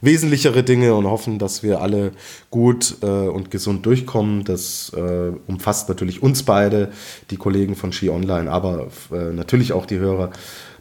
wesentlichere 0.00 0.62
Dinge 0.62 0.94
und 0.94 1.06
hoffen, 1.06 1.38
dass 1.38 1.62
wir 1.62 1.80
alle 1.80 2.12
gut 2.50 2.96
äh, 3.02 3.06
und 3.06 3.50
gesund 3.50 3.84
durchkommen. 3.84 4.44
Das 4.44 4.90
äh, 4.96 5.32
umfasst 5.46 5.88
natürlich 5.88 6.22
uns 6.22 6.44
beide, 6.44 6.90
die 7.30 7.36
Kollegen 7.36 7.76
von 7.76 7.92
Ski 7.92 8.08
Online, 8.08 8.50
aber 8.50 8.88
äh, 9.12 9.32
natürlich 9.32 9.72
auch 9.72 9.84
die 9.84 9.98
Hörer 9.98 10.30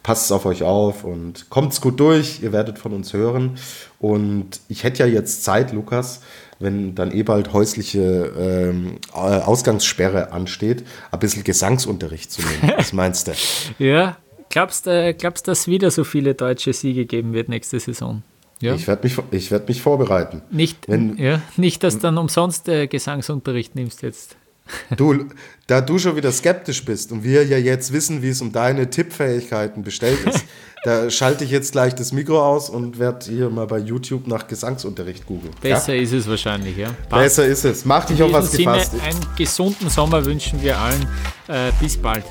passt 0.06 0.32
auf 0.32 0.46
euch 0.46 0.62
auf 0.62 1.04
und 1.04 1.50
kommt's 1.50 1.82
gut 1.82 2.00
durch. 2.00 2.44
Ihr 2.44 2.54
werdet 2.54 2.78
von 2.78 2.94
uns 2.94 3.12
hören. 3.14 3.58
Und 3.98 4.62
ich 4.70 4.84
hätte 4.84 5.00
ja 5.00 5.08
jetzt 5.08 5.44
Zeit, 5.44 5.74
Lukas, 5.74 6.22
wenn 6.60 6.94
dann 6.94 7.12
eh 7.12 7.24
bald 7.24 7.54
häusliche 7.54 8.32
ähm, 8.38 9.00
Ausgangssperre 9.12 10.32
ansteht, 10.32 10.84
ein 11.10 11.18
bisschen 11.18 11.44
Gesangsunterricht 11.44 12.32
zu 12.32 12.44
nehmen. 12.44 12.74
Was 12.78 12.94
meinst 12.94 13.28
du? 13.28 13.32
ja, 13.80 14.18
glaubst 14.50 14.86
du, 14.86 14.92
äh, 14.92 15.14
glaubst, 15.16 15.48
dass 15.48 15.66
wieder 15.66 15.90
so 15.90 16.04
viele 16.04 16.36
deutsche 16.36 16.74
Siege 16.74 17.08
geben 17.08 17.34
wird 17.34 17.50
nächste 17.50 17.80
Saison? 17.80 18.22
Ja. 18.62 18.76
Ich 18.76 18.88
werde 18.88 19.10
mich, 19.32 19.50
werd 19.50 19.68
mich 19.68 19.82
vorbereiten. 19.82 20.44
Nicht, 20.52 20.88
wenn, 20.88 21.18
ja, 21.18 21.42
nicht, 21.58 21.84
dass 21.84 21.96
du 21.96 22.02
dann 22.02 22.20
umsonst 22.20 22.70
äh, 22.70 22.86
Gesangsunterricht 22.86 23.74
nimmst 23.74 24.04
jetzt. 24.04 24.38
Du, 24.98 25.26
da 25.68 25.82
du 25.82 25.98
schon 25.98 26.16
wieder 26.16 26.32
skeptisch 26.32 26.86
bist 26.86 27.12
und 27.12 27.24
wir 27.24 27.46
ja 27.46 27.58
jetzt 27.58 27.92
wissen, 27.92 28.22
wie 28.22 28.30
es 28.30 28.42
um 28.42 28.52
deine 28.52 28.90
Tippfähigkeiten 28.90 29.84
bestellt 29.84 30.20
ist, 30.26 30.46
da 30.84 31.10
schalte 31.10 31.44
ich 31.44 31.52
jetzt 31.52 31.72
gleich 31.72 31.96
das 31.96 32.12
Mikro 32.12 32.44
aus 32.44 32.70
und 32.70 33.00
werde 33.00 33.26
hier 33.26 33.50
mal 33.50 33.68
bei 33.68 33.80
YouTube 33.80 34.28
nach 34.28 34.48
Gesangsunterricht 34.48 35.26
googeln. 35.26 35.54
Besser 35.62 35.96
ja? 35.96 36.02
ist 36.02 36.14
es 36.14 36.28
wahrscheinlich, 36.28 36.78
ja. 36.78 36.90
Passt. 37.10 37.24
Besser 37.24 37.46
ist 37.46 37.66
es. 37.66 37.86
Mach 37.86 38.06
dich 38.06 38.22
auf 38.22 38.32
was 38.32 38.52
gefasst. 38.52 38.92
Sinne, 38.92 39.04
einen 39.04 39.26
gesunden 39.38 39.90
Sommer 39.90 40.24
wünschen 40.24 40.62
wir 40.62 40.78
allen. 40.78 41.08
Äh, 41.48 41.72
bis 41.80 41.98
bald. 41.98 42.26